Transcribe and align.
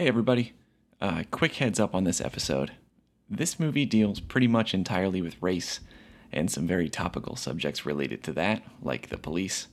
Hey, 0.00 0.06
everybody. 0.06 0.52
Uh, 1.00 1.24
quick 1.32 1.56
heads 1.56 1.80
up 1.80 1.92
on 1.92 2.04
this 2.04 2.20
episode. 2.20 2.70
This 3.28 3.58
movie 3.58 3.84
deals 3.84 4.20
pretty 4.20 4.46
much 4.46 4.72
entirely 4.72 5.20
with 5.20 5.42
race 5.42 5.80
and 6.30 6.48
some 6.48 6.68
very 6.68 6.88
topical 6.88 7.34
subjects 7.34 7.84
related 7.84 8.22
to 8.22 8.32
that, 8.34 8.62
like 8.80 9.08
the 9.08 9.18
police. 9.18 9.66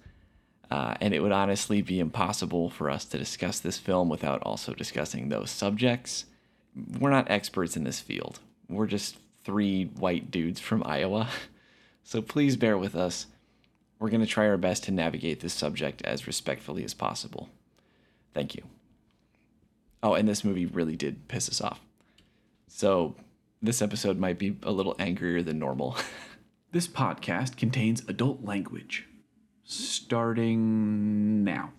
Uh, 0.71 0.95
and 0.99 1.13
it 1.13 1.19
would 1.19 1.31
honestly 1.31 1.83
be 1.83 1.99
impossible 1.99 2.71
for 2.71 2.89
us 2.89 3.05
to 3.05 3.19
discuss 3.19 3.59
this 3.59 3.77
film 3.77 4.09
without 4.09 4.41
also 4.41 4.73
discussing 4.73 5.29
those 5.29 5.51
subjects. 5.51 6.25
We're 6.99 7.11
not 7.11 7.29
experts 7.29 7.77
in 7.77 7.83
this 7.83 7.99
field, 7.99 8.39
we're 8.67 8.87
just 8.87 9.17
three 9.43 9.91
white 9.99 10.31
dudes 10.31 10.59
from 10.59 10.81
Iowa. 10.83 11.29
So 12.07 12.21
please 12.21 12.55
bear 12.55 12.77
with 12.77 12.95
us. 12.95 13.25
We're 13.97 14.11
going 14.11 14.21
to 14.21 14.27
try 14.27 14.47
our 14.47 14.57
best 14.57 14.83
to 14.83 14.91
navigate 14.91 15.39
this 15.39 15.55
subject 15.55 16.03
as 16.03 16.27
respectfully 16.27 16.83
as 16.83 16.93
possible. 16.93 17.49
Thank 18.31 18.53
you. 18.53 18.61
Oh, 20.05 20.13
and 20.13 20.27
this 20.27 20.43
movie 20.43 20.67
really 20.67 20.95
did 20.95 21.27
piss 21.27 21.49
us 21.49 21.59
off. 21.59 21.81
So 22.67 23.15
this 23.59 23.81
episode 23.81 24.19
might 24.19 24.37
be 24.37 24.55
a 24.61 24.71
little 24.71 24.95
angrier 24.99 25.41
than 25.41 25.57
normal. 25.57 25.97
This 26.71 26.89
podcast 26.89 27.55
contains 27.55 28.03
adult 28.09 28.43
language. 28.43 29.07
Starting 29.63 31.45
now. 31.45 31.71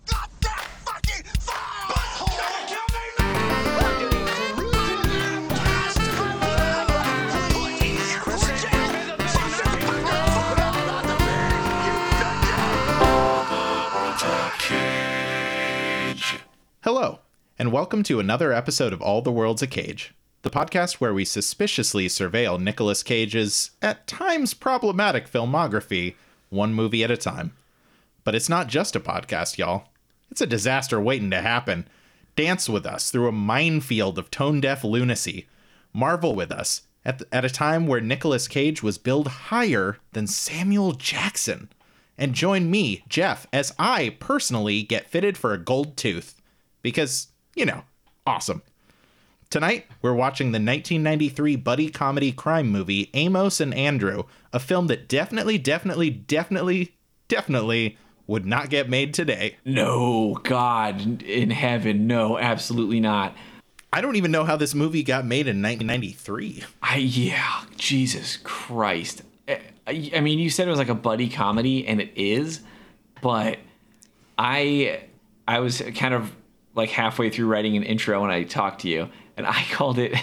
Hello, 16.81 17.19
and 17.59 17.71
welcome 17.71 18.03
to 18.03 18.19
another 18.19 18.53
episode 18.53 18.93
of 18.93 19.01
All 19.01 19.23
the 19.23 19.31
World's 19.31 19.63
a 19.63 19.67
Cage, 19.67 20.13
the 20.43 20.49
podcast 20.49 20.95
where 20.95 21.13
we 21.13 21.25
suspiciously 21.25 22.05
surveil 22.07 22.59
Nicolas 22.61 23.01
Cage's, 23.01 23.71
at 23.81 24.05
times 24.05 24.53
problematic 24.53 25.27
filmography, 25.27 26.13
one 26.49 26.71
movie 26.75 27.03
at 27.03 27.09
a 27.09 27.17
time. 27.17 27.53
But 28.23 28.35
it's 28.35 28.47
not 28.47 28.67
just 28.67 28.95
a 28.95 28.99
podcast, 28.99 29.57
y'all. 29.57 29.85
It's 30.29 30.41
a 30.41 30.45
disaster 30.45 31.01
waiting 31.01 31.31
to 31.31 31.41
happen. 31.41 31.87
Dance 32.35 32.69
with 32.69 32.85
us 32.85 33.09
through 33.09 33.27
a 33.27 33.31
minefield 33.31 34.19
of 34.19 34.29
tone 34.29 34.61
deaf 34.61 34.83
lunacy. 34.83 35.47
Marvel 35.93 36.35
with 36.35 36.51
us 36.51 36.83
at, 37.03 37.23
at 37.31 37.43
a 37.43 37.49
time 37.49 37.87
where 37.87 38.01
Nicolas 38.01 38.47
Cage 38.47 38.83
was 38.83 38.99
billed 38.99 39.27
higher 39.27 39.97
than 40.13 40.27
Samuel 40.27 40.91
Jackson. 40.91 41.69
And 42.19 42.35
join 42.35 42.69
me, 42.69 43.03
Jeff, 43.09 43.47
as 43.51 43.73
I 43.79 44.15
personally 44.19 44.83
get 44.83 45.09
fitted 45.09 45.39
for 45.39 45.53
a 45.53 45.57
gold 45.57 45.97
tooth 45.97 46.39
because, 46.83 47.29
you 47.57 47.65
know, 47.65 47.83
awesome. 48.25 48.61
Tonight, 49.49 49.87
we're 50.01 50.13
watching 50.13 50.47
the 50.47 50.59
1993 50.59 51.55
buddy 51.55 51.89
comedy 51.89 52.31
crime 52.31 52.67
movie 52.67 53.09
Amos 53.13 53.59
and 53.59 53.73
Andrew, 53.73 54.23
a 54.53 54.59
film 54.59 54.87
that 54.87 55.07
definitely, 55.07 55.57
definitely, 55.57 56.09
definitely, 56.09 56.95
definitely 57.27 57.97
would 58.27 58.45
not 58.45 58.69
get 58.69 58.89
made 58.89 59.13
today. 59.13 59.57
no, 59.65 60.39
God 60.43 61.23
in 61.23 61.49
heaven, 61.49 62.05
no, 62.05 62.37
absolutely 62.37 62.99
not. 62.99 63.35
I 63.91 64.01
don't 64.01 64.17
even 64.17 64.31
know 64.31 64.43
how 64.43 64.57
this 64.57 64.75
movie 64.75 65.01
got 65.01 65.25
made 65.25 65.47
in 65.47 65.61
1993. 65.61 66.63
I 66.83 66.97
yeah, 66.97 67.63
Jesus 67.77 68.37
Christ. 68.43 69.23
I, 69.47 69.61
I 69.87 70.11
I 70.15 70.19
mean, 70.19 70.37
you 70.37 70.49
said 70.51 70.67
it 70.67 70.71
was 70.71 70.77
like 70.77 70.89
a 70.89 70.93
buddy 70.95 71.29
comedy, 71.29 71.87
and 71.87 72.01
it 72.01 72.11
is, 72.15 72.59
but 73.21 73.57
I 74.37 75.05
I 75.47 75.59
was 75.59 75.81
kind 75.95 76.13
of 76.13 76.35
like 76.77 76.89
halfway 76.89 77.29
through 77.29 77.47
writing 77.47 77.75
an 77.75 77.83
intro 77.83 78.21
when 78.21 78.31
I 78.31 78.43
talked 78.43 78.81
to 78.81 78.89
you, 78.89 79.09
and 79.35 79.45
I 79.45 79.63
called 79.71 79.99
it 79.99 80.15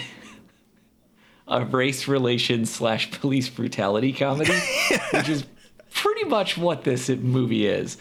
a 1.47 1.63
race 1.63 2.07
relations 2.07 2.73
slash 2.73 3.11
police 3.11 3.49
brutality 3.49 4.13
comedy, 4.13 4.57
which 5.11 5.29
is 5.29 5.45
pretty 5.93 6.23
much 6.25 6.57
what 6.57 6.83
this 6.83 7.09
movie 7.09 7.67
is. 7.67 7.97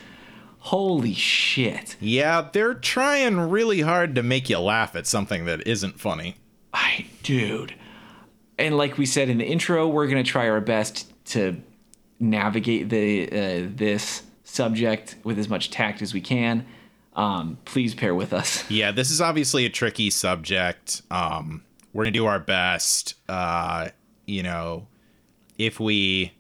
Holy 0.61 1.13
shit! 1.13 1.97
Yeah, 2.01 2.49
they're 2.51 2.73
trying 2.73 3.39
really 3.39 3.83
hard 3.83 4.15
to 4.15 4.23
make 4.23 4.49
you 4.49 4.59
laugh 4.59 4.97
at 4.97 5.07
something 5.07 5.45
that 5.45 5.67
isn't 5.67 6.01
funny. 6.01 6.37
I 6.73 7.07
dude. 7.23 7.75
And 8.57 8.79
like 8.79 8.97
we 8.97 9.05
said 9.05 9.29
in 9.29 9.39
the 9.39 9.45
intro, 9.45 9.89
we're 9.89 10.07
gonna 10.07 10.23
try 10.23 10.49
our 10.49 10.63
best 10.63 11.13
to 11.27 11.61
navigate 12.19 12.89
the 12.89 13.27
uh, 13.27 13.69
this 13.75 14.23
subject 14.45 15.17
with 15.25 15.39
as 15.39 15.49
much 15.49 15.71
tact 15.71 16.01
as 16.01 16.15
we 16.15 16.21
can. 16.21 16.65
Um, 17.17 17.59
please 17.65 17.95
pair 17.95 18.15
with 18.15 18.33
us. 18.33 18.69
Yeah, 18.71 18.91
this 18.91 19.11
is 19.11 19.21
obviously 19.21 19.65
a 19.67 19.71
tricky 19.71 20.11
subject. 20.11 21.03
Um, 21.11 21.63
we're 21.93 22.05
gonna 22.05 22.13
do 22.13 22.27
our 22.27 22.41
best. 22.41 23.15
Uh, 23.29 23.89
you 24.27 24.43
know, 24.43 24.87
if 25.59 25.79
we 25.79 26.33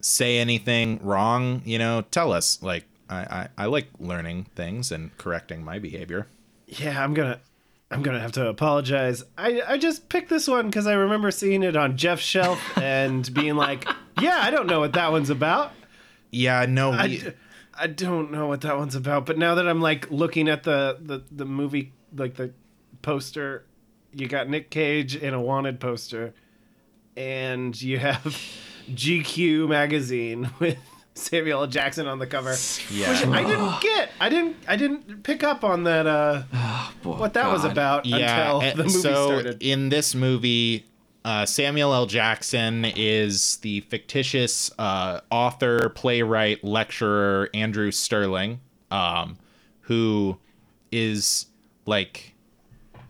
say 0.00 0.38
anything 0.38 1.00
wrong, 1.02 1.62
you 1.64 1.78
know, 1.78 2.02
tell 2.10 2.32
us. 2.32 2.62
Like, 2.62 2.84
I, 3.08 3.18
I, 3.18 3.48
I 3.58 3.66
like 3.66 3.88
learning 3.98 4.46
things 4.54 4.92
and 4.92 5.16
correcting 5.18 5.64
my 5.64 5.78
behavior. 5.78 6.26
Yeah, 6.68 7.02
I'm 7.02 7.12
gonna, 7.14 7.40
I'm 7.90 8.02
gonna 8.02 8.20
have 8.20 8.32
to 8.32 8.46
apologize. 8.46 9.24
I, 9.36 9.60
I 9.66 9.78
just 9.78 10.08
picked 10.08 10.30
this 10.30 10.46
one 10.46 10.66
because 10.66 10.86
I 10.86 10.92
remember 10.92 11.30
seeing 11.32 11.62
it 11.64 11.76
on 11.76 11.96
Jeff's 11.96 12.22
shelf 12.22 12.60
and 12.78 13.32
being 13.34 13.56
like, 13.56 13.88
yeah, 14.20 14.38
I 14.40 14.50
don't 14.50 14.66
know 14.66 14.80
what 14.80 14.92
that 14.92 15.10
one's 15.10 15.30
about. 15.30 15.72
Yeah, 16.30 16.64
no, 16.68 16.92
I, 16.92 17.06
we, 17.08 17.18
d- 17.18 17.32
I 17.80 17.86
don't 17.86 18.30
know 18.30 18.46
what 18.46 18.60
that 18.60 18.76
one's 18.76 18.94
about. 18.94 19.24
But 19.24 19.38
now 19.38 19.54
that 19.54 19.66
I'm 19.66 19.80
like 19.80 20.10
looking 20.10 20.48
at 20.48 20.64
the 20.64 20.98
the 21.00 21.22
the 21.30 21.46
movie, 21.46 21.92
like 22.14 22.34
the 22.34 22.52
poster, 23.00 23.64
you 24.12 24.28
got 24.28 24.48
Nick 24.48 24.70
Cage 24.70 25.16
in 25.16 25.32
a 25.32 25.40
wanted 25.40 25.80
poster, 25.80 26.34
and 27.16 27.80
you 27.80 27.98
have 27.98 28.22
GQ 28.90 29.68
magazine 29.68 30.50
with 30.58 30.76
Samuel 31.14 31.62
L. 31.62 31.66
Jackson 31.66 32.06
on 32.06 32.18
the 32.18 32.26
cover. 32.26 32.54
Yeah. 32.90 33.10
Which 33.10 33.26
I 33.26 33.44
didn't 33.44 33.80
get. 33.80 34.10
I 34.20 34.28
didn't. 34.28 34.56
I 34.68 34.76
didn't 34.76 35.22
pick 35.22 35.42
up 35.42 35.64
on 35.64 35.84
that. 35.84 36.06
Uh, 36.06 36.42
Boy, 37.02 37.16
what 37.16 37.34
that 37.34 37.50
was 37.50 37.64
about 37.64 38.04
yeah. 38.04 38.56
until 38.56 38.76
the 38.76 38.84
movie 38.84 38.98
so 38.98 39.26
started. 39.26 39.62
in 39.62 39.88
this 39.88 40.14
movie, 40.14 40.84
uh, 41.24 41.46
Samuel 41.46 41.92
L. 41.94 42.06
Jackson 42.06 42.84
is 42.96 43.56
the 43.58 43.80
fictitious 43.82 44.70
uh, 44.78 45.20
author, 45.30 45.90
playwright, 45.90 46.64
lecturer 46.64 47.50
Andrew 47.52 47.90
Sterling, 47.90 48.60
um, 48.90 49.36
who 49.82 50.38
is 50.90 51.46
like, 51.86 52.34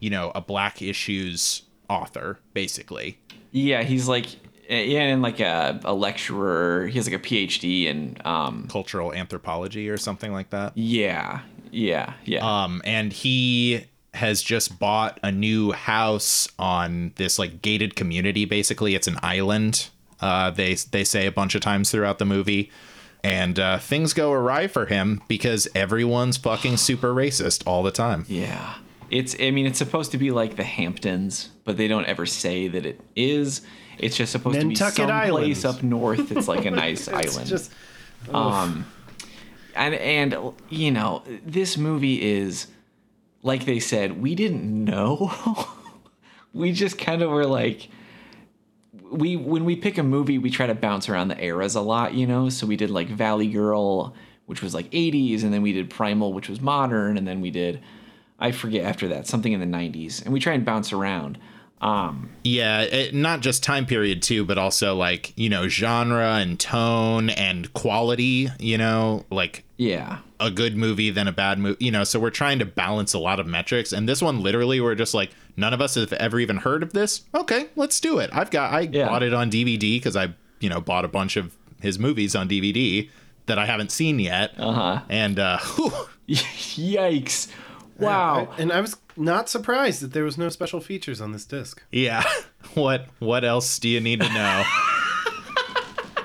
you 0.00 0.10
know, 0.10 0.32
a 0.34 0.40
Black 0.40 0.82
issues 0.82 1.62
author, 1.88 2.40
basically. 2.52 3.18
Yeah, 3.52 3.82
he's 3.82 4.08
like 4.08 4.26
yeah, 4.68 5.02
and 5.02 5.22
like 5.22 5.40
a, 5.40 5.80
a 5.84 5.92
lecturer. 5.92 6.86
He 6.86 6.96
has 6.98 7.10
like 7.10 7.18
a 7.18 7.22
PhD 7.22 7.86
in 7.86 8.16
um 8.24 8.68
Cultural 8.70 9.12
anthropology 9.12 9.88
or 9.88 9.96
something 9.96 10.32
like 10.32 10.50
that. 10.50 10.76
yeah, 10.76 11.40
yeah, 11.72 12.14
yeah. 12.24 12.64
Um, 12.64 12.80
and 12.84 13.12
he 13.12 13.86
has 14.14 14.42
just 14.42 14.78
bought 14.78 15.18
a 15.22 15.30
new 15.30 15.72
house 15.72 16.48
on 16.58 17.12
this 17.16 17.38
like 17.38 17.62
gated 17.62 17.94
community. 17.96 18.44
Basically, 18.44 18.94
it's 18.94 19.06
an 19.06 19.18
island. 19.22 19.88
Uh, 20.20 20.50
they 20.50 20.74
they 20.74 21.04
say 21.04 21.26
a 21.26 21.32
bunch 21.32 21.54
of 21.54 21.60
times 21.62 21.90
throughout 21.90 22.18
the 22.18 22.24
movie, 22.26 22.70
and 23.24 23.58
uh, 23.58 23.78
things 23.78 24.12
go 24.12 24.32
awry 24.32 24.66
for 24.66 24.86
him 24.86 25.22
because 25.28 25.68
everyone's 25.74 26.36
fucking 26.36 26.76
super 26.76 27.14
racist 27.14 27.62
all 27.66 27.82
the 27.82 27.90
time. 27.90 28.24
Yeah. 28.28 28.74
It's 29.10 29.34
I 29.40 29.50
mean 29.50 29.66
it's 29.66 29.78
supposed 29.78 30.12
to 30.12 30.18
be 30.18 30.30
like 30.30 30.56
the 30.56 30.62
Hamptons, 30.64 31.48
but 31.64 31.76
they 31.76 31.88
don't 31.88 32.04
ever 32.06 32.26
say 32.26 32.68
that 32.68 32.86
it 32.86 33.00
is. 33.16 33.62
It's 33.98 34.16
just 34.16 34.30
supposed 34.32 34.56
Nantucket 34.58 34.94
to 34.96 35.02
be 35.02 35.06
some 35.06 35.10
Islands. 35.10 35.60
place 35.62 35.64
up 35.64 35.82
north. 35.82 36.30
It's 36.32 36.46
like 36.48 36.64
a 36.64 36.70
nice 36.70 37.08
It's 37.08 37.36
island. 37.36 37.48
just 37.48 37.72
um 38.32 38.86
and 39.74 39.94
and 39.96 40.36
you 40.68 40.90
know, 40.92 41.22
this 41.44 41.76
movie 41.76 42.22
is 42.22 42.66
like 43.42 43.64
they 43.64 43.80
said, 43.80 44.20
we 44.20 44.34
didn't 44.34 44.84
know. 44.84 45.32
we 46.52 46.72
just 46.72 46.98
kind 46.98 47.22
of 47.22 47.30
were 47.30 47.46
like 47.46 47.88
we 49.10 49.36
when 49.36 49.64
we 49.64 49.76
pick 49.76 49.98
a 49.98 50.02
movie, 50.02 50.38
we 50.38 50.50
try 50.50 50.66
to 50.66 50.74
bounce 50.74 51.08
around 51.08 51.28
the 51.28 51.42
eras 51.42 51.74
a 51.74 51.80
lot, 51.80 52.14
you 52.14 52.26
know. 52.26 52.48
So 52.48 52.66
we 52.66 52.76
did 52.76 52.90
like 52.90 53.08
Valley 53.08 53.48
Girl, 53.48 54.14
which 54.46 54.62
was 54.62 54.74
like 54.74 54.90
80s, 54.90 55.42
and 55.42 55.52
then 55.52 55.62
we 55.62 55.72
did 55.72 55.90
Primal, 55.90 56.32
which 56.32 56.48
was 56.48 56.60
modern, 56.60 57.16
and 57.16 57.26
then 57.26 57.40
we 57.40 57.50
did 57.50 57.80
I 58.38 58.52
forget 58.52 58.84
after 58.84 59.08
that 59.08 59.26
something 59.26 59.52
in 59.52 59.60
the 59.60 59.66
90s, 59.66 60.24
and 60.24 60.32
we 60.32 60.40
try 60.40 60.54
and 60.54 60.64
bounce 60.64 60.92
around. 60.92 61.38
Um, 61.80 62.28
Yeah, 62.44 62.82
it, 62.82 63.14
not 63.14 63.40
just 63.40 63.62
time 63.62 63.86
period 63.86 64.22
too, 64.22 64.44
but 64.44 64.58
also 64.58 64.94
like 64.96 65.32
you 65.36 65.48
know 65.48 65.66
genre 65.68 66.34
and 66.36 66.58
tone 66.60 67.30
and 67.30 67.72
quality. 67.72 68.48
You 68.58 68.76
know, 68.78 69.24
like 69.30 69.64
yeah, 69.78 70.18
a 70.38 70.50
good 70.50 70.76
movie 70.76 71.08
than 71.10 71.26
a 71.26 71.32
bad 71.32 71.58
movie. 71.58 71.82
You 71.84 71.90
know, 71.90 72.04
so 72.04 72.20
we're 72.20 72.30
trying 72.30 72.58
to 72.58 72.66
balance 72.66 73.14
a 73.14 73.18
lot 73.18 73.40
of 73.40 73.46
metrics. 73.46 73.92
And 73.92 74.08
this 74.08 74.20
one, 74.20 74.42
literally, 74.42 74.80
we're 74.80 74.94
just 74.94 75.14
like, 75.14 75.30
none 75.56 75.72
of 75.72 75.80
us 75.80 75.94
have 75.94 76.12
ever 76.12 76.38
even 76.38 76.58
heard 76.58 76.82
of 76.82 76.92
this. 76.92 77.22
Okay, 77.34 77.68
let's 77.76 77.98
do 77.98 78.18
it. 78.18 78.28
I've 78.32 78.50
got, 78.50 78.72
I 78.74 78.80
Yeah. 78.80 79.08
bought 79.08 79.22
it 79.22 79.32
on 79.32 79.50
DVD 79.50 79.96
because 79.96 80.16
I, 80.16 80.34
you 80.60 80.68
know, 80.68 80.82
bought 80.82 81.06
a 81.06 81.08
bunch 81.08 81.36
of 81.38 81.56
his 81.80 81.98
movies 81.98 82.36
on 82.36 82.46
DVD 82.46 83.08
that 83.46 83.58
I 83.58 83.64
haven't 83.64 83.90
seen 83.90 84.18
yet. 84.18 84.52
uh 84.58 84.72
huh. 84.72 85.00
And 85.08 85.38
uh, 85.38 85.58
whew, 85.76 85.92
Yikes! 86.28 87.48
Wow. 87.98 88.48
I- 88.52 88.62
and 88.62 88.72
I 88.72 88.80
was 88.80 88.96
not 89.20 89.48
surprised 89.48 90.02
that 90.02 90.12
there 90.12 90.24
was 90.24 90.36
no 90.38 90.48
special 90.48 90.80
features 90.80 91.20
on 91.20 91.32
this 91.32 91.44
disc. 91.44 91.82
Yeah. 91.92 92.24
What 92.74 93.06
what 93.18 93.42
else 93.42 93.78
do 93.80 93.88
you 93.88 94.00
need 94.00 94.20
to 94.20 94.28
know? 94.32 94.64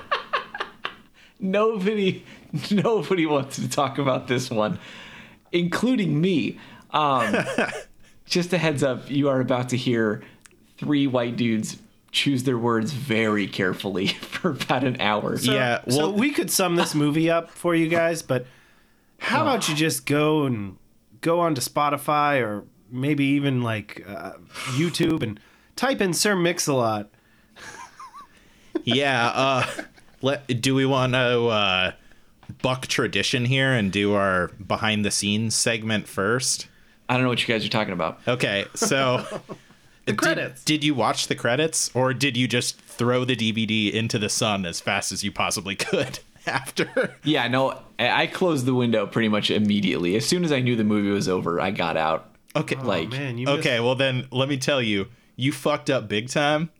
Nobody, 1.40 2.24
nobody 2.70 3.26
wants 3.26 3.56
to 3.56 3.68
talk 3.68 3.98
about 3.98 4.26
this 4.28 4.50
one, 4.50 4.78
including 5.52 6.20
me. 6.20 6.58
Um, 6.92 7.36
just 8.26 8.52
a 8.52 8.58
heads 8.58 8.82
up, 8.82 9.10
you 9.10 9.28
are 9.28 9.40
about 9.40 9.68
to 9.70 9.76
hear 9.76 10.22
three 10.78 11.06
white 11.06 11.36
dudes 11.36 11.76
choose 12.12 12.44
their 12.44 12.56
words 12.58 12.92
very 12.92 13.46
carefully 13.46 14.06
for 14.08 14.50
about 14.50 14.84
an 14.84 15.00
hour. 15.00 15.36
So, 15.36 15.52
Yeah, 15.52 15.80
so 15.88 15.98
well- 15.98 16.12
we 16.14 16.30
could 16.30 16.50
sum 16.50 16.76
this 16.76 16.94
movie 16.94 17.30
up 17.30 17.50
for 17.50 17.74
you 17.74 17.88
guys, 17.88 18.22
but 18.22 18.46
how 19.18 19.42
about 19.42 19.68
you 19.68 19.74
just 19.74 20.06
go 20.06 20.44
and 20.44 20.76
go 21.20 21.40
onto 21.40 21.60
Spotify 21.60 22.40
or 22.42 22.64
maybe 22.90 23.24
even 23.24 23.62
like 23.62 24.04
uh, 24.08 24.32
YouTube 24.74 25.22
and 25.22 25.40
type 25.76 26.00
in 26.00 26.12
Sir 26.14 26.34
Mix-a-Lot. 26.36 27.08
yeah, 28.84 29.26
uh 29.34 29.66
let 30.22 30.46
do 30.60 30.74
we 30.74 30.86
want 30.86 31.12
to 31.14 31.46
uh 31.46 31.92
buck 32.62 32.86
tradition 32.86 33.44
here 33.44 33.72
and 33.72 33.90
do 33.90 34.14
our 34.14 34.48
behind 34.64 35.04
the 35.04 35.10
scenes 35.10 35.54
segment 35.54 36.06
first? 36.08 36.68
I 37.08 37.14
don't 37.14 37.22
know 37.22 37.28
what 37.28 37.40
you 37.46 37.52
guys 37.52 37.64
are 37.64 37.68
talking 37.70 37.92
about. 37.92 38.20
Okay, 38.26 38.66
so 38.74 39.24
The 40.06 40.12
did- 40.12 40.18
credits. 40.18 40.64
Did, 40.64 40.84
you 40.84 40.94
watch 40.94 41.26
the 41.26 41.34
credits 41.34 41.90
or 41.94 42.14
did 42.14 42.36
you 42.36 42.46
just 42.46 42.78
throw 42.80 43.24
the 43.24 43.34
DVD 43.36 43.92
into 43.92 44.18
the 44.18 44.28
sun 44.28 44.64
as 44.64 44.80
fast 44.80 45.10
as 45.12 45.24
you 45.24 45.32
possibly 45.32 45.74
could 45.74 46.20
after? 46.46 47.16
Yeah, 47.24 47.48
no, 47.48 47.80
I 47.98 48.22
I 48.22 48.26
closed 48.28 48.66
the 48.66 48.74
window 48.74 49.06
pretty 49.06 49.28
much 49.28 49.50
immediately. 49.50 50.14
As 50.16 50.24
soon 50.26 50.44
as 50.44 50.52
I 50.52 50.60
knew 50.60 50.76
the 50.76 50.84
movie 50.84 51.10
was 51.10 51.28
over, 51.28 51.60
I 51.60 51.70
got 51.72 51.96
out. 51.96 52.30
Okay, 52.56 52.76
Like, 52.76 53.08
Oh, 53.08 53.10
Man, 53.16 53.38
you 53.38 53.46
missed- 53.46 53.58
okay, 53.60 53.80
well 53.80 53.94
then 53.94 54.26
let 54.30 54.48
me 54.48 54.56
tell 54.56 54.80
you, 54.82 55.08
you 55.36 55.52
fucked 55.52 55.90
up 55.90 56.08
big 56.08 56.28
time 56.28 56.70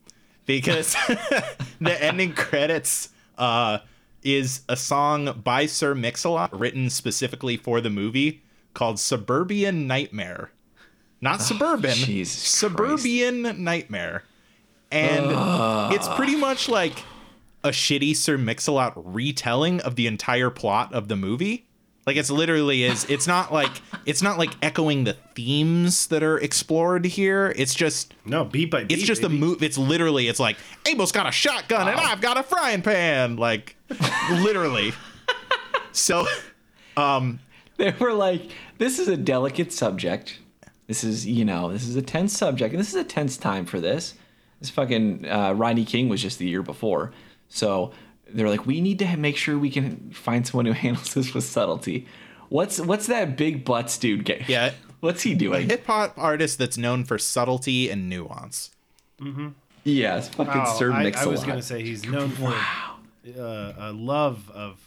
because 0.47 0.95
the 1.81 1.97
ending 2.03 2.33
credits 2.33 3.11
uh 3.39 3.79
is 4.23 4.63
a 4.69 4.77
song 4.77 5.41
by 5.45 5.67
Sir 5.67 5.95
Mix-a-Lot 5.95 6.59
written 6.59 6.91
specifically 6.91 7.57
for 7.57 7.81
the 7.81 7.91
movie 7.91 8.43
called 8.75 8.99
Suburban 8.99 9.87
Nightmare. 9.87 10.51
Not 11.21 11.41
suburban, 11.43 11.95
Jesus 11.95 12.37
Suburban 12.37 13.63
Nightmare. 13.63 14.25
And 14.91 15.27
it's 15.95 16.09
pretty 16.09 16.37
much 16.37 16.69
like 16.69 17.05
a 17.65 17.69
shitty 17.71 18.17
Sir 18.17 18.37
Mix-a-Lot 18.37 18.93
retelling 19.15 19.81
of 19.81 19.95
the 19.97 20.07
entire 20.07 20.51
plot 20.51 20.93
of 20.93 21.09
the 21.09 21.17
movie. 21.17 21.66
Like 22.07 22.17
it's 22.17 22.31
literally 22.31 22.85
is 22.85 23.05
it's 23.11 23.27
not 23.27 23.53
like 23.53 23.71
it's 24.05 24.23
not 24.23 24.39
like 24.39 24.51
echoing 24.63 25.03
the 25.05 25.15
themes 25.35 26.07
that 26.07 26.23
are 26.23 26.39
explored 26.39 27.05
here. 27.05 27.53
It's 27.57 27.75
just 27.75 28.15
No, 28.25 28.45
beat 28.45 28.71
by 28.71 28.85
beat. 28.85 28.97
it's 28.99 29.07
just 29.07 29.23
a 29.25 29.29
baby. 29.29 29.41
move. 29.41 29.63
It's 29.63 29.77
literally 29.77 30.29
it's 30.29 30.39
like 30.39 30.57
Abel's 30.87 31.11
got 31.11 31.27
a 31.27 31.33
shotgun 31.33 31.89
and 31.89 31.99
I've 31.99 32.21
got 32.21 32.37
a 32.39 32.45
frying 32.45 32.83
pan. 32.83 33.37
Like 33.37 33.75
literally. 34.31 34.93
So 35.93 36.27
um 36.97 37.41
They 37.77 37.91
were 37.99 38.13
like, 38.13 38.53
this 38.79 38.99
is 38.99 39.09
a 39.09 39.17
delicate 39.17 39.73
subject. 39.73 40.39
This 40.87 41.03
is, 41.03 41.27
you 41.27 41.45
know, 41.45 41.73
this 41.73 41.87
is 41.89 41.97
a 41.97 42.03
tense 42.03 42.37
subject. 42.39 42.73
And 42.73 42.81
this 42.81 42.89
is 42.91 42.95
a 42.95 43.05
tense 43.05 43.37
time 43.37 43.67
for 43.67 43.81
this. 43.81 44.15
This 44.61 44.71
fucking 44.71 45.27
uh, 45.29 45.53
Rodney 45.55 45.85
King 45.85 46.09
was 46.09 46.23
just 46.23 46.39
the 46.39 46.47
year 46.47 46.63
before. 46.63 47.13
So 47.49 47.91
they're 48.29 48.49
like, 48.49 48.67
we 48.67 48.81
need 48.81 48.99
to 49.01 49.17
make 49.17 49.37
sure 49.37 49.59
we 49.59 49.71
can 49.71 50.11
find 50.11 50.47
someone 50.47 50.67
who 50.67 50.73
handles 50.73 51.15
this 51.15 51.33
with 51.35 51.45
subtlety. 51.45 52.07
What's 52.49 52.79
what's 52.81 53.07
that 53.09 53.37
big 53.37 53.65
butts 53.65 53.99
dude 53.99 54.25
get? 54.25 54.49
Yeah. 54.49 54.73
What's 55.01 55.23
he 55.23 55.33
a 55.33 55.37
doing? 55.37 55.69
hip 55.69 55.87
hop 55.87 56.15
artist 56.17 56.59
that's 56.59 56.79
known 56.79 57.05
for 57.05 57.19
subtlety 57.19 57.91
and 57.91 58.09
nuance. 58.09 58.71
Yeah, 59.85 60.17
it's 60.19 60.29
fucking 60.29 60.63
Oh, 60.67 60.79
Sir 60.79 60.91
I, 60.93 61.03
Mix 61.05 61.19
I 61.19 61.25
a 61.25 61.29
was 61.29 61.41
lot. 61.41 61.49
gonna 61.49 61.63
say 61.63 61.83
he's 61.83 62.05
known 62.07 62.31
for 62.31 62.49
uh, 63.39 63.73
a 63.79 63.93
love 63.93 64.51
of 64.53 64.81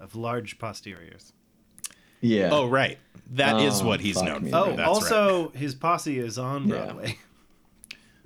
of 0.00 0.14
large 0.14 0.58
posteriors. 0.58 1.32
Yeah. 2.20 2.50
Oh 2.52 2.68
right. 2.68 2.98
that 3.32 3.60
is 3.60 3.82
Oh, 3.82 3.86
what 3.86 4.00
he's 4.00 4.22
known 4.22 4.44
me. 4.44 4.50
for. 4.50 4.56
Oh, 4.58 4.64
That's 4.66 4.78
right. 4.78 4.86
also 4.88 5.48
his 5.50 5.74
posse 5.74 6.18
is 6.18 6.38
on 6.38 6.68
Yeah. 6.68 6.84
Broadway. 6.84 7.18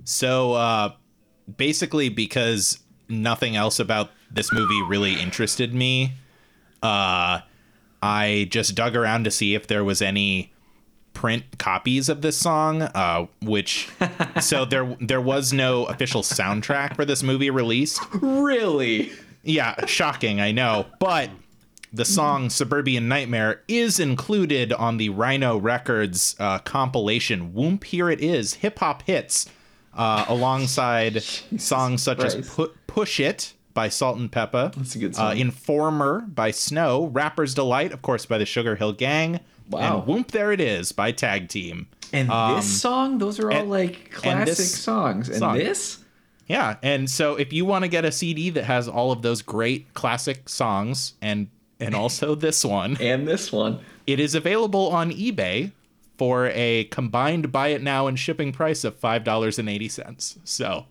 So 0.05 0.53
uh, 0.53 0.93
basically, 1.57 2.09
because 2.11 2.79
nothing 3.09 3.57
else 3.57 3.81
about 3.81 4.11
this 4.31 4.53
movie 4.53 4.83
really 4.83 5.15
interested 5.21 5.75
me, 5.75 6.13
uh, 6.83 7.41
I 8.03 8.47
just 8.51 8.75
dug 8.75 8.97
around 8.97 9.25
to 9.25 9.31
see 9.31 9.55
if 9.55 9.67
there 9.67 9.85
was 9.85 10.03
any 10.03 10.53
print 11.13 11.45
copies 11.59 12.09
of 12.09 12.21
this 12.23 12.37
song. 12.37 12.83
Uh, 12.83 13.27
which 13.43 13.89
so 14.41 14.65
there 14.65 14.97
there 15.01 15.21
was 15.21 15.53
no 15.53 15.87
official 15.87 16.23
soundtrack 16.23 16.95
for 16.95 17.05
this 17.05 17.23
movie 17.23 17.51
released. 17.51 18.01
Really? 18.15 19.13
Yeah, 19.43 19.87
shocking, 19.87 20.41
I 20.41 20.53
know, 20.53 20.87
but. 21.01 21.31
The 21.93 22.05
song 22.05 22.51
Suburban 22.51 23.09
Nightmare 23.09 23.63
is 23.69 23.99
included 23.99 24.71
on 24.71 24.99
the 24.99 25.09
Rhino 25.09 25.57
Records 25.57 26.37
uh, 26.39 26.59
compilation 26.59 27.55
"Whoop 27.55 27.85
Here 27.85 28.11
It 28.11 28.21
Is 28.21 28.55
Hip 28.55 28.81
Hop 28.81 29.03
Hits, 29.03 29.49
uh, 29.95 30.27
alongside 30.29 31.23
songs 31.57 32.03
such 32.03 32.19
as 32.23 32.35
Pu- 32.47 32.75
Push 32.87 33.21
It 33.21 33.55
by 33.77 33.89
Salt 33.91 34.17
and 34.17 34.33
Pepa, 34.33 34.75
That's 34.75 34.97
a 34.97 34.99
good 34.99 35.13
uh, 35.13 35.17
song. 35.19 35.37
Informer 35.37 36.23
by 36.23 36.51
Snow, 36.51 37.07
Rapper's 37.13 37.55
Delight, 37.55 37.93
of 37.93 38.01
course, 38.03 38.25
by 38.27 38.39
the 38.39 38.47
Sugar 38.47 38.75
Hill 38.77 38.93
Gang, 38.95 39.39
Wow. 39.71 39.99
and 39.99 40.09
Whoomp 40.09 40.29
There 40.33 40.51
It 40.51 40.61
Is 40.61 40.93
by 40.93 41.13
Tag 41.13 41.49
Team. 41.49 41.87
And 42.13 42.31
this 42.57 42.81
song, 42.81 43.19
those 43.19 43.39
are 43.39 43.51
all 43.53 43.59
and- 43.61 43.71
like 43.71 44.11
classic 44.13 44.57
this 44.57 44.75
songs. 44.81 45.29
And 45.29 45.39
song. 45.39 45.59
this? 45.59 45.99
Yeah, 46.47 46.77
and 46.83 47.11
so 47.11 47.35
if 47.37 47.53
you 47.53 47.65
want 47.65 47.85
to 47.85 47.89
get 47.89 48.05
a 48.05 48.13
CD 48.13 48.51
that 48.51 48.65
has 48.65 48.89
all 48.89 49.13
of 49.13 49.21
those 49.23 49.43
great 49.43 49.93
classic 49.95 50.49
songs 50.49 51.15
and 51.21 51.49
and 51.79 51.95
also 51.95 52.35
this 52.47 52.65
one, 52.65 52.97
And 53.01 53.29
this 53.29 53.53
one. 53.53 53.81
it 54.07 54.19
is 54.21 54.35
available 54.35 54.89
on 54.89 55.11
eBay 55.11 55.73
for 56.17 56.47
a 56.55 56.85
combined 56.85 57.53
buy 57.53 57.69
it 57.69 57.83
now 57.83 58.07
and 58.07 58.19
shipping 58.19 58.53
price 58.53 58.85
of 58.85 58.95
five 58.97 59.23
dollars 59.25 59.59
and 59.59 59.69
eighty 59.69 59.89
cents. 59.89 60.39
So 60.45 60.87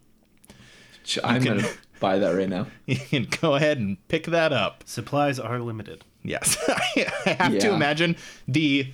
I'm 1.24 1.42
can- 1.42 1.58
gonna 1.60 1.70
buy 2.00 2.20
that 2.20 2.32
right 2.32 2.50
now. 2.50 2.68
you 2.86 2.98
can 2.98 3.28
go 3.42 3.56
ahead 3.56 3.78
and 3.78 3.98
pick 4.08 4.26
that 4.26 4.54
up. 4.54 4.84
Supplies 4.86 5.40
are 5.40 5.60
limited. 5.60 6.04
Yes, 6.24 6.58
I 6.68 7.38
have 7.40 7.60
to 7.60 7.74
imagine 7.74 8.16
the 8.48 8.88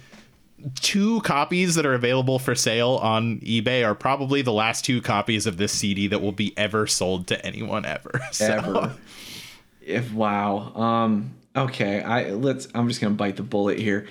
two 0.75 1.21
copies 1.21 1.75
that 1.75 1.86
are 1.86 1.94
available 1.94 2.39
for 2.39 2.56
sale 2.56 3.00
on 3.01 3.39
eBay 3.39 3.86
are 3.86 3.95
probably 3.95 4.42
the 4.42 4.53
last 4.53 4.86
two 4.86 5.01
copies 5.01 5.46
of 5.46 5.58
this 5.58 5.72
CD 5.72 6.08
that 6.08 6.22
will 6.22 6.31
be 6.31 6.55
ever 6.58 6.88
sold 6.88 7.27
to 7.27 7.46
anyone 7.46 7.86
ever. 7.86 8.22
So, 8.31 8.46
Ever. 8.46 8.96
If 9.81 10.13
wow. 10.13 10.74
Um. 10.75 11.34
Okay. 11.55 12.01
I 12.01 12.31
let's. 12.31 12.67
I'm 12.74 12.88
just 12.88 13.01
gonna 13.01 13.15
bite 13.15 13.36
the 13.36 13.43
bullet 13.43 13.79
here. 13.79 14.08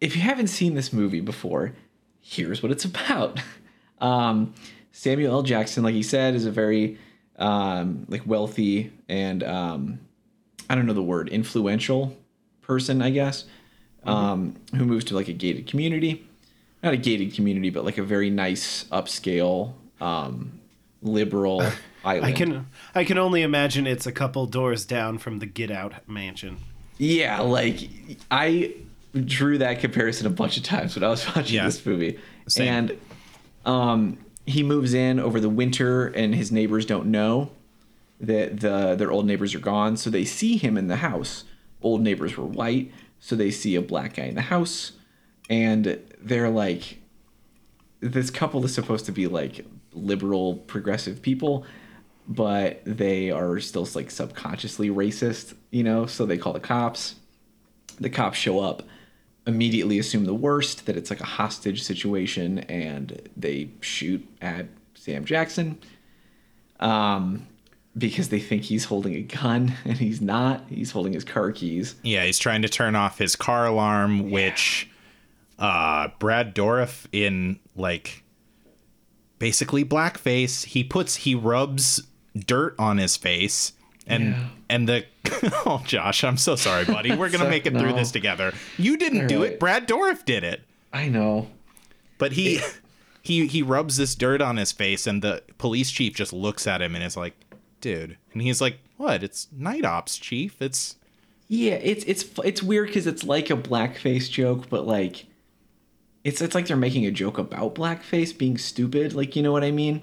If 0.00 0.16
you 0.16 0.22
haven't 0.22 0.48
seen 0.48 0.74
this 0.74 0.92
movie 0.92 1.20
before, 1.20 1.74
here's 2.20 2.62
what 2.62 2.72
it's 2.72 2.84
about. 2.84 3.38
Um, 4.00 4.54
Samuel 4.92 5.34
L. 5.34 5.42
Jackson, 5.42 5.84
like 5.84 5.94
he 5.94 6.02
said, 6.02 6.34
is 6.34 6.46
a 6.46 6.50
very 6.50 6.98
um 7.40 8.04
like 8.08 8.26
wealthy 8.26 8.92
and 9.08 9.42
um 9.42 9.98
I 10.68 10.74
don't 10.76 10.86
know 10.86 10.92
the 10.92 11.02
word 11.02 11.28
influential 11.30 12.16
person, 12.62 13.02
I 13.02 13.10
guess, 13.10 13.44
um, 14.04 14.54
who 14.76 14.84
moves 14.84 15.04
to 15.06 15.16
like 15.16 15.26
a 15.26 15.32
gated 15.32 15.66
community, 15.66 16.24
not 16.82 16.92
a 16.94 16.96
gated 16.96 17.34
community, 17.34 17.70
but 17.70 17.84
like 17.84 17.98
a 17.98 18.04
very 18.04 18.30
nice 18.30 18.84
upscale 18.84 19.72
um 20.00 20.52
liberal 21.02 21.62
island. 22.04 22.26
I 22.26 22.32
can 22.32 22.66
I 22.94 23.04
can 23.04 23.18
only 23.18 23.42
imagine 23.42 23.86
it's 23.86 24.06
a 24.06 24.12
couple 24.12 24.46
doors 24.46 24.84
down 24.84 25.18
from 25.18 25.38
the 25.40 25.46
Get 25.46 25.70
Out 25.70 25.94
mansion. 26.08 26.58
Yeah, 26.98 27.40
like 27.40 27.88
I 28.30 28.74
drew 29.24 29.58
that 29.58 29.80
comparison 29.80 30.26
a 30.26 30.30
bunch 30.30 30.56
of 30.56 30.62
times 30.62 30.94
when 30.94 31.02
I 31.02 31.08
was 31.08 31.26
watching 31.34 31.56
Yeah. 31.56 31.64
this 31.64 31.84
movie. 31.84 32.18
Same. 32.46 32.68
And 32.68 32.98
um 33.66 34.18
he 34.50 34.62
moves 34.62 34.94
in 34.94 35.18
over 35.18 35.40
the 35.40 35.48
winter 35.48 36.06
and 36.08 36.34
his 36.34 36.52
neighbors 36.52 36.86
don't 36.86 37.06
know 37.06 37.50
that 38.20 38.60
the 38.60 38.94
their 38.96 39.10
old 39.10 39.26
neighbors 39.26 39.54
are 39.54 39.60
gone, 39.60 39.96
so 39.96 40.10
they 40.10 40.24
see 40.24 40.56
him 40.56 40.76
in 40.76 40.88
the 40.88 40.96
house. 40.96 41.44
Old 41.82 42.02
neighbors 42.02 42.36
were 42.36 42.44
white, 42.44 42.92
so 43.18 43.34
they 43.34 43.50
see 43.50 43.74
a 43.74 43.82
black 43.82 44.16
guy 44.16 44.24
in 44.24 44.34
the 44.34 44.42
house. 44.42 44.92
And 45.48 45.98
they're 46.20 46.50
like 46.50 46.98
this 48.00 48.30
couple 48.30 48.64
is 48.64 48.74
supposed 48.74 49.06
to 49.06 49.12
be 49.12 49.26
like 49.26 49.66
liberal 49.92 50.54
progressive 50.54 51.20
people 51.20 51.66
but 52.28 52.80
they 52.84 53.30
are 53.30 53.58
still 53.58 53.88
like 53.94 54.10
subconsciously 54.10 54.88
racist 54.88 55.54
you 55.70 55.82
know? 55.82 56.06
So 56.06 56.26
they 56.26 56.38
call 56.38 56.52
the 56.52 56.60
cops. 56.60 57.16
The 57.98 58.10
cops 58.10 58.38
show 58.38 58.60
up 58.60 58.82
immediately 59.50 59.98
assume 59.98 60.24
the 60.24 60.34
worst 60.34 60.86
that 60.86 60.96
it's 60.96 61.10
like 61.10 61.20
a 61.20 61.26
hostage 61.26 61.82
situation 61.82 62.60
and 62.60 63.28
they 63.36 63.68
shoot 63.80 64.26
at 64.40 64.66
sam 64.94 65.24
jackson 65.24 65.78
um 66.78 67.46
because 67.98 68.28
they 68.28 68.38
think 68.38 68.62
he's 68.62 68.84
holding 68.84 69.14
a 69.14 69.20
gun 69.22 69.74
and 69.84 69.98
he's 69.98 70.20
not 70.20 70.64
he's 70.68 70.92
holding 70.92 71.12
his 71.12 71.24
car 71.24 71.50
keys 71.52 71.96
yeah, 72.02 72.24
he's 72.24 72.38
trying 72.38 72.62
to 72.62 72.68
turn 72.68 72.94
off 72.96 73.18
his 73.18 73.34
car 73.36 73.66
alarm, 73.66 74.30
which 74.30 74.88
uh, 75.58 76.08
Brad 76.18 76.54
Dourif 76.54 77.06
in 77.12 77.58
like 77.76 78.22
basically 79.38 79.84
blackface. 79.84 80.64
He 80.64 80.84
puts 80.84 81.16
he 81.16 81.34
rubs 81.34 82.00
dirt 82.46 82.74
on 82.78 82.98
his 82.98 83.16
face 83.16 83.72
and 84.06 84.28
Yeah. 84.30 84.46
and 84.70 84.88
the 84.88 85.04
oh 85.66 85.82
Josh, 85.86 86.24
I'm 86.24 86.36
so 86.36 86.56
sorry, 86.56 86.84
buddy. 86.84 87.10
We're 87.14 87.30
gonna 87.30 87.44
So- 87.44 87.50
make 87.50 87.66
it 87.66 87.76
through 87.76 87.92
this 87.94 88.10
together. 88.10 88.52
You 88.78 88.96
didn't 88.96 89.26
do 89.26 89.42
right. 89.42 89.52
it. 89.52 89.60
Brad 89.60 89.86
Dourif 89.88 90.24
did 90.24 90.44
it. 90.44 90.62
I 90.92 91.08
know. 91.08 91.48
But 92.18 92.32
he 92.32 92.60
he 93.22 93.46
he 93.46 93.62
rubs 93.62 93.96
this 93.96 94.14
dirt 94.14 94.40
on 94.40 94.56
his 94.56 94.72
face 94.72 95.06
and 95.06 95.22
the 95.22 95.42
police 95.58 95.90
chief 95.90 96.14
just 96.14 96.32
looks 96.32 96.66
at 96.66 96.80
him 96.82 96.94
and 96.94 97.04
is 97.04 97.16
like, 97.16 97.34
dude. 97.80 98.16
And 98.32 98.42
he's 98.42 98.60
like, 98.60 98.78
What? 98.96 99.22
It's 99.22 99.48
night 99.56 99.84
ops, 99.84 100.16
chief. 100.18 100.60
It's 100.60 100.96
Yeah, 101.48 101.74
it's 101.74 102.04
it's 102.04 102.24
it's 102.44 102.62
weird 102.62 102.88
because 102.88 103.06
it's 103.06 103.24
like 103.24 103.50
a 103.50 103.56
blackface 103.56 104.30
joke, 104.30 104.68
but 104.70 104.86
like, 104.86 105.26
it's 106.24 106.40
it's 106.40 106.54
like 106.54 106.66
they're 106.66 106.76
making 106.76 107.06
a 107.06 107.10
joke 107.10 107.38
about 107.38 107.74
blackface 107.74 108.36
being 108.36 108.58
stupid. 108.58 109.14
Like, 109.14 109.36
you 109.36 109.42
know 109.42 109.52
what 109.52 109.64
I 109.64 109.70
mean? 109.70 110.02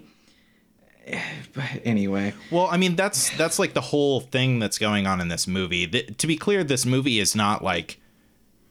But 1.53 1.65
anyway, 1.85 2.33
Well, 2.51 2.67
I 2.69 2.77
mean 2.77 2.95
that's 2.95 3.35
that's 3.37 3.57
like 3.57 3.73
the 3.73 3.81
whole 3.81 4.19
thing 4.21 4.59
that's 4.59 4.77
going 4.77 5.07
on 5.07 5.19
in 5.21 5.27
this 5.27 5.47
movie. 5.47 5.87
Th- 5.87 6.15
to 6.17 6.27
be 6.27 6.37
clear, 6.37 6.63
this 6.63 6.85
movie 6.85 7.19
is 7.19 7.35
not 7.35 7.63
like 7.63 7.99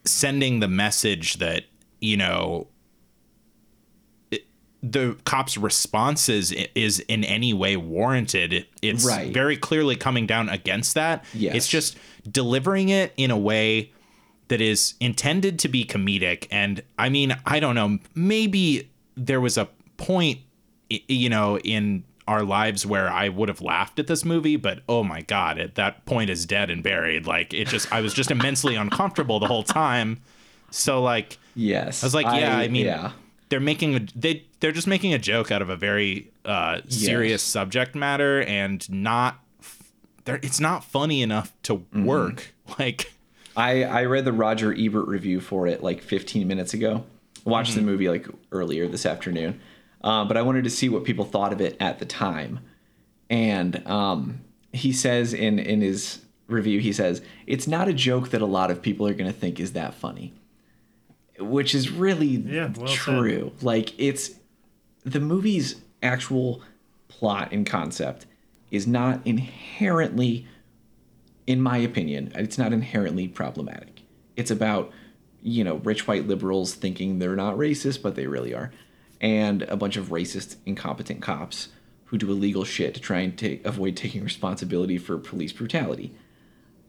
sending 0.05 0.61
the 0.61 0.69
message 0.69 1.35
that 1.39 1.65
you 2.01 2.17
know 2.17 2.69
it, 4.31 4.47
the 4.83 5.17
cops' 5.25 5.57
responses 5.57 6.53
is 6.53 7.01
in 7.01 7.25
any 7.25 7.53
way 7.53 7.77
warranted. 7.77 8.67
It's 8.83 9.05
Right. 9.05 9.33
very 9.33 9.57
clearly 9.57 9.97
coming 9.97 10.27
down 10.27 10.49
against 10.49 10.95
that. 10.95 11.25
Yes. 11.35 11.57
It's 11.57 11.69
just 11.69 11.97
delivering 12.31 12.89
it 12.91 13.13
in 13.17 13.31
a 13.33 13.39
way 13.39 13.93
that 14.49 14.61
is 14.61 14.95
intended 15.01 15.59
to 15.61 15.69
be 15.69 15.85
comedic. 15.85 16.47
And 16.53 16.83
I 16.99 17.09
mean, 17.09 17.37
I 17.47 17.59
don't 17.59 17.75
know, 17.75 17.99
maybe 18.15 18.91
there 19.17 19.41
was 19.41 19.59
a 19.59 19.69
point, 19.97 20.39
you 20.89 21.29
know, 21.29 21.59
in 21.59 22.05
our 22.29 22.43
lives 22.43 22.85
where 22.85 23.09
I 23.11 23.29
would 23.29 23.49
have 23.49 23.61
laughed 23.61 23.99
at 23.99 24.07
this 24.09 24.25
movie, 24.25 24.57
but 24.57 24.81
oh 24.89 25.05
my 25.05 25.21
god, 25.23 25.59
it, 25.59 25.75
that 25.77 26.05
point 26.07 26.29
is 26.31 26.45
dead 26.47 26.71
and 26.71 26.83
buried. 26.83 27.27
Like 27.27 27.55
it 27.55 27.69
just, 27.69 27.93
I 27.93 28.01
was 28.01 28.13
just 28.15 28.31
immensely 28.31 28.75
uncomfortable 28.75 29.39
the 29.39 29.47
whole 29.47 29.63
time. 29.63 30.21
So 30.71 31.01
like, 31.03 31.39
yes, 31.55 32.03
I 32.03 32.07
was 32.07 32.15
like, 32.15 32.27
yeah, 32.27 32.57
I, 32.57 32.69
mean, 32.69 32.85
yeah, 32.87 33.13
they're 33.49 33.61
making 33.61 33.95
a 33.95 34.01
they 34.17 34.45
they're 34.61 34.73
just 34.73 34.89
making 34.89 35.15
a 35.15 35.19
joke 35.19 35.51
out 35.53 35.63
of 35.63 35.71
a 35.71 35.77
very 35.77 36.31
uh, 36.45 36.81
serious 36.89 37.43
Yes. 37.43 37.43
subject 37.43 37.95
matter 37.95 38.43
and 38.43 38.89
not. 38.91 39.39
They're, 40.25 40.41
it's 40.43 40.59
not 40.59 40.83
funny 40.85 41.23
enough 41.23 41.53
to 41.65 41.77
Mm-hmm. 41.77 42.05
work. 42.05 42.53
Like, 42.81 43.13
I 43.57 43.85
I 43.85 44.05
read 44.07 44.25
the 44.25 44.33
Roger 44.33 44.75
Ebert 44.77 45.07
review 45.07 45.41
for 45.41 45.69
it 45.69 45.85
like 45.85 46.03
15 46.03 46.49
minutes 46.49 46.75
ago. 46.75 47.05
Watched 47.45 47.77
the 47.77 47.81
movie 47.83 48.09
like 48.09 48.27
earlier 48.51 48.89
this 48.89 49.07
afternoon, 49.07 49.61
uh, 50.07 50.25
but 50.25 50.37
I 50.37 50.43
wanted 50.43 50.65
to 50.65 50.71
see 50.71 50.89
what 50.89 51.05
people 51.05 51.25
thought 51.25 51.53
of 51.53 51.61
it 51.61 51.77
at 51.81 51.99
the 51.99 52.07
time. 52.07 52.61
And 53.29 53.87
um, 53.87 54.41
he 54.73 54.93
says 54.93 55.35
in 55.35 55.59
in 55.59 55.81
his 55.81 56.21
review, 56.47 56.79
he 56.81 56.93
says 56.93 57.21
it's 57.47 57.67
not 57.67 57.89
a 57.89 57.93
joke 57.93 58.31
that 58.31 58.41
a 58.41 58.47
lot 58.47 58.71
of 58.71 58.81
people 58.81 59.07
are 59.07 59.15
going 59.15 59.31
to 59.31 59.39
think 59.39 59.59
is 59.61 59.73
that 59.73 59.93
funny, 59.95 60.33
which 61.39 61.75
is 61.75 61.91
really 61.91 62.27
Yeah, 62.29 62.73
well 62.77 62.87
said. 62.87 62.97
true. 62.97 63.53
Like 63.63 63.93
it's 63.99 64.31
the 65.05 65.21
movie's 65.21 65.77
actual 66.03 66.63
plot 67.09 67.49
and 67.53 67.67
concept 67.67 68.27
is 68.71 68.87
not 68.87 69.21
inherently 69.25 70.47
in 71.47 71.61
my 71.61 71.77
opinion, 71.79 72.33
it's 72.35 72.59
not 72.59 72.73
inherently 72.73 73.29
problematic. 73.29 74.03
It's 74.37 74.51
about, 74.51 74.91
you 75.43 75.63
know, 75.63 75.77
rich 75.77 76.09
white 76.09 76.27
liberals 76.27 76.75
thinking 76.75 77.19
they're 77.21 77.37
not 77.37 77.57
racist, 77.57 78.03
but 78.03 78.17
they 78.17 78.27
really 78.27 78.53
are, 78.53 78.73
and 79.27 79.63
a 79.63 79.77
bunch 79.77 79.97
of 79.97 80.11
racist, 80.11 80.55
incompetent 80.67 81.21
cops 81.21 81.69
who 82.07 82.17
do 82.17 82.31
illegal 82.31 82.63
shit 82.63 82.95
to 82.95 83.01
try 83.01 83.19
and 83.19 83.37
take, 83.37 83.67
avoid 83.67 83.97
taking 83.97 84.23
responsibility 84.23 84.99
for 84.99 85.19
police 85.19 85.53
brutality. 85.53 86.15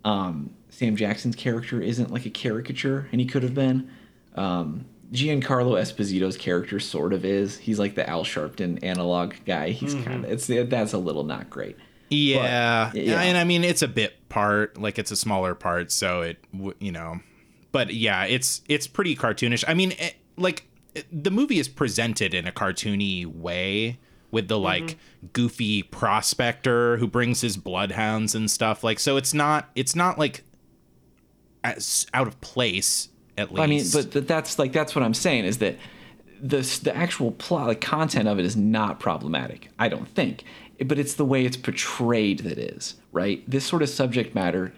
Um, 0.06 0.52
Sam 0.70 0.96
Jackson's 0.96 1.36
character 1.36 1.82
isn't 1.82 2.12
like 2.12 2.28
a 2.28 2.30
caricature, 2.30 3.10
and 3.12 3.20
he 3.20 3.26
could 3.26 3.42
have 3.42 3.56
been. 3.56 3.90
Um, 4.36 4.86
Giancarlo 5.12 5.82
Esposito's 5.82 6.38
character 6.38 6.80
sort 6.80 7.12
of 7.12 7.26
is. 7.26 7.58
He's 7.58 7.80
like 7.80 7.96
the 7.96 8.08
Al 8.08 8.24
Sharpton 8.24 8.84
analog 8.84 9.34
guy. 9.48 9.70
He's 9.72 9.96
kind 9.96 10.24
of 10.24 10.32
it's 10.32 10.46
that's 10.46 10.94
a 10.94 11.00
little 11.00 11.24
not 11.24 11.50
great. 11.50 11.76
yeah, 12.10 12.92
yeah. 12.94 13.22
and 13.22 13.36
I 13.36 13.46
mean, 13.46 13.64
it's 13.64 13.82
a 13.82 13.88
bit 13.88 14.30
part, 14.30 14.80
like 14.80 15.00
it's 15.00 15.10
a 15.10 15.16
smaller 15.16 15.56
part, 15.56 15.92
so 15.92 16.22
it, 16.22 16.38
you 16.80 16.92
know, 16.92 17.20
but 17.72 17.94
yeah, 17.96 18.26
it's 18.26 18.62
it's 18.70 18.86
pretty 18.86 19.16
cartoonish. 19.16 19.64
I 19.68 19.74
mean, 19.74 19.94
it, 19.94 20.16
like 20.38 20.68
the 21.12 21.32
movie 21.32 21.60
is 21.60 21.68
presented 21.68 22.34
in 22.34 22.48
a 22.48 22.52
cartoony 22.52 23.26
way 23.26 23.98
with 24.32 24.48
the 24.48 24.60
like 24.60 24.84
mm-hmm. 24.84 25.28
goofy 25.34 25.84
prospector 25.84 26.98
who 26.98 27.08
brings 27.08 27.42
his 27.42 27.58
bloodhounds 27.58 28.36
and 28.36 28.52
stuff. 28.52 28.84
Like, 28.84 29.00
so 29.00 29.18
it's 29.18 29.34
not 29.34 29.70
it's 29.76 29.96
not 29.96 30.20
like 30.20 30.44
as 31.64 32.06
out 32.14 32.28
of 32.28 32.40
place 32.42 33.10
at 33.38 33.52
least. 33.52 33.62
I 33.62 33.68
mean, 33.68 33.86
but 33.94 34.12
th- 34.12 34.28
that's 34.28 34.60
like 34.60 34.74
that's 34.74 34.96
what 34.96 35.04
I'm 35.04 35.14
saying 35.14 35.46
is 35.46 35.60
that 35.60 35.78
the 36.42 36.80
the 36.84 36.96
actual 36.96 37.32
plot, 37.32 37.68
like 37.68 37.82
content 37.82 38.28
of 38.28 38.40
it, 38.40 38.46
is 38.46 38.56
not 38.56 39.00
problematic. 39.00 39.70
I 39.80 39.90
don't 39.90 40.08
think, 40.08 40.44
but 40.86 41.00
it's 41.00 41.14
the 41.14 41.26
way 41.26 41.46
it's 41.46 41.58
portrayed 41.58 42.40
that 42.40 42.58
is 42.58 42.96
right. 43.12 43.44
This 43.50 43.66
sort 43.66 43.82
of 43.82 43.90
subject 43.90 44.36
matter 44.36 44.74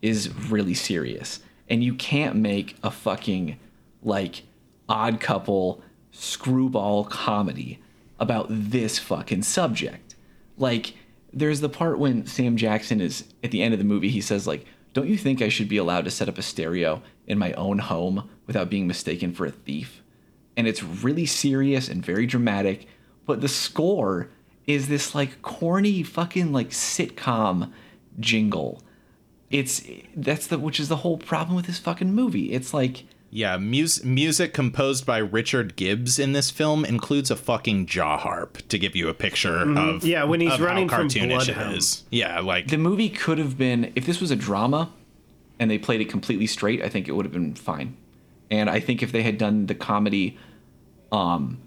is 0.00 0.32
really 0.48 0.74
serious, 0.74 1.40
and 1.68 1.82
you 1.82 1.94
can't 1.94 2.36
make 2.36 2.76
a 2.82 2.90
fucking 2.90 3.58
like 4.02 4.42
odd 4.88 5.20
couple 5.20 5.82
screwball 6.10 7.04
comedy 7.04 7.80
about 8.18 8.46
this 8.48 8.98
fucking 8.98 9.42
subject. 9.42 10.14
Like, 10.56 10.94
there's 11.32 11.60
the 11.60 11.68
part 11.68 11.98
when 11.98 12.26
Sam 12.26 12.56
Jackson 12.56 13.00
is 13.00 13.24
at 13.42 13.50
the 13.50 13.62
end 13.62 13.72
of 13.72 13.78
the 13.78 13.84
movie, 13.84 14.10
he 14.10 14.20
says, 14.20 14.46
like, 14.46 14.66
don't 14.92 15.08
you 15.08 15.16
think 15.16 15.40
I 15.40 15.48
should 15.48 15.68
be 15.68 15.78
allowed 15.78 16.04
to 16.04 16.10
set 16.10 16.28
up 16.28 16.38
a 16.38 16.42
stereo 16.42 17.02
in 17.26 17.38
my 17.38 17.52
own 17.54 17.78
home 17.78 18.28
without 18.46 18.68
being 18.68 18.86
mistaken 18.86 19.32
for 19.32 19.46
a 19.46 19.50
thief? 19.50 20.02
And 20.56 20.68
it's 20.68 20.82
really 20.82 21.24
serious 21.24 21.88
and 21.88 22.04
very 22.04 22.26
dramatic, 22.26 22.86
but 23.24 23.40
the 23.40 23.48
score 23.48 24.28
is 24.66 24.88
this 24.88 25.14
like 25.14 25.42
corny 25.42 26.02
fucking 26.02 26.52
like 26.52 26.70
sitcom 26.70 27.72
jingle. 28.20 28.82
It's 29.50 29.82
that's 30.14 30.46
the 30.46 30.58
which 30.58 30.78
is 30.78 30.88
the 30.88 30.96
whole 30.96 31.16
problem 31.16 31.56
with 31.56 31.66
this 31.66 31.78
fucking 31.78 32.14
movie. 32.14 32.52
It's 32.52 32.74
like 32.74 33.04
Yeah, 33.34 33.56
mus- 33.56 34.04
music 34.04 34.52
composed 34.52 35.06
by 35.06 35.16
Richard 35.16 35.74
Gibbs 35.76 36.18
in 36.18 36.32
this 36.34 36.50
film 36.50 36.84
includes 36.84 37.30
a 37.30 37.36
fucking 37.36 37.86
jaw 37.86 38.18
harp 38.18 38.58
to 38.68 38.78
give 38.78 38.94
you 38.94 39.08
a 39.08 39.14
picture 39.14 39.56
of 39.62 39.68
Mm-hmm. 39.68 40.06
Yeah, 40.06 40.24
when 40.24 40.40
he's 40.42 40.52
of 40.52 40.58
how 40.60 40.66
running 40.66 40.88
from 40.88 41.08
cartoonish 41.08 41.46
Bloodhound. 41.46 41.76
is. 41.76 42.04
Yeah, 42.10 42.40
like 42.40 42.68
the 42.68 42.76
movie 42.76 43.08
could 43.08 43.38
have 43.38 43.56
been 43.56 43.90
if 43.96 44.04
this 44.04 44.20
was 44.20 44.30
a 44.30 44.36
drama 44.36 44.90
and 45.58 45.70
they 45.70 45.78
played 45.78 46.00
it 46.02 46.08
completely 46.10 46.46
straight 46.46 46.82
i 46.82 46.88
think 46.88 47.06
it 47.08 47.12
would 47.12 47.24
have 47.24 47.32
been 47.32 47.54
fine 47.54 47.96
and 48.50 48.68
i 48.68 48.80
think 48.80 49.00
if 49.02 49.12
they 49.12 49.22
had 49.22 49.38
done 49.38 49.66
the 49.66 49.74
comedy 49.74 50.36
um 51.12 51.58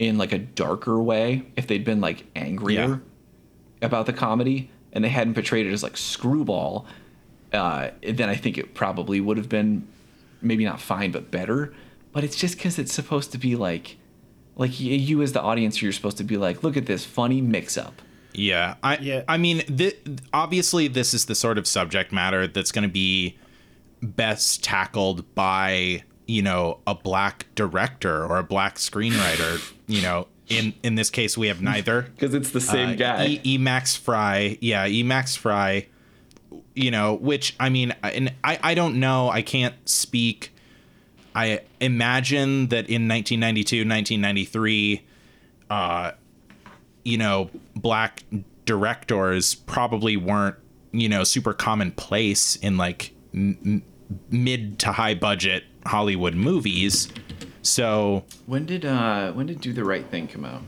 in 0.00 0.18
like 0.18 0.32
a 0.32 0.38
darker 0.38 1.00
way 1.00 1.44
if 1.56 1.66
they'd 1.68 1.84
been 1.84 2.00
like 2.00 2.24
angrier 2.34 3.00
Yeah. 3.80 3.86
about 3.86 4.06
the 4.06 4.12
comedy 4.12 4.70
and 4.92 5.04
they 5.04 5.08
hadn't 5.08 5.34
portrayed 5.34 5.66
it 5.66 5.72
as 5.72 5.82
like 5.84 5.96
screwball 5.96 6.86
uh 7.52 7.90
then 8.02 8.28
i 8.28 8.34
think 8.34 8.58
it 8.58 8.74
probably 8.74 9.20
would 9.20 9.36
have 9.36 9.48
been 9.48 9.86
maybe 10.44 10.64
not 10.64 10.80
fine 10.80 11.10
but 11.10 11.30
better 11.30 11.72
but 12.12 12.22
it's 12.24 12.36
just 12.36 12.56
because 12.56 12.78
it's 12.78 12.92
supposed 12.92 13.32
to 13.32 13.38
be 13.38 13.56
like 13.56 13.96
like 14.56 14.78
you 14.78 15.20
as 15.22 15.32
the 15.32 15.40
audience 15.42 15.82
you're 15.82 15.92
supposed 15.92 16.16
to 16.18 16.24
be 16.24 16.36
like 16.36 16.62
look 16.62 16.76
at 16.76 16.86
this 16.86 17.04
funny 17.04 17.40
mix 17.40 17.76
up 17.76 18.00
yeah. 18.36 18.74
I 18.82 18.96
Yeah. 18.98 19.22
I 19.28 19.36
mean, 19.36 19.58
th- 19.60 19.96
obviously 20.32 20.88
this 20.88 21.14
is 21.14 21.26
the 21.26 21.36
sort 21.36 21.56
of 21.56 21.68
subject 21.68 22.10
matter 22.12 22.48
that's 22.48 22.72
going 22.72 22.82
to 22.82 22.92
be 22.92 23.38
best 24.02 24.64
tackled 24.64 25.34
by, 25.36 26.02
you 26.26 26.42
know, 26.42 26.80
a 26.84 26.96
black 26.96 27.46
director 27.54 28.24
or 28.26 28.38
a 28.38 28.42
black 28.42 28.76
screenwriter, 28.76 29.62
you 29.86 30.02
know, 30.02 30.26
in 30.48 30.74
in 30.82 30.96
this 30.96 31.10
case 31.10 31.38
we 31.38 31.46
have 31.46 31.62
neither. 31.62 32.02
because 32.16 32.34
it's 32.34 32.50
the 32.50 32.60
same 32.60 32.90
Uh, 32.90 32.94
guy 32.94 33.26
E, 33.26 33.40
e 33.44 33.58
Max 33.58 33.94
Frye, 33.94 34.58
yeah, 34.60 34.84
E 34.86 35.04
Max 35.04 35.36
Frye, 35.36 35.86
you 36.74 36.90
know, 36.90 37.14
which 37.14 37.54
I 37.60 37.68
mean, 37.68 37.94
and 38.02 38.32
I 38.42 38.58
I 38.62 38.74
don't 38.74 39.00
know, 39.00 39.28
I 39.30 39.42
can't 39.42 39.74
speak. 39.88 40.52
I 41.34 41.60
imagine 41.80 42.68
that 42.68 42.88
in 42.88 43.08
1992, 43.08 43.78
1993, 43.78 45.02
uh, 45.68 46.12
you 47.04 47.18
know, 47.18 47.50
black 47.74 48.22
directors 48.66 49.54
probably 49.54 50.16
weren't, 50.16 50.56
you 50.92 51.08
know, 51.08 51.24
super 51.24 51.52
commonplace 51.52 52.56
in 52.56 52.76
like 52.76 53.12
m- 53.34 53.82
mid 54.30 54.78
to 54.80 54.92
high 54.92 55.14
budget 55.14 55.64
Hollywood 55.86 56.34
movies. 56.34 57.08
So 57.62 58.24
When 58.46 58.64
did 58.66 58.84
uh 58.84 59.32
when 59.32 59.46
did 59.46 59.60
Do 59.60 59.72
the 59.72 59.84
Right 59.84 60.06
Thing 60.06 60.28
come 60.28 60.44
out? 60.44 60.62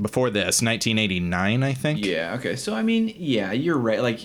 before 0.00 0.30
this, 0.30 0.62
1989, 0.62 1.62
I 1.62 1.72
think. 1.74 2.04
Yeah, 2.04 2.34
okay. 2.38 2.56
So 2.56 2.74
I 2.74 2.82
mean, 2.82 3.14
yeah, 3.16 3.52
you're 3.52 3.76
right. 3.78 4.00
Like 4.00 4.20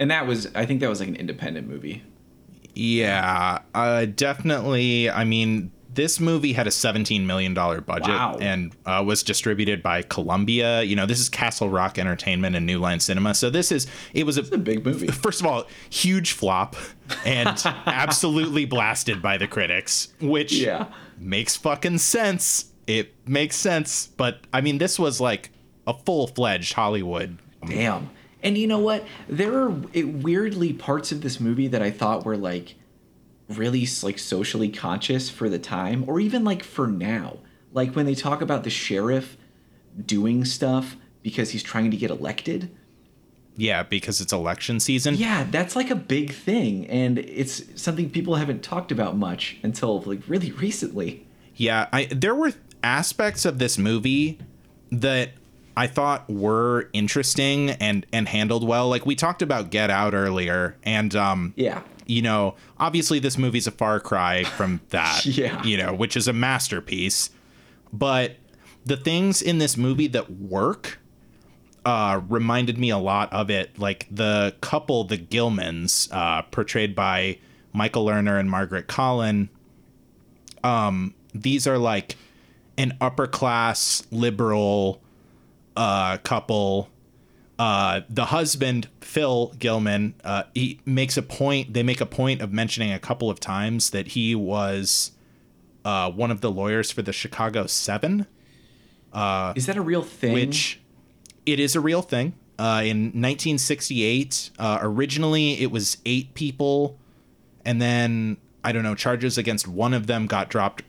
and 0.00 0.10
that 0.10 0.26
was 0.26 0.48
I 0.56 0.66
think 0.66 0.80
that 0.80 0.88
was 0.88 0.98
like 0.98 1.08
an 1.08 1.16
independent 1.16 1.68
movie. 1.68 2.02
Yeah, 2.74 3.60
uh, 3.74 4.06
definitely. 4.06 5.10
I 5.10 5.24
mean, 5.24 5.72
this 5.92 6.20
movie 6.20 6.52
had 6.52 6.68
a 6.68 6.70
$17 6.70 7.26
million 7.26 7.52
budget 7.52 7.86
Wow. 8.08 8.38
and 8.40 8.72
uh, 8.86 9.02
was 9.04 9.24
distributed 9.24 9.82
by 9.82 10.02
Columbia. 10.02 10.82
You 10.82 10.94
know, 10.94 11.04
this 11.04 11.18
is 11.18 11.28
Castle 11.28 11.68
Rock 11.68 11.98
Entertainment 11.98 12.54
and 12.54 12.64
New 12.64 12.78
Line 12.78 13.00
Cinema. 13.00 13.34
So 13.34 13.50
this 13.50 13.72
is, 13.72 13.88
it 14.14 14.24
was 14.24 14.38
a, 14.38 14.42
a 14.54 14.58
big 14.58 14.84
movie. 14.86 15.08
First 15.08 15.40
of 15.40 15.46
all, 15.46 15.64
huge 15.90 16.32
flop 16.32 16.76
and 17.26 17.48
absolutely 17.86 18.66
blasted 18.66 19.20
by 19.20 19.36
the 19.36 19.48
critics, 19.48 20.12
which 20.20 20.52
Yeah. 20.52 20.86
makes 21.18 21.56
fucking 21.56 21.98
sense. 21.98 22.66
It 22.86 23.12
makes 23.28 23.56
sense. 23.56 24.06
But 24.06 24.42
I 24.52 24.60
mean, 24.60 24.78
this 24.78 24.96
was 24.98 25.20
like 25.20 25.50
a 25.88 25.92
full 25.92 26.28
fledged 26.28 26.72
Hollywood. 26.74 27.36
Damn. 27.66 28.10
And 28.42 28.56
you 28.56 28.66
know 28.66 28.78
what? 28.78 29.04
There 29.28 29.62
are 29.62 29.74
it, 29.92 30.08
weirdly 30.08 30.72
parts 30.72 31.12
of 31.12 31.20
this 31.20 31.40
movie 31.40 31.68
that 31.68 31.82
I 31.82 31.90
thought 31.90 32.24
were 32.24 32.36
like 32.36 32.76
really 33.48 33.86
like 34.02 34.18
socially 34.18 34.68
conscious 34.68 35.28
for 35.28 35.48
the 35.48 35.58
time 35.58 36.04
or 36.06 36.20
even 36.20 36.44
like 36.44 36.62
for 36.62 36.86
now. 36.86 37.38
Like 37.72 37.94
when 37.94 38.06
they 38.06 38.14
talk 38.14 38.40
about 38.40 38.64
the 38.64 38.70
sheriff 38.70 39.36
doing 40.06 40.44
stuff 40.44 40.96
because 41.22 41.50
he's 41.50 41.62
trying 41.62 41.90
to 41.90 41.96
get 41.96 42.10
elected. 42.10 42.74
Yeah, 43.56 43.82
because 43.82 44.20
it's 44.20 44.32
election 44.32 44.80
season. 44.80 45.16
Yeah, 45.16 45.44
that's 45.50 45.76
like 45.76 45.90
a 45.90 45.96
big 45.96 46.32
thing 46.32 46.86
and 46.86 47.18
it's 47.18 47.80
something 47.80 48.10
people 48.10 48.36
haven't 48.36 48.62
talked 48.62 48.90
about 48.90 49.16
much 49.16 49.58
until 49.62 50.00
like 50.02 50.22
really 50.26 50.52
recently. 50.52 51.26
Yeah, 51.56 51.88
I 51.92 52.06
there 52.06 52.34
were 52.34 52.52
aspects 52.82 53.44
of 53.44 53.58
this 53.58 53.76
movie 53.76 54.38
that 54.90 55.32
I 55.76 55.86
thought 55.86 56.28
were 56.28 56.88
interesting 56.92 57.70
and 57.70 58.04
and 58.12 58.28
handled 58.28 58.66
well. 58.66 58.88
Like 58.88 59.06
we 59.06 59.14
talked 59.14 59.42
about 59.42 59.70
Get 59.70 59.90
Out 59.90 60.14
earlier, 60.14 60.76
and 60.82 61.14
um, 61.16 61.54
Yeah. 61.56 61.82
you 62.06 62.22
know, 62.22 62.54
obviously 62.78 63.18
this 63.18 63.38
movie's 63.38 63.66
a 63.66 63.70
far 63.70 64.00
cry 64.00 64.44
from 64.44 64.80
that. 64.90 65.24
Yeah. 65.26 65.62
you 65.62 65.76
know, 65.76 65.94
which 65.94 66.16
is 66.16 66.28
a 66.28 66.32
masterpiece. 66.32 67.30
But 67.92 68.36
the 68.84 68.96
things 68.96 69.42
in 69.42 69.58
this 69.58 69.76
movie 69.76 70.06
that 70.08 70.30
work 70.30 70.98
uh, 71.84 72.20
reminded 72.28 72.76
me 72.78 72.90
a 72.90 72.98
lot 72.98 73.32
of 73.32 73.48
it. 73.50 73.78
Like 73.78 74.06
the 74.10 74.54
couple, 74.60 75.04
the 75.04 75.16
Gilmans, 75.18 76.08
uh, 76.12 76.42
portrayed 76.42 76.94
by 76.94 77.38
Michael 77.72 78.04
Lerner 78.06 78.38
and 78.38 78.50
Margaret 78.50 78.86
Colin. 78.86 79.48
Um, 80.62 81.14
these 81.34 81.66
are 81.66 81.78
like 81.78 82.16
an 82.76 82.96
upper 83.00 83.26
class 83.26 84.02
liberal 84.10 85.00
uh, 85.76 86.18
couple. 86.18 86.88
Uh, 87.58 88.00
the 88.08 88.26
husband, 88.26 88.88
Phil 89.02 89.52
Gilman, 89.58 90.14
uh, 90.24 90.44
he 90.54 90.80
makes 90.86 91.18
a 91.18 91.22
point. 91.22 91.74
They 91.74 91.82
make 91.82 92.00
a 92.00 92.06
point 92.06 92.40
of 92.40 92.52
mentioning 92.52 92.90
a 92.90 92.98
couple 92.98 93.28
of 93.28 93.38
times 93.38 93.90
that 93.90 94.08
he 94.08 94.34
was 94.34 95.12
uh, 95.84 96.10
one 96.10 96.30
of 96.30 96.40
the 96.40 96.50
lawyers 96.50 96.90
for 96.90 97.02
the 97.02 97.12
Chicago 97.12 97.66
Seven 97.66 98.26
Is 99.56 99.66
that 99.66 99.76
a 99.76 99.82
real 99.82 100.02
thing? 100.02 100.32
which 100.32 100.80
it 101.46 101.60
is 101.60 101.74
a 101.74 101.80
real 101.80 102.02
thing. 102.02 102.34
Uh, 102.58 102.82
in 102.84 103.04
1968, 103.06 104.50
uh, 104.58 104.78
originally 104.82 105.60
it 105.60 105.70
was 105.70 105.96
eight 106.04 106.34
people, 106.34 106.98
and 107.64 107.80
then 107.80 108.36
I 108.62 108.72
don't 108.72 108.82
know 108.82 108.94
charges 108.94 109.38
against 109.38 109.66
one 109.66 109.94
of 109.94 110.06
them 110.06 110.26
got 110.26 110.50
dropped 110.50 110.82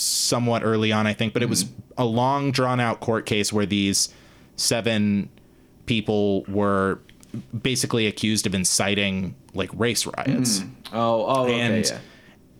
somewhat 0.00 0.62
early 0.64 0.92
on, 0.92 1.06
I 1.06 1.12
think. 1.12 1.32
But 1.32 1.42
it 1.42 1.48
was 1.48 1.66
a 1.96 2.04
long, 2.04 2.52
drawn 2.52 2.80
out 2.80 3.00
court 3.00 3.26
case 3.26 3.52
where 3.52 3.66
these 3.66 4.08
seven 4.56 5.28
people 5.86 6.44
were 6.44 7.00
basically 7.60 8.06
accused 8.06 8.46
of 8.46 8.54
inciting 8.54 9.34
like 9.54 9.70
race 9.74 10.06
riots 10.06 10.60
mm-hmm. 10.60 10.96
Oh, 10.96 11.26
oh, 11.26 11.44
okay, 11.44 11.60
and 11.60 11.86
yeah. 11.86 11.98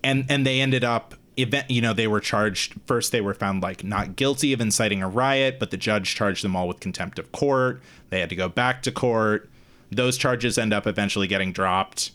and 0.03 0.25
and 0.29 0.45
they 0.45 0.61
ended 0.61 0.83
up 0.83 1.15
event 1.37 1.69
you 1.71 1.81
know 1.81 1.93
they 1.93 2.07
were 2.07 2.19
charged 2.19 2.75
first 2.85 3.11
they 3.11 3.21
were 3.21 3.33
found 3.33 3.63
like 3.63 3.83
not 3.83 4.15
guilty 4.15 4.53
of 4.53 4.61
inciting 4.61 5.01
a 5.01 5.07
riot 5.07 5.57
but 5.59 5.71
the 5.71 5.77
judge 5.77 6.13
charged 6.13 6.43
them 6.43 6.55
all 6.55 6.67
with 6.67 6.79
contempt 6.79 7.17
of 7.17 7.31
court 7.31 7.81
they 8.09 8.19
had 8.19 8.29
to 8.29 8.35
go 8.35 8.49
back 8.49 8.83
to 8.83 8.91
court 8.91 9.49
those 9.91 10.17
charges 10.17 10.57
end 10.57 10.73
up 10.73 10.85
eventually 10.85 11.27
getting 11.27 11.51
dropped 11.51 12.11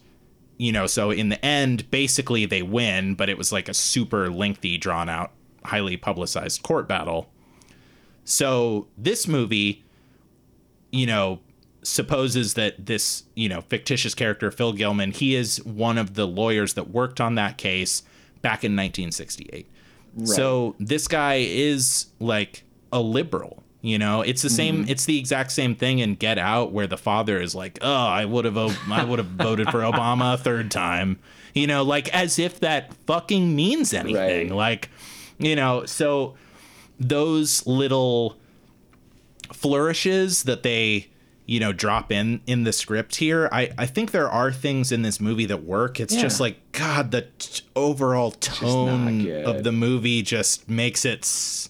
you 0.56 0.72
know 0.72 0.86
so 0.86 1.10
in 1.10 1.28
the 1.28 1.44
end 1.44 1.90
basically 1.90 2.46
they 2.46 2.62
win 2.62 3.14
but 3.14 3.28
it 3.28 3.36
was 3.36 3.52
like 3.52 3.68
a 3.68 3.74
super 3.74 4.30
lengthy 4.30 4.78
drawn 4.78 5.08
out 5.08 5.32
highly 5.64 5.96
publicized 5.96 6.62
court 6.62 6.86
battle. 6.86 7.30
So 8.24 8.88
this 8.96 9.26
movie 9.26 9.84
you 10.94 11.06
know 11.06 11.40
supposes 11.82 12.54
that 12.54 12.86
this 12.86 13.24
you 13.34 13.48
know 13.48 13.60
fictitious 13.62 14.14
character 14.14 14.50
Phil 14.50 14.72
Gilman 14.72 15.10
he 15.10 15.34
is 15.34 15.62
one 15.64 15.98
of 15.98 16.14
the 16.14 16.26
lawyers 16.26 16.74
that 16.74 16.88
worked 16.90 17.20
on 17.20 17.34
that 17.34 17.58
case 17.58 18.02
back 18.40 18.64
in 18.64 18.72
1968 18.72 19.68
so 20.24 20.76
this 20.78 21.08
guy 21.08 21.44
is 21.46 22.06
like 22.20 22.64
a 22.92 23.00
liberal 23.00 23.63
you 23.84 23.98
know 23.98 24.22
it's 24.22 24.40
the 24.42 24.48
same 24.50 24.86
it's 24.88 25.04
the 25.04 25.18
exact 25.18 25.52
same 25.52 25.74
thing 25.76 25.98
in 25.98 26.14
Get 26.14 26.38
Out 26.38 26.72
where 26.72 26.86
the 26.86 26.96
father 26.96 27.40
is 27.40 27.54
like 27.54 27.78
oh 27.82 27.92
I 28.06 28.24
would 28.24 28.44
have 28.46 28.56
I 28.90 29.04
would 29.04 29.18
have 29.18 29.28
voted 29.28 29.68
for 29.70 29.80
Obama 29.80 30.34
a 30.34 30.38
third 30.38 30.70
time. 30.70 31.18
You 31.54 31.66
know 31.66 31.82
like 31.82 32.08
as 32.14 32.38
if 32.38 32.60
that 32.60 32.94
fucking 33.06 33.54
means 33.54 33.92
anything. 33.92 34.48
Right. 34.48 34.56
like 34.56 34.88
you 35.38 35.54
know 35.54 35.84
so 35.84 36.34
those 36.98 37.66
little 37.66 38.36
flourishes 39.52 40.44
that 40.44 40.62
they 40.62 41.08
you 41.46 41.60
know 41.60 41.72
drop 41.72 42.10
in 42.10 42.40
in 42.46 42.64
the 42.64 42.72
script 42.72 43.16
here 43.16 43.48
i 43.52 43.70
i 43.76 43.84
think 43.84 44.10
there 44.12 44.30
are 44.30 44.50
things 44.50 44.90
in 44.90 45.02
this 45.02 45.20
movie 45.20 45.44
that 45.46 45.62
work. 45.62 46.00
It's 46.00 46.14
Yeah. 46.14 46.22
just 46.22 46.40
like 46.40 46.56
god 46.72 47.10
the 47.10 47.22
t- 47.38 47.62
overall 47.76 48.30
tone 48.30 49.28
of 49.44 49.62
the 49.62 49.72
movie 49.72 50.22
just 50.22 50.68
makes 50.70 51.04
it 51.04 51.20
s- 51.20 51.68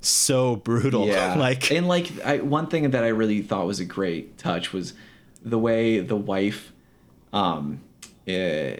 so 0.00 0.56
brutal 0.56 1.06
Yeah. 1.06 1.34
like 1.38 1.70
and 1.70 1.86
like 1.88 2.20
I, 2.24 2.38
one 2.38 2.66
thing 2.66 2.90
that 2.90 3.04
I 3.04 3.08
really 3.08 3.42
thought 3.42 3.66
was 3.66 3.80
a 3.80 3.84
great 3.84 4.38
touch 4.38 4.72
was 4.72 4.94
the 5.42 5.58
way 5.58 6.00
the 6.00 6.16
wife, 6.16 6.72
um, 7.32 7.80
uh, 8.28 8.76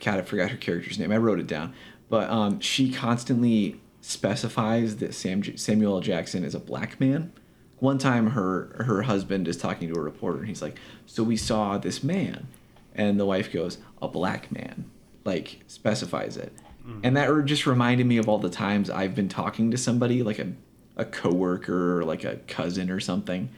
God, 0.00 0.18
I 0.18 0.22
forgot 0.22 0.50
her 0.50 0.56
character's 0.56 0.98
name. 0.98 1.12
I 1.12 1.18
wrote 1.18 1.38
it 1.38 1.46
down, 1.46 1.74
but 2.08 2.30
um, 2.30 2.60
she 2.60 2.90
constantly 2.92 3.80
specifies 4.00 4.96
that 4.96 5.14
Sam 5.14 5.56
Samuel 5.56 5.96
L. 5.96 6.00
Jackson 6.00 6.44
is 6.44 6.54
a 6.54 6.60
black 6.60 7.00
man. 7.00 7.32
One 7.78 7.98
time, 7.98 8.30
her 8.30 8.84
her 8.86 9.02
husband 9.02 9.48
is 9.48 9.56
talking 9.56 9.92
to 9.92 9.98
a 9.98 10.02
reporter, 10.02 10.38
and 10.38 10.48
he's 10.48 10.62
like, 10.62 10.78
"So 11.06 11.22
we 11.22 11.36
saw 11.36 11.78
this 11.78 12.02
man," 12.02 12.46
and 12.94 13.18
the 13.18 13.26
wife 13.26 13.52
goes, 13.52 13.78
"A 14.00 14.08
black 14.08 14.50
man," 14.52 14.90
like 15.24 15.60
specifies 15.66 16.36
it, 16.36 16.52
Mm-hmm. 16.82 17.00
and 17.04 17.16
that 17.16 17.44
just 17.44 17.64
reminded 17.66 18.06
me 18.06 18.16
of 18.16 18.28
all 18.28 18.38
the 18.38 18.50
times 18.50 18.90
I've 18.90 19.14
been 19.14 19.28
talking 19.28 19.70
to 19.70 19.76
somebody, 19.76 20.22
like 20.22 20.38
a 20.40 20.52
a 20.96 21.04
coworker 21.04 21.98
or 22.00 22.04
like 22.04 22.24
a 22.24 22.36
cousin 22.48 22.90
or 22.90 22.98
something, 23.00 23.48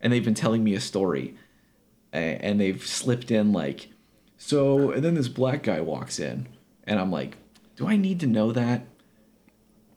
and 0.00 0.12
they've 0.12 0.24
been 0.24 0.34
telling 0.34 0.62
me 0.64 0.74
a 0.74 0.80
story, 0.80 1.34
and 2.12 2.60
they've 2.60 2.84
slipped 2.84 3.30
in 3.30 3.52
like, 3.52 3.88
so, 4.36 4.90
and 4.90 5.02
then 5.04 5.14
this 5.14 5.28
black 5.28 5.62
guy 5.62 5.80
walks 5.80 6.18
in, 6.18 6.48
and 6.84 6.98
I'm 7.00 7.10
like, 7.12 7.36
do 7.76 7.86
I 7.86 7.96
need 7.96 8.20
to 8.20 8.26
know 8.26 8.52
that? 8.52 8.82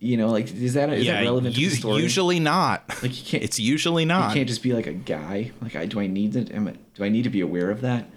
You 0.01 0.15
know, 0.15 0.29
like, 0.29 0.53
is 0.53 0.75
that 0.75 0.89
is 0.93 1.05
yeah 1.05 1.15
that 1.19 1.23
relevant 1.25 1.55
to 1.55 1.61
u- 1.61 1.69
the 1.69 1.75
story? 1.75 2.01
usually 2.01 2.39
not 2.39 2.83
Like, 3.01 3.17
you 3.17 3.25
can't- 3.25 3.43
it's 3.43 3.59
usually 3.59 4.05
not 4.05 4.29
You 4.29 4.35
can't 4.35 4.47
just 4.47 4.63
be 4.63 4.73
like 4.73 4.87
a 4.87 4.93
guy. 4.93 5.51
Like, 5.61 5.75
I 5.75 5.85
do 5.87 5.99
I 5.99 6.07
need 6.07 6.33
to? 6.33 6.49
Am 6.53 6.67
I, 6.69 6.75
do 6.95 7.03
I 7.03 7.09
need 7.09 7.23
to 7.23 7.29
be 7.29 7.41
aware 7.41 7.69
of 7.69 7.81
that? 7.81 8.07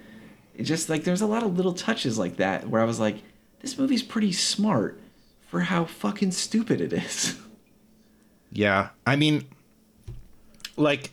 It 0.54 0.62
just 0.64 0.88
like 0.88 1.02
there's 1.04 1.22
a 1.22 1.26
lot 1.26 1.42
of 1.42 1.56
little 1.56 1.72
touches 1.72 2.18
like 2.18 2.36
that 2.36 2.68
where 2.68 2.80
I 2.80 2.84
was 2.84 3.00
like, 3.00 3.16
this 3.62 3.78
movie's 3.78 4.02
pretty 4.02 4.32
smart 4.32 5.00
for 5.48 5.60
how 5.60 5.84
fucking 5.84 6.32
stupid 6.32 6.80
it 6.80 6.92
is. 6.92 7.38
Yeah. 8.50 8.90
I 9.06 9.16
mean, 9.16 9.44
like, 10.76 11.12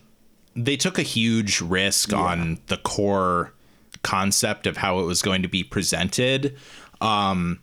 they 0.55 0.75
took 0.75 0.99
a 0.99 1.03
huge 1.03 1.61
risk 1.61 2.11
on 2.11 2.59
the 2.67 2.77
core 2.77 3.53
concept 4.03 4.67
of 4.67 4.77
how 4.77 4.99
it 4.99 5.03
was 5.03 5.21
going 5.21 5.41
to 5.43 5.47
be 5.47 5.63
presented. 5.63 6.57
Um, 6.99 7.61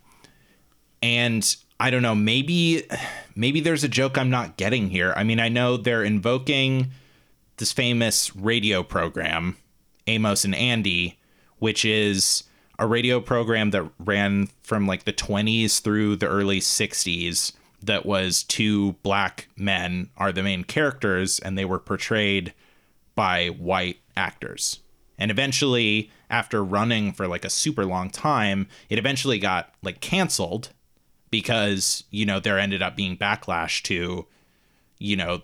and 1.03 1.57
I 1.79 1.91
don't 1.91 2.03
know, 2.03 2.15
maybe, 2.15 2.85
maybe 3.35 3.61
there's 3.61 3.85
a 3.85 3.89
joke 3.89 4.17
I'm 4.17 4.31
not 4.31 4.57
getting 4.57 4.89
here. 4.89 5.13
I 5.17 5.25
mean, 5.25 5.41
I 5.41 5.49
know 5.49 5.77
they're 5.77 6.05
invoking 6.05 6.93
this 7.59 7.73
famous 7.73 8.35
radio 8.35 8.83
program, 8.83 9.57
Amos 10.07 10.45
and 10.45 10.55
Andy, 10.55 11.19
which 11.59 11.85
is 11.85 12.45
a 12.79 12.87
radio 12.87 13.21
program 13.21 13.71
that 13.71 13.91
ran 13.99 14.49
from 14.63 14.87
like 14.87 15.05
the 15.05 15.13
20s 15.13 15.81
through 15.81 16.17
the 16.17 16.29
early 16.29 16.61
60s 16.61 17.53
that 17.83 18.07
was 18.07 18.43
two 18.43 18.93
black 19.03 19.49
men 19.57 20.11
are 20.17 20.33
the 20.33 20.43
main 20.43 20.65
characters 20.65 21.39
and 21.39 21.57
they 21.57 21.65
were 21.65 21.79
portrayed 21.79 22.53
by 23.15 23.49
white 23.49 23.99
actors. 24.17 24.81
And 25.19 25.31
eventually 25.31 26.11
after 26.29 26.63
running 26.65 27.13
for 27.13 27.27
like 27.27 27.45
a 27.45 27.51
super 27.51 27.87
long 27.87 28.11
time, 28.11 28.67
it 28.89 28.99
eventually 28.99 29.39
got 29.39 29.73
like 29.83 30.01
canceled 30.01 30.71
because, 31.31 32.05
you 32.11 32.27
know, 32.27 32.41
there 32.41 32.59
ended 32.59 32.83
up 32.83 32.97
being 32.97 33.17
backlash 33.17 33.83
to 33.85 34.27
you 34.99 35.17
know 35.17 35.43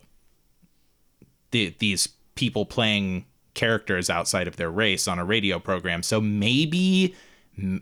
the, 1.50 1.74
these 1.78 2.08
people 2.34 2.64
playing 2.64 3.26
characters 3.54 4.08
outside 4.08 4.48
of 4.48 4.56
their 4.56 4.70
race 4.70 5.06
on 5.06 5.18
a 5.18 5.24
radio 5.24 5.58
program. 5.58 6.02
So 6.02 6.20
maybe 6.20 7.14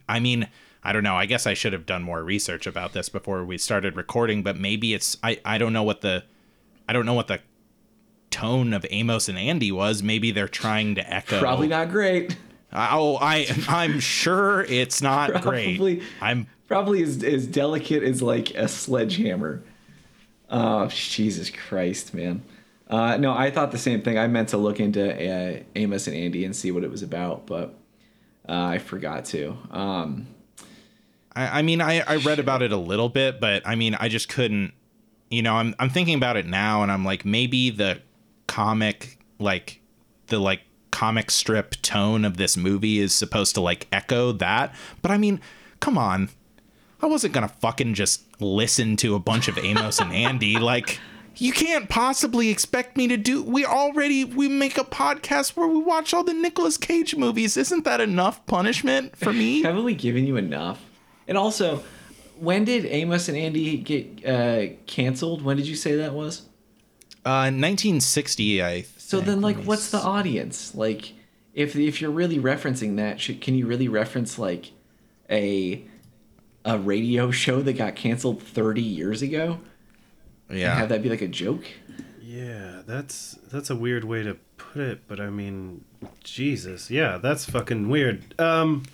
I 0.09 0.18
mean, 0.20 0.48
I 0.83 0.92
don't 0.92 1.04
know. 1.04 1.14
I 1.14 1.26
guess 1.26 1.46
I 1.46 1.54
should 1.54 1.72
have 1.72 1.87
done 1.87 2.02
more 2.02 2.24
research 2.24 2.66
about 2.66 2.92
this 2.92 3.09
before 3.09 3.44
we 3.44 3.56
started 3.59 3.96
recording, 3.96 4.42
but 4.42 4.56
maybe 4.56 4.94
it's 4.94 5.16
I 5.22 5.38
I 5.44 5.59
don't 5.59 5.72
know 5.72 5.83
what 5.85 6.00
the 6.00 6.24
I 6.88 6.92
don't 6.92 7.06
know 7.06 7.14
what 7.14 7.28
the 7.28 7.40
tone 8.30 8.72
of 8.72 8.87
Amos 8.90 9.28
and 9.28 9.38
Andy 9.38 9.72
was. 9.72 10.02
Maybe 10.02 10.30
they're 10.30 10.48
trying 10.48 10.94
to 10.96 11.12
echo 11.12 11.38
Probably 11.40 11.68
not 11.68 11.90
great. 11.90 12.37
Oh, 12.72 13.16
I 13.20 13.46
I'm 13.68 14.00
sure 14.00 14.62
it's 14.64 15.02
not 15.02 15.30
Probably- 15.42 15.76
great. 15.76 16.02
I'm 16.20 16.46
Probably 16.68 17.02
as, 17.02 17.22
as 17.24 17.46
delicate 17.48 18.04
as 18.04 18.22
like 18.22 18.54
a 18.54 18.68
sledgehammer. 18.68 19.61
Oh, 20.48 20.87
Jesus 20.87 21.50
Christ, 21.50 22.14
man. 22.14 22.42
Uh, 22.90 23.16
no, 23.16 23.33
I 23.33 23.50
thought 23.53 23.70
the 23.70 23.79
same 23.79 24.03
thing. 24.03 24.18
I 24.18 24.26
meant 24.26 24.48
to 24.50 24.57
look 24.57 24.81
into 24.81 25.00
uh, 25.00 25.62
Amos 25.76 26.09
and 26.09 26.16
Andy 26.16 26.44
and 26.44 26.55
see 26.55 26.72
what 26.72 26.83
it 26.83 26.90
was 26.90 27.03
about, 27.03 27.46
but 27.46 27.74
uh, 28.48 28.53
I 28.53 28.79
forgot 28.79 29.24
to. 29.26 29.57
Um, 29.70 30.26
I, 31.37 31.61
I 31.61 31.62
mean, 31.62 31.81
I, 31.81 32.00
I 32.00 32.16
read 32.16 32.40
about 32.40 32.62
it 32.62 32.72
a 32.72 32.76
little 32.76 33.09
bit, 33.09 33.40
but 33.40 33.62
I 33.64 33.76
mean, 33.76 33.94
I 33.94 34.09
just 34.09 34.29
couldn't. 34.29 34.72
You 35.31 35.42
know, 35.42 35.55
I'm 35.55 35.76
I'm 35.79 35.88
thinking 35.88 36.16
about 36.16 36.37
it 36.37 36.46
now, 36.46 36.83
and 36.83 36.90
I'm 36.90 37.05
like, 37.05 37.24
maybe 37.24 37.70
the 37.70 38.00
comic, 38.48 39.18
like 39.38 39.81
the 40.26 40.40
like 40.40 40.62
comic 40.90 41.31
strip 41.31 41.76
tone 41.83 42.24
of 42.24 42.37
this 42.37 42.57
movie 42.57 42.98
is 42.98 43.14
supposed 43.14 43.55
to 43.55 43.61
like 43.61 43.87
echo 43.92 44.33
that. 44.33 44.74
But 45.00 45.12
I 45.12 45.18
mean, 45.18 45.40
come 45.79 45.96
on, 45.96 46.31
I 47.00 47.07
wasn't 47.07 47.35
gonna 47.35 47.46
fucking 47.48 47.94
just 47.94 48.24
listen 48.40 48.96
to 48.96 49.14
a 49.14 49.20
bunch 49.20 49.46
of 49.46 49.57
Amos 49.59 50.00
and 50.00 50.12
Andy. 50.12 50.59
Like, 50.59 50.98
you 51.40 51.53
can't 51.53 51.88
possibly 51.88 52.50
expect 52.50 52.96
me 52.98 53.09
to 53.09 53.16
do. 53.16 53.42
We 53.42 53.64
already 53.64 54.24
we 54.24 54.46
make 54.48 54.76
a 54.76 54.85
podcast 54.85 55.57
where 55.57 55.66
we 55.66 55.79
watch 55.79 56.12
all 56.12 56.22
the 56.22 56.35
Nicolas 56.35 56.76
Cage 56.76 57.16
movies. 57.16 57.57
Isn't 57.57 57.85
that 57.85 58.00
enough 58.00 58.44
punishment 58.46 59.16
for 59.16 59.33
me? 59.33 59.62
haven't 59.64 59.85
we 59.85 59.94
given 59.94 60.26
you 60.26 60.37
enough? 60.37 60.85
And 61.26 61.38
also, 61.38 61.83
when 62.38 62.64
did 62.64 62.85
Amos 62.85 63.29
and 63.29 63.38
Andy 63.38 63.79
get 63.79 64.26
uh, 64.26 64.74
canceled? 64.87 65.42
When 65.42 65.57
did 65.57 65.66
you 65.66 65.76
say 65.76 65.96
that 65.96 66.12
was? 66.12 66.42
Uh, 67.24 67.48
1960, 67.48 68.62
I. 68.62 68.83
Think. 68.83 68.87
So 68.98 69.20
then, 69.20 69.40
like, 69.40 69.57
what's 69.64 69.90
the 69.90 69.98
audience? 69.98 70.74
Like, 70.74 71.14
if 71.55 71.74
if 71.74 72.03
you're 72.03 72.11
really 72.11 72.38
referencing 72.38 72.96
that, 72.96 73.18
should, 73.18 73.40
can 73.40 73.55
you 73.55 73.66
really 73.66 73.88
reference 73.88 74.38
like 74.38 74.72
a 75.31 75.85
a 76.66 76.79
radio 76.79 77.31
show 77.31 77.62
that 77.62 77.72
got 77.72 77.96
canceled 77.96 78.42
30 78.42 78.83
years 78.83 79.22
ago 79.22 79.59
Yeah. 80.50 80.74
have 80.74 80.88
that 80.90 81.02
be 81.02 81.08
like 81.08 81.22
a 81.22 81.28
joke? 81.28 81.64
Yeah, 82.22 82.82
that's 82.86 83.38
that's 83.50 83.70
a 83.70 83.76
weird 83.76 84.04
way 84.04 84.22
to 84.22 84.36
put 84.56 84.82
it, 84.82 85.00
but 85.08 85.20
I 85.20 85.30
mean, 85.30 85.84
Jesus, 86.22 86.90
yeah, 86.90 87.18
that's 87.18 87.44
fucking 87.44 87.88
weird. 87.88 88.38
Um, 88.40 88.84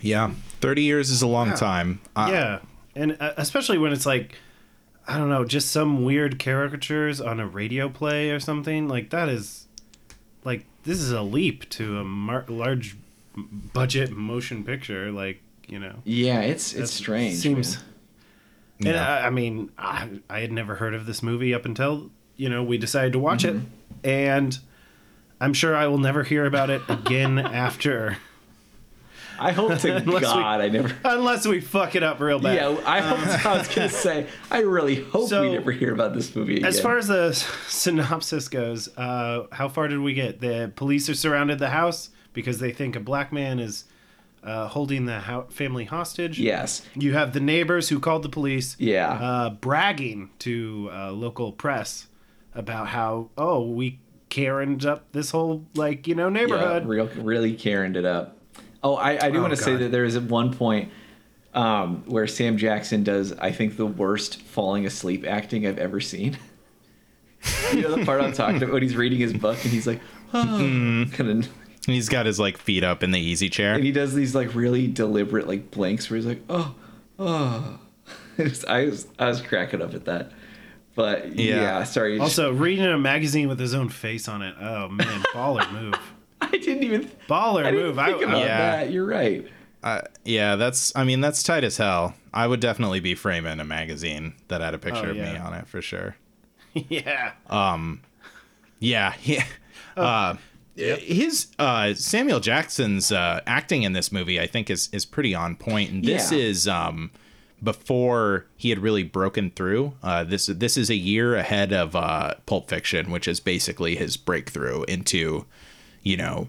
Yeah. 0.00 0.32
30 0.60 0.82
years 0.82 1.10
is 1.10 1.22
a 1.22 1.26
long 1.26 1.54
time. 1.54 2.00
Uh, 2.16 2.28
yeah, 2.30 2.58
and 2.96 3.16
uh, 3.20 3.32
especially 3.36 3.78
when 3.78 3.92
it's 3.92 4.06
like, 4.06 4.36
I 5.06 5.18
don't 5.18 5.28
know, 5.28 5.44
just 5.44 5.70
some 5.70 6.02
weird 6.04 6.38
caricatures 6.38 7.20
on 7.20 7.40
a 7.40 7.46
radio 7.46 7.88
play 7.88 8.30
or 8.30 8.40
something 8.40 8.88
like 8.88 9.10
that 9.10 9.28
is, 9.28 9.66
like, 10.44 10.64
this 10.84 10.98
is 10.98 11.12
a 11.12 11.22
leap 11.22 11.68
to 11.70 11.98
a 11.98 12.04
mar- 12.04 12.44
large 12.48 12.96
budget 13.72 14.10
motion 14.10 14.64
picture, 14.64 15.12
like 15.12 15.40
you 15.68 15.78
know. 15.78 15.96
Yeah, 16.04 16.40
it's 16.40 16.72
it's 16.74 16.92
strange. 16.92 17.36
Seems. 17.36 17.76
man. 17.76 17.84
And 18.78 18.88
Yeah. 18.88 19.06
I, 19.22 19.26
I 19.26 19.30
mean, 19.30 19.70
I, 19.76 20.08
I 20.30 20.40
had 20.40 20.52
never 20.52 20.76
heard 20.76 20.94
of 20.94 21.04
this 21.06 21.22
movie 21.22 21.52
up 21.54 21.64
until 21.64 22.10
you 22.36 22.48
know 22.48 22.62
we 22.62 22.78
decided 22.78 23.12
to 23.14 23.18
watch 23.18 23.44
it, 23.44 23.56
and 24.04 24.56
I'm 25.40 25.52
sure 25.54 25.74
I 25.76 25.86
will 25.88 25.98
never 25.98 26.22
hear 26.22 26.44
about 26.46 26.70
it 26.70 26.82
again 26.88 27.38
after, 27.38 28.18
I 29.40 29.52
hope 29.52 29.78
to 29.78 29.96
Unless 29.96 30.06
we- 30.06 30.20
God 30.20 30.60
I 30.60 30.68
never. 30.68 30.94
unless 31.04 31.46
we 31.46 31.60
fuck 31.60 31.94
it 31.96 32.02
up 32.02 32.20
real 32.20 32.38
bad. 32.38 32.54
Yeah, 32.54 32.80
I 32.86 33.00
hope. 33.00 33.18
I 33.46 33.58
was 33.58 33.68
gonna 33.68 33.88
say. 33.88 34.26
I 34.50 34.60
really 34.60 35.02
hope 35.02 35.28
So, 35.28 35.42
we 35.42 35.52
never 35.52 35.72
hear 35.72 35.92
about 35.92 36.14
this 36.14 36.34
movie 36.36 36.56
again. 36.56 36.66
As 36.66 36.80
far 36.80 36.98
as 36.98 37.08
the 37.08 37.32
synopsis 37.68 38.48
goes, 38.48 38.88
uh, 38.96 39.46
how 39.52 39.68
far 39.68 39.88
did 39.88 39.98
we 40.00 40.14
get? 40.14 40.40
The 40.40 40.72
police 40.76 41.08
are 41.08 41.14
surrounded 41.14 41.58
the 41.58 41.70
house 41.70 42.10
because 42.32 42.58
they 42.60 42.72
think 42.72 42.94
a 42.96 43.00
black 43.00 43.32
man 43.32 43.58
is 43.58 43.84
uh, 44.48 44.68
holding 44.68 45.04
the 45.06 45.20
ho- 45.20 45.46
family 45.50 45.84
hostage. 45.84 46.38
yes, 46.38 46.82
You 46.94 47.12
have 47.14 47.32
the 47.32 47.40
neighbors 47.40 47.88
who 47.90 48.00
called 48.00 48.22
the 48.22 48.28
police. 48.28 48.74
Yeah. 48.78 49.10
Uh, 49.12 49.50
bragging 49.50 50.30
to 50.40 50.90
uh, 50.92 51.12
local 51.12 51.52
press 51.52 52.06
about 52.54 52.88
how 52.88 53.28
oh 53.36 53.62
we 53.62 53.98
Karened 54.30 54.84
up 54.84 55.10
this 55.12 55.30
whole 55.30 55.64
like 55.74 56.06
you 56.06 56.14
know 56.14 56.26
yeah, 56.28 56.32
neighborhood. 56.34 56.86
real, 56.86 57.06
really 57.16 57.54
Karened 57.54 57.96
it 57.96 58.04
up. 58.04 58.36
Oh, 58.82 58.94
I, 58.94 59.26
I 59.26 59.30
do 59.30 59.38
Oh, 59.38 59.42
want 59.42 59.54
to 59.56 59.62
say 59.62 59.74
that 59.76 59.90
there 59.90 60.04
is 60.04 60.16
at 60.16 60.24
one 60.24 60.52
point 60.54 60.90
um, 61.54 62.02
where 62.06 62.26
Sam 62.26 62.56
Jackson 62.58 63.02
does, 63.04 63.32
I 63.32 63.50
think, 63.52 63.76
the 63.76 63.86
worst 63.86 64.40
falling 64.42 64.86
asleep 64.86 65.24
acting 65.26 65.66
I've 65.66 65.78
ever 65.78 65.98
seen. 66.00 66.36
you 67.72 67.82
know 67.82 67.96
the 67.96 68.04
part 68.04 68.20
I'm 68.20 68.32
talking 68.32 68.56
about 68.62 68.70
when 68.72 68.82
he's 68.82 68.96
reading 68.96 69.18
his 69.18 69.32
book 69.32 69.56
and 69.64 69.72
he's 69.72 69.86
like, 69.86 70.00
oh, 70.34 71.06
kind 71.12 71.30
of, 71.44 71.48
He's 71.94 72.08
got 72.08 72.26
his 72.26 72.38
like 72.38 72.56
feet 72.58 72.84
up 72.84 73.02
in 73.02 73.10
the 73.10 73.18
easy 73.20 73.48
chair. 73.48 73.74
and 73.74 73.82
he 73.84 73.92
does 73.92 74.14
these 74.14 74.34
like 74.34 74.54
really 74.54 74.86
deliberate 74.86 75.46
like 75.48 75.70
blanks 75.70 76.08
where 76.10 76.16
he's 76.16 76.26
like, 76.26 76.42
oh, 76.48 76.74
oh. 77.18 77.78
Was- 78.38 78.64
I 78.66 78.84
was 78.84 79.06
I 79.18 79.26
was 79.26 79.40
cracking 79.40 79.82
up 79.82 79.94
at 79.94 80.04
that. 80.04 80.30
But 80.94 81.34
yeah, 81.36 81.56
Yeah. 81.56 81.84
sorry. 81.84 82.14
it's- 82.14 82.22
Also, 82.38 82.52
reading 82.52 82.84
a 82.86 82.98
magazine 82.98 83.48
with 83.48 83.58
his 83.58 83.74
own 83.74 83.88
face 83.88 84.28
on 84.28 84.42
it. 84.42 84.54
Oh 84.60 84.88
man, 84.88 85.22
baller 85.34 85.70
move. 85.72 85.94
I 86.40 86.50
didn't 86.50 86.84
even 86.84 87.10
Baller 87.28 87.64
I 87.66 87.70
didn't 87.72 87.86
move. 87.86 87.96
think 87.96 88.08
I, 88.08 88.22
about 88.22 88.34
I- 88.36 88.40
Yeah. 88.40 88.58
that. 88.76 88.90
You're 88.92 89.06
right. 89.06 89.46
Uh, 89.82 90.00
yeah, 90.24 90.56
that's. 90.56 90.92
I 90.96 91.04
mean, 91.04 91.20
that's 91.20 91.42
tight 91.42 91.62
as 91.64 91.76
hell. 91.76 92.14
I 92.34 92.46
would 92.46 92.58
definitely 92.60 92.98
be 93.00 93.14
framing 93.14 93.60
a 93.60 93.64
magazine 93.64 94.34
that 94.48 94.60
had 94.60 94.74
a 94.74 94.78
picture 94.78 95.06
Oh, 95.06 95.10
of 95.10 95.16
me 95.16 95.36
on 95.36 95.54
it 95.54 95.68
for 95.68 95.80
sure. 95.82 96.16
yeah. 96.74 97.32
Um. 97.48 98.02
Yeah, 98.80 99.14
yeah. 99.22 99.44
Uh, 99.96 100.34
His 100.78 101.48
uh, 101.58 101.94
Samuel 101.94 102.40
Jackson's 102.40 103.10
uh, 103.12 103.40
acting 103.46 103.82
in 103.82 103.92
this 103.92 104.12
movie, 104.12 104.40
I 104.40 104.46
think, 104.46 104.70
is 104.70 104.88
is 104.92 105.04
pretty 105.04 105.34
on 105.34 105.56
point. 105.56 105.90
And 105.90 106.04
this 106.04 106.30
Yeah. 106.32 106.38
is 106.38 106.68
um, 106.68 107.10
before 107.62 108.46
he 108.56 108.70
had 108.70 108.78
really 108.78 109.02
broken 109.02 109.50
through. 109.50 109.94
Uh, 110.02 110.24
this 110.24 110.46
this 110.46 110.76
is 110.76 110.90
a 110.90 110.94
year 110.96 111.34
ahead 111.34 111.72
of 111.72 111.96
uh, 111.96 112.34
Pulp 112.46 112.68
Fiction, 112.68 113.10
which 113.10 113.26
is 113.26 113.40
basically 113.40 113.96
his 113.96 114.16
breakthrough 114.16 114.84
into, 114.84 115.44
you 116.02 116.16
know, 116.16 116.48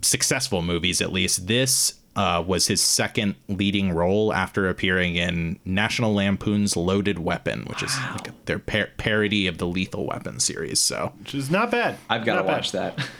successful 0.00 0.62
movies. 0.62 1.00
At 1.02 1.12
least 1.12 1.46
this 1.46 1.94
uh, 2.16 2.42
was 2.46 2.68
his 2.68 2.80
second 2.80 3.34
leading 3.46 3.92
role 3.92 4.32
after 4.32 4.66
appearing 4.70 5.16
in 5.16 5.58
National 5.66 6.14
Lampoon's 6.14 6.74
Loaded 6.74 7.18
Weapon, 7.18 7.64
which 7.66 7.82
is 7.82 7.94
like 8.12 8.46
their 8.46 8.58
par- 8.58 8.88
parody 8.96 9.46
of 9.46 9.58
the 9.58 9.66
Lethal 9.66 10.06
Weapon 10.06 10.40
series. 10.40 10.80
So 10.80 11.12
Which 11.18 11.34
is 11.34 11.50
not 11.50 11.70
bad. 11.70 11.98
I've 12.08 12.24
got 12.24 12.36
to 12.36 12.40
Not 12.40 12.46
bad. 12.46 12.52
watch 12.56 12.72
that. 12.72 12.98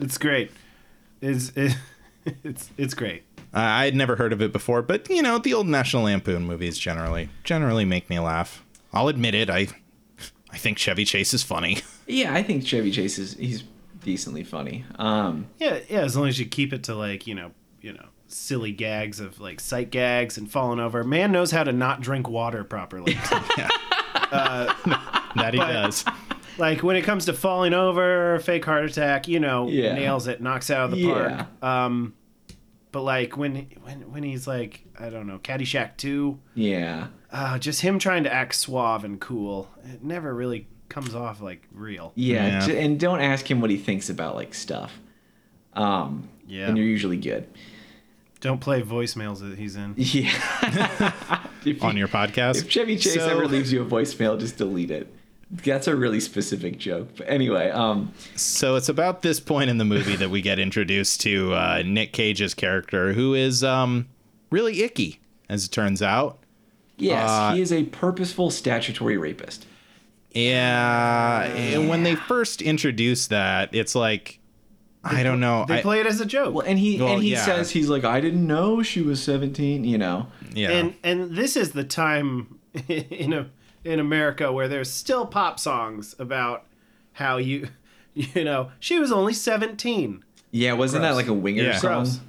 It's 0.00 0.18
great. 0.18 0.50
It's 1.20 1.50
it, 1.56 1.76
it's 2.44 2.70
it's 2.76 2.94
great. 2.94 3.22
I 3.52 3.84
had 3.84 3.94
never 3.96 4.14
heard 4.16 4.32
of 4.32 4.40
it 4.40 4.52
before, 4.52 4.80
but 4.82 5.08
you 5.10 5.22
know, 5.22 5.38
the 5.38 5.54
old 5.54 5.66
National 5.66 6.04
Lampoon 6.04 6.44
movies 6.44 6.78
generally 6.78 7.28
generally 7.44 7.84
make 7.84 8.08
me 8.08 8.18
laugh. 8.20 8.64
I'll 8.92 9.08
admit 9.08 9.34
it. 9.34 9.50
I 9.50 9.68
I 10.52 10.56
think 10.56 10.78
Chevy 10.78 11.04
Chase 11.04 11.34
is 11.34 11.42
funny. 11.42 11.78
Yeah, 12.10 12.34
I 12.34 12.42
think 12.42 12.64
Chevy 12.66 12.90
Chase 12.90 13.20
is 13.20 13.34
he's 13.34 13.62
decently 14.02 14.42
funny. 14.42 14.84
Um, 14.98 15.46
Yeah, 15.60 15.78
yeah. 15.88 16.00
As 16.00 16.16
long 16.16 16.26
as 16.26 16.40
you 16.40 16.44
keep 16.46 16.72
it 16.72 16.82
to 16.84 16.94
like 16.96 17.24
you 17.28 17.36
know 17.36 17.52
you 17.80 17.92
know 17.92 18.06
silly 18.26 18.72
gags 18.72 19.20
of 19.20 19.38
like 19.40 19.60
sight 19.60 19.90
gags 19.90 20.36
and 20.36 20.50
falling 20.50 20.80
over. 20.80 21.04
Man 21.04 21.30
knows 21.30 21.52
how 21.52 21.62
to 21.62 21.72
not 21.72 22.00
drink 22.00 22.28
water 22.28 22.64
properly. 22.64 23.16
That 24.32 25.50
he 25.52 25.58
But- 25.58 25.72
does. 25.72 26.04
Like 26.58 26.82
when 26.82 26.96
it 26.96 27.02
comes 27.02 27.24
to 27.26 27.32
falling 27.32 27.72
over, 27.74 28.38
fake 28.40 28.64
heart 28.64 28.84
attack, 28.84 29.28
you 29.28 29.40
know, 29.40 29.68
Yeah. 29.68 29.94
nails 29.94 30.26
it, 30.26 30.40
knocks 30.40 30.70
out 30.70 30.86
of 30.86 30.90
the 30.92 30.98
Yeah. 30.98 31.44
park. 31.60 31.64
Um, 31.64 32.14
but 32.92 33.02
like 33.02 33.36
when 33.36 33.66
when 33.82 34.10
when 34.12 34.22
he's 34.22 34.46
like 34.46 34.84
I 34.98 35.10
don't 35.10 35.26
know, 35.26 35.38
Caddyshack 35.38 35.96
two, 35.96 36.38
yeah, 36.54 37.06
uh, 37.32 37.58
just 37.58 37.82
him 37.82 37.98
trying 37.98 38.24
to 38.24 38.32
act 38.32 38.54
suave 38.56 39.04
and 39.04 39.20
cool, 39.20 39.68
it 39.84 40.02
never 40.02 40.34
really 40.34 40.66
comes 40.88 41.14
off 41.14 41.40
like 41.40 41.62
real. 41.72 42.12
yeah, 42.16 42.66
Yeah. 42.66 42.74
and 42.74 42.98
don't 42.98 43.20
ask 43.20 43.48
him 43.48 43.60
what 43.60 43.70
he 43.70 43.76
thinks 43.78 44.10
about 44.10 44.34
like 44.34 44.54
stuff. 44.54 44.98
Um, 45.74 46.28
Yeah. 46.48 46.66
and 46.66 46.76
you're 46.76 46.86
usually 46.86 47.16
good. 47.16 47.46
Don't 48.40 48.60
play 48.60 48.82
voicemails 48.82 49.38
that 49.48 49.56
he's 49.58 49.76
in. 49.76 49.94
Yeah. 49.98 50.32
if, 51.64 51.80
On 51.84 51.92
you- 51.92 51.98
your 52.00 52.08
podcast. 52.08 52.56
if 52.62 52.68
Chevy 52.68 52.96
Chase 52.96 53.14
So- 53.14 53.28
ever 53.28 53.46
leaves 53.46 53.72
you 53.72 53.82
a 53.82 53.84
voicemail, 53.86 54.38
just 54.40 54.56
delete 54.56 54.90
it. 54.90 55.12
That's 55.50 55.88
a 55.88 55.96
really 55.96 56.20
specific 56.20 56.78
joke. 56.78 57.08
But 57.16 57.28
anyway, 57.28 57.70
um, 57.70 58.12
So 58.36 58.76
it's 58.76 58.88
about 58.88 59.22
this 59.22 59.40
point 59.40 59.68
in 59.68 59.78
the 59.78 59.84
movie 59.84 60.14
that 60.16 60.30
we 60.30 60.42
get 60.42 60.58
introduced 60.60 61.20
to 61.22 61.54
uh, 61.54 61.82
Nick 61.84 62.12
Cage's 62.12 62.54
character, 62.54 63.12
who 63.14 63.34
is 63.34 63.64
um, 63.64 64.06
really 64.50 64.82
icky, 64.82 65.18
as 65.48 65.64
it 65.64 65.72
turns 65.72 66.02
out. 66.02 66.38
yes, 66.98 67.28
Uh, 67.28 67.54
he 67.54 67.60
is 67.60 67.72
a 67.72 67.84
purposeful 67.84 68.50
statutory 68.50 69.16
rapist. 69.16 69.66
Yeah, 70.32 71.42
and 71.42 71.88
when 71.88 72.04
they 72.04 72.14
first 72.14 72.62
introduce 72.62 73.26
that, 73.28 73.74
it's 73.74 73.94
like 73.96 74.38
I 75.02 75.22
don't 75.22 75.40
know. 75.40 75.64
They 75.66 75.78
I, 75.78 75.82
play 75.82 76.00
it 76.00 76.06
as 76.06 76.20
a 76.20 76.26
joke. 76.26 76.54
Well, 76.54 76.66
and 76.66 76.78
he 76.78 77.00
Well, 77.00 77.14
and 77.14 77.22
he 77.22 77.32
yeah. 77.32 77.44
says 77.44 77.70
he's 77.70 77.88
like, 77.88 78.04
I 78.04 78.20
didn't 78.20 78.46
know 78.46 78.82
she 78.82 79.00
was 79.02 79.22
seventeen. 79.22 79.84
You 79.84 79.98
know. 79.98 80.26
yeah. 80.52 80.70
and 80.70 80.94
and 81.02 81.36
this 81.36 81.56
is 81.56 81.72
the 81.72 81.84
time 81.84 82.60
in 82.88 83.32
a 83.32 83.48
in 83.84 83.98
America 84.00 84.52
where 84.52 84.68
there's 84.68 84.90
still 84.90 85.26
pop 85.26 85.58
songs 85.58 86.14
about 86.18 86.64
how 87.12 87.36
you 87.38 87.68
you 88.14 88.44
know 88.44 88.70
she 88.80 88.98
was 88.98 89.10
only 89.12 89.32
17. 89.32 90.24
Yeah, 90.52 90.72
wasn't 90.72 91.02
that 91.02 91.12
like 91.14 91.28
a 91.28 91.32
Winger 91.34 91.62
Yeah. 91.62 91.76
song? 91.78 92.04
Gross. 92.04 92.20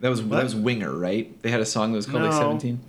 That 0.00 0.08
was 0.08 0.26
that 0.28 0.42
was 0.44 0.54
Winger, 0.54 0.92
right? 0.96 1.40
They 1.42 1.50
had 1.50 1.60
a 1.60 1.66
song 1.66 1.92
that 1.92 1.96
was 1.96 2.06
called 2.06 2.22
like 2.24 2.32
Seventeen. 2.32 2.80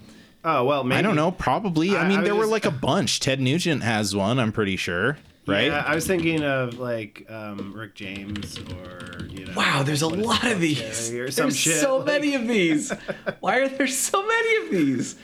Oh 0.44 0.64
well, 0.66 0.84
maybe 0.84 1.00
I 1.00 1.02
don't 1.02 1.16
know. 1.16 1.32
Probably. 1.32 1.96
I, 1.96 2.02
I- 2.04 2.08
mean, 2.08 2.20
I 2.20 2.24
there 2.24 2.34
was 2.36 2.48
were 2.50 2.58
just- 2.58 2.66
like 2.66 2.74
a 2.74 2.78
bunch. 2.78 3.20
Ted 3.20 3.40
Nugent 3.42 3.84
has 3.84 4.16
one. 4.16 4.40
I'm 4.40 4.52
pretty 4.52 4.76
sure. 4.78 5.18
Right. 5.48 5.66
Yeah, 5.68 5.84
I 5.86 5.96
was 5.96 6.06
thinking 6.08 6.44
of 6.44 6.78
like 6.80 7.26
um, 7.30 7.74
Rick 7.76 7.96
James 7.96 8.58
or 8.60 9.26
you 9.30 9.46
know. 9.46 9.54
Wow, 9.56 9.84
there's 9.84 10.02
a 10.04 10.08
what 10.08 10.20
is 10.20 10.24
it 10.24 10.28
lot 10.28 10.46
of 10.52 10.60
these. 10.62 11.12
Or 11.14 11.32
some 11.32 11.46
There's 11.46 11.58
shit. 11.58 11.80
so 11.82 11.98
like- 11.98 12.06
many 12.08 12.36
of 12.36 12.48
these. 12.48 12.92
Why 13.40 13.58
are 13.58 13.68
there 13.68 13.88
so 13.88 14.26
many 14.26 14.66
of 14.66 14.72
these? 14.72 15.16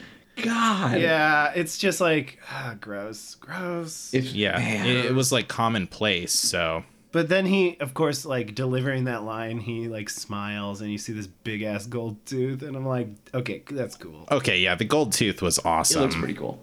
God. 0.43 1.00
Yeah, 1.00 1.52
it's 1.56 1.78
just 1.78 2.00
like 2.02 2.39
ah, 2.52 2.76
gross, 2.80 3.36
gross. 3.36 4.13
If, 4.13 4.34
yeah. 4.34 4.60
It, 4.86 5.06
it 5.06 5.13
was 5.15 5.32
like 5.32 5.47
commonplace. 5.47 6.32
So 6.34 6.84
But 7.12 7.30
then 7.30 7.45
he, 7.45 7.78
of 7.80 7.93
course, 7.93 8.26
like 8.26 8.54
delivering 8.56 9.06
that 9.06 9.23
line, 9.23 9.60
he 9.60 9.88
like 9.88 10.10
smiles, 10.10 10.82
and 10.82 10.91
you 10.91 10.97
see 10.97 11.13
this 11.13 11.28
big 11.28 11.63
ass 11.63 11.86
gold 11.86 12.23
tooth, 12.26 12.62
and 12.62 12.76
I'm 12.76 12.86
like, 12.86 13.10
okay, 13.34 13.63
that's 13.69 13.95
cool. 13.95 14.28
okay, 14.32 14.60
yeah, 14.60 14.76
the 14.76 14.86
gold 14.86 15.13
tooth 15.13 15.41
was 15.41 15.60
awesome. 15.65 16.00
it 16.00 16.06
looks 16.06 16.15
pretty 16.15 16.34
cool. 16.36 16.60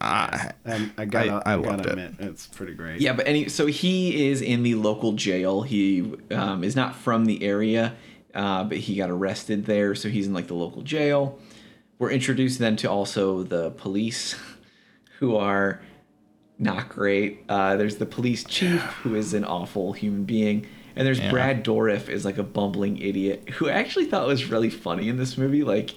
Uh, 0.00 0.50
And 0.64 0.92
I 0.96 1.06
gotta, 1.06 1.42
I 1.44 1.52
I, 1.52 1.54
loved 1.56 1.84
gotta 1.84 1.88
it. 2.00 2.10
admit, 2.10 2.14
it's 2.30 2.46
pretty 2.46 2.74
great. 2.74 3.00
Yeah, 3.00 3.14
but 3.14 3.26
any 3.26 3.48
so 3.48 3.66
he 3.66 4.28
is 4.28 4.40
in 4.42 4.62
the 4.62 4.76
local 4.76 5.12
jail. 5.12 5.62
He 5.62 6.12
um, 6.30 6.62
is 6.62 6.76
not 6.76 6.94
from 6.94 7.24
the 7.24 7.42
area, 7.42 7.94
uh, 8.34 8.62
but 8.64 8.78
he 8.78 8.94
got 8.96 9.10
arrested 9.10 9.66
there, 9.66 9.96
so 9.96 10.08
he's 10.08 10.26
in 10.28 10.34
like 10.34 10.46
the 10.46 10.54
local 10.54 10.82
jail. 10.82 11.38
We're 11.98 12.10
introduced 12.10 12.58
then 12.58 12.76
to 12.76 12.90
also 12.90 13.42
the 13.42 13.70
police, 13.72 14.36
who 15.18 15.36
are 15.36 15.80
not 16.58 16.88
great. 16.88 17.44
Uh, 17.48 17.76
there's 17.76 17.96
the 17.96 18.06
police 18.06 18.44
chief, 18.44 18.80
who 19.02 19.14
is 19.14 19.34
an 19.34 19.44
awful 19.44 19.92
human 19.92 20.24
being, 20.24 20.66
and 20.96 21.06
there's 21.06 21.18
Yeah. 21.20 21.30
Brad 21.30 21.64
Dourif 21.64 22.08
is 22.08 22.24
like 22.24 22.38
a 22.38 22.42
bumbling 22.42 22.98
idiot 22.98 23.48
who 23.50 23.68
I 23.68 23.72
actually 23.72 24.06
thought 24.06 24.26
was 24.26 24.46
really 24.46 24.70
funny 24.70 25.08
in 25.08 25.16
this 25.16 25.36
movie. 25.38 25.62
Like, 25.64 25.94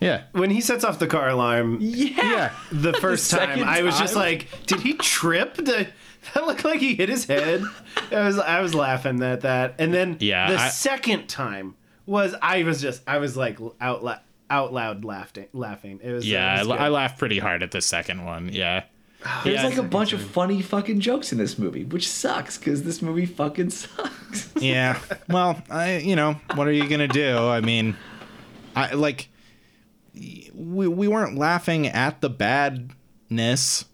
yeah. 0.00 0.24
When 0.32 0.50
he 0.50 0.60
sets 0.60 0.84
off 0.84 0.98
the 0.98 1.06
car 1.06 1.28
alarm, 1.28 1.78
yeah, 1.80 2.52
the 2.72 2.92
first 2.94 3.30
time, 3.30 3.40
second 3.50 3.64
I 3.64 3.82
was 3.82 3.98
just 3.98 4.16
like, 4.16 4.48
did 4.66 4.80
he 4.80 4.94
trip? 4.94 5.54
Did 5.56 5.66
that 6.34 6.46
look 6.46 6.64
like 6.64 6.80
he 6.80 6.94
hit 6.94 7.08
his 7.08 7.24
head? 7.26 7.62
I 8.10 8.26
was, 8.26 8.38
I 8.38 8.60
was 8.60 8.74
laughing 8.74 9.22
at 9.22 9.42
that. 9.42 9.74
And 9.78 9.92
then 9.94 10.16
Yeah, 10.20 10.50
the 10.50 10.58
I- 10.60 10.68
second 10.70 11.28
time 11.28 11.76
was, 12.04 12.34
I 12.42 12.62
was 12.64 12.80
just, 12.82 13.02
I 13.06 13.18
was 13.18 13.36
like 13.36 13.58
out, 13.80 14.02
la- 14.04 14.18
out 14.52 14.72
loud 14.72 15.04
laughing, 15.04 15.46
laughing. 15.52 15.98
It 16.02 16.12
was, 16.12 16.24
uh, 16.24 16.28
Yeah, 16.28 16.52
it 16.52 16.56
I, 16.56 16.58
was 16.60 16.68
la- 16.68 16.76
good. 16.76 16.82
I 16.82 16.88
laughed 16.88 17.18
pretty 17.18 17.38
hard 17.38 17.62
at 17.62 17.70
the 17.70 17.80
second 17.80 18.24
one. 18.24 18.50
Yeah. 18.52 18.84
There's 19.44 19.56
Yeah, 19.56 19.62
like 19.64 19.72
a 19.72 19.76
second 19.76 19.90
bunch 19.90 20.12
of 20.12 20.20
funny 20.22 20.60
fucking 20.62 21.00
jokes 21.00 21.32
in 21.32 21.38
this 21.38 21.58
movie, 21.58 21.84
which 21.84 22.08
sucks 22.08 22.58
because 22.58 22.82
this 22.82 23.00
movie 23.02 23.26
fucking 23.26 23.70
sucks. 23.70 24.50
yeah. 24.56 24.98
Well, 25.28 25.62
I 25.70 25.98
you 25.98 26.16
know 26.16 26.36
what 26.54 26.66
are 26.68 26.72
you 26.72 26.88
gonna 26.88 27.08
do? 27.08 27.36
I 27.38 27.60
mean, 27.60 27.96
I 28.76 28.94
like 28.94 29.28
we 30.14 30.86
we 30.88 31.08
weren't 31.08 31.36
laughing 31.38 31.86
at 31.86 32.20
the 32.20 32.28
badness, 32.30 33.84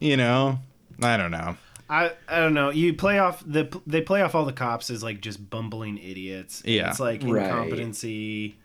you 0.00 0.16
know. 0.16 0.58
I 1.02 1.16
don't 1.16 1.30
know. 1.30 1.56
I, 1.88 2.12
I 2.28 2.38
don't 2.38 2.54
know. 2.54 2.70
You 2.70 2.94
play 2.94 3.18
off 3.18 3.42
the 3.46 3.68
they 3.86 4.00
play 4.00 4.22
off 4.22 4.34
all 4.34 4.44
the 4.44 4.52
cops 4.52 4.90
as 4.90 5.02
like 5.02 5.20
just 5.20 5.50
bumbling 5.50 5.98
idiots. 5.98 6.62
Yeah. 6.64 6.90
it's 6.90 6.98
like 7.00 7.22
Right. 7.22 7.44
incompetency, 7.46 8.56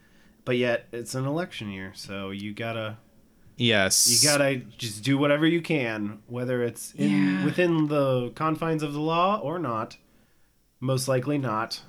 but 0.49 0.57
yet 0.57 0.87
it's 0.91 1.13
an 1.13 1.27
election 1.27 1.69
year, 1.69 1.91
so 1.93 2.31
you 2.31 2.51
gotta 2.55 2.97
Yes. 3.55 4.09
you 4.09 4.27
gotta 4.27 4.55
just 4.79 5.03
do 5.03 5.15
whatever 5.15 5.45
you 5.45 5.61
can, 5.61 6.23
whether 6.25 6.63
it's 6.63 6.91
in 6.95 7.11
Yeah. 7.35 7.45
within 7.45 7.87
the 7.87 8.31
confines 8.31 8.81
of 8.81 8.93
the 8.93 8.99
law 8.99 9.37
or 9.37 9.59
not. 9.59 9.97
Most 10.79 11.07
likely 11.07 11.37
not. 11.37 11.81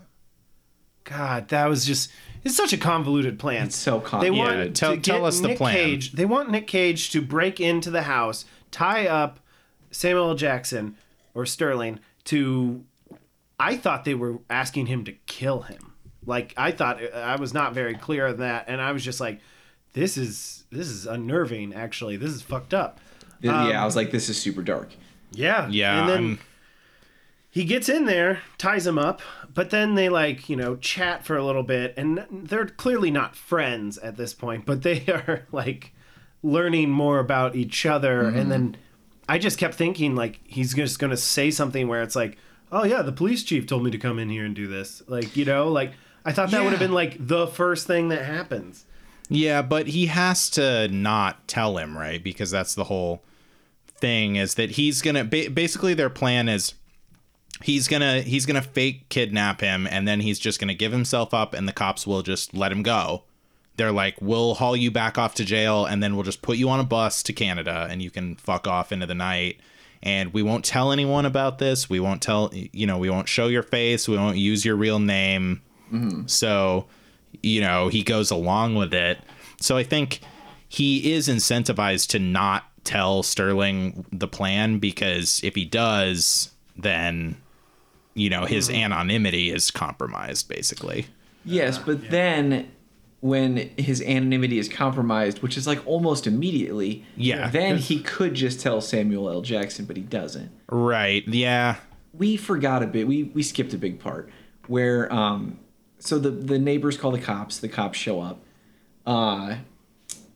God, 1.04 1.48
that 1.48 1.70
was 1.70 1.86
just 1.86 2.10
it's 2.44 2.54
such 2.54 2.74
a 2.74 2.76
convoluted 2.76 3.38
plan. 3.38 3.68
It's 3.68 3.76
so 3.76 3.98
convoluted. 3.98 4.34
They 4.34 4.36
yeah, 4.52 4.56
want 4.64 4.76
tell- 4.76 4.94
to 4.96 5.00
tell 5.00 5.20
get 5.20 5.24
us 5.28 5.40
the 5.40 5.48
Nick 5.48 5.56
plan. 5.56 5.74
Cage. 5.74 6.12
They 6.12 6.26
want 6.26 6.50
Nick 6.50 6.66
Cage 6.66 7.08
to 7.12 7.22
break 7.22 7.60
into 7.60 7.90
the 7.90 8.02
house, 8.02 8.44
tie 8.70 9.06
up 9.06 9.40
Samuel 9.90 10.34
Jackson 10.34 10.96
or 11.32 11.46
Sterling 11.46 11.98
to. 12.24 12.84
I 13.58 13.78
thought 13.78 14.04
they 14.04 14.14
were 14.14 14.40
asking 14.50 14.84
him 14.86 15.02
to 15.06 15.12
kill 15.24 15.62
him. 15.62 15.89
Like 16.26 16.54
I 16.56 16.70
thought 16.72 17.02
I 17.14 17.36
was 17.36 17.54
not 17.54 17.74
very 17.74 17.94
clear 17.94 18.28
on 18.28 18.38
that, 18.38 18.66
and 18.68 18.80
I 18.80 18.92
was 18.92 19.04
just 19.04 19.20
like, 19.20 19.40
"This 19.92 20.16
is 20.16 20.64
this 20.70 20.88
is 20.88 21.06
unnerving. 21.06 21.74
Actually, 21.74 22.16
this 22.16 22.30
is 22.30 22.42
fucked 22.42 22.74
up." 22.74 23.00
yeah, 23.42 23.82
I 23.82 23.84
was 23.84 23.96
um, 23.96 24.02
like, 24.02 24.12
this 24.12 24.28
is 24.28 24.40
super 24.40 24.62
dark. 24.62 24.90
Yeah, 25.32 25.68
Yeah. 25.68 26.00
And 26.00 26.08
then 26.08 26.18
I'm- 26.18 26.38
he 27.52 27.64
gets 27.64 27.88
in 27.88 28.04
there, 28.04 28.42
ties 28.58 28.86
him 28.86 28.96
up, 28.96 29.22
but 29.52 29.70
then 29.70 29.96
they 29.96 30.08
like, 30.08 30.48
you 30.48 30.54
know, 30.54 30.76
chat 30.76 31.24
for 31.24 31.36
a 31.36 31.44
little 31.44 31.64
bit 31.64 31.94
and 31.96 32.24
they're 32.30 32.66
clearly 32.66 33.10
not 33.10 33.34
friends 33.34 33.98
at 33.98 34.16
this 34.16 34.32
point, 34.32 34.64
but 34.64 34.82
they 34.82 35.04
are 35.08 35.46
like 35.50 35.92
learning 36.44 36.90
more 36.90 37.18
about 37.18 37.56
each 37.56 37.84
other 37.84 38.22
and 38.22 38.36
mm-hmm. 38.36 38.48
then 38.50 38.76
I 39.28 39.38
just 39.38 39.58
kept 39.58 39.74
thinking 39.74 40.14
like 40.14 40.40
he's 40.44 40.74
just 40.74 40.98
going 40.98 41.10
to 41.10 41.16
say 41.16 41.50
something 41.50 41.86
where 41.86 42.02
it's 42.02 42.16
like, 42.16 42.36
"Oh 42.72 42.82
yeah, 42.82 43.02
the 43.02 43.12
police 43.12 43.44
chief 43.44 43.64
told 43.64 43.84
me 43.84 43.90
to 43.92 43.98
come 43.98 44.18
in 44.18 44.28
here 44.28 44.44
and 44.44 44.56
do 44.56 44.66
this." 44.66 45.04
Like, 45.06 45.36
you 45.36 45.44
know, 45.44 45.68
like 45.68 45.92
I 46.24 46.32
thought 46.32 46.50
that 46.50 46.62
would 46.62 46.70
have 46.70 46.80
been 46.80 46.92
like 46.92 47.16
the 47.18 47.46
first 47.46 47.86
thing 47.86 48.08
that 48.08 48.24
happens. 48.24 48.84
Yeah, 49.28 49.62
but 49.62 49.86
he 49.86 50.06
has 50.06 50.50
to 50.50 50.88
not 50.88 51.46
tell 51.46 51.78
him, 51.78 51.96
right? 51.96 52.22
Because 52.22 52.50
that's 52.50 52.74
the 52.74 52.84
whole 52.84 53.22
thing 54.00 54.36
is 54.36 54.54
that 54.54 54.72
he's 54.72 55.02
going 55.02 55.14
to 55.14 55.24
ba- 55.24 55.50
basically 55.50 55.94
their 55.94 56.10
plan 56.10 56.48
is 56.48 56.74
he's 57.62 57.86
going 57.86 58.00
to 58.00 58.22
he's 58.22 58.46
going 58.46 58.60
to 58.60 58.66
fake 58.66 59.08
kidnap 59.08 59.60
him 59.60 59.86
and 59.86 60.08
then 60.08 60.20
he's 60.20 60.38
just 60.38 60.58
going 60.58 60.68
to 60.68 60.74
give 60.74 60.90
himself 60.90 61.34
up 61.34 61.52
and 61.54 61.68
the 61.68 61.72
cops 61.72 62.06
will 62.06 62.22
just 62.22 62.54
let 62.54 62.72
him 62.72 62.82
go. 62.82 63.24
They're 63.76 63.92
like, 63.92 64.16
"We'll 64.20 64.54
haul 64.54 64.76
you 64.76 64.90
back 64.90 65.16
off 65.16 65.34
to 65.36 65.44
jail 65.44 65.86
and 65.86 66.02
then 66.02 66.14
we'll 66.14 66.24
just 66.24 66.42
put 66.42 66.58
you 66.58 66.68
on 66.68 66.80
a 66.80 66.84
bus 66.84 67.22
to 67.22 67.32
Canada 67.32 67.86
and 67.88 68.02
you 68.02 68.10
can 68.10 68.36
fuck 68.36 68.66
off 68.66 68.92
into 68.92 69.06
the 69.06 69.14
night." 69.14 69.60
And 70.02 70.32
we 70.32 70.42
won't 70.42 70.64
tell 70.64 70.92
anyone 70.92 71.26
about 71.26 71.58
this. 71.58 71.90
We 71.90 72.00
won't 72.00 72.22
tell, 72.22 72.50
you 72.54 72.86
know, 72.86 72.96
we 72.96 73.10
won't 73.10 73.28
show 73.28 73.48
your 73.48 73.62
face. 73.62 74.08
We 74.08 74.16
won't 74.16 74.38
use 74.38 74.64
your 74.64 74.74
real 74.76 74.98
name. 74.98 75.60
Mm-hmm. 75.92 76.26
So, 76.26 76.86
you 77.42 77.60
know, 77.60 77.88
he 77.88 78.02
goes 78.02 78.30
along 78.30 78.74
with 78.74 78.94
it. 78.94 79.18
So 79.60 79.76
I 79.76 79.82
think 79.82 80.20
he 80.68 81.12
is 81.12 81.28
incentivized 81.28 82.08
to 82.08 82.18
not 82.18 82.64
tell 82.84 83.22
Sterling 83.22 84.06
the 84.12 84.28
plan 84.28 84.78
because 84.78 85.40
if 85.42 85.54
he 85.54 85.64
does, 85.64 86.52
then 86.76 87.36
you 88.14 88.30
know 88.30 88.44
his 88.44 88.68
mm-hmm. 88.68 88.92
anonymity 88.92 89.50
is 89.50 89.70
compromised 89.70 90.48
basically. 90.48 91.06
Yes, 91.44 91.78
uh, 91.78 91.82
but 91.86 92.10
then 92.10 92.70
when 93.20 93.56
his 93.76 94.00
anonymity 94.02 94.58
is 94.58 94.68
compromised, 94.68 95.42
which 95.42 95.56
is 95.56 95.66
like 95.66 95.86
almost 95.86 96.26
immediately, 96.26 97.04
Yeah. 97.16 97.50
then 97.50 97.76
he 97.76 98.00
could 98.00 98.34
just 98.34 98.60
tell 98.60 98.80
Samuel 98.80 99.28
L. 99.28 99.42
Jackson, 99.42 99.84
but 99.84 99.96
he 99.96 100.02
doesn't. 100.02 100.50
Right. 100.70 101.26
Yeah. 101.28 101.76
We 102.14 102.36
forgot 102.38 102.82
a 102.82 102.86
bit. 102.86 103.06
We 103.06 103.24
we 103.24 103.42
skipped 103.42 103.74
a 103.74 103.78
big 103.78 104.00
part 104.00 104.30
where 104.66 105.12
um 105.12 105.58
so 106.00 106.18
the 106.18 106.30
the 106.30 106.58
neighbors 106.58 106.96
call 106.96 107.10
the 107.12 107.20
cops, 107.20 107.58
the 107.58 107.68
cops 107.68 107.98
show 107.98 108.20
up. 108.20 108.40
Uh 109.06 109.56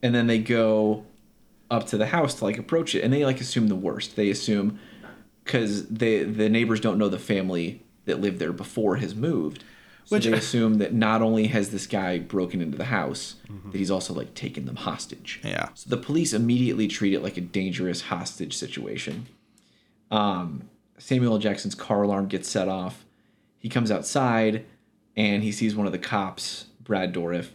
and 0.03 0.15
then 0.15 0.27
they 0.27 0.39
go 0.39 1.05
up 1.71 1.87
to 1.89 1.97
the 1.97 2.07
house 2.07 2.35
to 2.35 2.45
like 2.45 2.59
approach 2.59 2.95
it 2.95 3.03
and 3.03 3.13
they 3.13 3.25
like 3.25 3.41
assume 3.41 3.69
the 3.69 3.75
worst. 3.75 4.17
They 4.17 4.31
assume 4.31 4.79
cuz 5.45 5.87
they 5.89 6.23
the 6.25 6.49
neighbors 6.49 6.81
don't 6.81 6.99
know 6.99 7.09
the 7.09 7.19
family 7.19 7.83
that 8.05 8.21
lived 8.21 8.39
there 8.39 8.53
before 8.53 8.97
has 8.97 9.15
moved. 9.15 9.65
So 10.05 10.17
Which- 10.17 10.25
they 10.27 10.33
assume 10.45 10.75
that 10.79 10.93
not 10.93 11.23
only 11.23 11.47
has 11.47 11.71
this 11.71 11.87
guy 11.87 12.19
broken 12.19 12.61
into 12.61 12.77
the 12.77 12.85
house, 12.87 13.37
that 13.73 13.79
he's 13.79 13.91
also 13.91 14.13
like 14.13 14.35
taken 14.35 14.67
them 14.67 14.77
hostage. 14.77 15.41
Yeah. 15.43 15.71
So 15.75 15.89
the 15.89 15.97
police 15.97 16.35
immediately 16.35 16.87
treat 16.89 17.15
it 17.15 17.23
like 17.23 17.39
a 17.39 17.41
dangerous 17.41 18.03
hostage 18.03 18.55
situation. 18.55 19.27
Um, 20.11 20.69
Samuel 20.99 21.33
L. 21.35 21.39
Jackson's 21.39 21.75
car 21.75 22.03
alarm 22.03 22.27
gets 22.29 22.49
set 22.49 22.69
off. 22.69 23.05
He 23.59 23.69
comes 23.71 23.91
outside 23.91 24.67
and 25.17 25.43
he 25.43 25.53
sees 25.53 25.75
one 25.75 25.87
of 25.87 25.93
the 25.93 25.99
cops, 25.99 26.67
Brad 26.81 27.15
Dourif, 27.15 27.51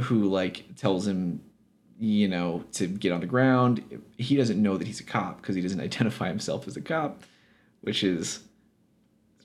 who 0.00 0.28
like 0.28 0.74
tells 0.76 1.06
him, 1.06 1.42
you 1.98 2.28
know, 2.28 2.64
to 2.72 2.86
get 2.86 3.12
on 3.12 3.20
the 3.20 3.26
ground. 3.26 4.02
He 4.16 4.36
doesn't 4.36 4.60
know 4.60 4.76
that 4.76 4.86
he's 4.86 5.00
a 5.00 5.04
cop 5.04 5.40
because 5.40 5.54
he 5.54 5.62
doesn't 5.62 5.80
identify 5.88 6.28
himself 6.28 6.66
as 6.66 6.76
a 6.76 6.80
cop, 6.80 7.22
which 7.82 8.02
is 8.02 8.40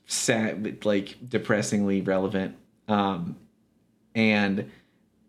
sad, 0.06 0.84
like 0.84 1.16
depressingly 1.28 2.00
relevant. 2.00 2.56
Um, 2.88 3.36
and 4.14 4.70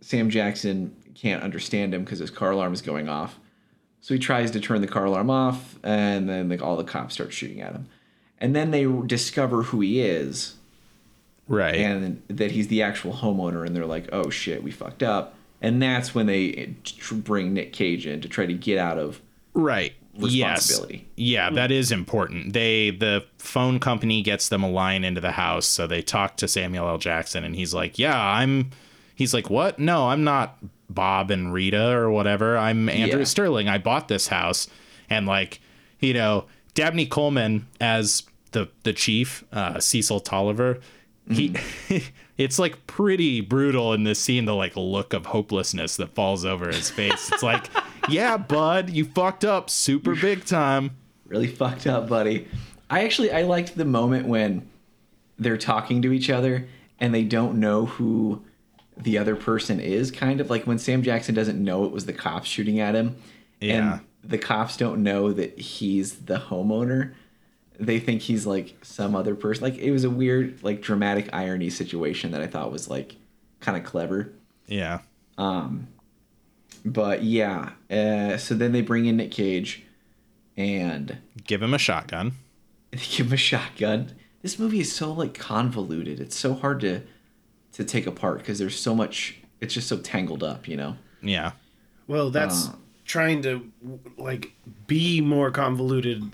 Sam 0.02 0.30
Jackson 0.30 0.96
can't 1.14 1.44
understand 1.44 1.94
him 1.94 2.04
because 2.04 2.20
his 2.20 2.32
car 2.32 2.52
alarm 2.52 2.74
is 2.74 2.82
going 2.82 3.10
off. 3.10 3.40
So 4.02 4.14
he 4.14 4.20
tries 4.20 4.52
to 4.52 4.62
turn 4.62 4.80
the 4.80 4.88
car 4.88 5.06
alarm 5.06 5.30
off, 5.30 5.78
and 5.84 6.30
then 6.30 6.48
like 6.48 6.62
all 6.62 6.78
the 6.78 6.86
cops 6.86 7.16
start 7.16 7.34
shooting 7.34 7.60
at 7.60 7.74
him. 7.74 7.88
And 8.38 8.56
then 8.56 8.72
they 8.72 8.86
discover 9.06 9.64
who 9.64 9.82
he 9.82 10.00
is, 10.00 10.56
Right. 11.50 11.76
and 11.76 12.22
that 12.30 12.52
he's 12.52 12.68
the 12.70 12.82
actual 12.84 13.14
homeowner, 13.14 13.66
and 13.66 13.76
they're 13.76 13.86
like, 13.86 14.08
"Oh 14.14 14.30
shit, 14.30 14.64
we 14.64 14.72
fucked 14.72 15.04
up," 15.04 15.36
and 15.62 15.82
that's 15.82 16.16
when 16.16 16.26
they 16.28 16.76
bring 17.12 17.54
Nick 17.54 17.74
Cage 17.74 18.08
in 18.08 18.22
to 18.22 18.30
try 18.30 18.46
to 18.46 18.54
get 18.54 18.78
out 18.78 18.98
of. 18.98 19.20
right. 19.54 19.94
responsibility. 20.18 21.08
Yes. 21.16 21.34
Yeah, 21.34 21.50
that 21.52 21.72
is 21.72 21.92
important. 21.92 22.54
They 22.54 22.92
the 22.92 23.26
phone 23.38 23.80
company 23.80 24.22
gets 24.22 24.50
them 24.50 24.64
a 24.64 24.70
line 24.70 25.04
into 25.04 25.22
the 25.22 25.32
house, 25.34 25.66
so 25.66 25.88
they 25.88 26.02
talk 26.02 26.38
to 26.38 26.48
Samuel 26.48 26.88
L. 26.88 26.98
Jackson 26.98 27.44
and 27.44 27.56
he's 27.56 27.74
like, 27.74 27.98
"Yeah, 28.00 28.18
I'm 28.20 28.72
He's 29.16 29.34
like, 29.34 29.50
"What? 29.50 29.80
No, 29.80 30.08
I'm 30.10 30.24
not 30.24 30.58
Bob 30.90 31.30
and 31.30 31.52
Rita 31.54 31.90
or 31.92 32.10
whatever. 32.10 32.58
I'm 32.58 32.88
Andrew 32.90 33.20
Yeah. 33.20 33.26
Sterling. 33.26 33.68
I 33.68 33.78
bought 33.78 34.08
this 34.08 34.28
house." 34.28 34.68
And 35.10 35.26
like, 35.26 35.60
you 36.00 36.14
know, 36.14 36.46
Dabney 36.74 37.06
Coleman 37.06 37.68
as 37.82 38.24
the 38.52 38.70
the 38.84 38.94
chief, 38.94 39.44
uh, 39.52 39.80
Cecil 39.80 40.20
Tolliver, 40.22 40.80
he 41.30 41.50
mm-hmm. 41.50 41.98
it's 42.38 42.60
like 42.60 42.88
pretty 42.88 43.42
brutal 43.42 43.94
in 43.94 44.04
this 44.04 44.20
scene 44.20 44.46
the 44.46 44.56
like 44.56 44.76
look 44.76 45.14
of 45.14 45.28
hopelessness 45.28 45.96
that 45.98 46.14
falls 46.16 46.46
over 46.46 46.68
his 46.68 46.90
face. 46.90 47.32
It's 47.32 47.44
like, 47.44 47.70
"Yeah, 48.10 48.38
bud, 48.38 48.90
you 48.90 49.06
fucked 49.06 49.46
up 49.46 49.70
super 49.70 50.16
big 50.16 50.46
time." 50.46 50.92
really 51.28 51.48
fucked 51.48 51.86
up, 51.86 52.10
buddy. 52.10 52.48
I 52.90 53.04
actually 53.04 53.32
I 53.32 53.44
liked 53.44 53.76
the 53.76 53.86
moment 53.86 54.28
when 54.28 54.68
they're 55.38 55.58
talking 55.58 56.02
to 56.02 56.12
each 56.12 56.30
other 56.30 56.68
and 57.00 57.14
they 57.14 57.24
don't 57.24 57.60
know 57.60 57.86
who 57.86 58.44
the 58.98 59.18
other 59.18 59.36
person 59.36 59.80
is. 59.80 60.10
Kind 60.12 60.42
of 60.42 60.50
like 60.50 60.66
when 60.66 60.80
Sam 60.80 61.04
Jackson 61.04 61.36
doesn't 61.36 61.64
know 61.64 61.86
it 61.86 61.92
was 61.92 62.06
the 62.08 62.14
cops 62.14 62.48
shooting 62.50 62.80
at 62.80 62.96
him, 62.96 63.16
Yeah. 63.62 63.94
and 63.94 64.02
the 64.24 64.38
cops 64.40 64.76
don't 64.76 65.04
know 65.04 65.32
that 65.32 65.58
he's 65.60 66.18
the 66.22 66.40
homeowner. 66.40 67.14
They 67.80 68.00
think 68.00 68.22
he's 68.22 68.46
like 68.46 68.76
some 68.82 69.16
other 69.16 69.36
person. 69.36 69.64
Like 69.64 69.78
it 69.78 69.92
was 69.92 70.04
a 70.04 70.10
weird, 70.10 70.62
like 70.64 70.82
dramatic 70.82 71.30
irony 71.34 71.70
situation 71.70 72.32
that 72.32 72.42
I 72.42 72.48
thought 72.48 72.72
was 72.72 72.90
like 72.90 73.16
kind 73.62 73.78
of 73.78 73.84
clever. 73.84 74.32
Yeah. 74.68 75.00
Um, 75.38 75.88
but 76.86 77.24
yeah, 77.24 77.72
uh, 77.90 78.38
so 78.38 78.56
then 78.56 78.72
they 78.74 78.82
bring 78.82 79.06
in 79.06 79.18
Nick 79.18 79.32
Cage, 79.32 79.84
and 80.58 81.18
Give 81.46 81.62
him 81.62 81.74
a 81.74 81.78
shotgun. 81.78 82.34
they 82.92 82.98
give 83.16 83.28
him 83.28 83.34
a 83.34 83.38
shotgun. 83.38 84.14
This 84.42 84.60
movie 84.60 84.80
is 84.80 84.94
so 84.94 85.12
like 85.14 85.34
convoluted. 85.34 86.20
It's 86.20 86.36
so 86.38 86.54
hard 86.54 86.80
to 86.82 87.02
to 87.74 87.84
take 87.86 88.08
apart 88.08 88.40
because 88.40 88.60
there's 88.60 88.78
so 88.80 88.94
much. 88.96 89.38
It's 89.62 89.74
just 89.74 89.88
so 89.88 89.98
tangled 89.98 90.44
up, 90.44 90.68
you 90.68 90.76
know. 90.78 90.96
Yeah. 91.22 91.52
Well, 92.08 92.30
that's 92.30 92.68
Uh. 92.70 92.74
trying 93.06 93.42
to 93.44 93.70
like 94.18 94.52
be 94.88 95.20
more 95.22 95.52
convoluted 95.52 96.30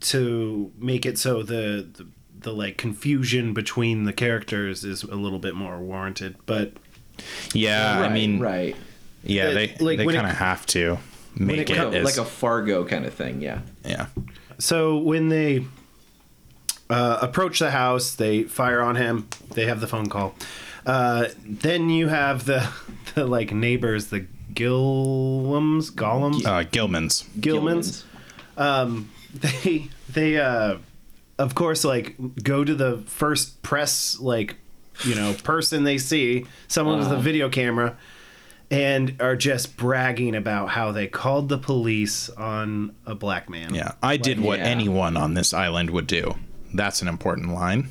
to 0.00 0.72
make 0.78 1.06
it 1.06 1.18
so 1.18 1.42
the, 1.42 1.86
the 1.92 2.06
the 2.40 2.52
like 2.52 2.76
confusion 2.76 3.54
between 3.54 4.04
the 4.04 4.12
characters 4.12 4.84
is 4.84 5.02
a 5.04 5.14
little 5.14 5.38
bit 5.38 5.54
more 5.54 5.78
warranted. 5.78 6.36
But 6.46 6.72
Yeah, 7.52 8.00
I 8.00 8.08
mean, 8.08 8.40
right, 8.40 8.76
yeah, 9.22 9.50
It- 9.50 9.78
they 9.78 9.84
like, 9.84 9.98
they 9.98 10.06
kind 10.06 10.26
of 10.26 10.36
have 10.36 10.66
to 10.66 10.98
make 11.36 11.68
like, 11.68 11.70
it, 11.70 11.78
a, 11.78 11.98
as, 11.98 12.04
like 12.04 12.16
a 12.16 12.28
Fargo 12.28 12.84
kind 12.84 13.04
of 13.06 13.14
thing. 13.14 13.40
Yeah, 13.40 13.60
yeah. 13.84 14.06
so 14.58 14.96
when 14.98 15.28
they 15.28 15.64
uh, 16.90 17.18
approach 17.22 17.58
the 17.60 17.70
house, 17.70 18.14
they 18.16 18.42
fire 18.42 18.80
on 18.82 18.96
him. 18.96 19.28
They 19.54 19.66
have 19.66 19.80
the 19.80 19.86
phone 19.86 20.08
call. 20.08 20.34
Uh, 20.84 21.28
then 21.46 21.88
you 21.90 22.08
have 22.08 22.44
the 22.44 22.68
the 23.14 23.24
like 23.26 23.52
neighbors, 23.52 24.06
the 24.08 24.26
Gillums, 24.52 25.90
Gollums. 25.92 26.44
Uh, 26.44 26.64
Gillman's. 26.64 27.24
Gillmans. 27.38 28.04
Um, 28.56 29.10
they 29.34 29.88
they 30.10 30.38
uh, 30.38 30.78
of 31.38 31.54
course 31.54 31.84
like 31.84 32.16
go 32.42 32.64
to 32.64 32.74
the 32.74 32.98
first 33.06 33.62
press 33.62 34.18
like 34.20 34.56
you 35.04 35.14
know 35.14 35.34
person 35.42 35.84
they 35.84 35.98
see, 35.98 36.46
someone 36.68 36.98
with 36.98 37.10
a 37.10 37.18
video 37.18 37.48
camera, 37.48 37.96
and 38.70 39.16
are 39.20 39.36
just 39.36 39.76
bragging 39.76 40.34
about 40.34 40.70
how 40.70 40.92
they 40.92 41.06
called 41.06 41.48
the 41.48 41.58
police 41.58 42.28
on 42.30 42.94
a 43.06 43.14
black 43.14 43.48
man. 43.48 43.74
Yeah, 43.74 43.92
I 44.02 44.16
did 44.16 44.40
what 44.40 44.58
yeah. 44.58 44.66
anyone 44.66 45.16
on 45.16 45.34
this 45.34 45.52
island 45.52 45.90
would 45.90 46.06
do. 46.06 46.36
That's 46.74 47.02
an 47.02 47.08
important 47.08 47.52
line. 47.52 47.88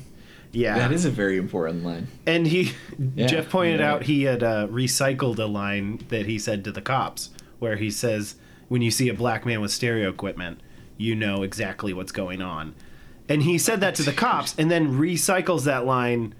yeah. 0.52 0.78
that 0.78 0.92
is 0.92 1.04
a 1.04 1.10
very 1.10 1.38
important 1.38 1.84
line. 1.84 2.08
And 2.26 2.46
he, 2.46 2.72
Yeah, 3.14 3.26
Jeff 3.26 3.48
pointed 3.48 3.80
yeah. 3.80 3.92
out 3.92 4.02
he 4.04 4.24
had 4.24 4.42
uh, 4.42 4.66
recycled 4.68 5.38
a 5.38 5.46
line 5.46 6.04
that 6.08 6.26
he 6.26 6.38
said 6.38 6.64
to 6.64 6.72
the 6.72 6.82
cops, 6.82 7.30
where 7.58 7.76
he 7.76 7.90
says, 7.90 8.36
"When 8.68 8.82
you 8.82 8.90
see 8.90 9.08
a 9.08 9.14
black 9.14 9.46
man 9.46 9.60
with 9.60 9.70
stereo 9.70 10.08
equipment, 10.08 10.60
you 11.02 11.14
know 11.14 11.42
exactly 11.42 11.92
what's 11.92 12.12
going 12.12 12.40
on." 12.40 12.74
And 13.28 13.42
he 13.42 13.58
said 13.58 13.80
that 13.80 13.94
to 13.96 14.02
the 14.02 14.12
cops, 14.12 14.54
and 14.58 14.70
then 14.70 14.98
recycles 14.98 15.64
that 15.64 15.84
line 15.84 16.34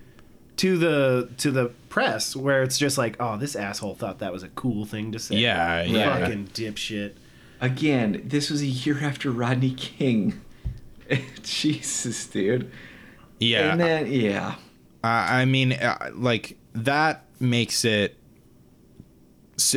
to 0.57 0.77
the 0.77 1.31
to 1.39 1.51
the 1.51 1.71
press, 1.89 2.37
where 2.37 2.63
it's 2.63 2.79
just 2.79 2.99
like, 2.99 3.17
"Oh, 3.21 3.37
this 3.37 3.57
asshole 3.57 3.95
thought 3.95 4.19
that 4.19 4.33
was 4.33 4.43
a 4.43 4.49
cool 4.49 4.85
thing 4.85 5.13
to 5.13 5.19
say." 5.19 5.37
Yeah, 5.37 5.83
yeah. 5.83 6.19
fucking 6.19 6.49
dipshit. 6.49 7.15
Again, 7.61 8.23
this 8.25 8.51
was 8.51 8.61
a 8.61 8.67
year 8.67 9.03
after 9.03 9.31
Rodney 9.31 9.75
King. 9.75 10.41
Jesus, 11.43 12.27
dude. 12.27 12.71
Yeah, 13.39 13.73
And 13.73 13.81
then 13.81 14.13
yeah, 14.13 14.57
I 15.03 15.43
I 15.43 15.45
mean, 15.45 15.73
uh, 15.73 16.11
like 16.15 16.57
that 16.75 17.25
makes 17.41 17.85
it. 17.85 18.17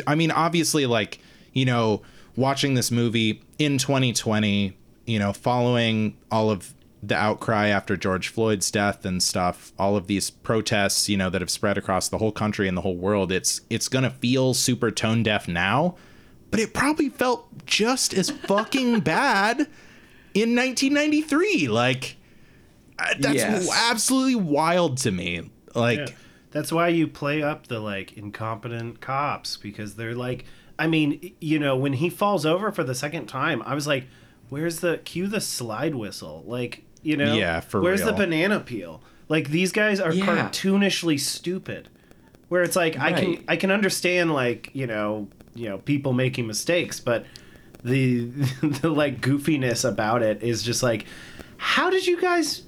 I 0.08 0.16
mean, 0.16 0.32
obviously, 0.32 0.86
like 0.86 1.20
you 1.54 1.66
know, 1.66 2.02
watching 2.36 2.74
this 2.74 2.92
movie 2.92 3.42
in 3.60 3.78
2020, 3.78 4.78
you 5.06 5.20
know, 5.20 5.34
following 5.34 6.18
all 6.32 6.50
of 6.50 6.74
the 7.04 7.16
outcry 7.16 7.68
after 7.68 7.96
George 7.96 8.30
Floyd's 8.30 8.72
death 8.72 9.06
and 9.06 9.22
stuff, 9.22 9.72
all 9.78 9.96
of 9.96 10.08
these 10.08 10.30
protests, 10.32 11.08
you 11.08 11.16
know, 11.18 11.30
that 11.30 11.42
have 11.42 11.50
spread 11.52 11.78
across 11.78 12.10
the 12.10 12.18
whole 12.18 12.32
country 12.32 12.68
and 12.68 12.76
the 12.76 12.82
whole 12.82 12.96
world, 12.98 13.32
it's 13.32 13.62
it's 13.70 13.88
gonna 13.88 14.10
feel 14.10 14.54
super 14.56 14.90
tone 14.92 15.22
deaf 15.22 15.48
now, 15.48 15.96
but 16.52 16.60
it 16.60 16.74
probably 16.74 17.10
felt 17.10 17.66
just 17.66 18.14
as 18.14 18.30
fucking 18.32 19.00
bad 19.02 19.60
in 20.34 20.56
1993. 20.56 21.68
Like. 21.68 22.18
uh, 22.98 23.14
That's 23.20 23.36
Yes. 23.36 23.70
absolutely 23.92 24.36
wild 24.36 24.98
to 25.00 25.12
me. 25.12 25.50
Like, 25.76 26.00
Yeah. 26.00 26.06
That's 26.52 26.72
why 26.72 26.88
you 26.88 27.06
play 27.08 27.44
up 27.44 27.68
the 27.68 27.82
like 27.82 28.14
incompetent 28.18 29.02
cops 29.02 29.58
because 29.58 29.96
they're 29.96 30.16
like 30.16 30.46
I 30.78 30.88
mean, 30.88 31.34
you 31.40 31.60
know, 31.60 31.76
when 31.78 31.94
he 31.94 32.10
falls 32.10 32.46
over 32.46 32.72
for 32.72 32.84
the 32.84 32.96
second 32.96 33.28
time, 33.28 33.62
I 33.66 33.76
was 33.76 33.88
like, 33.88 34.06
where's 34.50 34.80
the 34.82 34.98
cue 35.00 35.28
the 35.28 35.42
slide 35.42 35.96
whistle? 35.96 36.44
Like, 36.46 36.84
you 37.02 37.16
know, 37.18 37.34
Yeah, 37.34 37.60
for 37.62 37.82
where's 37.82 38.04
the 38.04 38.14
banana 38.14 38.60
peel? 38.60 39.02
Like 39.30 39.50
these 39.50 39.72
guys 39.72 40.00
are 40.00 40.14
Yeah. 40.14 40.26
cartoonishly 40.26 41.20
stupid. 41.20 41.90
Where 42.50 42.62
it's 42.62 42.76
like 42.76 42.98
I 43.00 43.12
can 43.14 43.44
I 43.48 43.56
can 43.56 43.72
understand 43.72 44.34
like, 44.34 44.70
you 44.74 44.86
know, 44.88 45.28
you 45.56 45.68
know, 45.70 45.78
people 45.80 46.14
making 46.14 46.46
mistakes, 46.48 47.00
but 47.00 47.26
the 47.84 48.26
the 48.62 48.90
like 48.90 49.22
goofiness 49.22 49.88
about 49.88 50.22
it 50.22 50.44
is 50.44 50.62
just 50.62 50.84
like 50.84 51.06
how 51.58 51.90
did 51.90 52.06
you 52.06 52.20
guys 52.22 52.64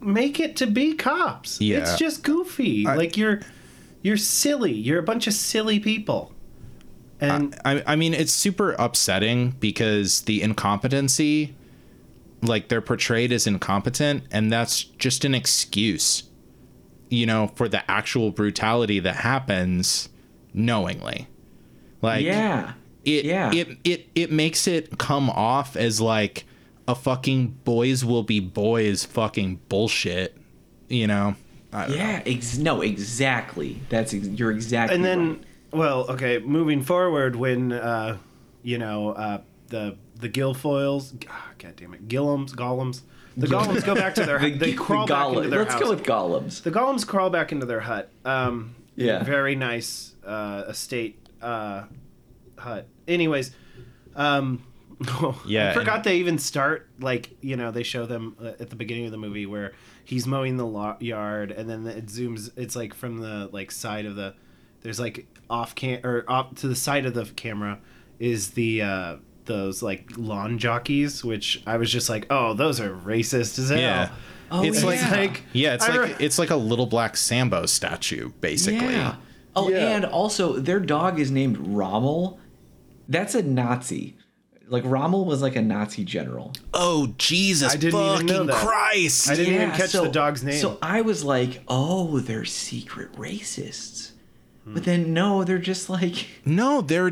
make 0.00 0.40
it 0.40 0.56
to 0.56 0.66
be 0.66 0.94
cops? 0.94 1.60
Yeah. 1.60 1.78
It's 1.78 1.96
just 1.96 2.22
goofy. 2.22 2.86
I- 2.86 2.94
like 2.96 3.16
you're 3.16 3.40
you're 4.02 4.16
silly. 4.16 4.72
You're 4.72 4.98
a 4.98 5.02
bunch 5.04 5.26
of 5.26 5.34
silly 5.34 5.78
people. 5.78 6.32
And 7.22 7.58
I, 7.64 7.82
I 7.86 7.96
mean, 7.96 8.14
it's 8.14 8.32
super 8.32 8.72
upsetting 8.78 9.52
because 9.52 10.22
the 10.22 10.42
incompetency, 10.42 11.54
like, 12.42 12.68
they're 12.68 12.80
portrayed 12.80 13.32
as 13.32 13.46
incompetent, 13.46 14.24
and 14.30 14.50
that's 14.50 14.82
just 14.84 15.24
an 15.24 15.34
excuse, 15.34 16.24
you 17.08 17.26
know, 17.26 17.48
for 17.54 17.68
the 17.68 17.88
actual 17.90 18.30
brutality 18.30 18.98
that 19.00 19.16
happens 19.16 20.08
knowingly. 20.52 21.28
Like, 22.00 22.24
yeah, 22.24 22.72
it, 23.04 23.24
yeah. 23.24 23.52
it, 23.52 23.78
it, 23.84 24.08
it 24.14 24.32
makes 24.32 24.66
it 24.66 24.98
come 24.98 25.30
off 25.30 25.76
as 25.76 26.00
like 26.00 26.44
a 26.88 26.94
fucking 26.94 27.48
boys 27.64 28.04
will 28.04 28.24
be 28.24 28.40
boys 28.40 29.04
fucking 29.04 29.60
bullshit, 29.68 30.36
you 30.88 31.06
know? 31.06 31.36
I 31.72 31.86
don't 31.86 31.90
know. 31.90 31.96
yeah. 31.96 32.22
Ex- 32.26 32.58
no, 32.58 32.82
exactly. 32.82 33.80
That's 33.88 34.12
ex- 34.12 34.26
you're 34.26 34.50
exactly. 34.50 34.96
and 34.96 35.04
then 35.04 35.28
right. 35.28 35.44
Well, 35.72 36.10
okay, 36.10 36.38
moving 36.38 36.82
forward 36.82 37.36
when 37.36 37.72
uh 37.72 38.18
you 38.62 38.78
know, 38.78 39.10
uh 39.10 39.40
the 39.68 39.96
the 40.16 40.28
Guilfoyles, 40.28 41.14
ah, 41.28 41.50
god 41.58 41.74
damn 41.76 41.94
it, 41.94 42.06
Gillums, 42.08 42.50
Golems. 42.52 43.00
The 43.36 43.46
Golems 43.46 43.84
go 43.84 43.94
back 43.94 44.14
to 44.16 44.24
their 44.26 44.38
The- 44.38 44.50
hut. 44.50 44.58
They 44.60 44.70
the 44.72 44.76
crawl 44.76 45.06
back 45.06 45.28
into 45.34 45.48
their 45.48 45.60
Let's 45.60 45.72
house. 45.74 45.82
go 45.82 45.90
with 45.90 46.02
golems. 46.04 46.62
The 46.62 46.70
golems 46.70 47.06
crawl 47.06 47.30
back 47.30 47.50
into 47.50 47.64
their 47.66 47.80
hut. 47.80 48.10
Um, 48.24 48.74
Yeah. 48.94 49.24
Very 49.24 49.56
nice 49.56 50.14
uh, 50.24 50.64
estate 50.68 51.18
uh, 51.40 51.84
hut. 52.58 52.86
Anyways, 53.08 53.52
um, 54.14 54.62
Yeah, 55.46 55.70
I 55.70 55.74
forgot 55.74 55.96
and- 55.96 56.04
they 56.04 56.16
even 56.18 56.38
start 56.38 56.88
like 57.00 57.30
you 57.40 57.56
know 57.56 57.70
they 57.70 57.82
show 57.82 58.04
them 58.06 58.36
uh, 58.40 58.48
at 58.60 58.68
the 58.70 58.76
beginning 58.76 59.06
of 59.06 59.10
the 59.12 59.18
movie 59.18 59.46
where 59.46 59.72
he's 60.04 60.26
mowing 60.26 60.56
the 60.58 60.66
lo- 60.66 60.96
yard 61.00 61.50
and 61.50 61.68
then 61.68 61.86
it 61.86 62.06
zooms. 62.06 62.50
It's 62.56 62.76
like 62.76 62.92
from 62.94 63.18
the 63.18 63.48
like 63.52 63.70
side 63.70 64.04
of 64.06 64.14
the. 64.14 64.34
There's 64.82 65.00
like 65.00 65.26
off 65.48 65.74
cam 65.74 66.04
or 66.04 66.24
off 66.28 66.54
to 66.56 66.68
the 66.68 66.74
side 66.76 67.06
of 67.06 67.14
the 67.14 67.24
camera 67.24 67.78
is 68.18 68.50
the 68.52 68.82
uh, 68.82 69.16
those 69.44 69.82
like 69.82 70.10
lawn 70.16 70.58
jockeys, 70.58 71.24
which 71.24 71.62
I 71.66 71.76
was 71.76 71.90
just 71.90 72.08
like, 72.08 72.26
oh, 72.30 72.54
those 72.54 72.80
are 72.80 72.90
racist 72.90 73.58
as 73.58 73.68
hell. 73.70 73.78
Yeah. 73.78 74.10
Oh, 74.50 74.62
it's 74.64 74.84
like 74.84 75.00
yeah. 75.00 75.10
Like, 75.10 75.42
yeah, 75.52 75.74
it's 75.74 75.84
I 75.84 75.96
like 75.96 76.18
re- 76.18 76.24
it's 76.24 76.38
like 76.38 76.50
a 76.50 76.56
little 76.56 76.86
black 76.86 77.16
Sambo 77.16 77.66
statue, 77.66 78.30
basically. 78.40 78.92
Yeah. 78.92 79.16
Oh, 79.56 79.68
Yeah. 79.68 79.96
and 79.96 80.04
also 80.04 80.54
their 80.54 80.80
dog 80.80 81.18
is 81.18 81.30
named 81.30 81.58
Rommel. 81.58 82.38
That's 83.08 83.34
a 83.34 83.42
Nazi. 83.42 84.16
Like 84.68 84.84
Rommel 84.86 85.24
was 85.26 85.42
like 85.42 85.56
a 85.56 85.62
Nazi 85.62 86.04
general. 86.04 86.52
Oh 86.72 87.12
Jesus 87.18 87.74
I 87.74 87.76
didn't 87.76 88.00
even 88.00 88.12
fucking 88.12 88.26
know 88.26 88.44
that. 88.44 88.66
Christ! 88.66 89.28
I 89.28 89.34
didn't 89.34 89.54
even 89.54 89.70
catch 89.72 89.92
the 89.92 90.08
dog's 90.08 90.42
name. 90.42 90.60
So 90.60 90.78
I 90.80 91.02
was 91.02 91.24
like, 91.24 91.62
oh, 91.68 92.20
they're 92.20 92.44
secret 92.46 93.12
racists. 93.14 94.11
But 94.64 94.84
then 94.84 95.12
no, 95.12 95.42
they're 95.44 95.58
just 95.58 95.90
like 95.90 96.26
No, 96.44 96.80
they're 96.80 97.10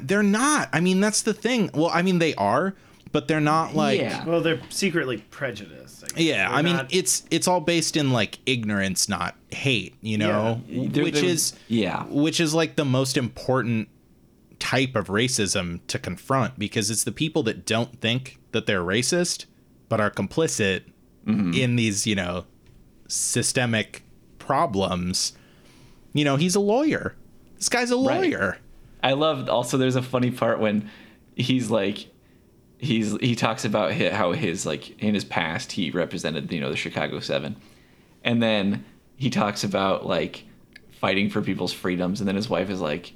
they're 0.00 0.22
not. 0.22 0.68
I 0.72 0.80
mean, 0.80 1.00
that's 1.00 1.22
the 1.22 1.34
thing. 1.34 1.70
Well, 1.74 1.90
I 1.92 2.02
mean, 2.02 2.18
they 2.20 2.34
are, 2.36 2.74
but 3.12 3.26
they're 3.28 3.40
not 3.40 3.74
like. 3.74 3.98
Yeah. 4.00 4.24
well, 4.24 4.40
they're 4.40 4.60
secretly 4.70 5.18
prejudiced. 5.30 6.04
I. 6.16 6.20
Yeah, 6.20 6.48
They're 6.48 6.56
I 6.58 6.62
mean, 6.62 6.76
not- 6.76 6.94
it's 6.94 7.24
it's 7.30 7.48
all 7.48 7.60
based 7.60 7.96
in 7.96 8.12
like 8.12 8.38
ignorance, 8.46 9.08
not 9.08 9.34
hate. 9.50 9.94
You 10.02 10.18
know, 10.18 10.60
Yeah. 10.68 10.88
They're- 10.90 11.04
which 11.04 11.14
they're- 11.14 11.24
is 11.24 11.54
yeah. 11.68 12.04
which 12.08 12.38
is 12.38 12.54
like 12.54 12.76
the 12.76 12.84
most 12.84 13.16
important 13.16 13.88
type 14.60 14.94
of 14.94 15.08
racism 15.08 15.80
to 15.88 15.98
confront 15.98 16.58
because 16.58 16.90
it's 16.90 17.04
the 17.04 17.12
people 17.12 17.42
that 17.42 17.66
don't 17.66 18.00
think 18.00 18.38
that 18.52 18.66
they're 18.66 18.82
racist 18.84 19.46
but 19.88 20.00
are 20.00 20.10
complicit 20.10 20.82
Mm-hmm. 21.26 21.54
in 21.54 21.76
these 21.76 22.06
you 22.06 22.14
know 22.14 22.44
systemic 23.08 24.02
problems. 24.38 25.32
You 26.14 26.24
know, 26.24 26.36
he's 26.36 26.54
a 26.54 26.60
lawyer. 26.60 27.14
This 27.58 27.68
guy's 27.68 27.90
a 27.90 27.96
Right. 27.96 28.20
lawyer. 28.32 28.58
I 29.02 29.12
love 29.12 29.50
also 29.50 29.76
there's 29.76 29.96
a 29.96 30.02
funny 30.02 30.30
part 30.30 30.60
when 30.60 30.88
he's 31.36 31.70
like 31.70 32.06
he's 32.78 33.14
he 33.20 33.34
talks 33.34 33.64
about 33.66 33.92
how 33.92 34.32
his 34.32 34.64
like 34.64 34.98
in 35.02 35.12
his 35.14 35.24
past 35.24 35.72
he 35.72 35.90
represented 35.90 36.50
you 36.52 36.60
know 36.60 36.70
the 36.70 36.76
Chicago 36.76 37.20
7 37.20 37.56
and 38.24 38.42
then 38.42 38.84
he 39.16 39.28
talks 39.30 39.62
about 39.64 40.06
like 40.06 40.44
fighting 40.90 41.28
for 41.30 41.42
people's 41.42 41.72
freedoms 41.72 42.20
and 42.20 42.28
then 42.28 42.34
his 42.36 42.48
wife 42.48 42.70
is 42.70 42.80
like 42.80 43.12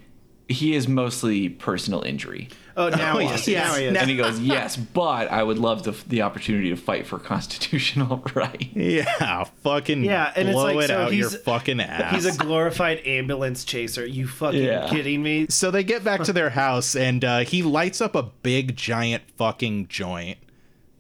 he 0.49 0.74
is 0.74 0.88
mostly 0.88 1.49
personal 1.49 2.03
injury 2.03 2.49
oh, 2.79 2.89
now 2.97 3.16
Oh, 3.16 3.18
he 3.18 3.26
yes, 3.26 3.41
is. 3.43 3.49
yes. 3.49 3.68
Now 3.68 3.74
he 3.79 3.85
is. 3.87 3.97
and 3.97 4.11
he 4.11 4.16
goes 4.16 4.41
yes 4.55 4.76
but 4.76 5.31
I 5.31 5.43
would 5.43 5.59
love 5.59 5.83
the, 5.83 5.93
the 6.09 6.22
opportunity 6.22 6.70
to 6.70 6.76
fight 6.76 7.07
for 7.07 7.18
constitutional 7.18 8.22
right 8.35 8.70
Yeah, 8.74 9.45
fucking 9.62 10.05
Yeah, 10.05 10.33
and 10.35 10.49
it's 10.49 10.57
like, 10.57 10.76
it 10.85 10.89
so 10.89 10.99
out 11.03 11.12
your 11.14 11.29
he's- 11.29 11.43
fucking 11.43 11.81
ass. 11.81 12.14
He's 12.14 12.35
a 12.35 12.39
glorified 12.39 13.01
ambulance 13.07 13.64
chaser. 13.64 14.07
You 14.07 14.26
fucking 14.26 14.62
Yeah. 14.62 14.89
kidding 14.89 15.22
me? 15.22 15.47
So 15.51 15.70
they 15.70 15.85
get 15.85 16.03
back 16.05 16.22
to 16.24 16.33
their 16.33 16.51
house, 16.51 16.97
and 16.97 17.24
uh, 17.24 17.39
he 17.41 17.62
lights 17.62 18.01
up 18.01 18.14
a 18.14 18.22
big, 18.22 18.76
giant 18.76 19.22
fucking 19.37 19.89
joint 19.89 20.39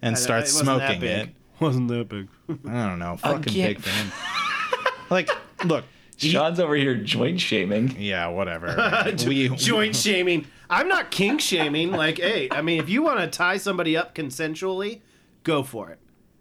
and 0.02 0.18
starts 0.18 0.50
It 0.50 0.54
smoking 0.64 1.02
it. 1.02 1.30
Wasn't 1.60 1.88
that 1.88 2.08
big? 2.08 2.28
I 2.68 2.86
don't 2.88 2.98
know, 2.98 3.16
fucking 3.16 3.52
Again. 3.52 3.74
big 3.74 3.84
him. 3.84 4.12
like, 5.10 5.28
look, 5.64 5.84
he- 6.16 6.30
Sean's 6.30 6.58
over 6.60 6.74
here 6.74 6.94
joint 6.96 7.40
shaming 7.40 7.94
yeah, 7.98 8.26
whatever. 8.28 9.04
we 9.26 9.48
Joint 9.50 9.94
shaming. 9.96 10.46
I'm 10.70 10.88
not 10.88 11.10
kink 11.10 11.40
shaming. 11.40 11.92
Like, 11.92 12.18
hey, 12.18 12.48
I 12.50 12.62
mean, 12.62 12.80
if 12.80 12.88
you 12.88 13.02
want 13.02 13.20
to 13.20 13.26
tie 13.26 13.56
somebody 13.56 13.96
up 13.96 14.14
consensually, 14.14 15.00
go 15.44 15.62
for 15.62 15.90
it. 15.90 15.98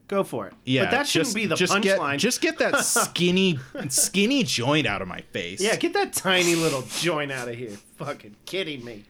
Go 0.08 0.24
for 0.24 0.48
it. 0.48 0.54
yeah, 0.64 0.86
but 0.86 0.92
that 0.92 1.08
shouldn't 1.08 1.28
just, 1.28 1.36
be 1.36 1.46
the 1.48 1.56
just 1.56 1.82
get 1.82 2.00
punchline. 2.00 2.18
just 2.18 2.40
get 2.40 2.58
that 2.60 2.78
skinny, 2.86 3.60
skinny 3.90 4.44
joint 4.44 4.88
out 4.88 5.02
of 5.02 5.08
my 5.10 5.20
face. 5.20 5.60
yeah, 5.62 5.76
get 5.76 5.92
that 5.94 6.14
tiny 6.14 6.56
little 6.56 6.84
joint 7.00 7.30
out 7.32 7.50
of 7.50 7.56
here. 7.56 7.76
Fucking 7.98 8.36
kidding 8.46 8.86
me. 8.86 9.04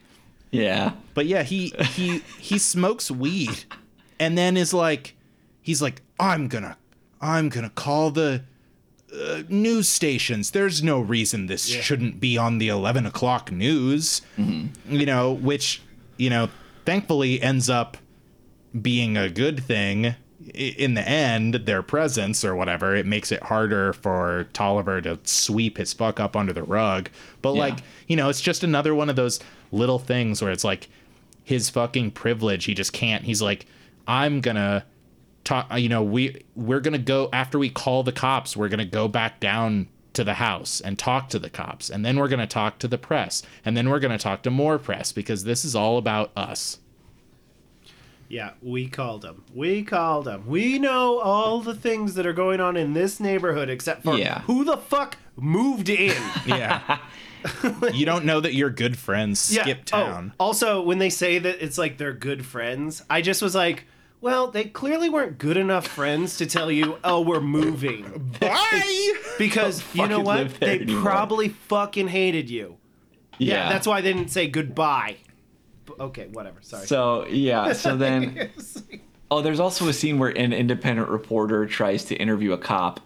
yeah 0.50 0.92
But 1.14 1.26
yeah, 1.26 1.44
he 1.44 1.68
he 1.94 2.18
he 2.40 2.58
smokes 2.58 3.12
weed, 3.12 3.64
and 4.18 4.36
then 4.36 4.56
is 4.56 4.74
like, 4.74 5.14
he's 5.62 5.80
like, 5.80 6.02
I'm 6.18 6.48
gonna, 6.48 6.76
I'm 7.20 7.48
gonna 7.48 7.70
call 7.70 8.10
the 8.10 8.42
uh, 9.14 9.42
news 9.48 9.88
stations. 9.88 10.50
There's 10.50 10.82
no 10.82 11.00
reason 11.00 11.46
this 11.46 11.66
shouldn't 11.66 12.20
be 12.20 12.36
on 12.38 12.58
the 12.58 12.68
eleven 12.68 13.06
o'clock 13.06 13.50
news. 13.52 14.22
You 14.36 15.06
know, 15.06 15.32
which 15.32 15.82
you 16.16 16.30
know, 16.30 16.48
thankfully 16.84 17.40
ends 17.40 17.70
up 17.70 17.96
being 18.80 19.16
a 19.16 19.28
good 19.28 19.62
thing. 19.64 20.14
In 20.54 20.94
the 20.94 21.06
end, 21.06 21.54
their 21.54 21.82
presence 21.82 22.44
or 22.44 22.54
whatever, 22.56 22.96
it 22.96 23.04
makes 23.06 23.30
it 23.30 23.42
harder 23.42 23.92
for 23.92 24.46
Tolliver 24.54 25.00
to 25.02 25.18
sweep 25.24 25.76
his 25.76 25.92
fuck 25.92 26.18
up 26.18 26.34
under 26.36 26.52
the 26.54 26.62
rug. 26.62 27.10
But 27.42 27.54
Yeah. 27.54 27.60
like, 27.60 27.78
you 28.06 28.16
know, 28.16 28.28
it's 28.30 28.40
just 28.40 28.64
another 28.64 28.94
one 28.94 29.10
of 29.10 29.16
those 29.16 29.40
little 29.72 29.98
things 29.98 30.40
where 30.40 30.50
it's 30.50 30.64
like 30.64 30.88
his 31.44 31.68
fucking 31.70 32.12
privilege. 32.12 32.64
He 32.64 32.72
just 32.74 32.92
can't. 32.94 33.24
He's 33.24 33.42
like, 33.42 33.66
I'm 34.06 34.40
gonna 34.40 34.84
talk. 35.48 35.66
Uh, 35.72 35.76
you 35.76 35.88
know, 35.88 36.02
we 36.02 36.44
we're 36.54 36.80
gonna 36.80 36.98
go 36.98 37.28
after 37.32 37.58
we 37.58 37.70
call 37.70 38.02
the 38.02 38.12
cops. 38.12 38.56
We're 38.56 38.68
gonna 38.68 38.84
go 38.84 39.08
back 39.08 39.40
down 39.40 39.88
to 40.12 40.24
the 40.24 40.34
house 40.34 40.80
and 40.80 40.98
talk 40.98 41.28
to 41.30 41.38
the 41.38 41.50
cops, 41.50 41.90
and 41.90 42.04
then 42.04 42.18
we're 42.18 42.28
gonna 42.28 42.46
talk 42.46 42.78
to 42.80 42.88
the 42.88 42.98
press, 42.98 43.42
and 43.64 43.76
then 43.76 43.88
we're 43.88 44.00
gonna 44.00 44.18
talk 44.18 44.42
to 44.42 44.50
more 44.50 44.78
press 44.78 45.12
because 45.12 45.44
this 45.44 45.64
is 45.64 45.74
all 45.74 45.96
about 45.98 46.30
us. 46.36 46.78
Yeah, 48.30 48.50
we 48.60 48.88
called 48.88 49.22
them. 49.22 49.44
We 49.54 49.82
called 49.84 50.26
them. 50.26 50.46
We 50.46 50.78
know 50.78 51.18
all 51.18 51.60
the 51.60 51.74
things 51.74 52.14
that 52.14 52.26
are 52.26 52.34
going 52.34 52.60
on 52.60 52.76
in 52.76 52.92
this 52.92 53.20
neighborhood 53.20 53.70
except 53.70 54.04
for 54.04 54.18
Yeah. 54.18 54.40
who 54.42 54.64
the 54.64 54.76
fuck 54.76 55.16
moved 55.36 55.88
in. 55.88 56.14
Yeah. 56.46 56.98
you 57.94 58.04
don't 58.04 58.24
know 58.26 58.40
that 58.40 58.52
your 58.52 58.68
good 58.68 58.98
friends 58.98 59.38
skip 59.40 59.78
Oh, 59.80 59.84
town. 59.84 60.32
also, 60.38 60.82
when 60.82 60.98
they 60.98 61.08
say 61.08 61.38
that 61.38 61.64
it's 61.64 61.78
like 61.78 61.96
they're 61.96 62.12
good 62.12 62.44
friends, 62.44 63.02
I 63.08 63.22
just 63.22 63.40
was 63.40 63.54
like, 63.54 63.86
well, 64.20 64.50
they 64.50 64.64
clearly 64.64 65.08
weren't 65.08 65.38
good 65.38 65.56
enough 65.56 65.86
friends 65.86 66.36
to 66.38 66.46
tell 66.46 66.70
you, 66.70 66.98
oh, 67.04 67.20
we're 67.20 67.40
moving. 67.40 68.34
Bye. 68.40 69.12
Because 69.38 69.82
you 69.94 70.06
know 70.08 70.20
what? 70.20 70.54
They 70.60 70.80
anymore. 70.80 71.02
probably 71.02 71.50
fucking 71.50 72.08
hated 72.08 72.50
you. 72.50 72.76
yeah, 73.38 73.64
Yeah, 73.64 73.68
that's 73.68 73.86
why 73.86 74.00
they 74.00 74.12
didn't 74.12 74.30
say 74.30 74.48
goodbye. 74.48 75.16
Okay, 76.00 76.28
whatever. 76.32 76.58
Sorry. 76.62 76.86
So 76.86 77.26
yeah, 77.26 77.72
so 77.72 77.96
then 77.96 78.50
oh, 79.30 79.40
there's 79.40 79.60
also 79.60 79.88
a 79.88 79.92
scene 79.92 80.18
where 80.18 80.30
an 80.30 80.52
independent 80.52 81.08
reporter 81.08 81.66
tries 81.66 82.04
to 82.06 82.16
interview 82.16 82.52
a 82.52 82.58
cop, 82.58 83.00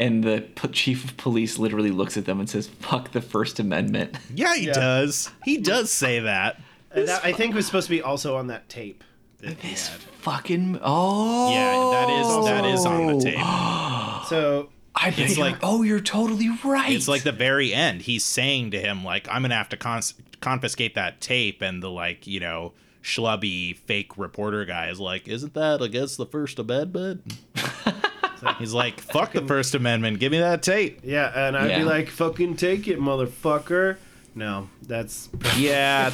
and 0.00 0.24
the 0.24 0.46
p- 0.56 0.68
chief 0.68 1.04
of 1.04 1.16
police 1.16 1.58
literally 1.58 1.90
looks 1.90 2.16
at 2.16 2.24
them 2.24 2.40
and 2.40 2.50
says, 2.50 2.66
"Fuck 2.66 3.12
the 3.12 3.20
First 3.20 3.60
Amendment." 3.60 4.16
Yeah, 4.34 4.56
he 4.56 4.66
does. 4.66 5.30
He 5.44 5.58
does 5.58 5.90
say 5.92 6.20
that. 6.20 6.60
And 6.90 7.08
that, 7.08 7.24
I 7.24 7.32
think 7.32 7.54
was 7.54 7.66
supposed 7.66 7.86
to 7.86 7.90
be 7.92 8.02
also 8.02 8.36
on 8.36 8.48
that 8.48 8.68
tape. 8.68 9.04
That 9.42 9.60
This 9.60 9.88
had. 9.88 10.00
fucking 10.00 10.78
oh 10.82 11.52
Yeah, 11.52 12.06
that 12.06 12.20
is 12.20 12.26
oh. 12.28 12.44
that 12.44 12.64
is 12.64 12.86
on 12.86 13.06
the 13.18 13.24
tape. 13.24 13.38
So 14.28 14.70
I 14.94 15.10
think 15.10 15.30
It's 15.30 15.38
like 15.38 15.54
like- 15.54 15.60
oh, 15.62 15.82
you're 15.82 16.00
totally 16.00 16.48
right. 16.64 16.92
It's 16.92 17.08
like 17.08 17.22
the 17.22 17.32
very 17.32 17.74
end. 17.74 18.02
He's 18.02 18.24
saying 18.24 18.70
to 18.72 18.78
him, 18.80 19.04
like, 19.04 19.26
I'm 19.30 19.42
gonna 19.42 19.54
have 19.56 19.68
to 19.70 19.76
cons- 19.76 20.14
confiscate 20.40 20.94
that 20.94 21.20
tape, 21.20 21.60
and 21.62 21.82
the 21.82 21.90
like, 21.90 22.26
you 22.26 22.40
know, 22.40 22.72
schlubby 23.02 23.76
fake 23.76 24.16
reporter 24.16 24.64
guy 24.64 24.88
is 24.90 25.00
like, 25.00 25.26
"Isn't 25.28 25.54
that 25.54 25.82
against 25.82 26.18
the 26.18 26.26
First 26.26 26.58
Amendment?" 26.58 27.34
He's 28.58 28.72
like, 28.74 29.00
"Fuck 29.00 29.32
the 29.32 29.42
First 29.42 29.74
Amendment. 29.74 30.18
Give 30.20 30.30
me 30.32 30.38
that 30.38 30.62
tape." 30.62 31.00
yeah, 31.02 31.46
and 31.48 31.56
I'd 31.56 31.70
Yeah. 31.70 31.78
be 31.78 31.84
like, 31.84 32.08
"Fucking 32.08 32.56
take 32.56 32.86
it, 32.88 32.98
motherfucker." 33.00 33.96
No, 34.34 34.68
that's 34.82 35.28
Yeah, 35.58 36.10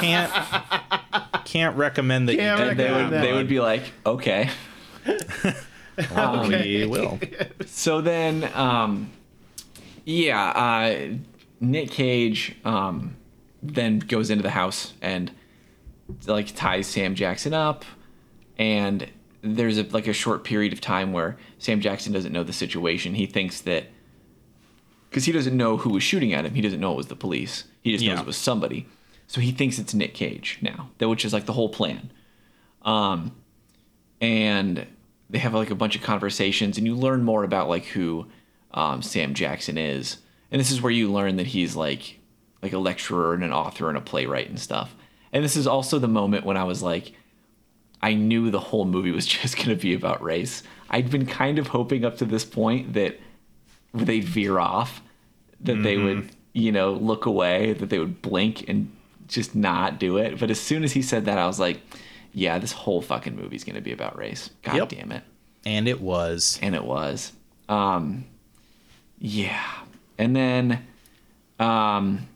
can't 0.00 1.44
can't 1.44 1.76
recommend 1.76 2.28
that. 2.28 2.36
Can't 2.36 2.60
you 2.60 2.70
do 2.70 2.74
they 2.76 2.92
would 2.92 3.10
that 3.10 3.22
they 3.22 3.32
would 3.32 3.48
be 3.48 3.60
like, 3.60 3.82
okay. 4.06 4.50
We 6.48 6.86
will. 6.86 7.18
So 7.66 8.00
then, 8.00 8.50
um, 8.54 9.10
yeah, 10.04 10.50
uh, 10.50 11.16
Nick 11.60 11.90
Cage 11.90 12.56
um, 12.64 13.16
then 13.62 13.98
goes 13.98 14.30
into 14.30 14.42
the 14.42 14.50
house 14.50 14.92
and 15.00 15.30
like 16.26 16.54
ties 16.54 16.86
Sam 16.86 17.14
Jackson 17.14 17.54
up, 17.54 17.84
and 18.58 19.08
there's 19.42 19.78
a, 19.78 19.84
like 19.84 20.06
a 20.06 20.12
short 20.12 20.44
period 20.44 20.72
of 20.72 20.80
time 20.80 21.12
where 21.12 21.36
Sam 21.58 21.80
Jackson 21.80 22.12
doesn't 22.12 22.32
know 22.32 22.42
the 22.42 22.52
situation. 22.52 23.14
He 23.14 23.26
thinks 23.26 23.60
that 23.62 23.86
because 25.12 25.26
he 25.26 25.32
doesn't 25.32 25.54
know 25.54 25.76
who 25.76 25.90
was 25.90 26.02
shooting 26.02 26.32
at 26.32 26.46
him, 26.46 26.54
he 26.54 26.62
doesn't 26.62 26.80
know 26.80 26.92
it 26.94 26.96
was 26.96 27.08
the 27.08 27.14
police. 27.16 27.64
He 27.82 27.92
just 27.92 28.02
knows 28.02 28.14
Yeah. 28.16 28.20
it 28.22 28.26
was 28.26 28.36
somebody. 28.38 28.86
So 29.26 29.42
he 29.42 29.52
thinks 29.52 29.78
it's 29.78 29.92
Nick 29.92 30.14
Cage 30.14 30.58
now, 30.62 30.88
that 30.98 31.08
which 31.10 31.24
is 31.26 31.34
like 31.34 31.44
the 31.44 31.52
whole 31.52 31.68
plan. 31.68 32.10
Um, 32.82 33.32
and 34.20 34.86
they 35.30 35.38
have 35.38 35.54
like 35.54 35.70
a 35.70 35.74
bunch 35.74 35.96
of 35.96 36.02
conversations, 36.02 36.78
and 36.78 36.86
you 36.86 36.94
learn 36.94 37.22
more 37.24 37.44
about 37.44 37.68
like 37.68 37.84
who 37.86 38.26
um, 38.72 39.02
Sam 39.02 39.34
Jackson 39.34 39.76
is. 39.78 40.16
And 40.50 40.58
this 40.60 40.70
is 40.70 40.80
where 40.82 40.92
you 40.92 41.10
learn 41.12 41.36
that 41.36 41.48
he's 41.48 41.76
like 41.76 42.18
like 42.62 42.72
a 42.72 42.78
lecturer 42.78 43.34
and 43.34 43.42
an 43.42 43.52
author 43.52 43.88
and 43.88 43.98
a 43.98 44.00
playwright 44.00 44.48
and 44.48 44.58
stuff. 44.58 44.94
And 45.32 45.42
this 45.44 45.56
is 45.56 45.66
also 45.66 45.98
the 45.98 46.08
moment 46.08 46.44
when 46.46 46.56
I 46.56 46.64
was 46.64 46.82
like, 46.82 47.12
I 48.00 48.14
knew 48.14 48.50
the 48.50 48.60
whole 48.60 48.84
movie 48.84 49.10
was 49.10 49.26
just 49.38 49.56
going 49.56 49.68
to 49.70 49.76
be 49.76 49.94
about 49.94 50.22
race. 50.22 50.62
I'd 50.90 51.10
been 51.10 51.26
kind 51.26 51.58
of 51.58 51.68
hoping 51.68 52.04
up 52.04 52.18
to 52.18 52.24
this 52.24 52.44
point 52.44 52.92
that 52.94 53.18
they'd 53.94 54.24
veer 54.24 54.58
off, 54.58 55.02
that 55.60 55.82
they 55.82 55.96
would, 55.96 56.30
you 56.52 56.72
know, 56.72 56.92
look 56.92 57.26
away, 57.26 57.72
that 57.74 57.88
they 57.90 57.98
would 57.98 58.20
blink 58.22 58.68
and 58.68 58.90
just 59.28 59.54
not 59.54 59.98
do 59.98 60.16
it. 60.16 60.38
But 60.40 60.50
as 60.50 60.60
soon 60.60 60.84
as 60.84 60.92
he 60.92 61.02
said 61.02 61.24
that, 61.26 61.38
I 61.38 61.46
was 61.46 61.60
like, 61.60 61.80
yeah, 62.32 62.58
this 62.58 62.72
whole 62.72 63.00
fucking 63.02 63.36
movie's 63.36 63.64
gonna 63.64 63.80
be 63.80 63.92
about 63.92 64.16
race. 64.16 64.50
God 64.62 64.76
Yep. 64.76 64.88
damn 64.88 65.12
it. 65.12 65.22
And 65.64 65.86
it 65.86 66.00
was. 66.00 66.58
And 66.62 66.74
it 66.74 66.84
was. 66.84 67.32
Um, 67.68 68.24
yeah. 69.18 69.62
And 70.18 70.34
then, 70.34 70.84
um, 71.58 72.28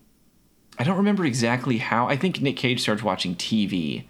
I 0.79 0.85
don't 0.85 0.97
remember 0.99 1.25
exactly 1.25 1.79
how. 1.79 2.07
I 2.07 2.17
think 2.17 2.41
Nick 2.43 2.57
Cage 2.57 2.81
starts 2.83 3.03
watching 3.03 3.35
TV, 3.35 4.05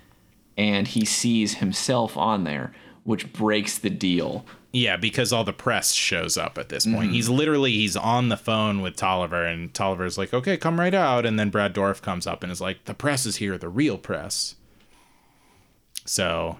and 0.56 0.88
he 0.88 1.04
sees 1.04 1.54
himself 1.54 2.16
on 2.16 2.44
there, 2.44 2.72
which 3.04 3.32
breaks 3.32 3.78
the 3.78 3.90
deal. 3.90 4.44
Yeah, 4.76 4.98
because 4.98 5.32
all 5.32 5.42
the 5.42 5.54
press 5.54 5.92
shows 5.92 6.36
up 6.36 6.58
at 6.58 6.68
this 6.68 6.84
point. 6.84 7.10
He's 7.10 7.30
literally 7.30 7.72
he's 7.72 7.96
on 7.96 8.28
the 8.28 8.36
phone 8.36 8.82
with 8.82 8.94
Tolliver, 8.94 9.42
and 9.42 9.72
Tolliver's 9.72 10.18
like, 10.18 10.34
"Okay, 10.34 10.58
come 10.58 10.78
right 10.78 10.92
out." 10.92 11.24
And 11.24 11.38
then 11.38 11.48
Brad 11.48 11.74
Dourif 11.74 12.02
comes 12.02 12.26
up 12.26 12.42
and 12.42 12.52
is 12.52 12.60
like, 12.60 12.84
"The 12.84 12.92
press 12.92 13.24
is 13.24 13.36
here, 13.36 13.56
the 13.56 13.70
real 13.70 13.96
press." 13.96 14.54
So, 16.04 16.58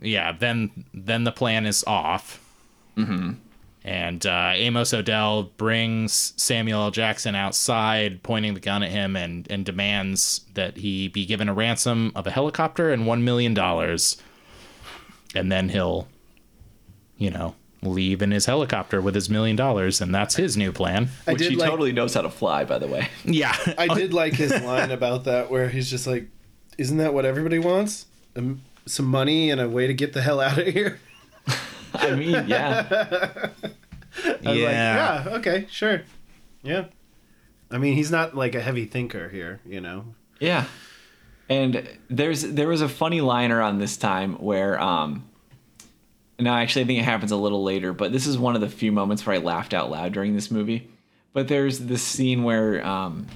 yeah, 0.00 0.32
then 0.32 0.84
then 0.92 1.22
the 1.22 1.30
plan 1.30 1.64
is 1.64 1.84
off. 1.86 2.44
Mm-hmm. 2.96 3.34
And 3.84 4.26
uh, 4.26 4.50
Amos 4.56 4.92
Odell 4.92 5.44
brings 5.44 6.32
Samuel 6.36 6.82
L. 6.82 6.90
Jackson 6.90 7.36
outside, 7.36 8.24
pointing 8.24 8.54
the 8.54 8.60
gun 8.60 8.82
at 8.82 8.90
him, 8.90 9.14
and 9.14 9.46
and 9.48 9.64
demands 9.64 10.40
that 10.54 10.78
he 10.78 11.06
be 11.06 11.24
given 11.24 11.48
a 11.48 11.54
ransom 11.54 12.10
of 12.16 12.26
a 12.26 12.32
helicopter 12.32 12.90
and 12.92 13.06
one 13.06 13.22
million 13.22 13.54
dollars. 13.54 14.16
And 15.36 15.52
then 15.52 15.68
he'll 15.68 16.08
you 17.18 17.30
know, 17.30 17.54
leave 17.82 18.22
in 18.22 18.30
his 18.30 18.46
helicopter 18.46 19.00
with 19.00 19.14
his 19.14 19.28
million 19.28 19.56
dollars, 19.56 20.00
and 20.00 20.14
that's 20.14 20.36
his 20.36 20.56
new 20.56 20.72
plan. 20.72 21.08
I 21.26 21.32
Which 21.32 21.46
he 21.46 21.56
like, 21.56 21.68
totally 21.68 21.92
knows 21.92 22.14
how 22.14 22.22
to 22.22 22.30
fly, 22.30 22.64
by 22.64 22.78
the 22.78 22.86
way. 22.86 23.08
Yeah. 23.24 23.54
I 23.76 23.88
did 23.88 24.14
like 24.14 24.34
his 24.34 24.50
line 24.62 24.90
about 24.90 25.24
that, 25.24 25.50
where 25.50 25.68
he's 25.68 25.90
just 25.90 26.06
like, 26.06 26.28
"Isn't 26.78 26.98
that 26.98 27.12
what 27.12 27.24
everybody 27.24 27.58
wants? 27.58 28.06
Um, 28.36 28.62
some 28.86 29.06
money 29.06 29.50
and 29.50 29.60
a 29.60 29.68
way 29.68 29.86
to 29.86 29.94
get 29.94 30.12
the 30.12 30.22
hell 30.22 30.40
out 30.40 30.58
of 30.58 30.66
here." 30.66 31.00
I 31.94 32.14
mean, 32.14 32.48
yeah. 32.48 32.86
I 34.24 34.28
was 34.28 34.42
like, 34.42 34.56
yeah. 34.56 35.24
yeah, 35.24 35.36
okay, 35.36 35.66
sure, 35.70 36.02
yeah. 36.62 36.86
I 37.70 37.78
mean, 37.78 37.94
he's 37.94 38.10
not 38.10 38.34
like 38.34 38.54
a 38.54 38.60
heavy 38.60 38.86
thinker 38.86 39.28
here, 39.28 39.60
you 39.64 39.80
know. 39.80 40.04
Yeah. 40.40 40.64
And 41.48 41.88
there's 42.08 42.42
there 42.42 42.68
was 42.68 42.82
a 42.82 42.88
funny 42.88 43.20
line 43.20 43.52
around 43.52 43.78
this 43.78 43.96
time 43.96 44.34
where 44.34 44.80
um 44.80 45.28
no, 46.38 46.52
actually 46.52 46.82
I 46.82 46.86
think 46.86 47.00
it 47.00 47.04
happens 47.04 47.32
a 47.32 47.36
little 47.36 47.62
later, 47.62 47.92
but 47.92 48.12
this 48.12 48.26
is 48.26 48.38
one 48.38 48.54
of 48.54 48.60
the 48.60 48.68
few 48.68 48.92
moments 48.92 49.24
where 49.26 49.34
I 49.36 49.38
laughed 49.38 49.74
out 49.74 49.90
loud 49.90 50.12
during 50.12 50.34
this 50.34 50.50
movie. 50.50 50.90
But 51.32 51.48
there's 51.48 51.80
this 51.80 52.02
scene 52.02 52.42
where 52.44 52.84
um 52.86 53.26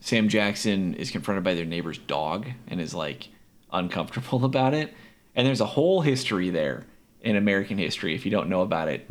Sam 0.00 0.28
Jackson 0.28 0.94
is 0.94 1.10
confronted 1.10 1.44
by 1.44 1.54
their 1.54 1.64
neighbor's 1.66 1.98
dog 1.98 2.46
and 2.68 2.80
is 2.80 2.94
like 2.94 3.28
uncomfortable 3.72 4.44
about 4.52 4.74
it. 4.74 4.94
And 5.34 5.46
there's 5.46 5.60
a 5.60 5.66
whole 5.66 6.00
history 6.00 6.50
there 6.50 6.84
in 7.22 7.36
American 7.36 7.76
history. 7.78 8.14
If 8.14 8.24
you 8.24 8.30
don't 8.30 8.48
know 8.48 8.62
about 8.62 8.88
it, 8.88 9.08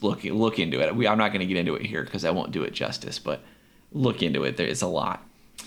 look 0.00 0.24
look 0.24 0.58
into 0.58 0.80
it. 0.80 0.94
We, 0.96 1.06
I'm 1.06 1.18
not 1.18 1.28
going 1.32 1.40
to 1.40 1.46
get 1.46 1.56
into 1.56 1.74
it 1.76 1.86
here 1.86 2.02
because 2.04 2.24
I 2.24 2.30
won't 2.30 2.50
do 2.52 2.62
it 2.64 2.72
justice. 2.72 3.18
But 3.18 3.40
look 3.92 4.22
into 4.22 4.42
it. 4.44 4.56
There 4.56 4.66
is 4.66 4.82
a 4.82 4.86
lot. 4.88 5.24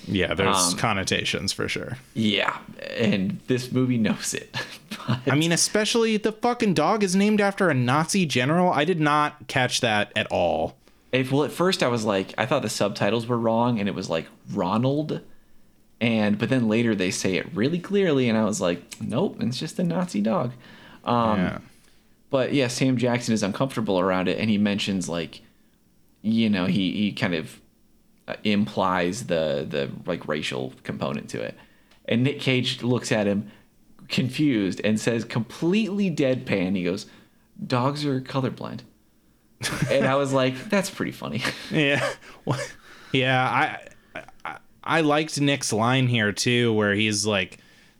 Yeah, 0.07 0.33
there's 0.33 0.55
Um, 0.73 0.77
connotations 0.77 1.53
for 1.53 1.69
sure. 1.69 1.97
Yeah, 2.13 2.57
and 2.97 3.39
this 3.47 3.71
movie 3.71 3.97
knows 3.97 4.33
it. 4.33 4.55
But- 5.07 5.33
I 5.33 5.35
mean, 5.35 5.51
especially 5.51 6.17
the 6.17 6.31
fucking 6.31 6.73
dog 6.73 7.03
is 7.03 7.15
named 7.15 7.41
after 7.41 7.69
a 7.69 7.73
Nazi 7.73 8.25
general. 8.25 8.71
I 8.71 8.85
did 8.85 8.99
not 8.99 9.47
catch 9.47 9.81
that 9.81 10.11
at 10.15 10.27
all. 10.31 10.77
if, 11.11 11.31
well, 11.31 11.43
at 11.43 11.51
first 11.51 11.83
I 11.83 11.87
was 11.87 12.05
like, 12.05 12.33
I 12.37 12.45
thought 12.45 12.61
the 12.61 12.69
subtitles 12.69 13.27
were 13.27 13.37
wrong, 13.37 13.79
and 13.79 13.87
it 13.89 13.95
was 13.95 14.09
like 14.09 14.27
Ronald, 14.51 15.21
and 16.01 16.37
but 16.37 16.49
then 16.49 16.67
later 16.67 16.95
they 16.95 17.11
say 17.11 17.35
it 17.35 17.47
really 17.53 17.79
clearly, 17.79 18.29
and 18.29 18.37
I 18.37 18.43
was 18.45 18.59
like, 18.61 18.81
nope, 19.01 19.37
it's 19.41 19.57
just 19.59 19.77
a 19.79 19.83
Nazi 19.83 20.21
dog. 20.21 20.51
Um, 21.05 21.37
yeah. 21.39 21.57
But 22.29 22.53
yeah, 22.53 22.67
Sam 22.67 22.97
Jackson 22.97 23.33
is 23.33 23.43
uncomfortable 23.43 23.99
around 23.99 24.27
it, 24.27 24.39
and 24.39 24.49
he 24.49 24.57
mentions 24.57 25.07
like, 25.07 25.41
you 26.21 26.49
know, 26.49 26.65
he 26.65 26.91
he 26.93 27.11
kind 27.11 27.35
of 27.35 27.59
uh, 28.27 28.35
implies 28.43 29.25
the 29.27 29.65
the 29.69 29.91
like 30.05 30.27
racial 30.27 30.73
component 30.83 31.29
to 31.29 31.41
it, 31.41 31.55
and 32.05 32.23
Nick 32.23 32.39
Cage 32.39 32.81
looks 32.81 33.11
at 33.11 33.27
him 33.27 33.51
confused 34.09 34.81
and 34.83 34.99
says 34.99 35.25
completely 35.25 36.09
deadpan. 36.09 36.75
He 36.75 36.83
goes, 36.83 37.05
"Dogs 37.65 38.05
are 38.05 38.21
colorblind," 38.21 38.81
and 39.89 40.05
I 40.05 40.15
was 40.15 40.33
like, 40.33 40.69
"That's 40.69 40.89
pretty 40.89 41.11
funny." 41.11 41.41
Yeah. 41.71 42.07
Well, 42.45 42.59
yeah, 43.11 43.43
I, 44.15 44.21
I 44.45 44.57
I 44.83 45.01
liked 45.01 45.39
Nick's 45.39 45.71
line 45.71 46.07
here 46.07 46.31
too 46.31 46.73
where 46.73 46.93
he's 46.93 47.25
like 47.25 47.59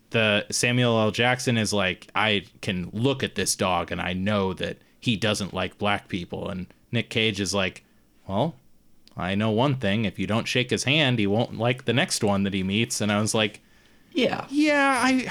the 0.10 0.46
Samuel 0.52 1.00
L. 1.00 1.12
Jackson 1.12 1.58
is 1.58 1.74
like 1.74 2.08
I 2.16 2.46
can 2.62 2.90
look 2.94 3.24
at 3.24 3.36
this 3.36 3.56
dog 3.56 3.92
and 3.92 4.02
I 4.02 4.14
know 4.14 4.54
that 4.54 4.78
he 5.00 5.16
doesn't 5.16 5.54
like 5.54 5.78
black 5.78 6.08
people 6.08 6.50
and 6.50 6.68
Nick 6.92 7.10
Cage 7.10 7.40
is 7.40 7.54
like, 7.54 7.84
"Well, 8.28 8.56
I 9.18 9.34
know 9.36 9.50
one 9.52 9.76
thing, 9.76 10.06
if 10.06 10.20
you 10.20 10.28
don't 10.28 10.48
shake 10.48 10.70
his 10.70 10.84
hand, 10.84 11.18
he 11.20 11.28
won't 11.28 11.58
like 11.58 11.86
the 11.86 11.94
next 11.94 12.24
one 12.24 12.44
that 12.44 12.54
he 12.54 12.64
meets." 12.64 13.02
And 13.02 13.12
I 13.12 13.20
was 13.20 13.34
like, 13.34 13.62
yeah, 14.12 14.46
"Yeah, 14.50 15.02
I 15.04 15.28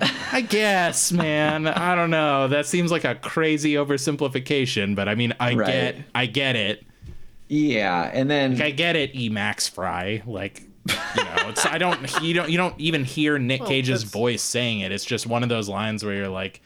I 0.32 0.40
guess, 0.40 1.12
man. 1.12 1.66
I 1.66 1.94
don't 1.94 2.10
know. 2.10 2.48
That 2.48 2.66
seems 2.66 2.90
like 2.90 3.04
a 3.04 3.14
crazy 3.14 3.74
oversimplification, 3.74 4.94
but 4.94 5.08
I 5.08 5.14
mean, 5.14 5.34
I 5.40 5.54
Right. 5.54 5.66
get 5.66 5.96
I 6.14 6.26
get 6.26 6.56
it. 6.56 6.84
yeah, 7.48 8.10
and 8.12 8.30
then 8.30 8.54
Like, 8.54 8.62
I 8.62 8.70
get 8.70 8.96
it, 8.96 9.14
Emax 9.14 9.68
Fry. 9.70 10.22
Like, 10.26 10.62
you 10.88 11.24
know, 11.24 11.48
it's 11.48 11.66
I 11.66 11.78
don't 11.78 12.00
you 12.22 12.34
don't 12.34 12.50
you 12.50 12.56
don't 12.56 12.74
even 12.78 13.04
hear 13.04 13.38
Nick 13.38 13.64
Cage's 13.64 14.00
that's- 14.00 14.12
voice 14.12 14.42
saying 14.42 14.80
it. 14.80 14.92
It's 14.92 15.04
just 15.04 15.26
one 15.26 15.42
of 15.42 15.48
those 15.48 15.68
lines 15.68 16.04
where 16.04 16.14
you're 16.14 16.28
like, 16.28 16.62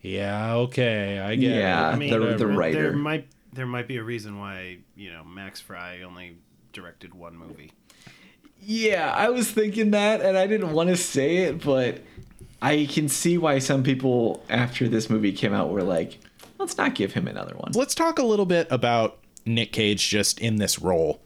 yeah, 0.00 0.54
okay, 0.56 1.18
I 1.18 1.34
get 1.36 1.56
Yeah. 1.56 1.88
it. 1.90 1.92
I 1.92 1.96
mean, 1.96 2.10
the- 2.10 2.18
there- 2.18 2.36
the 2.38 2.46
writer. 2.46 2.82
There 2.82 2.92
might 2.92 3.26
there 3.52 3.66
might 3.66 3.86
be 3.88 3.96
a 3.98 4.02
reason 4.02 4.38
why 4.38 4.78
you 4.96 5.12
know 5.12 5.24
Max 5.24 5.60
Frye 5.60 6.02
only 6.02 6.36
directed 6.72 7.14
one 7.14 7.36
movie. 7.36 7.70
Yeah, 8.66 9.12
I 9.14 9.28
was 9.28 9.50
thinking 9.50 9.90
that, 9.90 10.22
and 10.22 10.38
I 10.38 10.46
didn't 10.46 10.72
want 10.72 10.88
to 10.88 10.96
say 10.96 11.36
it, 11.38 11.62
but 11.62 12.02
I 12.64 12.86
can 12.86 13.08
see 13.08 13.36
why 13.38 13.58
some 13.58 13.82
people 13.82 14.42
after 14.48 14.88
this 14.88 15.10
movie 15.10 15.32
came 15.32 15.52
out 15.52 15.70
were 15.70 15.82
like, 15.82 16.18
"Let's 16.58 16.76
not 16.78 16.94
give 16.94 17.12
him 17.12 17.28
another 17.28 17.54
one." 17.56 17.72
Let's 17.74 17.94
talk 17.94 18.18
a 18.18 18.24
little 18.24 18.46
bit 18.46 18.66
about 18.70 19.18
Nick 19.44 19.72
Cage 19.72 20.08
just 20.08 20.38
in 20.40 20.56
this 20.56 20.78
role. 20.80 21.20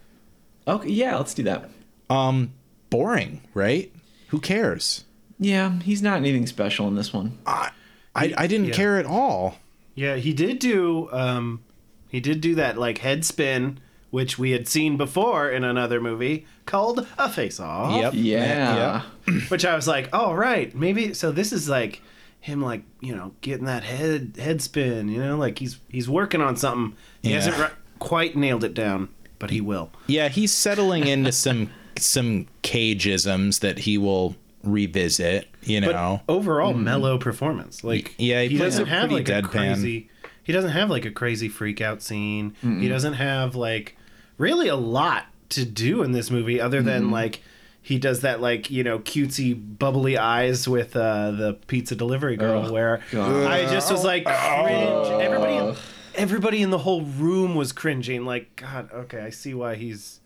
Okay, 0.66 0.90
yeah, 0.90 1.16
let's 1.16 1.34
do 1.34 1.44
that. 1.44 1.70
Um, 2.10 2.52
boring, 2.90 3.42
right? 3.54 3.92
Who 4.28 4.40
cares? 4.40 5.04
Yeah, 5.38 5.78
he's 5.80 6.02
not 6.02 6.16
anything 6.16 6.46
special 6.46 6.88
in 6.88 6.96
this 6.96 7.12
one. 7.12 7.38
I 7.46 7.70
I, 8.14 8.34
I 8.36 8.46
didn't 8.48 8.68
Yeah. 8.68 8.74
care 8.74 8.98
at 8.98 9.06
all. 9.06 9.56
Yeah, 9.94 10.16
he 10.16 10.32
did 10.32 10.58
do 10.58 11.08
um 11.12 11.60
he 12.08 12.18
did 12.20 12.40
do 12.40 12.54
that 12.56 12.76
like 12.78 12.98
head 12.98 13.24
spin 13.24 13.78
which 14.10 14.38
we 14.38 14.52
had 14.52 14.66
seen 14.66 14.96
before 14.96 15.50
in 15.50 15.64
another 15.64 16.00
movie 16.00 16.46
called 16.66 17.06
A 17.18 17.28
Face 17.28 17.60
Off. 17.60 17.94
Yep. 18.00 18.12
Yeah, 18.14 19.02
Which 19.48 19.64
I 19.64 19.74
was 19.76 19.86
like, 19.86 20.08
"Oh, 20.12 20.32
right. 20.32 20.74
Maybe 20.74 21.12
so 21.14 21.30
this 21.32 21.52
is 21.52 21.68
like 21.68 22.00
him 22.40 22.62
like, 22.62 22.82
you 23.00 23.14
know, 23.14 23.32
getting 23.40 23.66
that 23.66 23.82
head 23.82 24.36
head 24.38 24.62
spin, 24.62 25.08
you 25.08 25.18
know, 25.22 25.36
like 25.36 25.58
he's 25.58 25.78
he's 25.88 26.08
working 26.08 26.40
on 26.40 26.56
something. 26.56 26.96
He 27.22 27.30
Yeah. 27.30 27.36
hasn't 27.36 27.58
ri- 27.58 27.76
quite 27.98 28.36
nailed 28.36 28.64
it 28.64 28.74
down, 28.74 29.08
but 29.38 29.50
he 29.50 29.60
will. 29.60 29.90
Yeah, 30.06 30.28
he's 30.28 30.52
settling 30.52 31.06
into 31.06 31.32
some 31.32 31.70
some 31.98 32.46
cageisms 32.62 33.60
that 33.60 33.80
he 33.80 33.98
will 33.98 34.36
revisit, 34.62 35.48
you 35.62 35.80
But 35.80 35.92
know. 35.92 36.22
overall 36.28 36.72
mm-hmm. 36.72 36.84
mellow 36.84 37.18
performance. 37.18 37.82
Like 37.84 38.14
Yeah, 38.18 38.42
he 38.42 38.50
he 38.50 38.58
doesn't 38.58 38.86
it 38.86 38.88
have 38.88 39.10
like 39.12 39.26
pretty 39.26 39.40
a 39.40 39.42
crazy 39.42 40.10
he 40.42 40.52
doesn't 40.52 40.70
have 40.70 40.88
like 40.90 41.04
a 41.04 41.10
crazy 41.10 41.48
freak 41.48 41.80
out 41.82 42.00
scene. 42.02 42.54
He 42.62 42.88
doesn't 42.88 43.14
have 43.14 43.54
like 43.54 43.96
really 44.38 44.68
a 44.68 44.76
lot 44.76 45.26
to 45.50 45.64
do 45.64 46.02
in 46.02 46.12
this 46.12 46.30
movie 46.30 46.60
other 46.60 46.82
than 46.82 47.10
like 47.10 47.42
he 47.82 47.98
does 47.98 48.20
that 48.20 48.40
like 48.40 48.70
you 48.70 48.84
know 48.84 48.98
cutesy 48.98 49.54
bubbly 49.78 50.16
eyes 50.16 50.68
with 50.68 50.94
uh, 50.96 51.30
the 51.32 51.54
pizza 51.66 51.94
delivery 51.94 52.36
girl 52.36 52.70
where 52.72 53.00
God. 53.10 53.50
I 53.50 53.62
just 53.70 53.90
was 53.90 54.04
like 54.04 54.24
cringe. 54.24 55.22
Everybody, 55.22 55.78
everybody 56.14 56.62
in 56.62 56.70
the 56.70 56.78
whole 56.78 57.02
room 57.02 57.54
was 57.54 57.72
cringing. 57.72 58.24
Like 58.24 58.56
God, 58.56 58.90
okay, 58.92 59.20
I 59.20 59.30
see 59.30 59.54
why 59.54 59.74
he's 59.74 60.20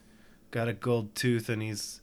got 0.51 0.69
a 0.69 0.73
gold 0.73 1.15
tooth 1.15 1.49
and 1.49 1.63
he's 1.63 2.02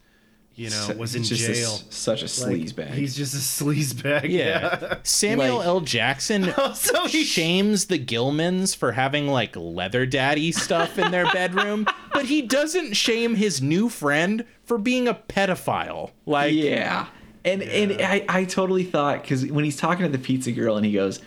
you 0.60 0.70
know 0.70 0.94
was 0.98 1.16
in 1.16 1.24
just 1.24 1.42
jail. 1.42 1.74
s- 1.74 1.86
such 1.90 2.20
a 2.22 2.26
Like, 2.26 2.58
sleaze 2.60 2.76
bag. 2.76 2.92
He's 2.94 3.16
just 3.16 3.34
a 3.34 3.38
sleaze 3.38 4.04
bag. 4.04 4.30
Yeah. 4.32 4.98
Samuel 5.04 5.58
Like- 5.58 5.66
L. 5.66 5.82
Jackson 5.82 6.50
oh, 6.58 6.64
Also, 6.64 7.06
he- 7.08 7.24
shames 7.24 7.86
the 7.86 7.98
Gillmans 7.98 8.76
for 8.76 8.92
having 8.92 9.28
like 9.28 9.56
leather 9.56 10.06
daddy 10.06 10.52
stuff 10.52 11.00
in 11.00 11.12
their 11.12 11.26
bedroom, 11.32 11.88
but 12.14 12.26
he 12.26 12.42
doesn't 12.42 12.96
shame 12.96 13.36
his 13.36 13.62
new 13.62 13.90
friend 13.90 14.46
for 14.66 14.78
being 14.78 15.08
a 15.08 15.14
pedophile. 15.14 16.12
Like, 16.26 16.54
yeah, 16.54 17.08
and 17.46 17.64
and 17.64 17.94
I 18.02 18.26
I 18.28 18.44
totally 18.44 18.84
thought 18.84 19.22
because 19.22 19.46
when 19.46 19.64
he's 19.64 19.78
talking 19.78 20.06
to 20.06 20.12
the 20.12 20.20
pizza 20.24 20.52
girl 20.52 20.76
and 20.78 20.86
he 20.86 20.92
goes, 20.94 21.22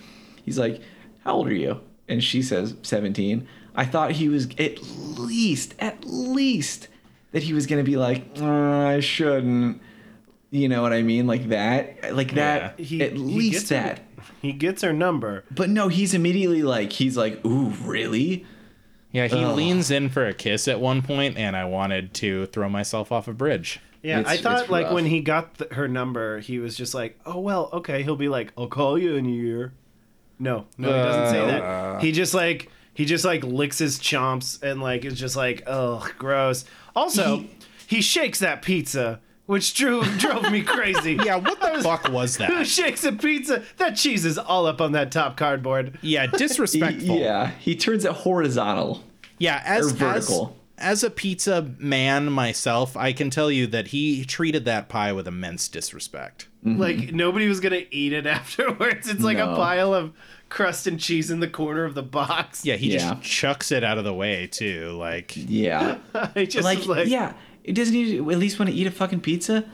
he's 0.45 0.59
like, 0.59 0.81
"How 1.25 1.33
old 1.35 1.49
are 1.49 1.55
you?" 1.55 1.81
And 2.09 2.23
she 2.23 2.43
says 2.43 2.75
17. 2.83 3.47
I 3.75 3.87
thought 3.87 4.13
he 4.13 4.29
was 4.29 4.49
at 4.59 4.79
least 5.19 5.75
at 5.79 6.05
least 6.05 6.89
that 7.33 7.43
he 7.43 7.53
was 7.55 7.67
gonna 7.67 7.83
be 7.85 7.97
like, 7.97 8.25
"Uh, 8.41 8.47
I 8.47 9.01
shouldn't. 9.01 9.81
You 10.51 10.69
know 10.69 10.83
what 10.83 10.93
I 10.93 11.03
mean? 11.03 11.27
Like 11.27 11.49
that. 11.49 12.15
Like 12.15 12.35
that. 12.35 12.79
He- 12.79 13.03
at 13.03 13.13
he 13.13 13.19
least 13.19 13.53
gets 13.53 13.71
her- 13.71 13.77
that. 13.77 14.01
He 14.41 14.53
gets 14.53 14.83
her 14.83 14.93
number. 14.93 15.45
But 15.51 15.69
no, 15.71 15.89
he's 15.89 16.15
immediately 16.15 16.63
like, 16.63 16.93
he's 16.93 17.17
like, 17.17 17.45
ooh, 17.45 17.71
really? 17.85 18.45
Yeah, 19.11 19.27
he 19.27 19.43
Ugh. 19.43 19.57
leans 19.57 19.91
in 19.91 20.09
for 20.11 20.27
a 20.27 20.33
kiss 20.33 20.69
at 20.69 20.81
one 20.81 21.03
point, 21.03 21.37
and 21.37 21.57
I 21.57 21.65
wanted 21.65 22.15
to 22.15 22.47
throw 22.47 22.69
myself 22.69 23.11
off 23.11 23.27
a 23.29 23.33
bridge. 23.33 23.81
Yeah, 24.03 24.21
It's- 24.21 24.39
I 24.39 24.43
thought 24.43 24.69
like 24.71 24.91
when 24.91 25.07
he 25.07 25.21
got 25.21 25.59
th 25.59 25.73
her 25.73 25.87
number, 25.89 26.41
he 26.41 26.59
was 26.59 26.77
just 26.77 26.93
like, 26.95 27.19
"Oh 27.25 27.39
well, 27.41 27.69
okay." 27.73 28.03
He'll 28.03 28.17
be 28.17 28.29
like, 28.29 28.53
"I'll 28.59 28.67
call 28.69 28.99
you 28.99 29.15
in 29.17 29.27
a 29.27 29.31
year." 29.31 29.73
No, 30.39 30.67
no, 30.77 30.89
he 30.89 30.95
doesn't 30.95 31.31
say 31.35 31.41
Uh, 31.41 31.47
that. 31.47 32.03
He 32.03 32.11
just 32.13 32.35
like 32.35 32.69
he 32.95 33.05
just 33.05 33.25
like 33.25 33.43
licks 33.45 33.79
his 33.79 33.99
chomps 33.99 34.63
and 34.63 34.81
like 34.83 35.05
is 35.05 35.19
just 35.19 35.37
like, 35.37 35.63
"Oh, 35.67 36.07
gross." 36.19 36.65
Also, 36.95 37.39
He- 37.39 37.51
he, 37.87 38.01
shakes 38.03 38.39
that 38.41 38.63
pizza, 38.63 39.21
which 39.47 39.75
drew 39.75 40.03
drove 40.19 40.51
me 40.51 40.63
crazy. 40.63 41.19
Yeah, 41.25 41.37
what 41.37 41.61
the 41.61 41.83
fuck 41.83 42.09
was 42.11 42.37
that? 42.39 42.51
Who 42.51 42.65
shakes 42.65 43.05
a 43.05 43.13
pizza? 43.13 43.63
That 43.79 43.97
cheese 43.97 44.25
is 44.25 44.39
all 44.39 44.67
up 44.67 44.81
on 44.81 44.93
that 44.93 45.11
top 45.13 45.37
cardboard. 45.37 45.99
Yeah, 46.03 46.27
disrespectful. 46.39 47.19
Yeah, 47.19 47.51
he 47.59 47.75
turns 47.77 48.05
it 48.05 48.13
horizontal. 48.13 49.03
Yeah, 49.39 49.63
as, 49.65 49.87
Or 49.87 49.89
as 49.89 49.93
vertical. 50.27 50.57
as 50.79 51.03
a 51.03 51.11
pizza 51.11 51.71
man 51.79 52.31
myself, 52.31 52.97
I 52.97 53.13
can 53.13 53.29
tell 53.31 53.51
you 53.51 53.67
that 53.69 53.89
he 53.89 54.25
treated 54.25 54.65
that 54.67 54.89
pie 54.89 55.13
with 55.13 55.27
immense 55.27 55.67
disrespect. 55.69 56.49
Like 56.65 57.13
nobody 57.13 57.49
was 57.49 57.59
gonna 57.59 57.83
eat 57.91 58.13
it 58.13 58.25
afterwards. 58.39 59.09
It's 59.09 59.23
like 59.23 59.39
No. 59.39 59.53
a 59.53 59.57
pile 59.57 59.93
of 59.95 60.13
crust 60.53 60.87
and 60.87 61.01
cheese 61.01 61.31
in 61.31 61.41
the 61.41 61.49
corner 61.49 61.85
of 61.85 61.95
the 61.95 62.03
box. 62.03 62.65
Yeah, 62.65 62.77
he 62.77 62.93
Yeah. 62.93 63.15
just 63.15 63.23
chucks 63.23 63.73
it 63.73 63.83
out 63.83 63.97
of 63.99 64.05
the 64.05 64.13
way 64.15 64.47
too. 64.47 64.91
Like, 64.99 65.33
Yeah. 65.35 65.97
I 66.15 66.45
just 66.45 66.65
like, 66.65 66.87
like, 66.87 67.09
yeah. 67.09 67.33
It 67.65 67.73
doesn't 67.75 67.95
he 67.95 68.19
at 68.19 68.25
least 68.25 68.59
want 68.59 68.71
to 68.71 68.77
eat 68.77 68.87
a 68.87 68.91
fucking 68.91 69.21
pizza? 69.21 69.65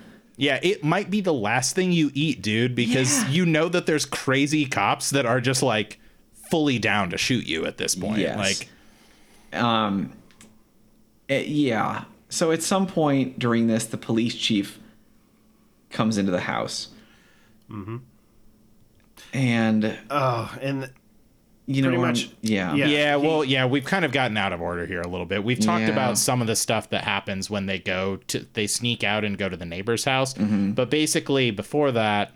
yeah, 0.40 0.60
it 0.62 0.84
might 0.84 1.10
be 1.10 1.20
the 1.20 1.34
last 1.34 1.74
thing 1.74 1.90
you 1.90 2.12
eat, 2.14 2.40
dude, 2.42 2.76
because 2.76 3.22
Yeah. 3.24 3.28
you 3.30 3.44
know 3.46 3.68
that 3.68 3.86
there's 3.86 4.06
crazy 4.06 4.66
cops 4.66 5.10
that 5.10 5.26
are 5.26 5.40
just 5.40 5.64
like 5.64 5.98
fully 6.50 6.78
down 6.78 7.10
to 7.10 7.18
shoot 7.18 7.44
you 7.44 7.66
at 7.66 7.76
this 7.76 7.96
point. 7.96 8.20
Yes. 8.20 8.38
Like, 8.38 9.60
Um, 9.60 10.12
eh, 11.28 11.40
yeah. 11.46 12.04
So 12.28 12.52
at 12.52 12.62
some 12.62 12.86
point 12.86 13.38
during 13.40 13.66
this, 13.66 13.84
the 13.86 13.96
police 13.96 14.34
chief 14.36 14.78
comes 15.90 16.18
into 16.18 16.30
the 16.30 16.40
house. 16.42 16.88
Mm-hmm. 17.70 17.96
And 19.32 19.96
oh, 20.10 20.56
and 20.60 20.90
you 21.66 21.82
know, 21.82 21.88
Pretty 21.88 22.02
much- 22.02 22.30
yeah, 22.40 22.74
yeah. 22.74 22.86
Yeah, 22.86 23.16
well, 23.16 23.44
yeah, 23.44 23.66
we've 23.66 23.84
kind 23.84 24.04
of 24.06 24.10
gotten 24.12 24.38
out 24.38 24.54
of 24.54 24.62
order 24.62 24.86
here 24.86 25.02
a 25.02 25.06
little 25.08 25.26
bit. 25.26 25.44
We've 25.44 25.60
talked 25.60 25.82
Yeah. 25.82 25.90
about 25.90 26.16
some 26.16 26.40
of 26.40 26.46
the 26.46 26.56
stuff 26.56 26.88
that 26.90 27.04
happens 27.04 27.50
when 27.50 27.66
they 27.66 27.78
go 27.78 28.16
to 28.28 28.46
they 28.54 28.66
sneak 28.66 29.04
out 29.04 29.22
and 29.22 29.36
go 29.36 29.50
to 29.50 29.56
the 29.56 29.66
neighbor's 29.66 30.04
house. 30.04 30.32
But 30.34 30.88
basically, 30.88 31.50
before 31.50 31.92
that, 31.92 32.32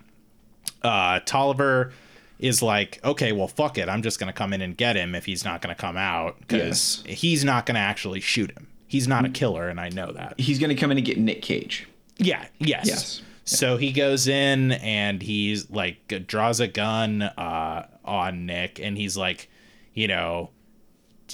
uh, 0.82 1.20
Tolliver 1.24 1.92
is 2.38 2.60
like, 2.60 3.00
okay, 3.04 3.32
well, 3.32 3.48
fuck 3.48 3.78
it, 3.78 3.88
I'm 3.88 4.02
just 4.02 4.18
gonna 4.20 4.32
come 4.34 4.52
in 4.52 4.60
and 4.60 4.76
get 4.76 4.96
him 4.96 5.14
if 5.14 5.24
he's 5.24 5.44
not 5.46 5.62
gonna 5.62 5.74
come 5.76 5.96
out 5.96 6.38
because 6.40 7.02
he's 7.06 7.42
not 7.44 7.64
gonna 7.64 7.78
actually 7.78 8.20
shoot 8.20 8.50
him. 8.50 8.66
He's 8.86 9.08
not 9.08 9.24
a 9.24 9.30
killer, 9.30 9.68
and 9.70 9.80
I 9.80 9.88
know 9.88 10.12
that. 10.12 10.34
He's 10.38 10.58
gonna 10.58 10.74
come 10.74 10.90
in 10.90 10.98
and 10.98 11.06
get 11.06 11.16
Nick 11.16 11.40
Cage. 11.40 11.88
Yeah. 12.18 12.44
Yes. 12.58 12.84
Yes. 12.86 13.22
So 13.44 13.76
he 13.76 13.92
goes 13.92 14.28
in 14.28 14.72
and 14.72 15.20
he's 15.22 15.70
like 15.70 16.26
draws 16.26 16.60
a 16.60 16.68
gun 16.68 17.22
uh, 17.22 17.86
on 18.04 18.46
Nick, 18.46 18.78
and 18.78 18.96
he's 18.96 19.16
like, 19.16 19.48
you 19.94 20.08
know, 20.08 20.50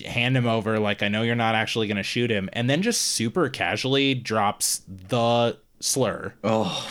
hand 0.05 0.37
him 0.37 0.47
over. 0.47 0.79
Like 0.79 1.03
I 1.03 1.09
know 1.09 1.23
you're 1.23 1.35
not 1.35 1.55
actually 1.55 1.87
gonna 1.89 2.03
shoot 2.03 2.31
him, 2.31 2.49
and 2.53 2.69
then 2.69 2.83
just 2.83 3.01
super 3.01 3.49
casually 3.49 4.15
drops 4.15 4.83
the 4.87 5.59
slur. 5.81 6.35
Oh, 6.45 6.89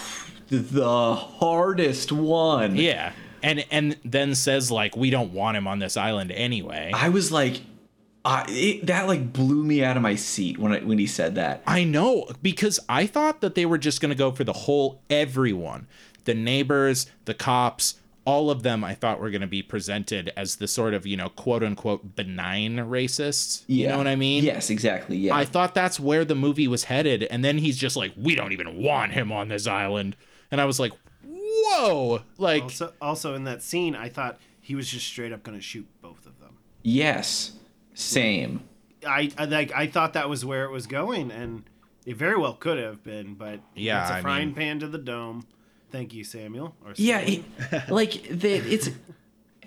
the 0.50 1.16
hardest 1.16 2.12
one. 2.12 2.76
Yeah. 2.76 3.14
And 3.44 3.66
and 3.72 3.98
then 4.04 4.36
says 4.36 4.72
like 4.72 4.96
we 4.96 5.10
don't 5.10 5.34
want 5.34 5.58
him 5.58 5.68
on 5.68 5.80
this 5.80 5.98
island 5.98 6.32
anyway. 6.32 6.92
I 6.94 7.10
was 7.10 7.32
like, 7.32 7.62
I 8.28 8.46
it, 8.50 8.86
that 8.88 9.08
like 9.08 9.32
blew 9.32 9.64
me 9.64 9.84
out 9.84 9.96
of 9.96 10.04
my 10.04 10.16
seat 10.16 10.58
when 10.58 10.74
I, 10.74 10.80
when 10.82 11.00
he 11.00 11.08
said 11.08 11.36
that. 11.36 11.64
I 11.66 11.86
know 11.86 12.28
because 12.42 12.78
I 12.90 13.08
thought 13.08 13.40
that 13.40 13.56
they 13.56 13.66
were 13.66 13.78
just 13.78 14.02
going 14.02 14.10
to 14.10 14.16
go 14.16 14.32
for 14.32 14.44
the 14.44 14.54
whole 14.54 15.02
everyone, 15.10 15.88
the 16.26 16.34
neighbors, 16.34 17.08
the 17.24 17.34
cops, 17.34 17.96
all 18.26 18.52
of 18.52 18.64
them. 18.64 18.84
I 18.84 18.96
thought 18.96 19.22
were 19.22 19.30
going 19.30 19.42
to 19.42 19.48
be 19.48 19.64
presented 19.64 20.34
as 20.36 20.58
the 20.58 20.68
sort 20.68 20.94
of 20.94 21.08
you 21.08 21.16
know 21.16 21.30
quote 21.30 21.64
unquote 21.64 22.18
benign 22.18 22.76
racists. 22.76 23.64
Yeah. 23.68 23.84
You 23.84 23.88
know 23.94 23.98
what 24.00 24.08
I 24.08 24.18
mean? 24.18 24.44
Yes, 24.44 24.70
exactly. 24.70 25.16
Yeah. 25.16 25.34
I 25.34 25.46
thought 25.46 25.74
that's 25.74 25.98
where 25.98 26.26
the 26.26 26.36
movie 26.36 26.68
was 26.68 26.84
headed, 26.84 27.24
and 27.24 27.46
then 27.46 27.58
he's 27.60 27.78
just 27.78 27.96
like, 27.96 28.12
"We 28.18 28.36
don't 28.36 28.52
even 28.52 28.84
want 28.84 29.14
him 29.14 29.32
on 29.32 29.48
this 29.48 29.68
island," 29.68 30.18
and 30.52 30.60
I 30.60 30.66
was 30.66 30.82
like, 30.82 30.92
"Whoa!" 31.24 32.24
Like, 32.38 32.64
also 32.64 32.94
also 33.02 33.36
in 33.36 33.46
that 33.46 33.64
scene, 33.64 33.96
I 33.96 34.10
thought 34.10 34.38
he 34.60 34.76
was 34.76 34.90
just 34.90 35.08
straight 35.08 35.32
up 35.32 35.44
gonna 35.44 35.62
shoot 35.62 35.88
both 36.02 36.26
of 36.26 36.38
them. 36.42 36.58
yes. 36.84 37.54
Same. 37.98 38.62
I, 39.06 39.32
I 39.38 39.46
like 39.46 39.72
I 39.74 39.88
thought 39.88 40.14
that 40.14 40.30
was 40.30 40.46
where 40.46 40.66
it 40.66 40.72
was 40.72 40.86
going, 40.86 41.32
and 41.32 41.64
it 42.06 42.16
very 42.16 42.38
well 42.38 42.54
could 42.54 42.78
have 42.78 43.04
been, 43.04 43.34
but 43.34 43.60
Yeah, 43.76 44.02
it's 44.04 44.12
a 44.12 44.14
I 44.16 44.22
frying 44.22 44.48
mean- 44.50 44.56
pan 44.56 44.80
to 44.82 44.88
the 44.88 44.98
dome. 45.00 45.46
Thank 45.92 46.14
you, 46.14 46.24
Samuel. 46.24 46.76
Or 46.86 46.94
Yeah, 46.98 47.20
it, 47.20 47.44
like 47.90 48.24
the, 48.30 48.52
it's 48.56 48.90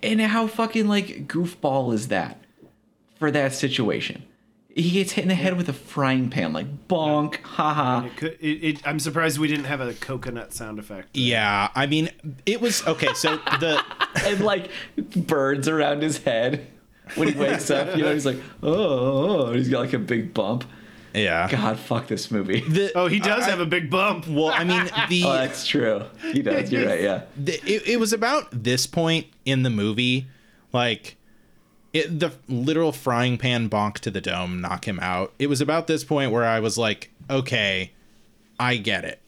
and 0.02 0.20
how 0.20 0.46
fucking 0.46 0.86
like 0.86 1.26
goofball 1.26 1.92
is 1.94 2.08
that 2.08 2.38
for 3.18 3.30
that 3.30 3.52
situation? 3.54 4.22
He 4.68 4.90
gets 4.90 5.12
hit 5.12 5.22
in 5.22 5.28
the 5.28 5.34
head 5.34 5.56
with 5.56 5.68
a 5.68 5.72
frying 5.72 6.30
pan, 6.30 6.52
like 6.52 6.86
bonk, 6.86 7.40
haha. 7.42 8.06
It 8.06 8.16
could, 8.16 8.32
it, 8.40 8.46
it, 8.46 8.86
I'm 8.86 9.00
surprised 9.00 9.38
we 9.38 9.48
didn't 9.48 9.64
have 9.64 9.80
a 9.80 9.92
coconut 9.94 10.52
sound 10.54 10.78
effect. 10.78 11.08
yeah, 11.16 11.70
I 11.74 11.86
mean, 11.86 12.10
it 12.46 12.60
was 12.60 12.86
okay. 12.86 13.12
So 13.14 13.36
the 13.58 13.82
and 14.24 14.40
like 14.40 14.70
birds 15.16 15.66
around 15.68 16.02
his 16.02 16.18
head 16.18 16.68
when 17.16 17.28
he 17.28 17.38
wakes 17.38 17.70
up. 17.70 17.96
You 17.96 18.04
know, 18.04 18.12
he's 18.12 18.26
like, 18.26 18.40
oh, 18.62 18.72
oh, 18.72 19.46
oh," 19.46 19.52
he's 19.52 19.68
got 19.68 19.80
like 19.80 19.92
a 19.92 19.98
big 19.98 20.34
bump. 20.34 20.64
yeah, 21.14 21.50
God, 21.50 21.78
fuck 21.78 22.06
this 22.06 22.30
movie. 22.30 22.61
the 22.61 22.92
Oh, 22.94 23.06
he 23.06 23.18
does 23.18 23.44
have 23.46 23.61
a 23.61 23.66
big 23.66 23.90
bump. 23.90 24.26
well, 24.28 24.48
I 24.48 24.64
mean 24.64 24.88
the. 25.08 25.22
Oh, 25.26 25.32
that's 25.32 25.66
true. 25.66 26.04
He 26.32 26.42
does. 26.42 26.70
You're 26.70 26.86
right. 26.86 27.00
Yeah. 27.00 27.22
the, 27.36 27.54
it, 27.70 27.88
it 27.88 28.00
was 28.00 28.12
about 28.12 28.48
this 28.50 28.86
point 28.86 29.26
in 29.44 29.62
the 29.62 29.70
movie 29.70 30.26
like 30.72 31.16
it, 31.92 32.20
the 32.20 32.32
literal 32.48 32.92
frying 32.92 33.36
pan 33.36 33.68
bonk 33.68 33.94
to 33.94 34.11
the 34.11 34.20
dome 34.20 34.61
knock 34.61 34.86
him 34.86 34.98
out 35.00 35.32
it 35.38 35.48
was 35.48 35.61
about 35.61 35.86
this 35.86 36.04
point 36.04 36.32
where 36.32 36.44
i 36.44 36.61
was 36.61 36.78
like 36.78 37.11
okay 37.28 37.92
i 38.58 38.76
get 38.76 39.04
it 39.04 39.20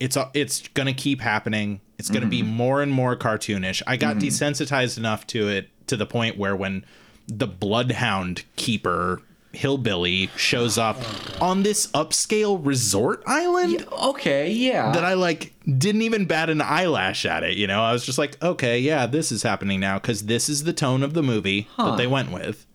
it's 0.00 0.16
a- 0.16 0.30
it's 0.34 0.66
gonna 0.68 0.92
keep 0.92 1.20
happening 1.20 1.80
it's 1.98 2.10
gonna 2.10 2.26
be 2.26 2.42
mm-hmm. 2.42 2.52
more 2.52 2.82
and 2.82 2.92
more 2.92 3.16
cartoonish 3.16 3.82
i 3.86 3.96
got 3.96 4.16
mm-hmm. 4.16 4.26
desensitized 4.26 4.98
enough 4.98 5.26
to 5.26 5.48
it 5.48 5.68
to 5.86 5.96
the 5.96 6.06
point 6.06 6.36
where 6.36 6.56
when 6.56 6.84
the 7.28 7.46
bloodhound 7.46 8.44
keeper 8.56 9.22
hillbilly 9.52 10.28
shows 10.34 10.78
up 10.78 10.96
on 11.42 11.62
this 11.62 11.86
upscale 11.88 12.58
resort 12.64 13.22
island 13.26 13.86
Okay. 13.92 14.50
Yeah. 14.50 14.92
that 14.92 15.04
I 15.04 15.12
like 15.14 15.52
didn't 15.66 16.02
even 16.02 16.24
bat 16.24 16.48
an 16.48 16.62
eyelash 16.62 17.26
at 17.26 17.42
it. 17.44 17.56
You 17.58 17.66
know, 17.66 17.82
I 17.82 17.92
was 17.92 18.04
just 18.06 18.16
like, 18.18 18.42
okay, 18.42 18.78
yeah, 18.78 19.04
this 19.06 19.30
is 19.30 19.42
happening 19.42 19.78
now 19.78 19.98
because 19.98 20.22
this 20.24 20.48
is 20.48 20.64
the 20.64 20.72
tone 20.72 21.02
of 21.02 21.12
the 21.14 21.22
movie 21.22 21.68
Huh. 21.76 21.90
that 21.90 21.96
they 21.98 22.06
went 22.06 22.32
with. 22.32 22.66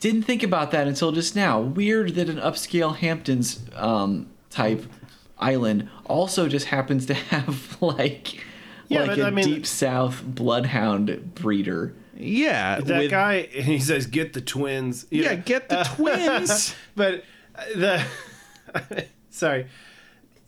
Didn't 0.00 0.22
think 0.24 0.42
about 0.42 0.70
that 0.72 0.86
until 0.86 1.12
just 1.12 1.34
now. 1.34 1.60
Weird 1.60 2.14
that 2.16 2.28
an 2.28 2.36
upscale 2.36 2.94
Hamptons 2.94 3.60
um, 3.74 4.28
type 4.50 4.84
island 5.38 5.88
also 6.04 6.46
just 6.46 6.66
happens 6.66 7.06
to 7.06 7.14
have 7.32 7.80
like 7.80 8.44
Yeah, 8.88 9.00
like 9.00 9.10
but 9.10 9.18
a 9.20 9.26
I 9.26 9.30
mean- 9.30 9.44
deep 9.46 9.66
south 9.66 10.22
bloodhound 10.24 11.34
breeder. 11.34 11.94
Yeah, 12.20 12.80
That 12.80 12.98
with- 13.02 13.10
guy, 13.10 13.42
he 13.42 13.78
says, 13.78 14.06
"Get 14.06 14.32
the 14.32 14.40
twins." 14.40 15.06
You 15.10 15.22
Yeah, 15.22 15.36
know, 15.36 15.42
get 15.44 15.68
the 15.68 15.88
twins. 15.94 16.74
but 16.96 17.24
uh, 17.54 17.64
the 17.76 18.04
sorry 19.30 19.66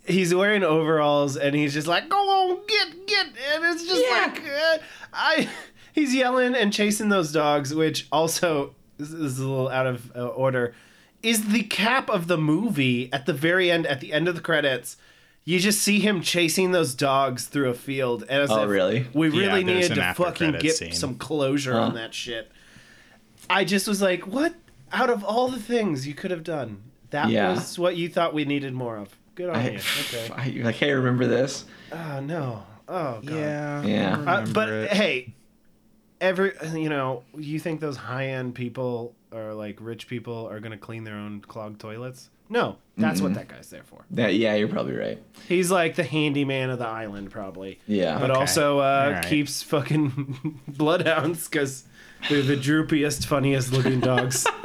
he's 0.05 0.35
wearing 0.35 0.63
overalls 0.65 1.37
and 1.37 1.55
he's 1.55 1.73
just 1.73 1.87
like 1.87 2.09
go 2.09 2.17
on 2.17 2.59
get 2.67 3.07
get 3.07 3.27
and 3.27 3.65
it's 3.65 3.87
just 3.87 4.03
Yeah. 4.03 4.27
like 4.27 4.43
uh, 4.43 4.79
i 5.13 5.49
he's 5.93 6.15
yelling 6.15 6.55
and 6.55 6.73
chasing 6.73 7.09
those 7.11 7.33
dogs 7.33 7.75
which 7.75 8.09
also 8.11 8.75
this 8.99 9.11
is 9.13 9.39
a 9.39 9.47
little 9.47 9.69
out 9.69 9.87
of 9.87 10.11
uh, 10.17 10.27
order 10.29 10.75
is 11.23 11.49
the 11.53 11.63
cap 11.65 12.09
of 12.11 12.27
the 12.27 12.39
movie 12.39 13.11
at 13.13 13.27
the 13.27 13.33
very 13.33 13.71
end 13.71 13.87
at 13.87 14.01
the 14.01 14.13
end 14.13 14.27
of 14.29 14.35
the 14.35 14.41
credits 14.41 14.97
you 15.45 15.59
just 15.59 15.81
see 15.81 16.01
him 16.01 16.21
chasing 16.21 16.73
those 16.73 16.95
dogs 16.95 17.47
through 17.47 17.71
a 17.71 17.75
field 17.75 18.23
and 18.23 18.43
as 18.43 18.51
Oh, 18.51 18.67
really? 18.67 19.07
we 19.15 19.29
really 19.29 19.63
there's 19.65 19.89
needed 19.91 19.95
to 20.03 20.15
fucking 20.15 20.53
get 20.59 20.77
scene. 20.77 20.93
some 20.93 21.17
closure 21.17 21.75
on 21.79 21.95
that 21.95 22.15
shit 22.15 22.51
I 23.49 23.65
just 23.65 23.89
was 23.89 24.01
like, 24.01 24.27
what? 24.29 24.55
Out 24.93 25.11
of 25.11 25.25
all 25.25 25.49
the 25.49 25.59
things 25.59 26.07
you 26.07 26.15
could 26.15 26.31
have 26.31 26.45
done, 26.45 26.83
that 27.11 27.31
Yeah. 27.31 27.51
was 27.53 27.79
what 27.79 27.97
you 27.97 28.09
thought 28.09 28.33
we 28.35 28.45
needed 28.45 28.75
more 28.75 28.97
of. 28.97 29.17
Good 29.35 29.49
on 29.51 29.57
I, 29.57 29.71
you. 29.71 29.79
Okay. 29.79 30.31
I, 30.61 30.63
like, 30.65 30.77
hey, 30.77 30.93
remember 30.93 31.27
this? 31.27 31.65
Oh 31.91 32.21
no. 32.21 32.63
Oh 32.89 33.21
god. 33.25 33.25
yeah, 33.25 33.83
Yeah. 33.83 34.19
Uh, 34.27 34.47
but 34.53 34.69
it. 34.69 34.91
hey, 34.93 35.35
every 36.21 36.53
you 36.75 36.89
know, 36.89 37.25
you 37.37 37.59
think 37.59 37.81
those 37.81 37.97
high 37.97 38.27
end 38.29 38.55
people 38.55 39.15
or 39.33 39.55
like 39.55 39.79
rich 39.81 40.07
people 40.07 40.47
are 40.49 40.61
gonna 40.61 40.77
clean 40.79 41.03
their 41.05 41.15
own 41.17 41.41
clogged 41.41 41.81
toilets? 41.81 42.31
No, 42.53 42.77
that's 42.99 43.21
what 43.21 43.33
that 43.35 43.47
guy's 43.49 43.71
there 43.71 43.85
for. 43.85 44.05
That 44.11 44.35
yeah, 44.35 44.55
you're 44.57 44.67
probably 44.69 44.95
right. 44.97 45.23
He's 45.49 45.71
like 45.71 45.95
the 45.95 46.03
handyman 46.05 46.69
of 46.71 46.79
the 46.81 46.87
island, 46.87 47.31
probably. 47.31 47.79
Yeah. 47.87 48.19
But 48.19 48.33
Okay. 48.33 48.41
also 48.41 48.81
uh, 48.81 49.05
Alright. 49.07 49.27
keeps 49.27 49.63
fucking 49.63 50.61
bloodhounds 50.69 51.49
because 51.49 51.85
they're 52.29 52.43
the 52.43 52.57
droopiest, 52.57 53.25
funniest 53.27 53.73
looking 53.73 54.01
dogs. 54.01 54.47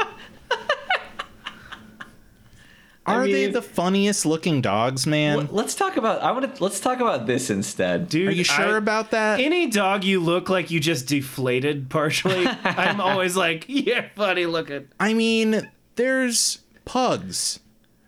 Are 3.07 3.25
they 3.27 3.43
mean- 3.45 3.51
the 3.53 3.61
funniest 3.61 4.25
looking 4.25 4.61
dogs, 4.61 5.05
man? 5.05 5.37
Well, 5.37 5.47
let's 5.51 5.75
talk 5.75 5.95
about. 5.95 6.23
I 6.23 6.31
want 6.31 6.55
to. 6.55 6.63
Let's 6.63 6.79
talk 6.79 6.99
about 6.99 7.27
this 7.27 7.51
instead. 7.51 8.09
Dude, 8.09 8.29
Are 8.29 8.31
you 8.31 8.43
sure 8.43 8.73
I- 8.73 8.77
about 8.77 9.11
that? 9.11 9.39
any 9.39 9.67
dog 9.67 10.03
you 10.03 10.19
look 10.19 10.49
like 10.49 10.71
you 10.71 10.79
just 10.79 11.05
deflated 11.07 11.91
partially? 11.91 12.47
I'm 12.63 12.99
always 12.99 13.35
like, 13.37 13.65
yeah, 13.67 14.07
funny 14.15 14.47
looking. 14.47 14.87
I 14.99 15.13
mean, 15.13 15.69
there's 15.97 16.59
pugs. 16.85 17.59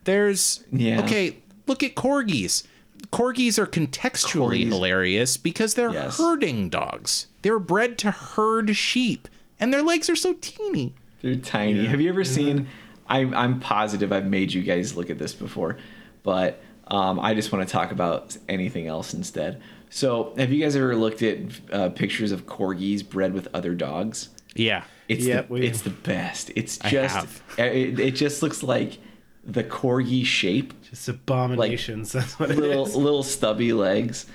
There's 0.08 0.64
Yeah. 0.72 1.02
Okay, 1.04 1.36
look 1.68 1.84
at 1.84 1.96
corgis. 1.96 2.64
Corgis 3.12 3.60
are 3.60 3.68
contextually 3.68 4.64
Corgis. 4.64 4.68
hilarious 4.70 5.38
because 5.38 5.74
they're 5.76 5.92
Yes. 5.92 6.18
herding 6.18 6.70
dogs. 6.70 7.28
They're 7.42 7.60
bred 7.60 7.98
to 8.00 8.12
herd 8.12 8.76
sheep, 8.76 9.28
and 9.60 9.74
their 9.74 9.84
legs 9.84 10.10
are 10.10 10.16
so 10.16 10.34
teeny. 10.40 10.94
They're 11.22 11.36
tiny. 11.36 11.86
Have 11.86 12.00
you 12.02 12.10
ever 12.10 12.24
seen? 12.24 12.68
I'm 13.10 13.34
I'm 13.34 13.60
positive 13.60 14.12
I've 14.14 14.26
made 14.28 14.54
you 14.54 14.62
guys 14.64 14.96
look 14.96 15.10
at 15.10 15.20
this 15.20 15.34
before, 15.34 15.78
but 16.24 16.62
um, 16.88 17.20
I 17.20 17.34
just 17.34 17.52
want 17.52 17.68
to 17.68 17.72
talk 17.72 17.92
about 17.92 18.38
anything 18.48 18.88
else 18.88 19.14
instead. 19.14 19.62
So, 19.90 20.34
have 20.38 20.52
you 20.54 20.64
guys 20.64 20.76
ever 20.78 20.96
looked 20.96 21.22
at 21.22 21.38
uh, 21.72 21.90
pictures 21.90 22.32
of 22.32 22.46
corgis 22.46 23.08
bred 23.08 23.34
with 23.34 23.48
other 23.54 23.76
dogs? 23.76 24.30
Yeah. 24.56 24.84
It's 25.10 25.26
Yep, 25.26 25.50
the, 25.50 25.56
it's 25.56 25.82
the 25.82 25.90
best. 25.92 26.52
It's 26.56 26.80
I 26.82 26.90
just 26.90 27.16
have. 27.16 27.42
it, 27.58 28.00
it 28.00 28.12
just 28.16 28.42
looks 28.42 28.64
like 28.64 29.00
the 29.48 29.64
corgi 29.64 30.26
shape, 30.26 30.74
Just 30.90 31.08
abominations. 31.08 32.12
that's 32.12 32.38
what 32.40 32.52
it 32.52 32.58
little 32.58 32.86
is. 32.86 32.96
little 32.96 33.24
stubby 33.24 33.72
legs, 33.74 34.26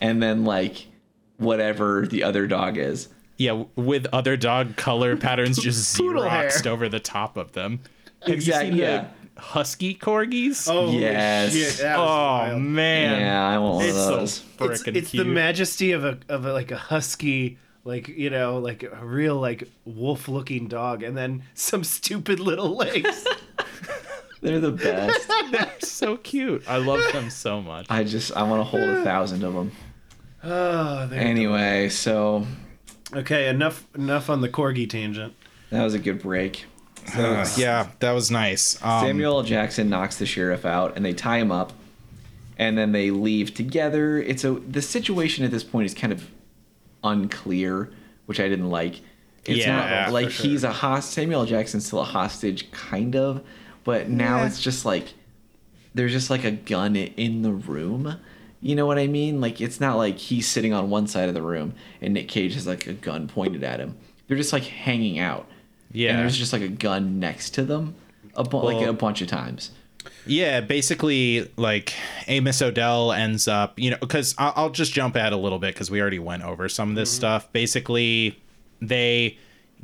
and 0.00 0.22
then 0.22 0.44
like 0.44 0.86
whatever 1.36 2.06
the 2.06 2.22
other 2.22 2.46
dog 2.46 2.78
is. 2.78 3.08
Yeah, 3.36 3.64
with 3.76 4.06
other 4.12 4.36
dog 4.36 4.76
color 4.76 5.16
patterns 5.26 5.58
just 5.58 5.96
Poodle 5.96 6.22
hair. 6.28 6.48
xeroxed 6.48 6.66
over 6.66 6.88
the 6.88 7.00
top 7.00 7.36
of 7.36 7.52
them. 7.52 7.80
Have 8.22 8.34
Exact- 8.36 8.66
you 8.66 8.70
seen 8.72 8.78
yeah. 8.80 9.08
the 9.34 9.40
husky 9.40 9.94
corgis? 9.94 10.68
Oh 10.70 10.90
Yes. 10.92 11.52
shit! 11.54 11.84
Oh, 11.86 12.04
wild. 12.04 12.62
man. 12.62 13.20
yeah, 13.20 13.46
I 13.48 13.58
want 13.58 13.74
one 13.76 13.84
of 13.84 13.88
It's 13.90 13.98
so 13.98 14.16
those. 14.16 14.42
It's, 14.60 14.82
Frickin' 14.82 14.96
it's 14.96 15.10
the 15.12 15.24
majesty 15.24 15.92
of 15.92 16.04
a 16.04 16.18
of 16.28 16.46
a, 16.46 16.52
like 16.52 16.70
a 16.70 16.76
husky, 16.76 17.58
like 17.84 18.06
you 18.08 18.30
know, 18.30 18.58
like 18.58 18.84
a 18.84 19.04
real 19.04 19.36
like 19.40 19.68
wolf 19.84 20.28
looking 20.28 20.68
dog, 20.68 21.02
and 21.02 21.16
then 21.16 21.42
some 21.54 21.82
stupid 21.84 22.38
little 22.40 22.76
legs. 22.76 23.26
They're 24.42 24.60
the 24.60 24.72
best. 24.72 25.30
They're 25.52 25.72
so 25.80 26.16
cute. 26.18 26.64
I 26.68 26.76
love 26.76 27.00
them 27.12 27.30
so 27.30 27.62
much. 27.62 27.86
I 27.88 28.04
just 28.04 28.36
I 28.36 28.42
want 28.42 28.60
to 28.60 28.64
hold 28.64 28.82
a 28.88 29.02
thousand 29.04 29.42
of 29.44 29.54
them. 29.54 29.72
oh, 30.44 31.06
there. 31.06 31.20
Anyway, 31.20 31.88
so 31.88 32.46
Okay, 33.14 33.48
enough 33.48 33.86
enough 33.94 34.28
on 34.28 34.40
the 34.40 34.48
corgi 34.48 34.88
tangent. 34.90 35.34
that 35.70 35.82
was 35.84 35.94
a 35.94 35.98
good 35.98 36.20
break. 36.20 36.66
Uh, 37.16 37.46
yeah, 37.56 37.88
that 37.98 38.12
was 38.12 38.30
nice. 38.30 38.76
Um, 38.82 39.04
Samuel 39.06 39.38
L. 39.38 39.42
Jackson 39.42 39.88
knocks 39.88 40.18
the 40.18 40.26
sheriff 40.26 40.64
out, 40.64 40.96
and 40.96 41.04
they 41.04 41.12
tie 41.12 41.38
him 41.38 41.50
up, 41.50 41.72
and 42.58 42.78
then 42.78 42.92
they 42.92 43.10
leave 43.10 43.54
together. 43.54 44.18
It's 44.20 44.44
a 44.44 44.52
the 44.52 44.82
situation 44.82 45.44
at 45.44 45.50
this 45.50 45.64
point 45.64 45.86
is 45.86 45.94
kind 45.94 46.12
of 46.12 46.28
unclear, 47.04 47.90
which 48.26 48.40
I 48.40 48.48
didn't 48.48 48.70
like. 48.70 49.00
It's 49.44 49.58
Yeah, 49.66 50.04
not 50.06 50.12
like 50.12 50.30
sure. 50.30 50.46
he's 50.50 50.64
a 50.64 50.72
host. 50.72 51.10
Samuel 51.10 51.40
L. 51.40 51.46
Jackson's 51.46 51.86
still 51.86 52.00
a 52.00 52.04
hostage, 52.04 52.70
kind 52.70 53.16
of, 53.16 53.42
but 53.84 54.08
now 54.08 54.38
Yeah. 54.38 54.46
it's 54.46 54.60
just 54.60 54.84
like 54.84 55.14
there's 55.94 56.12
just 56.12 56.30
like 56.30 56.44
a 56.44 56.50
gun 56.50 56.96
in 56.96 57.42
the 57.42 57.52
room. 57.52 58.16
You 58.60 58.76
know 58.76 58.86
what 58.86 58.98
I 58.98 59.06
mean? 59.08 59.40
Like 59.40 59.60
it's 59.60 59.80
not 59.80 59.96
like 59.96 60.16
he's 60.18 60.46
sitting 60.48 60.72
on 60.72 60.88
one 60.88 61.06
side 61.06 61.28
of 61.28 61.34
the 61.34 61.42
room 61.42 61.74
and 62.00 62.14
Nick 62.14 62.28
Cage 62.28 62.54
has 62.54 62.66
like 62.66 62.86
a 62.86 62.92
gun 62.94 63.28
pointed 63.28 63.62
at 63.64 63.80
him. 63.80 63.96
They're 64.28 64.36
just 64.36 64.52
like 64.52 64.62
hanging 64.64 65.18
out. 65.18 65.46
Yeah. 65.90 66.10
And 66.12 66.20
there's 66.20 66.36
just 66.38 66.52
like 66.52 66.62
a 66.62 66.68
gun 66.68 67.18
next 67.20 67.50
to 67.50 67.64
them, 67.64 67.94
a 68.36 68.44
bu- 68.44 68.58
like 68.62 68.86
a 68.86 68.92
bunch 68.92 69.20
of 69.20 69.28
times. 69.28 69.72
Yeah, 70.26 70.60
basically, 70.60 71.50
like 71.56 71.92
Amos 72.26 72.60
Odell 72.62 73.12
ends 73.12 73.46
up, 73.46 73.78
you 73.78 73.90
know, 73.90 73.98
because 74.00 74.34
I'll, 74.38 74.52
I'll 74.56 74.70
just 74.70 74.92
jump 74.92 75.16
at 75.16 75.32
a 75.32 75.36
little 75.36 75.58
bit 75.60 75.74
because 75.74 75.90
we 75.90 76.00
already 76.00 76.18
went 76.18 76.42
over 76.42 76.68
some 76.68 76.90
of 76.90 76.96
this 76.96 77.10
Mm-hmm. 77.10 77.16
stuff. 77.18 77.52
Basically, 77.52 78.40
they 78.80 79.36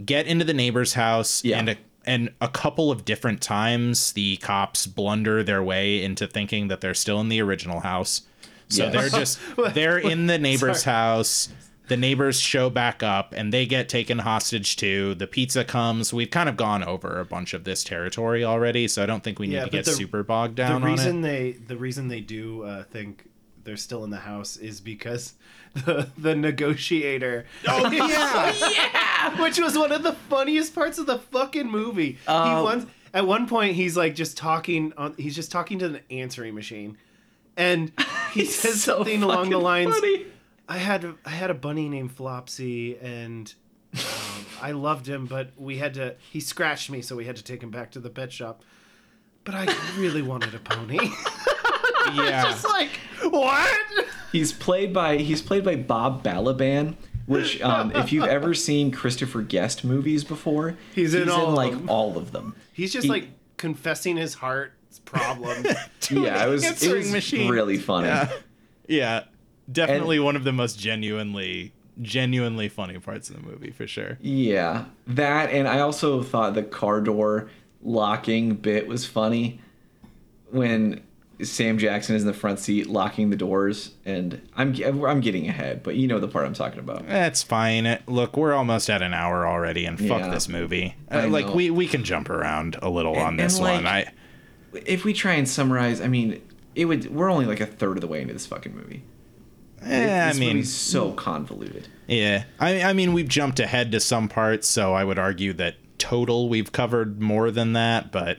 get 0.05 0.27
into 0.27 0.45
the 0.45 0.55
neighbor's 0.55 0.95
house, 0.95 1.45
Yeah. 1.45 1.59
and 1.59 1.69
a, 1.71 1.77
and 2.09 2.31
a 2.41 2.49
couple 2.49 2.91
of 2.91 3.05
different 3.05 3.41
times 3.41 4.13
the 4.15 4.37
cops 4.39 4.87
blunder 4.87 5.43
their 5.45 5.63
way 5.63 6.03
into 6.03 6.27
thinking 6.27 6.69
that 6.69 6.81
they're 6.81 6.95
still 6.95 7.21
in 7.21 7.29
the 7.29 7.41
original 7.41 7.81
house. 7.81 8.23
So 8.69 8.85
Yes. 8.85 8.93
they're 8.93 9.21
just 9.21 9.39
they're 9.75 9.99
in 9.99 10.27
the 10.27 10.39
neighbor's 10.39 10.83
house. 10.85 11.49
The 11.89 11.97
neighbors 11.97 12.39
show 12.39 12.69
back 12.69 13.03
up 13.03 13.33
and 13.35 13.51
they 13.53 13.65
get 13.65 13.89
taken 13.89 14.19
hostage 14.19 14.77
too. 14.77 15.15
The 15.15 15.27
pizza 15.27 15.65
comes. 15.65 16.13
We've 16.13 16.31
kind 16.31 16.49
of 16.49 16.57
gone 16.59 16.85
over 16.85 17.19
a 17.19 17.25
bunch 17.25 17.55
of 17.55 17.65
this 17.65 17.83
territory 17.83 18.45
already, 18.45 18.89
so 18.89 19.03
I 19.03 19.07
don't 19.07 19.25
think 19.25 19.39
we 19.39 19.47
need 19.47 19.55
Yeah, 19.55 19.65
to 19.65 19.71
get 19.71 19.85
the- 19.87 19.93
super 19.93 20.23
bogged 20.23 20.57
The 20.57 20.65
down 20.65 20.83
on 20.83 20.91
reason 20.91 21.19
it. 21.21 21.23
they 21.23 21.53
the 21.53 21.77
reason 21.79 22.09
they 22.09 22.21
do 22.21 22.63
uh, 22.65 22.83
think 22.85 23.25
they're 23.65 23.77
still 23.79 24.05
in 24.05 24.11
the 24.11 24.19
house 24.19 24.57
is 24.59 24.81
because 24.83 25.33
the 25.85 26.09
the 26.17 26.35
negotiator. 26.35 27.47
Oh 27.67 27.91
yeah, 27.91 28.55
yeah, 28.71 29.43
which 29.43 29.59
was 29.59 29.77
one 29.77 29.93
of 29.93 30.03
the 30.03 30.13
funniest 30.13 30.75
parts 30.75 30.99
of 30.99 31.07
the 31.07 31.19
fucking 31.19 31.71
movie. 31.71 32.13
he 32.13 32.29
Um, 32.29 32.63
once 32.65 32.87
at 33.15 33.27
one 33.27 33.47
point 33.47 33.75
he's 33.75 33.97
like 33.97 34.15
just 34.15 34.37
talking 34.37 34.93
on 34.97 35.15
he's 35.17 35.35
just 35.35 35.51
talking 35.51 35.79
to 35.81 35.89
the 35.89 36.13
answering 36.13 36.55
machine, 36.55 36.97
and 37.57 37.93
he 38.33 38.45
says 38.45 38.83
so 38.83 38.97
something 38.97 39.23
along 39.23 39.51
the 39.51 39.59
lines. 39.59 39.95
funny. 39.95 40.27
I 40.69 40.79
had 40.79 41.15
I 41.25 41.31
had 41.31 41.51
a 41.51 41.55
bunny 41.55 41.89
named 41.89 42.15
Flopsy 42.17 42.99
and 43.03 43.53
um, 43.95 44.47
I 44.61 44.73
loved 44.73 45.09
him, 45.09 45.27
but 45.27 45.53
we 45.57 45.79
had 45.79 45.95
to. 45.95 46.17
He 46.31 46.41
scratched 46.41 46.91
me, 46.91 47.01
so 47.01 47.17
we 47.17 47.25
had 47.25 47.37
to 47.37 47.45
take 47.45 47.63
him 47.63 47.71
back 47.71 47.91
to 47.93 48.01
the 48.01 48.11
pet 48.11 48.33
shop. 48.33 48.63
But 49.45 49.55
I 49.55 49.75
really 49.97 50.21
wanted 50.21 50.55
a 50.55 50.59
pony. 50.59 50.99
Yeah. 52.15 52.43
Just 52.45 52.65
like 52.65 52.89
what? 53.23 53.79
He's 54.33 54.53
played 54.53 54.93
by 54.93 55.17
he's 55.19 55.43
played 55.43 55.65
by 55.65 55.77
Bob 55.77 56.23
Balaban, 56.23 56.97
which 57.27 57.61
um, 57.63 57.93
if 57.95 58.13
you've 58.13 58.25
ever 58.29 58.55
seen 58.55 58.91
Christopher 58.91 59.43
Guest 59.43 59.85
movies 59.85 60.25
before, 60.25 60.77
He's 60.95 61.15
in 61.15 61.29
all 61.29 61.49
of 61.49 61.55
like 61.55 61.73
them. 61.73 61.89
all 61.91 62.17
of 62.19 62.33
them. 62.33 62.55
He's 62.73 62.93
just 62.93 63.05
He- 63.05 63.11
like 63.11 63.29
confessing 63.57 64.17
his 64.17 64.35
heart's 64.35 64.99
problems. 65.01 65.67
yeah, 66.11 66.47
it 66.47 66.49
was 66.51 66.83
it 66.83 66.93
was 66.95 67.11
machine. 67.11 67.51
really 67.51 67.79
funny. 67.79 68.09
Yeah. 68.09 68.31
Yeah. 68.87 69.25
Definitely 69.71 70.19
one 70.19 70.35
of 70.37 70.45
the 70.45 70.53
most 70.53 70.79
genuinely 70.79 71.73
genuinely 72.01 72.69
funny 72.69 72.99
parts 72.99 73.29
of 73.29 73.37
the 73.37 73.43
movie 73.43 73.71
for 73.71 73.87
sure. 73.87 74.17
Yeah, 74.21 74.85
that 75.09 75.51
and 75.51 75.67
I 75.69 75.81
also 75.81 76.23
thought 76.23 76.55
the 76.55 76.63
car 76.63 77.01
door 77.01 77.51
locking 77.83 78.55
bit 78.55 78.87
was 78.87 79.05
funny 79.05 79.61
when 80.51 81.03
Sam 81.41 81.79
Jackson 81.79 82.17
is 82.17 82.23
in 82.23 82.27
the 82.27 82.35
front 82.35 82.59
seat 82.59 82.89
locking 82.89 83.31
the 83.31 83.37
doors, 83.37 83.93
and 84.05 84.41
I'm 84.57 84.75
I'm 84.85 85.21
getting 85.21 85.49
ahead, 85.49 85.83
but 85.83 85.95
you 85.95 86.09
know 86.09 86.19
the 86.19 86.27
part 86.29 86.47
I'm 86.47 86.55
talking 86.55 86.81
about. 86.81 87.07
That's 87.07 87.43
fine. 87.43 87.99
Look, 88.07 88.37
we're 88.37 88.55
almost 88.55 88.91
at 88.91 89.03
an 89.03 89.15
hour 89.15 89.47
already 89.47 89.85
and 89.85 89.99
fuck 89.99 90.23
Yeah. 90.23 90.31
this 90.31 90.49
movie. 90.49 90.97
Uh, 91.11 91.29
like 91.29 91.55
we 91.55 91.71
we 91.71 91.87
can 91.87 92.03
jump 92.03 92.29
around 92.29 92.77
a 92.83 92.91
little 92.91 93.17
on 93.17 93.37
this 93.37 93.59
and, 93.59 93.67
one. 93.69 93.87
I 93.87 94.07
If 94.73 95.05
we 95.05 95.13
try 95.13 95.35
and 95.35 95.49
summarize, 95.49 96.01
I 96.01 96.09
mean, 96.09 96.43
it 96.75 96.87
would 96.87 97.15
we're 97.15 97.31
only 97.31 97.47
like 97.47 97.61
a 97.61 97.67
third 97.67 97.97
of 97.97 98.01
the 98.01 98.09
way 98.09 98.21
into 98.21 98.33
this 98.33 98.47
fucking 98.47 98.75
movie. 98.75 99.05
eh, 99.83 100.29
I 100.29 100.33
mean 100.33 100.57
movie's 100.57 100.75
so 100.75 101.13
convoluted. 101.13 101.87
Yeah, 102.09 102.45
I, 102.59 102.83
I 102.83 102.93
mean 102.95 103.13
we've 103.13 103.29
jumped 103.29 103.61
ahead 103.61 103.93
to 103.93 104.01
some 104.01 104.29
parts, 104.29 104.67
so 104.67 104.93
I 104.93 105.05
would 105.05 105.19
argue 105.21 105.53
that 105.53 105.77
total 105.99 106.49
we've 106.49 106.73
covered 106.73 107.21
more 107.21 107.51
than 107.53 107.75
that, 107.75 108.11
but 108.11 108.39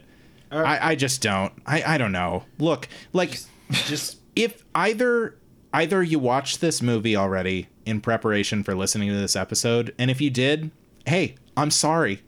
I, 0.51 0.91
I 0.91 0.95
just 0.95 1.21
don't. 1.21 1.53
I, 1.65 1.83
I 1.95 1.97
don't 1.97 2.11
know. 2.11 2.43
Look, 2.57 2.87
like 3.13 3.39
just 3.71 4.17
if 4.35 4.63
either 4.73 5.37
either 5.73 6.01
you 6.01 6.17
watched 6.19 6.61
this 6.61 6.81
movie 6.81 7.15
already 7.15 7.67
in 7.85 8.01
preparation 8.01 8.63
for 8.63 8.73
listening 8.75 9.09
to 9.09 9.15
this 9.15 9.35
episode, 9.35 9.93
and 9.99 10.09
if 10.09 10.19
you 10.21 10.29
did, 10.29 10.71
hey, 11.05 11.35
I'm 11.55 11.71
sorry. 11.71 12.21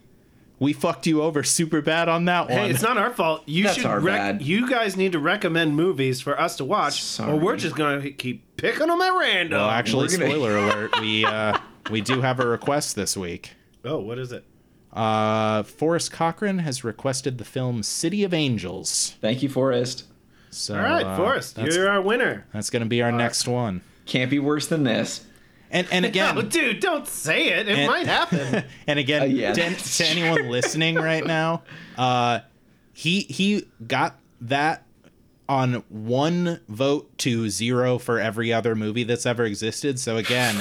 We 0.58 0.72
fucked 0.72 1.08
you 1.08 1.22
over 1.22 1.42
super 1.42 1.80
bad 1.82 2.08
on 2.08 2.26
that 2.26 2.42
one. 2.48 2.52
hey, 2.56 2.70
it's 2.70 2.82
not 2.82 2.96
our 2.96 3.12
fault. 3.12 3.42
You 3.46 3.64
That's 3.64 3.78
should. 3.78 3.86
our 3.86 3.98
rec- 3.98 4.16
bad. 4.38 4.42
You 4.42 4.70
guys 4.70 4.96
need 4.96 5.10
to 5.10 5.18
recommend 5.18 5.74
movies 5.74 6.20
for 6.20 6.40
us 6.40 6.54
to 6.58 6.64
watch, 6.64 7.18
or 7.18 7.34
we're 7.34 7.56
just 7.56 7.74
gonna 7.74 8.12
keep 8.12 8.56
picking 8.56 8.86
them 8.86 9.00
at 9.00 9.10
random. 9.10 9.58
well, 9.58 9.68
actually, 9.70 10.06
gonna- 10.06 10.26
spoiler 10.26 10.56
alert. 10.56 11.00
We 11.00 11.24
uh, 11.24 11.58
we 11.90 12.00
do 12.00 12.20
have 12.20 12.38
a 12.38 12.46
request 12.46 12.94
this 12.94 13.16
week. 13.16 13.54
oh, 13.84 13.98
what 13.98 14.20
is 14.20 14.30
it? 14.30 14.44
Uh, 14.92 15.62
Forrest 15.62 16.12
Cochran 16.12 16.58
has 16.60 16.84
requested 16.84 17.38
the 17.38 17.44
film 17.44 17.82
City 17.82 18.24
of 18.24 18.34
Angels. 18.34 19.14
Thank 19.20 19.42
you, 19.42 19.48
Forrest. 19.48 20.04
So, 20.50 20.74
All 20.76 20.82
right, 20.82 21.04
uh, 21.04 21.16
Forrest, 21.16 21.56
That's, 21.56 21.74
you're 21.74 21.88
our 21.88 22.02
winner. 22.02 22.46
that's 22.52 22.68
going 22.68 22.82
to 22.82 22.88
be 22.88 23.00
our 23.00 23.10
next 23.12 23.48
one. 23.48 23.80
Can't 24.04 24.30
be 24.30 24.38
worse 24.38 24.66
than 24.66 24.84
this. 24.84 25.24
And 25.70 25.86
and 25.90 26.04
again, 26.10 26.36
oh, 26.36 26.42
dude, 26.42 26.80
don't 26.80 27.06
say 27.08 27.48
it. 27.48 27.68
It 27.68 27.78
And- 27.78 27.90
might 27.90 28.06
happen. 28.06 28.64
and 28.86 28.98
again, 28.98 29.22
Uh, 29.22 29.26
yeah, 29.26 29.52
to, 29.54 29.74
to 29.74 30.06
anyone 30.06 30.50
listening 30.50 30.96
right 30.96 31.24
now, 31.26 31.62
uh, 31.96 32.40
he 32.92 33.20
he 33.20 33.64
got 33.86 34.18
that 34.42 34.84
on 35.48 35.82
one 35.88 36.60
vote 36.68 37.16
to 37.18 37.50
zero 37.50 37.98
for 37.98 38.18
every 38.18 38.52
other 38.52 38.74
movie 38.74 39.04
that's 39.04 39.26
ever 39.26 39.44
existed. 39.44 39.98
So 39.98 40.16
again, 40.16 40.54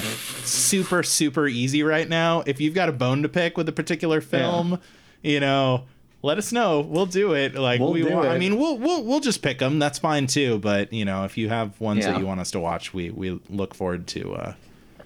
super 0.44 1.04
super 1.04 1.48
easy 1.48 1.84
right 1.84 2.10
now. 2.10 2.44
If 2.46 2.60
you've 2.60 2.74
got 2.74 2.90
a 2.90 2.92
bone 2.92 3.22
to 3.24 3.30
pick 3.30 3.58
with 3.58 3.70
a 3.70 3.72
particular 3.72 4.22
film, 4.22 4.80
you 5.22 5.40
know, 5.40 5.86
let 6.24 6.38
us 6.38 6.52
know. 6.52 6.82
We'll 6.82 7.06
do 7.06 7.34
it. 7.34 7.56
Like 7.56 7.80
We'll 7.80 7.94
we 7.94 8.04
want. 8.04 8.28
I 8.28 8.36
it. 8.36 8.40
mean, 8.40 8.58
we'll 8.58 8.78
we'll 8.78 9.04
we'll 9.04 9.20
just 9.22 9.42
pick 9.42 9.60
them. 9.60 9.80
That's 9.80 10.00
fine 10.00 10.28
too. 10.28 10.60
But 10.60 10.92
you 10.92 11.06
know, 11.06 11.24
if 11.26 11.38
you 11.38 11.50
have 11.50 11.80
ones 11.80 12.04
Yeah. 12.04 12.12
that 12.14 12.20
you 12.20 12.26
want 12.26 12.40
us 12.42 12.52
to 12.52 12.60
watch, 12.60 12.94
we 12.94 13.10
we 13.12 13.40
look 13.50 13.74
forward 13.74 14.08
to. 14.08 14.34
uh 14.34 14.54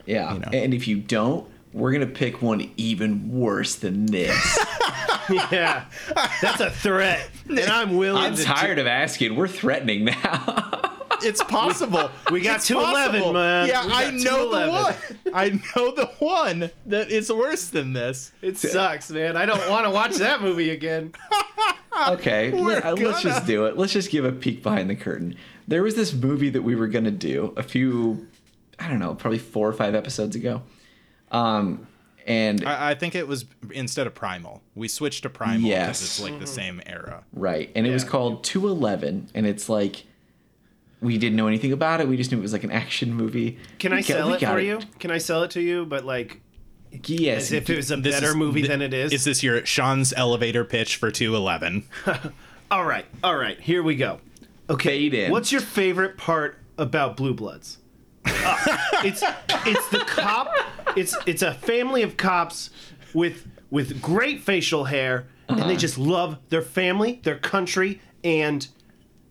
Yeah. 0.05 0.34
You 0.34 0.39
know. 0.39 0.49
And 0.53 0.73
if 0.73 0.88
you 0.88 0.97
don't, 0.97 1.47
we're 1.73 1.91
gonna 1.91 2.05
pick 2.07 2.41
one 2.41 2.71
even 2.78 3.30
worse 3.32 3.76
than 3.76 4.05
this. 4.07 4.57
yeah, 5.51 5.86
that's 6.41 6.61
a 6.61 6.69
threat, 6.69 7.30
and 7.47 7.59
I'm 7.59 7.97
willing. 7.97 8.23
I'm 8.23 8.36
to 8.36 8.43
tired 8.43 8.80
of 8.80 8.88
asking. 8.88 9.36
We're 9.36 9.47
threatening 9.47 10.05
now. 10.05 10.82
It's 11.21 11.41
possible. 11.43 12.11
We 12.32 12.41
got 12.41 12.57
It's 12.57 12.67
to 12.67 12.80
11, 12.80 13.34
man. 13.34 13.67
Yeah, 13.67 13.84
I 13.86 14.11
know 14.11 14.51
the 14.51 14.69
one. 14.69 15.34
I 15.34 15.49
know 15.49 15.91
the 15.91 16.07
one 16.19 16.71
that 16.88 17.09
is 17.09 17.32
worse 17.32 17.69
than 17.69 17.93
this. 17.93 18.32
It 18.41 18.57
sucks, 18.57 19.09
man. 19.11 19.38
I 19.38 19.45
don't 19.45 19.69
want 19.69 19.86
to 19.86 19.91
watch 19.91 20.15
that 20.15 20.41
movie 20.41 20.71
again. 20.71 21.13
okay, 22.09 22.51
We're 22.51 22.82
let, 22.82 22.99
us 22.99 23.21
just 23.21 23.45
do 23.45 23.65
it. 23.65 23.78
Let's 23.78 23.93
just 23.93 24.11
give 24.11 24.26
a 24.26 24.32
peek 24.32 24.61
behind 24.63 24.89
the 24.89 24.95
curtain. 24.95 25.36
There 25.67 25.84
was 25.84 25.95
this 25.95 26.13
movie 26.13 26.49
that 26.49 26.63
we 26.63 26.76
were 26.76 26.88
gonna 26.88 27.11
do 27.11 27.53
a 27.55 27.63
few, 27.63 28.28
I 28.80 28.89
don't 28.89 28.99
know, 28.99 29.15
probably 29.15 29.39
four 29.39 29.69
or 29.69 29.73
five 29.73 29.95
episodes 29.95 30.36
ago. 30.36 30.63
Um, 31.32 31.88
and 32.26 32.65
I, 32.67 32.91
I 32.91 32.95
think 32.95 33.15
it 33.15 33.28
was 33.28 33.45
instead 33.71 34.07
of 34.07 34.13
Primal. 34.15 34.61
We 34.76 34.88
switched 34.88 35.23
to 35.23 35.30
Primal 35.30 35.57
because 35.69 35.69
Yes. 35.69 36.01
it's 36.01 36.19
like 36.19 36.39
the 36.39 36.47
same 36.47 36.82
era. 36.86 37.23
right, 37.34 37.69
and 37.76 37.86
it 37.88 37.91
was 37.91 38.03
called 38.03 38.43
Two 38.43 38.67
Eleven, 38.67 39.30
and 39.34 39.45
it's 39.45 39.69
like 39.69 40.03
we 41.01 41.17
didn't 41.17 41.36
know 41.36 41.47
anything 41.47 41.71
about 41.71 42.01
it. 42.01 42.07
We 42.07 42.17
just 42.17 42.32
knew 42.32 42.38
it 42.39 42.41
was 42.41 42.53
like 42.53 42.63
an 42.63 42.71
action 42.71 43.13
movie. 43.13 43.59
Can 43.80 43.91
We 43.91 43.97
I 43.97 44.01
got- 44.01 44.07
sell 44.07 44.34
it 44.34 44.41
got 44.41 44.53
for 44.53 44.59
you? 44.59 44.80
Can 44.99 45.11
I 45.11 45.17
sell 45.19 45.43
it 45.43 45.51
to 45.51 45.61
you? 45.61 45.86
But 45.86 46.03
like, 46.05 46.41
Yes. 47.05 47.43
as 47.43 47.51
if 47.51 47.69
it 47.69 47.76
was 47.76 47.91
a 47.91 47.97
better 47.97 48.30
is- 48.30 48.36
movie 48.36 48.61
th- 48.61 48.69
than 48.69 48.82
it 48.82 48.93
is. 48.93 49.11
Is 49.11 49.23
this 49.26 49.43
your 49.43 49.65
Sean's 49.65 50.13
elevator 50.13 50.63
pitch 50.63 50.95
for 50.95 51.11
211? 51.11 51.84
All 52.71 52.86
right, 52.86 53.05
all 53.23 53.36
right. 53.36 53.59
Here 53.59 53.84
we 53.84 53.95
go. 53.95 54.19
Okay, 54.69 54.89
Fade 55.09 55.13
in. 55.13 55.32
what's 55.32 55.51
your 55.51 55.61
favorite 55.61 56.17
part 56.17 56.57
about 56.80 57.15
Blue 57.15 57.34
Bloods? 57.36 57.78
Uh, 58.26 58.57
it's 59.03 59.21
it's 59.67 59.89
the 59.89 59.99
cop. 60.07 60.51
It's 60.95 61.15
it's 61.25 61.41
a 61.41 61.53
family 61.53 62.03
of 62.03 62.17
cops 62.17 62.69
with 63.13 63.47
with 63.69 64.01
great 64.01 64.41
facial 64.41 64.85
hair, 64.85 65.27
and 65.47 65.69
they 65.69 65.75
just 65.75 65.97
love 65.97 66.37
their 66.49 66.61
family, 66.61 67.19
their 67.23 67.37
country, 67.37 68.01
and 68.23 68.67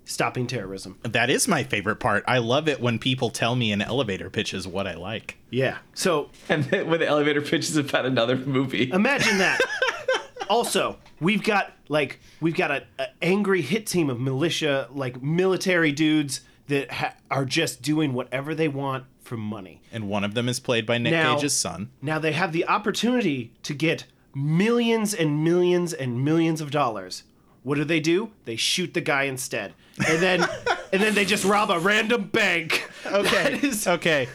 stopping 0.04 0.46
terrorism. 0.46 0.98
that 1.02 1.30
is 1.30 1.48
my 1.48 1.62
favorite 1.64 1.96
part. 1.96 2.22
I 2.28 2.36
love 2.38 2.68
it 2.68 2.78
when 2.78 2.98
people 2.98 3.30
tell 3.30 3.56
me 3.56 3.72
an 3.72 3.80
elevator 3.80 4.28
pitch 4.28 4.52
is 4.52 4.68
what 4.68 4.86
I 4.86 4.94
like. 4.94 5.38
Yeah. 5.48 5.78
So 5.94 6.30
and 6.48 6.64
then 6.64 6.88
when 6.88 7.00
the 7.00 7.06
elevator 7.06 7.40
pitch 7.40 7.70
is 7.70 7.76
about 7.76 8.04
another 8.04 8.36
movie. 8.36 8.90
Imagine 8.90 9.38
that. 9.38 9.60
also, 10.50 10.98
we've 11.20 11.42
got 11.42 11.72
like 11.88 12.20
we've 12.40 12.54
got 12.56 12.70
a, 12.70 12.84
a 12.98 13.06
angry 13.22 13.62
hit 13.62 13.86
team 13.86 14.10
of 14.10 14.20
militia, 14.20 14.88
like 14.92 15.22
military 15.22 15.92
dudes 15.92 16.42
that 16.68 16.90
ha- 16.90 17.14
are 17.30 17.44
just 17.44 17.82
doing 17.82 18.12
whatever 18.12 18.54
they 18.54 18.68
want 18.68 19.04
for 19.24 19.36
money. 19.36 19.80
And 19.92 20.08
one 20.08 20.22
of 20.24 20.34
them 20.34 20.48
is 20.48 20.60
played 20.60 20.86
by 20.86 20.98
Nick 20.98 21.12
Now- 21.12 21.34
Cage's 21.34 21.52
son. 21.54 21.90
Now 22.02 22.18
they 22.18 22.32
have 22.32 22.52
the 22.52 22.66
opportunity 22.66 23.52
to 23.64 23.74
get 23.74 24.04
millions 24.34 25.12
and 25.14 25.42
millions 25.42 25.92
and 25.92 26.24
millions 26.24 26.60
of 26.60 26.70
dollars. 26.70 27.24
What 27.62 27.76
do 27.76 27.84
they 27.84 28.00
do? 28.00 28.30
They 28.44 28.56
shoot 28.56 28.92
the 28.92 29.00
guy 29.00 29.22
instead, 29.22 29.72
and 30.06 30.20
then 30.22 30.42
and 30.92 31.00
then 31.02 31.14
they 31.14 31.24
just 31.24 31.44
rob 31.44 31.70
a 31.70 31.78
random 31.78 32.24
bank. 32.24 32.88
Okay. 33.06 33.58
Is- 33.62 33.86
Okay. 33.88 34.28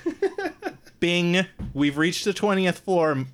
Bing, 0.99 1.45
we've 1.73 1.97
reached 1.97 2.25
the 2.25 2.33
20th 2.33 2.75
floor. 2.79 3.25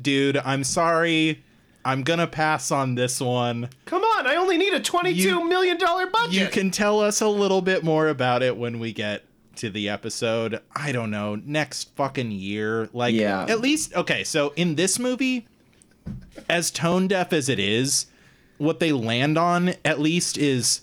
Dude, 0.00 0.36
I'm 0.36 0.62
sorry. 0.64 1.42
I'm 1.84 2.02
going 2.02 2.18
to 2.18 2.26
pass 2.26 2.70
on 2.70 2.94
this 2.94 3.20
one. 3.20 3.70
Come 3.86 4.02
on! 4.02 4.26
I 4.26 4.34
only 4.36 4.58
need 4.58 4.74
a 4.74 4.80
twenty-two 4.80 5.20
You- 5.20 5.48
million 5.48 5.78
dollar 5.78 6.06
budget. 6.08 6.34
You 6.34 6.48
can 6.48 6.70
tell 6.70 7.00
us 7.00 7.20
a 7.22 7.28
little 7.28 7.62
bit 7.62 7.82
more 7.82 8.08
about 8.08 8.42
it 8.42 8.56
when 8.56 8.78
we 8.78 8.92
get 8.92 9.24
to 9.58 9.70
the 9.70 9.88
episode. 9.88 10.60
I 10.74 10.92
don't 10.92 11.10
know, 11.10 11.36
next 11.36 11.94
fucking 11.96 12.30
year. 12.30 12.88
Like, 12.92 13.14
Yeah. 13.14 13.44
at 13.48 13.60
least, 13.60 13.94
okay, 13.94 14.24
so 14.24 14.52
in 14.56 14.74
this 14.76 14.98
movie, 14.98 15.46
as 16.48 16.70
tone 16.70 17.08
deaf 17.08 17.32
as 17.32 17.48
it 17.48 17.58
is, 17.58 18.06
what 18.56 18.80
they 18.80 18.92
land 18.92 19.36
on 19.38 19.74
at 19.84 20.00
least 20.00 20.36
is 20.38 20.80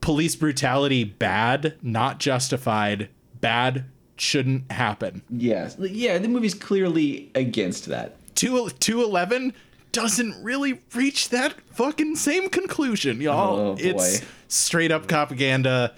police 0.00 0.36
brutality 0.36 1.04
bad, 1.04 1.74
not 1.82 2.18
justified, 2.20 3.08
bad 3.40 3.84
shouldn't 4.16 4.70
happen. 4.70 5.22
Yes. 5.30 5.76
Yeah, 5.78 6.18
the 6.18 6.28
movie's 6.28 6.54
clearly 6.54 7.30
against 7.34 7.86
that. 7.86 8.16
2 8.36 8.70
211 8.80 9.52
doesn't 9.92 10.42
really 10.42 10.80
reach 10.94 11.30
that 11.30 11.54
fucking 11.72 12.16
same 12.16 12.48
conclusion, 12.50 13.20
y'all. 13.20 13.58
Oh, 13.58 13.74
boy. 13.76 13.80
It's 13.82 14.22
straight 14.48 14.92
up 14.92 15.06
propaganda. 15.08 15.94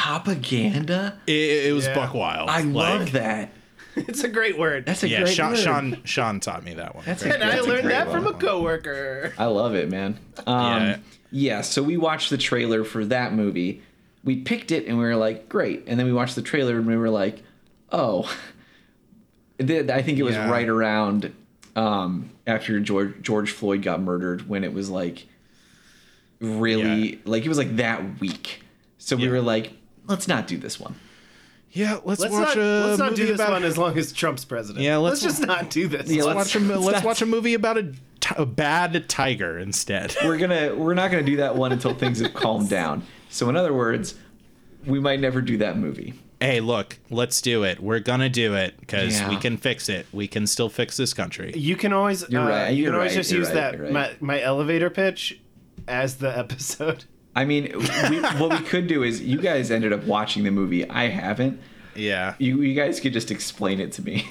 Propaganda? 0.00 1.18
It, 1.26 1.66
it 1.66 1.72
was 1.74 1.86
Yeah. 1.86 1.94
buck 1.94 2.14
wild. 2.14 2.48
I 2.50 2.62
love 2.62 3.12
that. 3.12 3.50
it's 3.96 4.22
a 4.24 4.28
great 4.28 4.58
word. 4.58 4.86
That's 4.86 5.02
a 5.02 5.08
Yeah, 5.08 5.22
great 5.22 5.34
Sean, 5.34 5.50
word. 5.50 5.58
Sean 5.58 6.00
Sean 6.04 6.40
taught 6.40 6.64
me 6.64 6.74
that 6.74 6.94
one. 6.94 7.04
That's 7.04 7.22
Great. 7.22 7.32
a- 7.32 7.34
and 7.36 7.44
I 7.44 7.50
That's 7.56 7.66
learned 7.66 7.82
great 7.82 7.92
that 7.92 8.10
from 8.10 8.26
a 8.26 8.30
one. 8.32 8.40
coworker. 8.40 9.32
I 9.38 9.46
love 9.46 9.74
it, 9.74 9.90
man. 9.90 10.18
Um, 10.46 10.56
Yeah. 10.86 10.96
yeah. 11.30 11.60
so 11.62 11.82
we 11.82 11.96
watched 11.96 12.30
the 12.30 12.38
trailer 12.38 12.84
for 12.84 13.04
that 13.06 13.32
movie. 13.32 13.82
We 14.24 14.36
picked 14.36 14.70
it 14.72 14.86
and 14.86 14.98
we 14.98 15.04
were 15.04 15.16
like, 15.16 15.48
great. 15.48 15.84
And 15.86 15.98
then 15.98 16.06
we 16.06 16.12
watched 16.12 16.34
the 16.36 16.42
trailer 16.42 16.76
and 16.76 16.86
we 16.86 16.96
were 16.96 17.10
like, 17.10 17.42
oh. 17.90 18.32
Th- 19.58 19.90
I 19.90 20.02
think 20.02 20.18
it 20.18 20.22
was 20.22 20.34
Yeah. 20.36 20.48
right 20.50 20.68
around 20.68 21.32
um, 21.74 22.30
after 22.46 22.78
George, 22.80 23.14
George 23.22 23.50
Floyd 23.50 23.82
got 23.82 24.00
murdered 24.00 24.48
when 24.48 24.62
it 24.64 24.72
was 24.72 24.88
like 24.90 25.26
really, 26.40 27.10
Yeah. 27.14 27.16
like 27.24 27.44
it 27.44 27.48
was 27.48 27.58
like 27.58 27.76
that 27.76 28.20
week. 28.20 28.62
So 28.98 29.16
we 29.16 29.28
were 29.28 29.40
like, 29.40 29.72
let's 30.06 30.28
not 30.28 30.46
do 30.46 30.56
this 30.58 30.78
one. 30.78 30.94
Yeah, 31.70 31.98
let's, 32.02 32.20
Let's 32.22 32.32
watch 32.32 32.56
not, 32.56 32.58
a 32.58 32.86
let's 32.86 32.98
not 32.98 33.10
movie 33.10 33.22
do 33.22 33.26
this 33.28 33.34
about 33.40 33.50
one 33.52 33.62
as 33.64 33.76
long 33.76 33.98
as 33.98 34.10
Trump's 34.12 34.44
president. 34.44 34.82
Yeah, 34.84 34.96
let's, 34.96 35.22
let's- 35.22 35.36
just 35.38 35.46
not 35.46 35.68
do 35.68 35.86
this. 35.86 36.08
Yeah, 36.10 36.22
let's 36.24 36.36
let's- 36.36 36.54
watch 36.54 36.62
a 36.62 36.66
let's 36.66 36.84
let's- 36.86 37.04
watch 37.04 37.22
a 37.22 37.26
movie 37.26 37.52
about 37.54 37.76
a, 37.76 37.92
a 38.38 38.46
bad 38.46 39.06
tiger 39.08 39.58
instead. 39.58 40.16
We're 40.24 40.38
gonna 40.38 40.74
we're 40.74 40.94
not 40.94 41.10
gonna 41.10 41.22
do 41.24 41.36
that 41.36 41.56
one 41.56 41.72
until 41.72 41.92
things 41.94 42.20
have 42.20 42.32
calmed 42.34 42.70
down. 42.70 43.02
So 43.28 43.50
in 43.50 43.56
other 43.56 43.74
words, 43.74 44.14
we 44.86 44.98
might 44.98 45.20
never 45.20 45.42
do 45.42 45.58
that 45.58 45.76
movie. 45.76 46.14
hey, 46.40 46.60
look, 46.60 46.98
let's 47.10 47.42
do 47.42 47.64
it. 47.64 47.80
We're 47.80 48.00
gonna 48.00 48.30
do 48.30 48.54
it 48.54 48.80
because 48.80 49.20
Yeah. 49.20 49.28
we 49.28 49.36
can 49.36 49.58
fix 49.58 49.90
it. 49.90 50.06
We 50.10 50.26
can 50.26 50.46
still 50.46 50.70
fix 50.70 50.96
this 50.96 51.12
country. 51.12 51.52
You 51.54 51.76
can 51.76 51.92
always 51.92 52.26
You're 52.30 52.40
uh, 52.42 52.48
right, 52.48 52.70
You 52.70 52.84
you're 52.84 52.92
can 52.92 52.94
always 52.94 53.10
right, 53.12 53.16
just 53.18 53.30
use 53.32 53.48
right, 53.48 53.54
that 53.54 53.80
right. 53.80 53.92
my, 53.92 54.10
my 54.20 54.40
elevator 54.40 54.88
pitch 54.88 55.38
as 55.86 56.16
the 56.16 56.36
episode. 56.38 57.04
I 57.40 57.44
mean, 57.44 57.72
we, 58.10 58.20
what 58.38 58.50
we 58.50 58.58
could 58.66 58.86
do 58.86 59.02
is 59.02 59.20
you 59.20 59.38
guys 59.40 59.70
ended 59.70 59.92
up 59.92 60.04
watching 60.04 60.44
the 60.44 60.50
movie. 60.50 60.88
I 60.88 61.08
haven't. 61.08 61.60
Yeah. 61.94 62.34
You 62.38 62.60
you 62.62 62.74
guys 62.74 63.00
could 63.00 63.12
just 63.12 63.30
explain 63.30 63.80
it 63.80 63.92
to 63.92 64.02
me. 64.02 64.28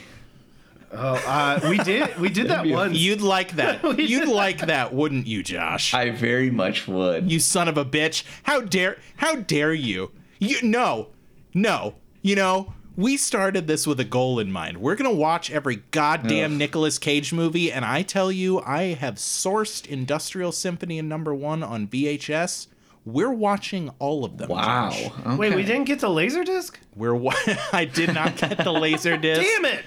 Oh, 0.91 1.16
uh, 1.28 1.60
we 1.70 1.78
did 1.80 2.18
we 2.18 2.30
did 2.30 2.47
that 2.51 2.64
be 2.64 2.72
a- 2.72 2.76
once. 2.76 2.97
You'd 2.97 3.22
like 3.22 3.51
that. 3.58 3.99
You'd 3.99 4.30
like 4.30 4.60
that, 4.68 4.93
wouldn't 4.93 5.28
you, 5.28 5.43
Josh? 5.43 5.93
I 5.93 6.10
very 6.12 6.49
much 6.49 6.88
would. 6.88 7.30
you 7.32 7.39
son 7.39 7.68
of 7.68 7.78
a 7.78 7.86
bitch. 7.86 8.24
How 8.43 8.62
dare 8.62 8.97
how 9.18 9.36
dare 9.36 9.74
you? 9.74 10.12
You 10.39 10.62
no. 10.64 11.10
No. 11.53 11.95
You 12.22 12.36
know, 12.36 12.74
we 12.95 13.16
started 13.18 13.68
this 13.68 13.86
with 13.86 13.99
a 13.99 14.03
goal 14.05 14.39
in 14.39 14.51
mind. 14.51 14.78
We're 14.78 14.95
going 14.95 15.10
to 15.12 15.16
watch 15.18 15.51
every 15.51 15.78
goddamn 15.91 16.53
Ugh. 16.53 16.58
Nicolas 16.58 16.97
Cage 16.97 17.32
movie 17.34 17.72
and 17.72 17.84
I 17.86 18.01
tell 18.01 18.32
you 18.32 18.60
I 18.62 18.93
have 18.95 19.16
sourced 19.16 19.86
Industrial 19.86 20.51
Symphony 20.51 20.99
and 20.99 21.08
number 21.10 21.34
1 21.34 21.64
on 21.64 21.88
VHS. 21.88 22.68
We're 23.08 23.32
watching 23.32 23.89
all 23.99 24.26
of 24.26 24.38
them. 24.38 24.49
wow. 24.49 24.89
Josh. 24.91 25.38
Wait, 25.38 25.55
we 25.55 25.64
didn't 25.64 25.86
get 25.86 25.99
the 26.01 26.10
laser 26.10 26.43
disc? 26.43 26.78
We're 26.95 27.16
wa- 27.16 27.34
I 27.74 27.86
did 27.86 28.14
not 28.14 28.36
get 28.36 28.58
the 28.58 28.72
laser 28.74 29.16
disc. 29.28 29.41
Damn 29.41 29.66
it! 29.66 29.86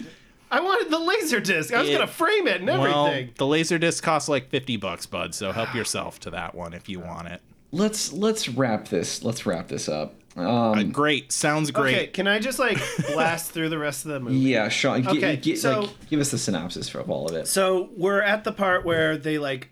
I 0.51 0.61
wanted 0.61 0.91
the 0.91 0.99
laser 0.99 1.39
disc. 1.39 1.73
I 1.75 1.81
was 1.81 1.91
It- 1.91 1.93
gonna 1.93 2.07
frame 2.07 2.49
it 2.49 2.63
and 2.63 2.67
Well, 2.67 3.07
everything. 3.09 3.35
the 3.37 3.47
laser 3.47 3.79
disc 3.79 4.03
costs 4.03 4.29
like 4.29 4.49
50 4.49 4.79
bucks, 4.79 5.05
bud, 5.07 5.35
so 5.35 5.53
help 5.53 5.75
yourself 5.75 6.19
to 6.21 6.31
that 6.31 6.55
one 6.55 6.73
if 6.73 6.89
you 6.89 6.99
want 6.99 7.29
it. 7.29 7.43
Let's 7.73 8.13
let's 8.13 8.49
wrap 8.49 8.89
this. 8.89 9.23
Let's 9.23 9.45
wrap 9.47 9.69
this 9.69 9.89
up. 9.89 10.15
Um, 10.37 10.47
Uh, 10.47 10.83
great. 10.85 11.31
Sounds 11.31 11.71
great. 11.71 11.95
Okay, 11.95 12.07
can 12.07 12.27
I 12.27 12.39
just 12.39 12.59
like 12.59 12.79
blast 13.13 13.51
through 13.51 13.69
the 13.69 13.79
rest 13.79 14.07
of 14.07 14.13
the 14.13 14.21
movie? 14.21 14.37
yeah, 14.39 14.69
Sean. 14.69 15.03
gi- 15.03 15.09
Okay, 15.11 15.37
gi- 15.37 15.57
so- 15.57 15.81
like, 15.83 16.09
give 16.09 16.21
us 16.21 16.31
the 16.31 16.39
synopsis 16.39 16.93
of 16.95 17.11
all 17.11 17.29
of 17.29 17.37
it. 17.37 17.47
So 17.49 17.91
we're 17.97 18.23
at 18.23 18.45
the 18.45 18.53
part 18.53 18.85
where 18.85 19.17
they 19.19 19.39
like 19.39 19.69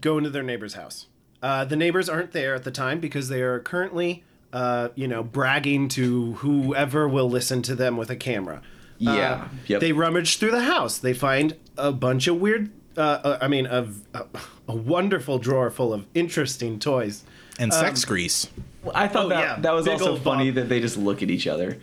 go 0.00 0.18
into 0.18 0.28
their 0.30 0.42
neighbor's 0.42 0.74
house. 0.74 1.06
Uh, 1.42 1.64
the 1.64 1.76
neighbors 1.76 2.08
aren't 2.08 2.32
there 2.32 2.54
at 2.54 2.62
the 2.64 2.70
time 2.70 3.00
because 3.00 3.28
they 3.28 3.42
are 3.42 3.58
currently, 3.58 4.22
uh, 4.52 4.88
you 4.94 5.08
know, 5.08 5.22
bragging 5.22 5.88
to 5.88 6.34
whoever 6.34 7.08
will 7.08 7.28
listen 7.28 7.62
to 7.62 7.74
them 7.74 7.96
with 7.96 8.10
a 8.10 8.16
camera. 8.16 8.62
Yeah, 8.98 9.10
Uh, 9.10 9.48
yep. 9.66 9.80
They 9.80 9.90
rummage 9.92 10.38
through 10.38 10.52
the 10.52 10.62
house. 10.62 10.98
They 10.98 11.12
find 11.14 11.56
a 11.76 11.90
bunch 11.92 12.26
of 12.28 12.40
weird 12.40 12.70
uh, 12.96 13.00
uh, 13.00 13.38
I 13.40 13.48
mean, 13.48 13.64
a, 13.66 13.88
a, 14.12 14.24
a 14.68 14.76
wonderful 14.76 15.38
drawer 15.38 15.70
full 15.70 15.94
of 15.94 16.04
interesting 16.14 16.78
toys. 16.78 17.24
And 17.58 17.72
sex 17.72 18.04
grease. 18.04 18.48
I 18.94 19.08
thought 19.08 19.24
Oh, 19.26 19.28
that 19.30 19.38
yeah, 19.40 19.60
that 19.60 19.72
was 19.72 19.86
big 19.86 19.92
also 19.94 20.16
funny 20.16 20.50
Bob. 20.50 20.56
that 20.56 20.68
they 20.68 20.78
just 20.80 20.98
look 20.98 21.22
at 21.22 21.30
each 21.30 21.46
other. 21.46 21.78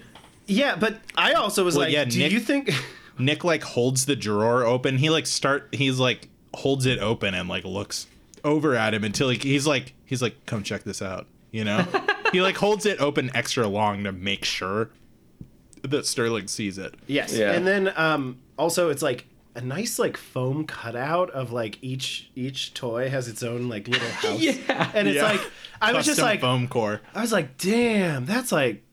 Yeah, 0.45 0.75
but 0.75 0.99
I 1.15 1.33
also 1.33 1.65
was 1.65 1.75
Well, 1.75 1.85
like, 1.85 1.93
yeah, 1.93 2.05
do 2.05 2.19
Nick- 2.19 2.31
you 2.31 2.39
think? 2.39 2.71
Nick 3.19 3.43
like 3.43 3.63
holds 3.63 4.05
the 4.05 4.15
drawer 4.15 4.63
open. 4.63 4.97
He 4.99 5.09
like 5.09 5.25
start. 5.25 5.67
He's 5.73 5.97
like 5.99 6.27
holds 6.53 6.85
it 6.85 6.99
open 6.99 7.33
and 7.33 7.49
like 7.49 7.65
looks 7.65 8.05
over 8.43 8.75
at 8.75 8.93
him 8.93 9.03
until 9.03 9.29
he, 9.29 9.37
he's 9.37 9.67
like 9.67 9.93
he's 10.05 10.21
like 10.21 10.45
come 10.45 10.63
check 10.63 10.83
this 10.83 11.01
out. 11.01 11.27
You 11.51 11.63
know. 11.65 11.85
he 12.31 12.41
like 12.41 12.57
holds 12.57 12.85
it 12.85 12.99
open 13.01 13.31
extra 13.33 13.67
long 13.67 14.03
to 14.03 14.11
make 14.11 14.45
sure 14.45 14.89
that 15.83 16.05
Sterling 16.05 16.47
sees 16.47 16.77
it. 16.77 16.95
Yes. 17.07 17.35
Yeah. 17.35 17.51
And 17.53 17.65
then 17.65 17.91
um, 17.95 18.39
also 18.57 18.89
it's 18.89 19.01
like 19.01 19.25
a 19.55 19.61
nice 19.61 19.97
like 19.97 20.15
foam 20.15 20.65
cutout 20.65 21.31
of 21.31 21.51
like 21.51 21.79
each 21.81 22.29
each 22.35 22.73
toy 22.73 23.09
has 23.09 23.27
its 23.27 23.41
own 23.43 23.67
like 23.69 23.87
little 23.87 24.07
house. 24.21 24.39
Yeah. 24.39 24.91
And 24.93 25.07
it's 25.07 25.15
Yeah. 25.17 25.23
like 25.23 25.41
I 25.81 25.93
was 25.93 26.05
just 26.05 26.21
like 26.21 26.41
foam 26.41 26.67
core. 26.67 27.01
I 27.15 27.21
was 27.21 27.31
like, 27.31 27.57
damn, 27.57 28.25
that's 28.25 28.51
like 28.51 28.83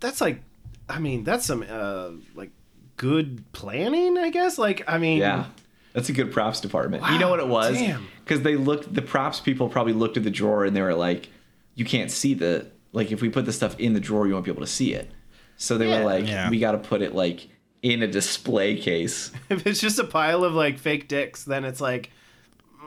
that's 0.00 0.20
like 0.20 0.40
I 0.88 0.98
mean, 0.98 1.24
that's 1.24 1.44
some 1.44 1.64
uh 1.68 2.10
like 2.34 2.50
good 2.96 3.44
planning, 3.52 4.16
I 4.16 4.30
guess. 4.30 4.56
Like 4.58 4.82
I 4.88 4.96
mean 4.98 5.18
Yeah. 5.18 5.46
That's 5.92 6.08
a 6.08 6.12
good 6.12 6.32
props 6.32 6.60
department. 6.60 7.02
you 7.10 7.18
know 7.18 7.28
what 7.30 7.40
it 7.40 7.48
was? 7.48 7.76
damn. 7.76 8.06
Because 8.24 8.42
they 8.42 8.56
looked, 8.56 8.92
the 8.94 9.02
props 9.02 9.40
people 9.40 9.68
probably 9.68 9.92
looked 9.94 10.16
at 10.16 10.22
the 10.24 10.30
drawer 10.30 10.64
and 10.64 10.76
they 10.76 10.82
were 10.82 10.94
like, 10.94 11.28
you 11.74 11.84
can't 11.84 12.10
see 12.10 12.34
the, 12.34 12.66
like, 12.92 13.10
if 13.12 13.20
we 13.22 13.28
put 13.30 13.44
the 13.46 13.52
stuff 13.52 13.78
in 13.80 13.94
the 13.94 14.00
drawer, 14.00 14.26
you 14.26 14.32
won't 14.34 14.44
be 14.44 14.50
able 14.50 14.60
to 14.62 14.66
see 14.66 14.92
it. 14.94 15.10
So 15.56 15.76
they 15.78 15.88
Yeah. 15.88 15.98
were 16.00 16.04
like, 16.04 16.26
Yeah. 16.26 16.50
we 16.50 16.58
got 16.58 16.72
to 16.72 16.78
put 16.78 17.02
it, 17.02 17.14
like, 17.14 17.48
in 17.82 18.02
a 18.02 18.06
display 18.08 18.76
case. 18.76 19.30
if 19.50 19.66
it's 19.66 19.80
just 19.80 19.98
a 19.98 20.04
pile 20.04 20.44
of 20.44 20.52
like 20.54 20.78
fake 20.78 21.06
dicks, 21.08 21.44
then 21.44 21.64
it's 21.64 21.80
like 21.80 22.10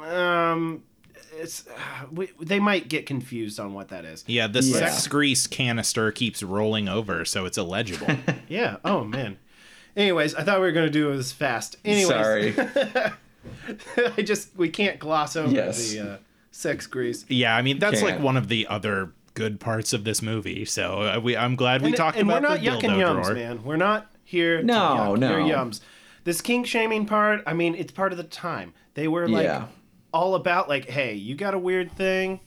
um 0.06 0.84
it's 1.40 1.66
uh, 1.68 2.06
we, 2.12 2.30
they 2.42 2.60
might 2.60 2.90
get 2.90 3.06
confused 3.06 3.60
on 3.60 3.74
what 3.74 3.88
that 3.90 4.04
is. 4.06 4.24
Yeah, 4.28 4.48
the 4.48 4.62
Yeah. 4.62 4.80
sex 4.80 5.08
grease 5.08 5.48
canister 5.48 6.12
keeps 6.12 6.44
rolling 6.44 6.90
over, 6.90 7.24
so 7.26 7.46
it's 7.46 7.58
illegible. 7.58 8.08
Yeah. 8.50 8.78
Oh 8.84 9.04
man. 9.06 9.38
Anyways, 9.96 10.36
I 10.36 10.44
thought 10.44 10.60
we 10.60 10.66
were 10.66 10.72
gonna 10.72 10.90
do 10.90 11.16
this 11.16 11.32
fast. 11.32 11.76
Anyways, 11.84 12.08
Sorry. 12.08 12.56
I 14.18 14.22
just 14.22 14.56
we 14.56 14.70
can't 14.70 15.00
gloss 15.00 15.36
over 15.36 15.54
Yes. 15.54 15.92
the 15.92 16.00
uh, 16.14 16.18
sex 16.52 16.88
grease. 16.88 17.26
yeah, 17.28 17.56
I 17.56 17.62
mean 17.62 17.80
that's 17.80 18.02
like 18.02 18.14
Can't. 18.14 18.24
one 18.24 18.38
of 18.38 18.48
the 18.48 18.68
other 18.68 19.12
good 19.34 19.60
parts 19.60 19.94
of 19.94 20.04
this 20.04 20.22
movie. 20.22 20.66
So 20.66 21.02
uh, 21.02 21.20
we, 21.20 21.36
I'm 21.38 21.56
glad 21.56 21.82
we 21.82 21.88
and, 21.88 21.96
talked 21.98 22.18
and 22.18 22.30
about 22.30 22.42
we're 22.44 22.50
not 22.50 22.60
the 22.62 22.68
dildo 22.68 22.82
yucking 22.82 22.98
yums, 22.98 23.24
drawer. 23.24 23.34
man. 23.36 23.64
We're 23.64 23.78
not 23.78 24.12
here. 24.24 24.62
No, 24.62 25.16
to 25.16 25.18
yuck 25.18 25.20
no. 25.20 25.38
your 25.46 25.58
yums. 25.58 25.82
This 26.24 26.42
kink 26.42 26.68
shaming 26.68 27.06
part. 27.06 27.42
I 27.48 27.54
mean, 27.54 27.74
it's 27.76 27.92
part 27.92 28.12
of 28.12 28.18
the 28.18 28.24
time. 28.24 28.74
They 28.94 29.08
were 29.08 29.28
like 29.28 29.46
Yeah. 29.46 29.68
all 30.14 30.36
about 30.36 30.70
like, 30.70 30.88
hey, 30.90 31.14
you 31.16 31.36
got 31.36 31.54
a 31.54 31.60
weird 31.60 31.92
thing. 31.94 32.40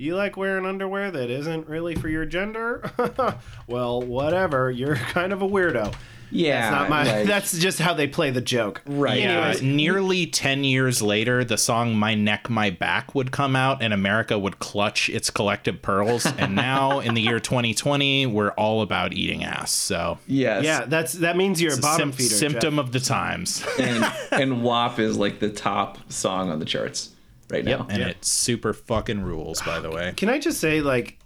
You 0.00 0.14
like 0.14 0.36
wearing 0.36 0.64
underwear 0.64 1.10
that 1.10 1.28
isn't 1.28 1.68
really 1.68 1.96
for 1.96 2.08
your 2.08 2.24
gender? 2.24 2.88
well, 3.66 4.00
whatever. 4.00 4.70
You're 4.70 4.94
kind 4.96 5.32
of 5.32 5.42
a 5.42 5.48
weirdo. 5.48 5.92
yeah. 6.30 6.60
That's 6.70 6.80
not 6.82 6.88
my. 6.90 7.02
like- 7.18 7.26
that's 7.26 7.58
just 7.58 7.80
how 7.80 7.94
they 7.94 8.06
play 8.06 8.30
the 8.30 8.40
joke. 8.40 8.80
Right. 8.86 9.18
Yeah, 9.20 9.38
Anyways, 9.40 9.62
nearly 9.62 10.26
10 10.26 10.62
years 10.62 11.02
later, 11.02 11.42
the 11.44 11.58
song 11.58 11.96
My 11.96 12.14
Neck, 12.14 12.48
My 12.48 12.70
Back 12.70 13.16
would 13.16 13.32
come 13.32 13.56
out 13.56 13.82
and 13.82 13.92
America 13.92 14.38
would 14.38 14.60
clutch 14.60 15.08
its 15.08 15.30
collective 15.30 15.82
pearls. 15.82 16.26
and 16.26 16.54
now, 16.54 17.00
in 17.00 17.14
the 17.14 17.20
year 17.22 17.40
2020, 17.40 18.26
we're 18.26 18.50
all 18.52 18.82
about 18.82 19.14
eating 19.14 19.42
ass. 19.42 19.72
So, 19.72 20.18
yes. 20.28 20.62
Yeah, 20.62 20.84
that's 20.84 21.14
that 21.14 21.36
means 21.36 21.60
you're 21.60 21.72
a 21.72 21.74
it's 21.76 21.80
a 21.80 21.82
bottom 21.82 22.12
sym- 22.12 22.18
feeder. 22.18 22.34
symptom 22.36 22.76
Jeff. 22.76 22.84
of 22.84 22.92
the 22.92 23.00
times. 23.00 23.66
And, 23.80 24.04
and 24.30 24.62
WAP 24.62 25.00
is, 25.00 25.16
like, 25.18 25.40
the 25.40 25.50
top 25.50 25.98
song 26.12 26.50
on 26.50 26.60
the 26.60 26.64
charts 26.66 27.10
right 27.50 27.64
now. 27.64 27.86
and 27.90 28.02
it 28.02 28.24
super 28.24 28.72
fucking 28.72 29.22
rules, 29.22 29.60
by 29.62 29.80
the 29.80 29.90
way. 29.90 30.12
Can 30.16 30.28
I 30.28 30.38
just 30.38 30.60
say, 30.60 30.80
like, 30.80 31.18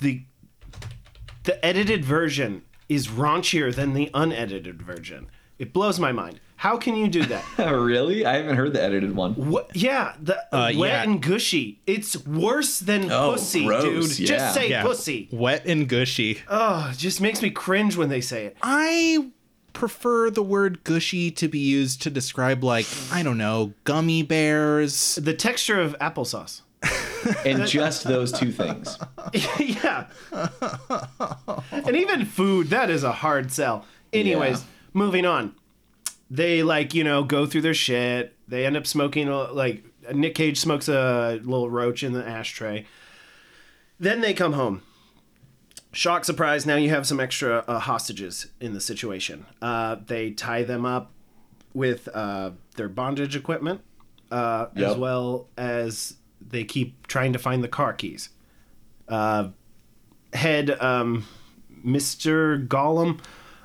the 0.00 0.22
the 1.44 1.64
edited 1.64 2.04
version 2.04 2.62
is 2.88 3.08
raunchier 3.08 3.74
than 3.74 3.94
the 3.94 4.10
unedited 4.14 4.82
version. 4.82 5.28
It 5.58 5.72
blows 5.72 5.98
my 5.98 6.12
mind. 6.12 6.40
How 6.56 6.76
can 6.76 6.96
you 6.96 7.08
do 7.08 7.24
that? 7.26 7.44
really? 7.58 8.24
I 8.26 8.36
haven't 8.38 8.56
heard 8.56 8.72
the 8.72 8.82
edited 8.82 9.14
one. 9.14 9.34
what? 9.34 9.74
Yeah, 9.76 10.14
the 10.20 10.36
Uh, 10.54 10.72
wet 10.76 10.76
yeah. 10.76 11.02
and 11.02 11.22
gushy. 11.22 11.80
It's 11.86 12.16
worse 12.26 12.80
than 12.80 13.10
Oh, 13.10 13.32
pussy, 13.32 13.64
gross, 13.64 14.16
dude. 14.16 14.18
yeah. 14.20 14.36
Just 14.36 14.54
say 14.54 14.70
Yeah. 14.70 14.82
pussy. 14.82 15.28
Wet 15.32 15.66
and 15.66 15.88
gushy. 15.88 16.38
Oh, 16.48 16.90
it 16.92 16.98
just 16.98 17.20
makes 17.20 17.42
me 17.42 17.50
cringe 17.50 17.96
when 17.96 18.08
they 18.08 18.20
say 18.20 18.46
it. 18.46 18.56
I 18.62 19.30
prefer 19.78 20.28
the 20.28 20.42
word 20.42 20.82
gushy 20.82 21.30
to 21.30 21.46
be 21.46 21.60
used 21.60 22.02
to 22.02 22.10
describe, 22.10 22.64
like, 22.64 22.86
I 23.12 23.22
don't 23.22 23.38
know, 23.38 23.72
gummy 23.84 24.22
bears. 24.24 25.14
The 25.14 25.34
texture 25.34 25.80
of 25.80 25.96
applesauce. 26.00 26.62
And 27.44 27.66
just 27.66 28.04
those 28.04 28.30
two 28.30 28.52
things. 28.52 28.96
yeah. 29.58 30.06
and 31.72 31.96
even 31.96 32.24
food, 32.24 32.68
that 32.68 32.90
is 32.90 33.02
a 33.02 33.10
hard 33.10 33.50
sell. 33.50 33.84
Anyways, 34.12 34.60
Yeah. 34.60 34.66
moving 34.94 35.26
on. 35.26 35.54
They 36.30 36.62
like, 36.62 36.94
you 36.94 37.02
know, 37.02 37.24
go 37.24 37.44
through 37.44 37.62
their 37.62 37.74
shit. 37.74 38.36
They 38.46 38.64
end 38.64 38.76
up 38.76 38.86
smoking 38.86 39.28
like 39.28 39.84
Nick 40.14 40.36
Cage 40.36 40.58
smokes 40.60 40.88
a 40.88 41.40
little 41.42 41.68
roach 41.68 42.02
in 42.04 42.12
the 42.12 42.24
ashtray. 42.26 42.86
Then 43.98 44.20
they 44.20 44.32
come 44.32 44.52
home. 44.52 44.82
Shock 45.98 46.24
surprise, 46.24 46.64
now 46.64 46.76
you 46.76 46.90
have 46.90 47.08
some 47.08 47.18
extra 47.18 47.64
uh, 47.66 47.80
hostages 47.80 48.46
in 48.60 48.72
the 48.72 48.80
situation. 48.80 49.46
Uh, 49.60 49.96
they 50.06 50.30
tie 50.30 50.62
them 50.62 50.86
up 50.86 51.10
with 51.74 52.08
uh, 52.14 52.52
their 52.76 52.88
bondage 52.88 53.34
equipment 53.34 53.80
uh, 54.30 54.66
as 54.76 54.96
well 54.96 55.48
as 55.56 56.14
they 56.40 56.62
keep 56.62 57.08
trying 57.08 57.32
to 57.32 57.38
find 57.40 57.64
the 57.64 57.68
car 57.68 57.92
keys 57.92 58.28
uh, 59.08 59.48
head 60.32 60.70
um, 60.80 61.26
Mr. 61.84 62.68
Gillman 62.68 63.20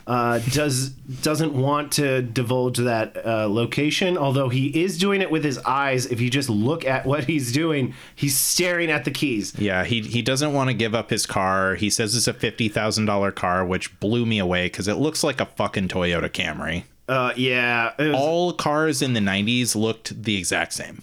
uh, 0.06 0.40
does 0.52 0.90
doesn't 0.90 1.54
want 1.54 1.92
to 1.94 2.22
divulge 2.22 2.78
that 2.80 3.26
uh, 3.26 3.48
location, 3.48 4.18
although 4.18 4.50
he 4.50 4.84
is 4.84 4.98
doing 4.98 5.22
it 5.22 5.32
with 5.32 5.44
his 5.44 5.58
eyes. 5.60 6.06
If 6.06 6.20
you 6.20 6.30
just 6.30 6.50
look 6.50 6.86
at 6.86 7.06
what 7.06 7.24
he's 7.26 7.52
doing, 7.52 7.94
he's 8.16 8.38
staring 8.38 8.92
at 8.92 9.06
the 9.06 9.12
keys. 9.12 9.54
Yeah, 9.58 9.84
he 9.86 10.02
he 10.02 10.22
doesn't 10.22 10.54
want 10.54 10.70
to 10.70 10.74
give 10.74 10.94
up 10.94 11.10
his 11.10 11.26
car. 11.26 11.76
He 11.76 11.90
says 11.90 12.16
it's 12.16 12.28
a 12.28 12.34
fifty 12.34 12.68
thousand 12.70 13.06
dollar 13.06 13.32
car, 13.32 13.66
which 13.66 13.98
blew 14.00 14.26
me 14.26 14.40
away 14.40 14.66
because 14.66 14.88
it 14.88 14.96
looks 14.96 15.24
like 15.24 15.40
a 15.40 15.46
fucking 15.46 15.88
Toyota 15.88 16.30
Camry. 16.30 16.84
Uh, 17.08 17.34
yeah, 17.36 17.92
was- 17.98 18.16
All 18.16 18.54
cars 18.54 19.02
in 19.02 19.14
the 19.14 19.20
'90s 19.20 19.76
looked 19.76 20.22
the 20.24 20.38
exact 20.38 20.74
same. 20.74 21.02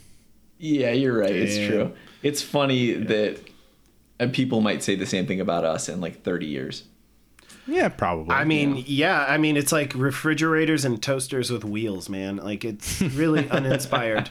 Yeah, 0.59 0.93
you're 0.93 1.17
right. 1.19 1.35
It's 1.35 1.57
true. 1.57 1.93
It's 2.23 2.43
funny 2.43 2.93
that 2.93 3.39
uh, 4.21 4.29
people 4.31 4.61
might 4.61 4.83
say 4.83 4.95
the 4.95 5.07
same 5.07 5.27
thing 5.27 5.41
about 5.41 5.65
us 5.65 5.89
in 5.89 6.03
like 6.03 6.23
30 6.23 6.45
years. 6.47 6.83
Yeah, 7.71 7.89
probably. 7.89 8.35
I 8.35 8.45
mean, 8.45 8.83
yeah. 8.87 9.25
I 9.29 9.39
mean, 9.39 9.57
it's 9.57 9.71
like 9.73 9.93
refrigerators 9.95 10.85
and 10.85 11.01
toasters 11.03 11.51
with 11.51 11.65
wheels, 11.65 12.09
man. 12.09 12.37
Like 12.37 12.65
it's 12.65 13.01
really 13.01 13.49
uninspired. 13.51 14.29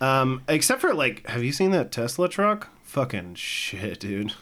Um, 0.00 0.42
except 0.48 0.80
for 0.80 0.94
like, 0.94 1.26
have 1.28 1.42
you 1.44 1.52
seen 1.52 1.72
that 1.72 1.92
Tesla 1.92 2.28
truck? 2.28 2.68
Fucking 2.84 3.34
shit, 3.34 4.00
dude. 4.00 4.32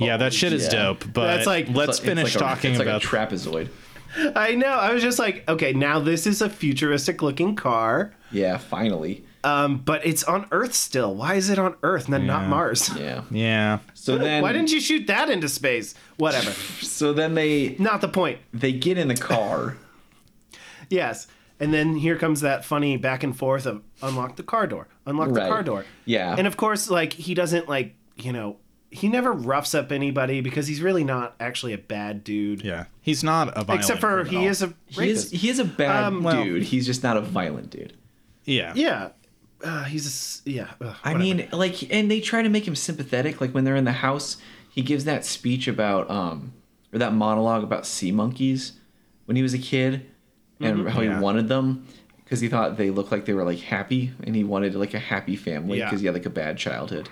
yeah, 0.00 0.16
that 0.18 0.34
shit 0.34 0.52
is 0.52 0.64
Yeah. 0.64 0.70
dope. 0.70 1.04
But 1.12 1.36
That's 1.36 1.46
like- 1.46 1.68
let's 1.70 1.90
It's 1.90 1.98
finish 2.00 2.34
like 2.34 2.36
a- 2.36 2.38
talking 2.38 2.72
it's 2.72 2.80
about. 2.80 3.04
like 3.04 3.04
a 3.04 3.06
trapezoid. 3.36 3.68
I 4.36 4.54
know. 4.54 4.66
I 4.68 4.92
was 4.92 5.02
just 5.02 5.18
like, 5.18 5.48
okay, 5.48 5.72
now 5.72 5.98
this 6.00 6.26
is 6.26 6.40
a 6.42 6.48
futuristic 6.50 7.22
looking 7.22 7.54
car. 7.56 8.14
Yeah, 8.32 8.56
finally. 8.58 9.24
Um, 9.44 9.78
but 9.78 10.04
it's 10.04 10.24
on 10.24 10.46
Earth 10.50 10.74
still. 10.74 11.14
Why 11.14 11.34
is 11.34 11.48
it 11.48 11.58
on 11.58 11.76
Earth 11.82 12.06
and 12.06 12.14
then 12.14 12.26
not 12.26 12.48
Mars? 12.48 12.90
Yeah. 12.96 13.22
yeah, 13.30 13.78
So 13.94 14.18
then 14.18 14.42
Why 14.42 14.52
didn't 14.52 14.72
you 14.72 14.80
shoot 14.80 15.06
that 15.06 15.30
into 15.30 15.48
space? 15.48 15.94
Whatever. 16.16 16.50
So 16.82 17.12
then 17.12 17.34
they 17.34 17.76
not 17.78 18.00
the 18.00 18.08
point. 18.08 18.40
they 18.52 18.72
get 18.72 18.98
in 18.98 19.06
the 19.08 19.14
car. 19.16 19.76
Yes. 20.90 21.26
And 21.60 21.74
then 21.74 21.96
here 21.96 22.16
comes 22.16 22.40
that 22.42 22.64
funny 22.64 22.96
back 22.96 23.22
and 23.22 23.36
forth 23.36 23.66
of 23.66 23.82
unlock 24.00 24.36
the 24.36 24.42
car 24.42 24.66
door, 24.66 24.88
unlock 25.06 25.32
the 25.34 25.40
car 25.40 25.62
door. 25.62 25.84
Yeah. 26.04 26.34
And 26.38 26.46
of 26.46 26.56
course, 26.56 26.88
like 26.88 27.12
he 27.12 27.34
doesn't 27.34 27.68
like 27.68 27.94
you 28.16 28.32
know 28.32 28.56
he 28.90 29.08
never 29.08 29.32
roughs 29.32 29.74
up 29.74 29.92
anybody 29.92 30.40
because 30.40 30.66
he's 30.66 30.80
really 30.80 31.04
not 31.04 31.34
actually 31.40 31.72
a 31.74 31.78
bad 31.78 32.24
dude. 32.24 32.62
yeah. 32.62 32.84
He's 33.02 33.22
not 33.24 33.48
a 33.48 33.64
violent 33.64 33.80
Except 33.84 34.00
for 34.00 34.18
he 34.24 34.30
criminal. 34.30 34.46
is 34.50 34.62
a 34.62 34.72
He 34.86 35.10
is 35.10 35.30
he 35.30 35.48
is 35.50 35.58
a 35.58 35.64
bad 35.64 36.04
Um, 36.04 36.22
well- 36.22 36.42
dude. 36.42 36.62
He's 36.62 36.86
just 36.86 37.02
not 37.02 37.16
a 37.16 37.20
violent 37.20 37.70
dude. 37.70 37.92
Yeah. 38.44 38.72
yeah. 38.74 39.10
Uh, 39.62 39.84
he's 39.84 40.42
a 40.46 40.50
yeah. 40.50 40.68
ugh, 40.80 40.96
I 41.02 41.14
mean, 41.14 41.48
like, 41.52 41.92
and 41.92 42.10
they 42.10 42.20
try 42.20 42.42
to 42.42 42.48
make 42.48 42.66
him 42.66 42.76
sympathetic. 42.76 43.40
Like 43.40 43.52
when 43.52 43.64
they're 43.64 43.76
in 43.76 43.84
the 43.84 43.92
house, 43.92 44.36
he 44.70 44.82
gives 44.82 45.04
that 45.04 45.24
speech 45.24 45.66
about, 45.66 46.08
um, 46.10 46.52
or 46.92 46.98
that 47.00 47.12
monologue 47.12 47.64
about 47.64 47.84
sea 47.86 48.12
monkeys 48.12 48.72
when 49.26 49.36
he 49.36 49.42
was 49.42 49.54
a 49.54 49.58
kid, 49.58 50.06
and 50.60 50.88
how 50.88 51.00
Yeah. 51.00 51.16
he 51.16 51.22
wanted 51.22 51.48
them 51.48 51.86
because 52.24 52.40
he 52.40 52.48
thought 52.48 52.76
they 52.76 52.90
looked 52.90 53.10
like 53.10 53.24
they 53.24 53.32
were 53.34 53.44
like 53.44 53.58
happy, 53.60 54.12
and 54.22 54.36
he 54.36 54.44
wanted 54.44 54.74
like 54.76 54.94
a 54.94 54.98
happy 54.98 55.34
family 55.36 55.78
Yeah. 55.78 55.86
because 55.86 56.00
he 56.00 56.06
had 56.06 56.14
like 56.14 56.26
a 56.26 56.30
bad 56.30 56.56
childhood. 56.56 57.08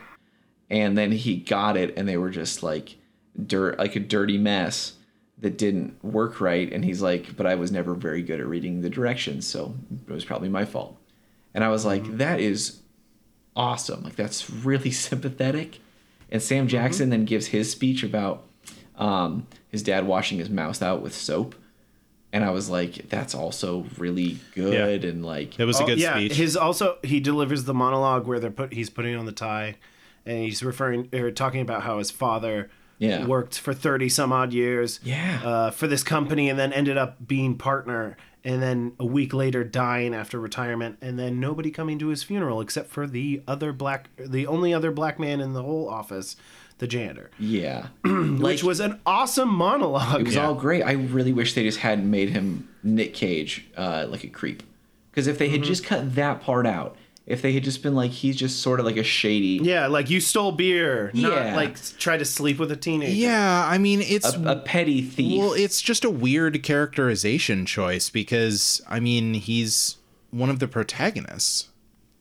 And 0.70 0.96
then 0.98 1.12
he 1.12 1.36
got 1.36 1.76
it, 1.76 1.94
and 1.96 2.08
they 2.08 2.16
were 2.16 2.30
just 2.30 2.62
like 2.62 2.96
dirt, 3.46 3.78
like 3.78 3.96
a 3.96 4.00
dirty 4.00 4.38
mess 4.38 4.94
that 5.38 5.58
didn't 5.58 6.02
work 6.04 6.40
right. 6.40 6.72
And 6.72 6.84
he's 6.84 7.02
like, 7.02 7.36
"But 7.36 7.46
I 7.46 7.54
was 7.56 7.70
never 7.70 7.94
very 7.94 8.22
good 8.22 8.40
at 8.40 8.46
reading 8.46 8.80
the 8.80 8.90
directions, 8.90 9.46
so 9.46 9.74
it 10.08 10.12
was 10.12 10.24
probably 10.24 10.48
my 10.48 10.64
fault." 10.64 10.96
And 11.56 11.64
I 11.64 11.68
was 11.70 11.84
like, 11.84 12.18
"That 12.18 12.38
is 12.38 12.82
awesome! 13.56 14.02
Like 14.04 14.14
that's 14.16 14.48
really 14.50 14.90
sympathetic." 15.08 15.80
And 16.30 16.42
Sam 16.42 16.66
Jackson 16.68 17.10
then 17.10 17.24
gives 17.24 17.46
his 17.48 17.70
speech 17.70 18.02
about 18.02 18.44
um, 18.96 19.46
his 19.68 19.82
dad 19.82 20.06
washing 20.06 20.38
his 20.38 20.50
mouth 20.50 20.82
out 20.82 21.00
with 21.02 21.14
soap, 21.14 21.54
and 22.32 22.44
I 22.44 22.50
was 22.50 22.68
like, 22.68 23.08
"That's 23.08 23.34
also 23.34 23.86
really 23.98 24.38
good." 24.54 25.02
Yeah. 25.02 25.08
And 25.08 25.24
like, 25.24 25.58
It 25.58 25.64
was 25.64 25.80
a 25.80 25.84
Oh, 25.84 25.86
good 25.86 25.98
yeah, 25.98 26.14
speech. 26.16 26.34
his 26.34 26.56
also 26.56 26.98
he 27.02 27.20
delivers 27.20 27.64
the 27.64 27.74
monologue 27.74 28.26
where 28.26 28.38
they're 28.40 28.50
put 28.50 28.72
he's 28.72 28.90
putting 28.90 29.14
on 29.16 29.26
the 29.26 29.32
tie, 29.32 29.76
and 30.24 30.38
he's 30.42 30.62
referring 30.62 31.08
or 31.14 31.30
talking 31.30 31.60
about 31.60 31.82
how 31.82 31.98
his 31.98 32.10
father 32.10 32.70
Yeah. 32.98 33.24
worked 33.26 33.58
for 33.58 33.72
thirty 33.74 34.08
some 34.08 34.32
odd 34.32 34.52
years 34.52 34.98
Yeah. 35.04 35.40
uh, 35.44 35.70
for 35.70 35.86
this 35.86 36.02
company, 36.02 36.48
and 36.50 36.58
then 36.58 36.72
ended 36.72 36.96
up 36.98 37.26
being 37.26 37.56
partner, 37.56 38.16
and 38.46 38.62
then 38.62 38.92
a 39.00 39.04
week 39.04 39.34
later 39.34 39.64
dying 39.64 40.14
after 40.14 40.38
retirement, 40.38 40.98
and 41.02 41.18
then 41.18 41.40
nobody 41.40 41.72
coming 41.72 41.98
to 41.98 42.06
his 42.06 42.22
funeral 42.22 42.60
except 42.60 42.88
for 42.88 43.04
the 43.04 43.42
other 43.48 43.72
black, 43.72 44.08
the 44.16 44.46
only 44.46 44.72
other 44.72 44.92
black 44.92 45.18
man 45.18 45.40
in 45.40 45.52
the 45.52 45.64
whole 45.64 45.88
office, 45.88 46.36
the 46.78 46.86
janitor, 46.86 47.28
yeah, 47.40 47.88
which 48.04 48.62
was 48.62 48.78
an 48.78 49.00
awesome 49.04 49.48
monologue. 49.48 50.20
It 50.20 50.26
was 50.28 50.36
all 50.36 50.54
great. 50.54 50.84
I 50.84 50.92
really 50.92 51.32
wish 51.32 51.54
they 51.54 51.64
just 51.64 51.80
hadn't 51.80 52.08
made 52.08 52.30
him 52.30 52.68
Nick 52.84 53.14
Cage 53.14 53.66
uh, 53.76 54.06
like 54.08 54.22
a 54.22 54.28
creep. 54.28 54.62
Because 55.10 55.26
if 55.26 55.38
they 55.38 55.48
had 55.48 55.64
just 55.64 55.82
cut 55.82 56.14
that 56.14 56.40
part 56.42 56.66
out, 56.66 56.96
if 57.26 57.42
they 57.42 57.52
had 57.52 57.64
just 57.64 57.82
been 57.82 57.94
like 57.96 58.12
he's 58.12 58.36
just 58.36 58.60
sort 58.60 58.78
of 58.80 58.86
like 58.86 58.96
a 58.96 59.02
shady, 59.02 59.58
yeah, 59.62 59.86
like 59.88 60.08
you 60.10 60.20
stole 60.20 60.52
beer, 60.52 61.10
Yeah. 61.12 61.28
not 61.28 61.56
like 61.56 61.76
try 61.98 62.16
to 62.16 62.24
sleep 62.24 62.58
with 62.58 62.70
a 62.70 62.76
teenager. 62.76 63.12
yeah, 63.12 63.66
I 63.68 63.78
mean 63.78 64.00
it's 64.00 64.32
a, 64.34 64.42
a 64.52 64.56
petty 64.56 65.02
thief. 65.02 65.40
Well, 65.40 65.52
it's 65.52 65.82
just 65.82 66.04
a 66.04 66.10
weird 66.10 66.62
characterization 66.62 67.66
choice 67.66 68.10
because 68.10 68.80
I 68.88 69.00
mean 69.00 69.34
he's 69.34 69.96
one 70.30 70.50
of 70.50 70.58
the 70.60 70.68
protagonists. 70.68 71.68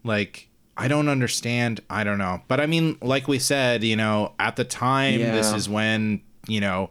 Like 0.04 0.48
I 0.78 0.88
don't 0.88 1.08
understand. 1.08 1.82
I 1.90 2.04
don't 2.04 2.18
know, 2.18 2.42
but 2.48 2.60
I 2.60 2.66
mean, 2.66 2.98
like 3.02 3.28
we 3.28 3.40
said, 3.40 3.84
you 3.84 3.96
know, 3.96 4.34
at 4.40 4.56
the 4.58 4.66
time, 4.66 5.20
this 5.20 5.52
Yeah. 5.52 5.56
is 5.56 5.70
when 5.70 6.22
you 6.48 6.60
know 6.60 6.90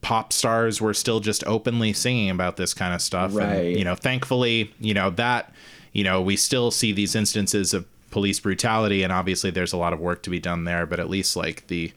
pop 0.00 0.32
stars 0.32 0.80
were 0.80 0.94
still 0.94 1.18
just 1.20 1.44
openly 1.46 1.92
singing 1.92 2.30
about 2.30 2.56
this 2.56 2.72
kind 2.72 2.94
of 2.94 3.02
stuff, 3.02 3.34
Right. 3.34 3.46
and 3.46 3.76
you 3.78 3.84
know, 3.84 3.94
thankfully, 3.96 4.72
you 4.80 4.94
know 4.94 5.10
that 5.10 5.52
you 5.92 6.04
know 6.04 6.20
we 6.20 6.36
still 6.36 6.70
see 6.70 6.92
these 6.92 7.14
instances 7.14 7.74
of 7.74 7.86
police 8.10 8.40
brutality, 8.40 9.02
and 9.02 9.12
obviously 9.12 9.50
there's 9.50 9.72
a 9.72 9.76
lot 9.76 9.92
of 9.92 10.00
work 10.00 10.22
to 10.22 10.30
be 10.30 10.38
done 10.40 10.64
there, 10.64 10.86
but 10.86 10.98
at 11.00 11.10
least 11.10 11.36
like 11.36 11.66
the 11.68 11.92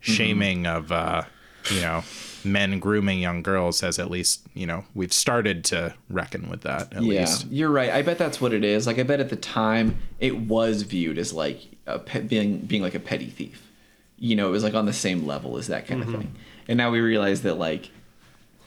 shaming 0.00 0.66
of 0.66 0.92
uh 0.92 1.22
you 1.70 1.80
know 1.80 2.02
men 2.44 2.78
grooming 2.78 3.18
young 3.20 3.42
girls 3.42 3.80
has 3.80 3.98
at 3.98 4.10
least 4.10 4.42
you 4.52 4.66
know 4.66 4.84
we've 4.94 5.14
started 5.14 5.64
to 5.64 5.94
reckon 6.10 6.50
with 6.50 6.60
that 6.60 6.92
at 6.92 7.02
yeah, 7.02 7.20
least 7.20 7.46
you're 7.50 7.70
right. 7.70 7.90
I 7.90 8.02
bet 8.02 8.18
that's 8.18 8.40
what 8.40 8.52
it 8.52 8.64
is. 8.64 8.86
Like 8.86 8.98
I 8.98 9.02
bet 9.02 9.20
at 9.20 9.30
the 9.30 9.36
time 9.36 9.96
it 10.20 10.36
was 10.36 10.82
viewed 10.82 11.16
as 11.18 11.32
like 11.32 11.60
a 11.86 11.98
pe- 11.98 12.22
being 12.22 12.58
being 12.58 12.82
like 12.82 12.94
a 12.94 13.00
petty 13.00 13.26
thief. 13.30 13.70
You 14.18 14.36
know, 14.36 14.48
it 14.48 14.50
was 14.52 14.62
like 14.62 14.74
on 14.74 14.86
the 14.86 14.92
same 14.92 15.26
level 15.26 15.56
as 15.56 15.68
that 15.68 15.86
kind 15.86 16.02
Mm-hmm. 16.02 16.14
of 16.14 16.20
thing. 16.20 16.34
And 16.68 16.76
now 16.78 16.90
we 16.90 17.00
realize 17.00 17.42
that 17.42 17.54
like, 17.58 17.90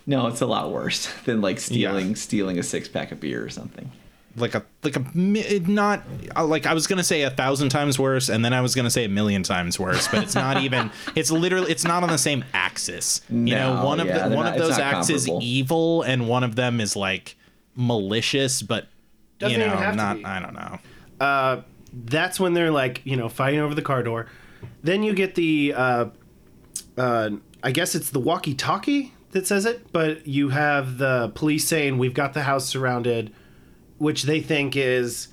no, 0.05 0.27
it's 0.27 0.41
a 0.41 0.45
lot 0.45 0.71
worse 0.71 1.11
than 1.25 1.41
like 1.41 1.59
stealing 1.59 2.15
stealing 2.15 2.57
a 2.57 2.63
six 2.63 2.87
pack 2.87 3.11
of 3.11 3.19
beer 3.19 3.43
or 3.43 3.49
something. 3.49 3.91
Like 4.37 4.55
a 4.55 4.63
like 4.83 4.95
a 4.95 5.03
not 5.15 6.03
uh, 6.35 6.45
like 6.45 6.65
I 6.65 6.73
was 6.73 6.87
gonna 6.87 7.03
say 7.03 7.23
a 7.23 7.29
thousand 7.29 7.69
times 7.69 7.97
worse, 7.99 8.29
and 8.29 8.45
then 8.45 8.53
I 8.53 8.61
was 8.61 8.75
gonna 8.75 8.89
say 8.91 9.03
a 9.05 9.09
million 9.09 9.43
times 9.43 9.79
worse, 9.79 10.07
but 10.07 10.23
it's 10.23 10.35
not 10.35 10.57
even. 10.63 10.91
It's 11.15 11.31
literally 11.31 11.71
it's 11.71 11.83
not 11.83 12.03
on 12.03 12.09
the 12.09 12.17
same 12.17 12.45
axis. 12.53 13.21
You 13.29 13.35
know, 13.55 13.75
No, 13.75 13.85
one 13.85 13.99
of 13.99 14.07
yeah, 14.07 14.13
the 14.23 14.29
they're 14.29 14.37
one 14.37 14.45
not- 14.45 14.55
of 14.57 14.61
those 14.61 14.77
axes 14.79 15.25
comparable. 15.25 15.45
evil, 15.45 16.01
and 16.03 16.27
one 16.29 16.43
of 16.43 16.55
them 16.55 16.79
is 16.79 16.95
like 16.95 17.35
malicious, 17.75 18.61
but 18.61 18.87
Doesn't 19.39 19.59
you 19.59 19.65
even 19.65 19.75
know, 19.77 19.83
have 19.83 19.93
to 19.93 19.97
not 19.97 20.17
be. 20.17 20.25
I 20.25 20.39
don't 20.39 20.53
know. 20.53 20.79
uh, 21.19 21.61
that's 22.05 22.39
when 22.39 22.53
they're 22.53 22.71
like, 22.71 23.01
you 23.05 23.15
know, 23.15 23.29
fighting 23.29 23.59
over 23.59 23.73
the 23.73 23.81
car 23.81 24.03
door. 24.03 24.27
Then 24.83 25.03
you 25.03 25.13
get 25.13 25.35
the, 25.35 25.73
uh, 25.75 26.05
uh, 26.97 27.29
I 27.63 27.71
guess 27.71 27.95
it's 27.95 28.09
the 28.11 28.19
walkie-talkie 28.19 29.13
that 29.31 29.47
says 29.47 29.65
it, 29.65 29.91
but 29.91 30.27
you 30.27 30.49
have 30.49 30.97
the 30.97 31.31
police 31.33 31.67
saying 31.67 31.97
we've 31.97 32.13
got 32.13 32.33
the 32.33 32.43
house 32.43 32.65
surrounded, 32.67 33.33
which 33.97 34.23
they 34.23 34.41
think 34.41 34.75
is 34.75 35.29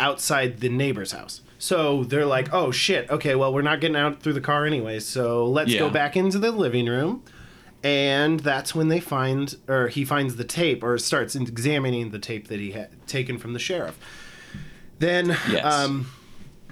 outside 0.00 0.60
the 0.60 0.68
neighbor's 0.68 1.12
house. 1.12 1.40
So 1.58 2.04
they're 2.04 2.26
like, 2.26 2.52
oh 2.52 2.70
shit, 2.70 3.08
okay, 3.10 3.34
well 3.34 3.52
we're 3.52 3.62
not 3.62 3.80
getting 3.80 3.96
out 3.96 4.20
through 4.22 4.34
the 4.34 4.40
car 4.40 4.66
anyway, 4.66 4.98
so 5.00 5.46
let's 5.46 5.74
go 5.74 5.88
back 5.88 6.16
into 6.16 6.38
the 6.38 6.50
living 6.52 6.86
room. 6.86 7.22
And 7.82 8.40
that's 8.40 8.74
when 8.74 8.88
they 8.88 8.98
find, 9.00 9.54
or 9.68 9.88
he 9.88 10.06
finds 10.06 10.36
the 10.36 10.44
tape, 10.44 10.82
or 10.82 10.96
starts 10.96 11.34
examining 11.36 12.10
the 12.12 12.18
tape 12.18 12.48
that 12.48 12.58
he 12.58 12.70
had 12.72 12.88
taken 13.06 13.36
from 13.38 13.52
the 13.52 13.58
sheriff. 13.58 13.98
Then, 15.00 15.36
Yes. 15.50 15.64
um, 15.66 16.10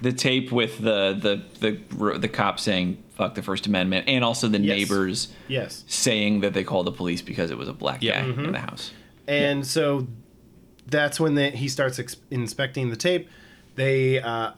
the 0.01 0.11
tape 0.11 0.51
with 0.51 0.79
the 0.79 1.13
the 1.13 1.43
the 1.59 2.17
the 2.17 2.27
cop 2.27 2.59
saying 2.59 2.97
"fuck 3.15 3.35
the 3.35 3.43
First 3.43 3.67
Amendment" 3.67 4.07
and 4.07 4.23
also 4.23 4.47
the 4.47 4.59
Yes. 4.59 4.75
neighbors 4.77 5.27
yes, 5.47 5.83
saying 5.87 6.41
that 6.41 6.53
they 6.55 6.63
called 6.63 6.87
the 6.87 6.91
police 6.91 7.21
because 7.21 7.51
it 7.51 7.57
was 7.59 7.67
a 7.67 7.73
black 7.73 8.01
Yeah. 8.01 8.19
guy 8.21 8.27
Mm-hmm. 8.29 8.45
in 8.45 8.51
the 8.53 8.59
house. 8.59 8.91
and 9.27 9.65
so 9.67 10.07
that's 10.87 11.19
when 11.19 11.35
they, 11.35 11.51
he 11.51 11.67
starts 11.67 11.99
ex- 11.99 12.17
inspecting 12.31 12.89
the 12.89 12.95
tape. 12.95 13.29
They, 13.75 14.21
uh, 14.21 14.51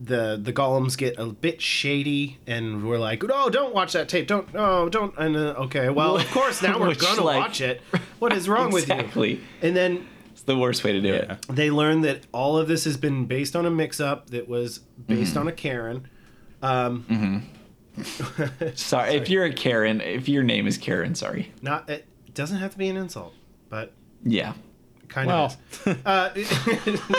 the 0.00 0.36
the 0.42 0.52
Gillmans 0.52 0.98
get 0.98 1.16
a 1.18 1.26
bit 1.26 1.62
shady, 1.62 2.38
and 2.46 2.84
we're 2.88 2.98
like, 2.98 3.22
"Oh, 3.28 3.48
don't 3.50 3.72
watch 3.72 3.92
that 3.92 4.08
tape! 4.08 4.26
Don't, 4.26 4.48
oh, 4.54 4.88
don't!" 4.88 5.14
And 5.16 5.36
uh, 5.36 5.54
okay, 5.58 5.90
well, 5.90 6.16
of 6.16 6.28
course 6.32 6.60
now 6.60 6.80
we're 6.80 6.88
Which, 6.88 7.00
gonna 7.00 7.22
like- 7.22 7.38
watch 7.38 7.60
it. 7.60 7.80
What 8.18 8.32
is 8.32 8.48
wrong 8.48 8.72
with 8.72 8.88
you? 8.88 8.94
Exactly. 8.94 9.40
And 9.60 9.76
then 9.76 10.08
It's 10.32 10.42
the 10.42 10.56
worst 10.56 10.82
way 10.82 10.90
to 10.92 11.00
do 11.00 11.08
Yeah. 11.08 11.36
they 11.48 11.70
learn 11.70 12.00
that 12.00 12.26
all 12.32 12.58
of 12.58 12.66
this 12.66 12.82
has 12.84 12.96
been 12.96 13.26
based 13.26 13.54
on 13.54 13.64
a 13.64 13.70
mix-up 13.70 14.30
that 14.30 14.48
was 14.48 14.78
based 15.06 15.36
on 15.36 15.46
a 15.46 15.52
Karen. 15.52 16.08
it. 16.64 17.42
Sorry, 18.74 19.14
if 19.14 19.28
you're 19.28 19.44
a 19.44 19.52
Karen, 19.52 20.00
if 20.00 20.28
your 20.28 20.42
name 20.42 20.66
is 20.66 20.78
Karen, 20.78 21.14
sorry. 21.14 21.52
Not 21.62 21.88
it 21.90 22.06
doesn't 22.34 22.56
have 22.58 22.72
to 22.72 22.78
be 22.78 22.88
an 22.88 22.96
insult, 22.96 23.34
but 23.68 23.92
Yeah. 24.24 24.54
Kind 25.12 25.28
Well. 25.28 25.56
of. 25.86 26.36
Is. 26.36 27.00
Uh, 27.00 27.18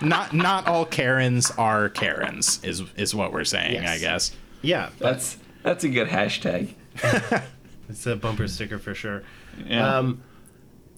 Not 0.02 0.34
not 0.34 0.66
all 0.66 0.84
Karens 0.84 1.50
are 1.52 1.88
Karens 1.88 2.62
is 2.62 2.82
is 2.96 3.14
what 3.14 3.32
we're 3.32 3.44
saying, 3.44 3.74
Yes. 3.74 3.88
I 3.88 3.98
guess. 3.98 4.32
yeah, 4.60 4.90
but 4.98 5.12
That's 5.12 5.38
that's 5.62 5.84
a 5.84 5.88
good 5.88 6.08
hashtag. 6.08 6.74
it's 7.88 8.06
a 8.06 8.14
bumper 8.14 8.46
sticker 8.46 8.78
for 8.78 8.94
sure. 8.94 9.22
Yeah. 9.66 9.96
Um, 9.98 10.22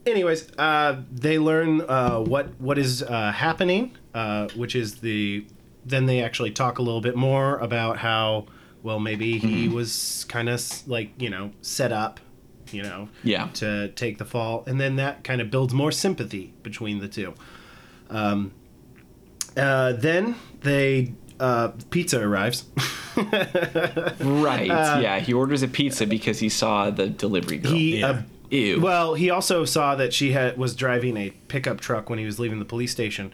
anyways, 0.05 0.51
uh, 0.59 1.01
they 1.13 1.39
learn 1.39 1.83
uh, 1.83 2.19
what 2.19 2.49
what 2.61 2.77
is 2.77 3.05
uh, 3.05 3.31
happening, 3.33 3.97
uh, 4.15 4.49
which 4.57 4.75
is 4.75 4.97
the. 4.97 5.47
Then 5.87 6.07
they 6.07 6.21
actually 6.23 6.51
talk 6.51 6.79
a 6.81 6.83
little 6.83 7.01
bit 7.01 7.15
more 7.17 7.57
about 7.59 7.99
how 7.99 8.47
well 8.83 8.99
maybe 8.99 9.39
he 9.39 9.69
was 9.69 10.27
kind 10.29 10.49
of 10.49 10.61
like 10.89 11.11
you 11.23 11.31
know 11.31 11.53
set 11.63 11.93
up, 11.93 12.19
you 12.73 12.83
know, 12.83 13.09
Yeah. 13.25 13.49
to 13.55 13.89
take 13.89 14.19
the 14.19 14.25
fall, 14.25 14.65
and 14.67 14.81
then 14.81 14.97
that 14.97 15.25
kind 15.25 15.41
of 15.41 15.51
builds 15.51 15.73
more 15.75 15.93
sympathy 15.93 16.53
between 16.63 16.99
the 17.01 17.09
two. 17.09 17.35
Um, 18.11 18.53
uh, 19.57 19.93
then 19.93 20.35
they 20.63 21.13
uh, 21.41 21.69
pizza 21.91 22.21
arrives. 22.21 22.65
right. 24.21 24.67
yeah. 24.67 25.19
He 25.21 25.33
orders 25.33 25.63
a 25.63 25.69
pizza 25.69 26.07
because 26.07 26.39
he 26.39 26.49
saw 26.49 26.91
the 26.91 27.09
delivery 27.09 27.59
girl. 27.59 27.73
Uh, 27.73 27.77
He 27.77 27.99
Yeah. 28.01 28.07
uh, 28.09 28.23
Ew. 28.51 28.81
Well, 28.81 29.13
he 29.13 29.29
also 29.29 29.67
saw 29.67 29.95
that 29.97 30.15
she 30.15 30.33
had 30.33 30.57
was 30.57 30.75
driving 30.75 31.19
a 31.19 31.31
pickup 31.49 31.81
truck 31.81 32.09
when 32.09 32.19
he 32.19 32.25
was 32.25 32.39
leaving 32.39 32.59
the 32.59 32.65
police 32.65 32.91
station, 32.91 33.33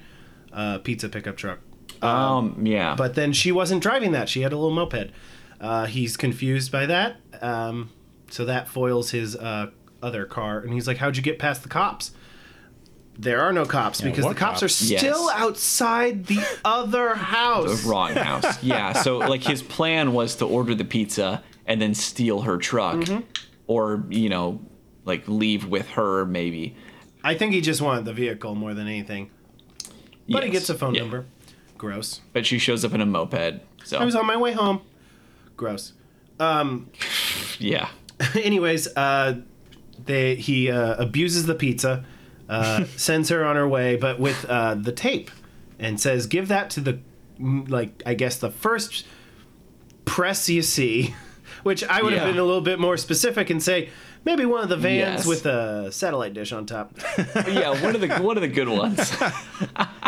uh, 0.53 0.79
pizza 0.79 1.09
pickup 1.09 1.37
truck. 1.37 1.61
um. 2.03 2.61
Yeah. 2.67 2.97
But 2.97 3.15
then 3.15 3.33
she 3.33 3.53
wasn't 3.53 3.81
driving 3.83 4.11
that; 4.13 4.29
she 4.29 4.41
had 4.41 4.53
a 4.53 4.57
little 4.57 4.75
moped. 4.75 5.11
Uh, 5.61 5.87
he's 5.87 6.17
confused 6.17 6.73
by 6.73 6.87
that, 6.87 7.17
um, 7.41 7.91
so 8.31 8.45
that 8.45 8.69
foils 8.69 9.11
his 9.11 9.37
uh, 9.37 9.71
other 10.03 10.25
car, 10.25 10.59
and 10.61 10.73
he's 10.73 10.87
like, 10.87 10.99
"How'd 10.99 11.17
you 11.17 11.23
get 11.23 11.39
past 11.39 11.63
the 11.63 11.69
cops?" 11.69 12.13
There 13.17 13.41
are 13.43 13.53
no 13.53 13.65
cops 13.65 14.01
because 14.01 14.25
the 14.27 14.35
cops, 14.35 14.61
cops? 14.61 14.83
are 14.83 14.85
Yes. 14.87 15.01
still 15.01 15.31
outside 15.31 16.27
the 16.27 16.41
other 16.65 17.15
house. 17.15 17.83
the 17.85 17.89
wrong 17.89 18.13
house. 18.15 18.61
Yeah. 18.63 18.93
So 18.93 19.19
like 19.19 19.45
his 19.45 19.63
plan 19.63 20.13
was 20.13 20.35
to 20.37 20.47
order 20.47 20.75
the 20.75 20.85
pizza 20.85 21.45
and 21.65 21.81
then 21.81 21.95
steal 21.95 22.41
her 22.43 22.57
truck, 22.59 22.97
Mm-hmm. 22.97 23.21
or 23.69 24.05
you 24.11 24.29
know, 24.29 24.61
like 25.05 25.29
leave 25.29 25.67
with 25.67 25.91
her 25.91 26.25
maybe. 26.25 26.75
I 27.23 27.35
think 27.37 27.55
he 27.55 27.61
just 27.61 27.81
wanted 27.81 28.05
the 28.05 28.13
vehicle 28.13 28.55
more 28.57 28.75
than 28.75 28.89
anything. 28.89 29.31
But 30.29 30.43
he 30.43 30.51
gets 30.51 30.69
a 30.69 30.75
phone 30.75 30.95
Yeah. 30.97 31.03
number. 31.03 31.27
Gross. 31.79 32.21
But 32.33 32.47
she 32.47 32.59
shows 32.59 32.85
up 32.85 32.95
in 32.95 33.01
a 33.01 33.07
moped. 33.07 33.61
So 33.85 33.99
I 33.99 34.05
was 34.05 34.17
on 34.17 34.27
my 34.27 34.37
way 34.37 34.53
home. 34.53 34.81
Gross. 35.57 35.93
yeah. 37.59 37.89
anyways, 38.35 38.89
uh, 38.97 39.41
they 40.05 40.35
he 40.37 40.71
uh, 40.71 40.95
abuses 41.03 41.47
the 41.47 41.55
pizza, 41.55 42.05
uh, 42.49 42.85
sends 42.97 43.29
her 43.31 43.45
on 43.45 43.57
her 43.57 43.69
way, 43.69 43.97
but 43.97 44.19
with 44.21 44.45
uh, 44.49 44.75
the 44.75 44.93
tape, 44.93 45.31
and 45.79 46.01
says, 46.01 46.27
"Give 46.27 46.49
that 46.49 46.71
to 46.71 46.81
the 46.81 46.99
like 47.39 48.03
I 48.07 48.15
guess 48.15 48.37
the 48.37 48.51
first 48.51 49.07
press 50.05 50.49
you 50.49 50.63
see." 50.63 51.15
Which 51.63 51.83
I 51.85 52.03
would 52.03 52.13
have 52.13 52.23
Yeah. 52.23 52.29
been 52.29 52.39
a 52.39 52.45
little 52.45 52.61
bit 52.61 52.79
more 52.79 52.97
specific 52.99 53.49
and 53.49 53.63
say, 53.63 53.89
Maybe 54.25 54.45
one 54.45 54.63
of 54.63 54.69
the 54.71 54.77
vans 54.77 55.19
Yes. 55.21 55.27
with 55.27 55.47
a 55.47 55.91
satellite 55.93 56.35
dish 56.35 56.53
on 56.53 56.67
top. 56.67 56.95
yeah, 57.47 57.71
one 57.83 57.95
of 57.95 58.01
the 58.03 58.09
one 58.23 58.37
of 58.37 58.41
the 58.43 58.49
good 58.49 58.69
ones. 58.69 59.13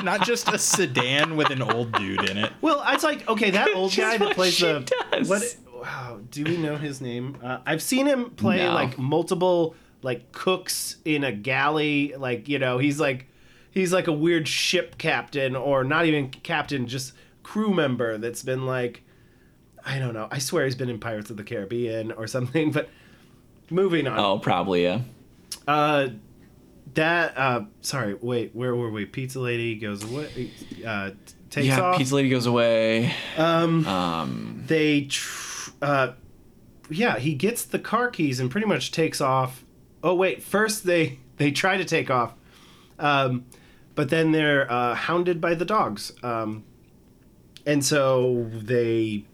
Not 0.02 0.22
just 0.26 0.48
a 0.48 0.58
sedan 0.58 1.36
with 1.36 1.50
an 1.50 1.62
old 1.62 1.92
dude 1.92 2.28
in 2.28 2.36
it. 2.38 2.52
Well, 2.62 2.82
it's 2.88 3.04
like 3.04 3.26
okay, 3.28 3.50
that 3.50 3.68
old 3.74 3.90
Just 3.92 4.18
guy 4.18 4.24
that 4.26 4.34
plays 4.34 4.54
she 4.54 4.64
the 4.66 4.92
does. 5.12 5.28
what? 5.28 5.56
Wow, 5.86 6.18
do 6.32 6.42
we 6.44 6.56
know 6.56 6.76
his 6.76 7.00
name? 7.00 7.38
Uh, 7.42 7.58
I've 7.64 7.80
seen 7.80 8.06
him 8.06 8.30
play 8.30 8.58
No. 8.58 8.74
like 8.74 8.98
multiple 8.98 9.76
like 10.02 10.32
cooks 10.32 10.96
in 11.04 11.22
a 11.22 11.30
galley. 11.32 12.12
Like 12.16 12.48
you 12.48 12.58
know, 12.58 12.78
he's 12.78 12.98
like 12.98 13.26
he's 13.70 13.92
like 13.92 14.08
a 14.08 14.12
weird 14.12 14.48
ship 14.48 14.98
captain, 14.98 15.54
or 15.54 15.84
not 15.84 16.04
even 16.06 16.28
captain, 16.30 16.88
just 16.88 17.12
crew 17.44 17.72
member 17.72 18.18
that's 18.18 18.42
been 18.42 18.66
like 18.66 19.02
I 19.84 20.00
don't 20.00 20.12
know. 20.14 20.26
I 20.30 20.38
swear 20.38 20.64
he's 20.64 20.74
been 20.74 20.88
in 20.90 20.98
Pirates 20.98 21.30
of 21.30 21.36
the 21.36 21.44
Caribbean 21.44 22.10
or 22.10 22.26
something. 22.26 22.72
But 22.72 22.88
moving 23.70 24.08
on. 24.08 24.18
oh, 24.18 24.38
probably 24.40 24.82
yeah. 24.82 25.02
Uh, 25.68 26.08
that 26.94 27.38
uh, 27.38 27.64
sorry, 27.80 28.14
wait, 28.14 28.50
where 28.56 28.74
were 28.74 28.90
we? 28.90 29.04
Pizza 29.06 29.38
lady 29.38 29.76
goes 29.76 30.02
away. 30.02 30.50
Uh, 30.84 31.10
takes 31.50 31.66
Yeah, 31.68 31.80
off. 31.80 31.98
pizza 31.98 32.14
lady 32.16 32.28
goes 32.28 32.46
away. 32.46 33.12
Um, 33.36 33.86
Um, 33.86 34.62
they, 34.66 35.02
tr- 35.02 35.44
uh, 35.82 36.12
yeah, 36.90 37.18
he 37.18 37.34
gets 37.34 37.64
the 37.64 37.78
car 37.78 38.10
keys 38.10 38.40
and 38.40 38.50
pretty 38.50 38.66
much 38.66 38.92
takes 38.92 39.20
off. 39.20 39.64
Oh 40.02 40.14
wait, 40.14 40.42
first 40.42 40.84
they 40.84 41.18
they 41.36 41.50
try 41.50 41.76
to 41.76 41.84
take 41.84 42.10
off, 42.10 42.34
um, 42.98 43.44
but 43.94 44.10
then 44.10 44.32
they're 44.32 44.70
uh, 44.70 44.94
hounded 44.94 45.40
by 45.40 45.54
the 45.54 45.64
dogs. 45.64 46.12
Um, 46.22 46.64
and 47.66 47.84
so 47.84 48.48
they, 48.52 49.24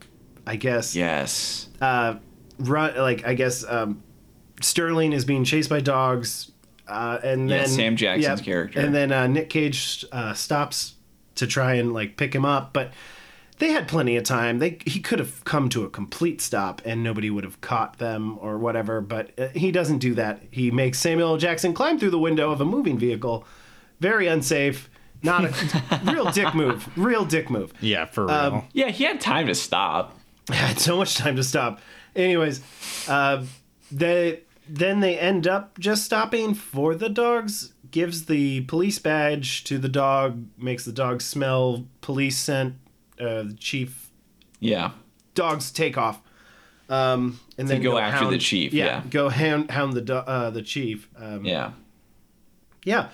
I 0.47 0.55
guess, 0.55 0.95
yes. 0.95 1.69
uh, 1.81 2.15
run 2.57 2.95
like 2.97 3.25
I 3.25 3.35
guess 3.35 3.63
um, 3.67 4.01
Sterling 4.61 5.13
is 5.13 5.25
being 5.25 5.43
chased 5.43 5.69
by 5.69 5.79
dogs, 5.79 6.51
uh, 6.87 7.19
and 7.23 7.49
then 7.49 7.59
Yeah, 7.59 7.65
then 7.65 7.67
Sam 7.67 7.95
Jackson's 7.95 8.41
character. 8.41 8.79
and 8.79 8.93
then 8.93 9.11
uh, 9.11 9.27
Nick 9.27 9.49
Cage 9.49 10.05
uh, 10.11 10.33
stops 10.33 10.95
to 11.35 11.47
try 11.47 11.75
and 11.75 11.93
like 11.93 12.17
pick 12.17 12.33
him 12.33 12.45
up, 12.45 12.73
but 12.73 12.91
they 13.63 13.71
had 13.71 13.87
plenty 13.87 14.17
of 14.17 14.25
time. 14.25 14.59
They 14.59 14.77
he 14.85 14.99
could 14.99 15.19
have 15.19 15.41
come 15.45 15.69
to 15.69 15.85
a 15.85 15.89
complete 15.89 16.41
stop 16.41 16.81
and 16.83 17.01
nobody 17.01 17.29
would 17.29 17.45
have 17.45 17.61
caught 17.61 17.97
them 17.97 18.37
or 18.41 18.57
whatever, 18.57 18.99
but 18.99 19.31
uh, 19.39 19.47
he 19.55 19.71
doesn't 19.71 19.99
do 19.99 20.13
that. 20.15 20.41
He 20.51 20.69
makes 20.69 20.99
Samuel 20.99 21.29
L. 21.29 21.37
Jackson 21.37 21.73
climb 21.73 21.97
through 21.97 22.09
the 22.09 22.19
window 22.19 22.51
of 22.51 22.59
a 22.59 22.65
moving 22.65 22.97
vehicle, 22.97 23.45
very 24.01 24.27
unsafe. 24.27 24.89
Not 25.21 25.45
a 25.45 26.01
real 26.11 26.29
dick 26.31 26.53
move. 26.53 26.89
Real 26.97 27.23
dick 27.23 27.49
move. 27.49 27.71
Yeah, 27.79 28.03
for 28.03 28.25
real. 28.25 28.35
Um, 28.35 28.63
Yeah, 28.73 28.89
he 28.89 29.05
had 29.05 29.21
time 29.21 29.47
to 29.47 29.55
stop. 29.55 30.19
I 30.49 30.55
had 30.67 30.79
so 30.79 30.97
much 30.97 31.15
time 31.15 31.37
to 31.37 31.43
stop. 31.45 31.79
Anyways, 32.17 32.61
uh, 33.07 33.45
they 33.89 34.41
then 34.67 34.99
they 34.99 35.17
end 35.17 35.47
up 35.47 35.79
just 35.79 36.03
stopping 36.03 36.53
for 36.53 36.95
the 36.95 37.07
dogs. 37.07 37.71
Gives 37.91 38.25
the 38.25 38.61
police 38.61 38.99
badge 38.99 39.63
to 39.65 39.77
the 39.77 39.87
dog. 39.87 40.47
Makes 40.57 40.83
the 40.83 40.91
dog 40.91 41.21
smell 41.21 41.85
police 42.01 42.37
scent. 42.37 42.75
Uh, 43.23 43.43
the 43.43 43.55
chief 43.59 44.09
Yeah. 44.59 44.91
dogs 45.35 45.71
take 45.71 45.97
off. 45.97 46.21
Um, 46.89 47.39
and 47.57 47.67
then 47.67 47.81
go 47.81 47.97
after 47.97 48.29
the 48.29 48.37
chief, 48.37 48.73
yeah. 48.73 49.01
go 49.09 49.29
hound 49.29 49.71
hound 49.71 49.93
the 49.93 50.01
do- 50.01 50.13
uh, 50.13 50.49
the 50.49 50.61
chief. 50.61 51.07
Um, 51.17 51.45
Yeah. 51.45 51.71
yeah. 52.83 53.09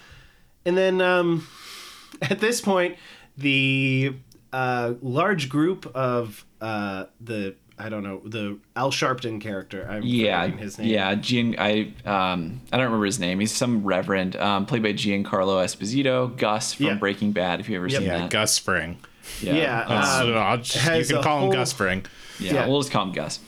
And 0.66 0.76
then 0.78 1.02
um, 1.02 1.48
at 2.22 2.40
this 2.40 2.62
point, 2.62 2.98
the 3.38 4.16
uh, 4.52 4.94
large 5.02 5.48
group 5.50 5.86
of 5.96 6.46
uh, 6.60 7.06
the 7.22 7.56
I 7.78 7.88
don't 7.88 8.04
know 8.04 8.22
the 8.26 8.58
Al 8.76 8.92
Sharpton 8.92 9.40
character. 9.40 9.88
I'm 9.90 10.02
Yeah, 10.04 10.48
his 10.48 10.78
name. 10.78 10.90
yeah. 10.90 11.16
Gian, 11.16 11.56
I 11.58 11.94
um, 12.06 12.60
I 12.74 12.78
don't 12.78 12.86
remember 12.88 13.06
his 13.06 13.20
name. 13.20 13.40
He's 13.40 13.54
some 13.54 13.86
reverend, 13.86 14.36
um, 14.36 14.66
played 14.66 14.84
by 14.84 14.92
Giancarlo 14.94 15.64
Esposito, 15.64 16.36
Gus 16.36 16.74
from 16.74 16.88
Yeah. 16.88 16.94
Breaking 16.96 17.32
Bad. 17.32 17.62
If 17.62 17.70
you 17.70 17.78
ever 17.78 17.88
Yep. 17.88 18.00
seen 18.00 18.08
yeah, 18.08 18.18
that, 18.18 18.30
Gus 18.32 18.58
Fring. 18.58 18.98
Yeah, 19.42 19.86
Uh, 19.88 20.24
um, 20.26 20.38
I'll 20.38 20.58
just- 20.58 20.76
you 20.86 21.06
can 21.06 21.18
a 21.18 21.24
call 21.24 21.38
him 21.38 21.44
whole- 21.46 21.54
Gus 21.54 21.74
Fring. 21.74 22.06
yeah, 22.40 22.54
yeah. 22.54 22.68
we'll 22.68 22.82
just 22.82 22.92
call 22.92 23.04
him 23.06 23.12
Gus. 23.14 23.40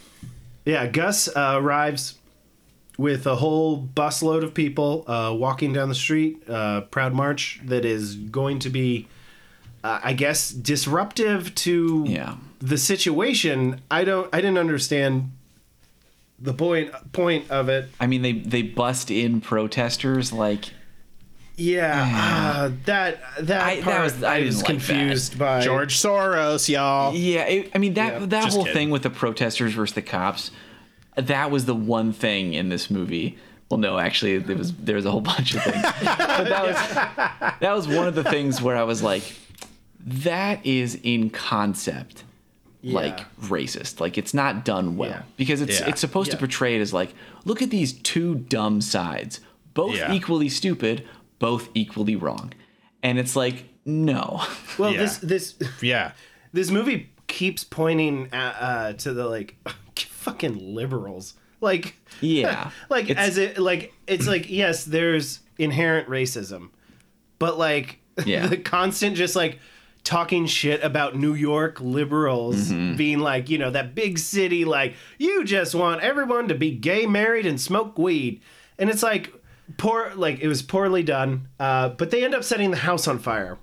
Yeah, 0.66 0.88
Gus 0.88 1.28
uh, 1.28 1.54
arrives 1.56 2.16
with 2.98 3.26
a 3.26 3.38
whole 3.38 3.82
busload 3.96 4.44
of 4.44 4.54
people 4.54 5.04
uh, 5.08 5.34
walking 5.34 5.74
down 5.74 5.90
the 5.90 5.96
street. 5.96 6.48
Uh, 6.48 6.82
proud 6.82 7.14
march 7.14 7.60
that 7.66 7.84
is 7.84 8.16
going 8.16 8.60
to 8.60 8.70
be, 8.70 9.08
uh, 9.84 10.00
I 10.04 10.14
guess, 10.14 10.50
disruptive 10.52 11.56
to 11.56 12.06
Yeah. 12.08 12.36
the 12.60 12.78
situation. 12.78 13.82
I 13.90 14.04
don't. 14.04 14.30
I 14.34 14.38
didn't 14.42 14.60
understand 14.60 15.32
the 16.40 16.54
point 16.54 16.92
point 17.12 17.50
of 17.50 17.70
it. 17.70 17.90
I 18.00 18.06
mean, 18.08 18.22
they 18.22 18.34
they 18.34 18.62
bust 18.62 19.10
in 19.10 19.42
protesters 19.42 20.32
like 20.32 20.66
Yeah, 21.58 22.64
uh, 22.66 22.72
that 22.86 23.20
that 23.42 23.62
I- 23.62 23.76
that 23.76 23.84
part 23.84 24.04
was- 24.04 24.24
I 24.24 24.38
I 24.38 24.40
was 24.42 24.56
didn't 24.56 24.58
like 24.58 24.66
confused 24.88 25.38
by. 25.38 25.62
George 25.62 25.96
Soros, 25.98 26.68
y'all. 26.70 27.14
Yeah, 27.16 27.44
it, 27.44 27.72
I 27.76 27.78
mean 27.78 27.94
that 27.96 28.22
Yeah, 28.22 28.26
that 28.28 28.52
whole 28.52 28.64
kidding. 28.64 28.74
thing 28.74 28.90
with 28.90 29.04
the 29.04 29.10
protesters 29.10 29.74
versus 29.74 29.94
the 29.94 30.02
cops, 30.02 30.52
that 31.16 31.52
was 31.52 31.66
the 31.66 31.76
one 31.76 32.14
thing 32.14 32.54
in 32.54 32.70
this 32.70 32.90
movie. 32.90 33.38
Well, 33.70 33.78
no, 33.80 34.00
actually, 34.00 34.38
there 34.40 34.58
was 34.58 34.74
there 34.74 34.96
was 34.96 35.06
a 35.06 35.12
whole 35.12 35.22
bunch 35.34 35.54
of 35.56 35.64
things, 35.64 35.82
but 35.84 36.46
that 36.48 36.64
was 36.66 37.54
that 37.60 37.74
was 37.74 37.88
one 37.88 38.08
of 38.08 38.16
the 38.16 38.24
things 38.24 38.62
where 38.62 38.76
I 38.78 38.84
was 38.84 39.04
like, 39.04 39.24
that 40.06 40.66
is 40.66 41.00
in 41.04 41.30
concept 41.30 42.24
like 42.84 43.20
racist. 43.42 44.00
Like 44.00 44.18
it's 44.18 44.34
not 44.34 44.66
done 44.66 44.98
well 44.98 45.10
Yeah. 45.12 45.22
because 45.38 45.62
it's 45.62 45.80
Yeah. 45.80 45.90
it's 45.90 46.02
supposed 46.02 46.32
to 46.32 46.38
portray 46.38 46.76
it 46.76 46.82
as 46.82 46.92
like, 46.94 47.14
look 47.46 47.62
at 47.62 47.70
these 47.70 47.94
two 47.94 48.36
dumb 48.36 48.82
sides, 48.82 49.40
both 49.76 49.96
Yeah. 49.96 50.12
equally 50.12 50.50
stupid, 50.50 51.08
both 51.42 51.68
equally 51.74 52.16
wrong, 52.16 52.54
and 53.04 53.20
it's 53.20 53.36
like, 53.36 53.66
no, 53.86 54.42
Well, 54.78 54.92
Yeah. 54.94 55.00
this 55.00 55.18
this 55.18 55.56
Yeah. 55.82 56.14
this 56.54 56.70
movie 56.72 57.10
keeps 57.28 57.64
pointing 57.66 58.30
at, 58.32 58.56
uh, 58.60 58.94
to 58.94 59.14
the 59.14 59.26
like 59.28 59.56
fucking 59.98 60.76
liberals 60.76 61.34
like 61.62 61.96
Yeah. 62.22 62.72
like 62.90 63.10
It's- 63.10 63.28
as 63.30 63.38
it 63.38 63.58
like 63.58 63.94
it's 64.08 64.28
like 64.28 64.50
yes 64.62 64.86
there's 64.86 65.40
inherent 65.58 66.08
racism 66.10 66.70
but 67.40 67.58
like 67.58 68.00
Yeah. 68.26 68.48
the 68.48 68.58
constant 68.58 69.16
just 69.16 69.36
like 69.36 69.60
talking 70.04 70.46
shit 70.48 70.84
about 70.84 71.16
new 71.16 71.34
york 71.34 71.80
liberals 71.80 72.70
Mm-hmm. 72.70 72.96
being 72.98 73.20
like 73.20 73.50
you 73.50 73.58
know 73.58 73.70
that 73.72 73.94
big 73.96 74.18
city 74.20 74.66
like 74.66 74.96
you 75.20 75.44
just 75.46 75.74
want 75.76 76.02
everyone 76.02 76.48
to 76.50 76.56
be 76.56 76.72
gay 76.72 77.06
married 77.06 77.46
and 77.46 77.62
smoke 77.62 77.98
weed 77.98 78.42
and 78.78 78.90
it's 78.90 79.04
like 79.04 79.32
poor 79.78 80.12
like 80.16 80.40
it 80.40 80.48
was 80.48 80.62
poorly 80.62 81.04
done 81.04 81.48
uh, 81.60 81.90
but 81.90 82.12
they 82.12 82.24
end 82.24 82.36
up 82.36 82.44
setting 82.44 82.72
the 82.72 82.78
house 82.78 83.08
on 83.08 83.18
fire 83.20 83.58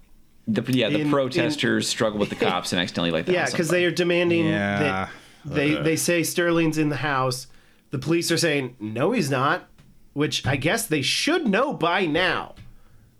The, 0.47 0.63
yeah, 0.73 0.89
the 0.89 1.01
in- 1.01 1.11
protesters 1.11 1.87
struggle 1.89 2.19
with 2.19 2.31
the 2.31 2.37
cops 2.37 2.73
and 2.73 2.81
accidentally 2.81 3.11
like 3.11 3.27
the 3.27 3.33
Yeah, 3.33 3.47
because 3.51 3.69
they 3.69 3.85
are 3.85 3.91
demanding 3.91 4.47
Yeah. 4.47 4.79
that 4.79 5.11
they 5.45 5.75
they 5.75 5.97
say 5.97 6.23
Sterling's 6.23 6.79
in 6.79 6.89
the 6.89 6.97
house. 6.97 7.47
The 7.91 7.99
police 7.99 8.31
are 8.33 8.37
saying 8.39 8.77
no, 8.81 9.13
he's 9.13 9.31
not, 9.31 9.69
which 10.15 10.47
I 10.47 10.57
guess 10.57 10.87
they 10.87 11.03
should 11.03 11.47
know 11.47 11.73
by 11.73 12.07
now, 12.07 12.55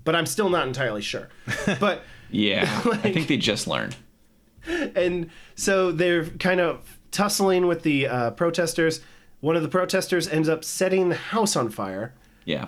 but 0.05 0.15
I'm 0.17 0.27
still 0.27 0.49
not 0.51 0.67
entirely 0.67 1.03
sure. 1.03 1.29
But 1.81 2.03
Yeah, 2.31 2.63
I 3.05 3.13
think 3.13 3.29
they 3.29 3.37
just 3.37 3.67
learned. 3.67 3.97
and 4.67 5.31
so 5.55 5.93
they're 5.93 6.27
kind 6.27 6.61
of 6.61 6.99
tussling 7.11 7.67
with 7.67 7.83
the 7.83 8.07
uh, 8.07 8.31
protesters. 8.33 9.01
One 9.41 9.57
of 9.57 9.63
the 9.63 9.69
protesters 9.69 10.29
ends 10.29 10.49
up 10.49 10.65
setting 10.65 11.09
the 11.09 11.15
house 11.15 11.57
on 11.57 11.71
fire. 11.71 12.13
Yeah, 12.49 12.67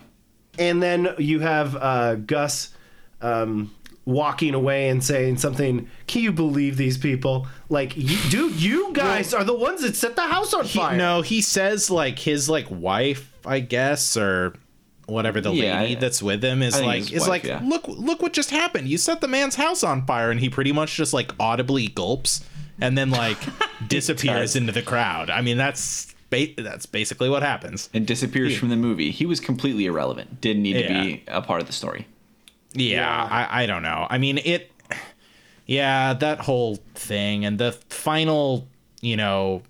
and 0.59 0.83
then 0.83 1.09
you 1.19 1.41
have 1.41 1.75
uh, 1.77 2.15
Gus 2.17 2.75
um, 3.23 3.75
walking 4.05 4.55
away 4.55 4.89
and 4.89 5.03
saying 5.03 5.39
something. 5.39 5.89
Can 6.07 6.23
you 6.23 6.33
believe 6.33 6.77
these 6.77 6.99
people? 6.99 7.47
Like, 7.69 7.97
you, 7.97 8.19
dude, 8.31 8.61
you 8.61 8.93
guys 8.95 9.33
are 9.35 9.45
the 9.45 9.55
ones 9.55 9.83
that 9.83 9.97
set 9.97 10.17
the 10.17 10.27
house 10.27 10.53
on 10.55 10.65
He, 10.65 10.79
fire. 10.79 10.97
no, 10.97 11.23
he 11.23 11.41
says 11.41 11.91
like 11.91 12.19
his 12.19 12.49
like 12.49 12.67
wife, 12.71 13.33
I 13.47 13.61
guess, 13.61 14.17
or 14.17 14.55
whatever 15.07 15.41
the 15.41 15.53
Yeah, 15.53 15.81
lady 15.81 15.97
I- 15.97 16.01
that's 16.01 16.23
with 16.23 16.43
him 16.45 16.63
is 16.63 16.81
like 16.81 17.13
is 17.13 17.21
wife, 17.23 17.29
like 17.29 17.45
yeah. 17.45 17.61
look 17.65 17.87
look 17.89 18.21
what 18.23 18.33
just 18.33 18.51
happened. 18.51 18.87
You 18.89 18.99
set 18.99 19.21
the 19.21 19.29
man's 19.29 19.55
house 19.57 19.83
on 19.83 20.05
fire 20.07 20.31
and 20.31 20.39
he 20.41 20.49
pretty 20.51 20.73
much 20.73 20.95
just 20.97 21.13
like 21.13 21.33
audibly 21.41 21.89
gulps 21.89 22.45
and 22.81 22.97
then 22.97 23.11
like 23.11 23.39
disappears 23.89 24.57
into 24.57 24.73
the 24.73 24.83
crowd. 24.83 25.29
I 25.31 25.41
mean 25.43 25.57
that's 25.57 26.10
ba- 26.31 26.55
that's 26.57 26.87
basically 26.87 27.29
what 27.29 27.43
happens. 27.43 27.91
and 27.93 28.07
disappears 28.07 28.57
from 28.57 28.69
the 28.71 28.77
movie. 28.77 29.11
He 29.11 29.27
was 29.27 29.41
completely 29.41 29.87
irrelevant. 29.87 30.41
Didn't 30.41 30.63
need 30.63 30.75
to 30.83 30.89
be 30.89 31.25
a 31.29 31.43
part 31.43 31.61
of 31.61 31.67
the 31.67 31.73
story. 31.73 32.07
Yeah, 32.73 32.97
Yeah. 33.01 33.29
I, 33.31 33.63
I 33.65 33.67
don't 33.67 33.83
know. 33.83 34.07
I 34.09 34.19
mean, 34.19 34.39
it. 34.39 34.71
Yeah, 35.67 36.15
that 36.15 36.41
whole 36.41 36.77
thing 36.95 37.45
and 37.45 37.57
the 37.59 37.73
final, 37.91 38.67
you 39.01 39.17
know, 39.17 39.63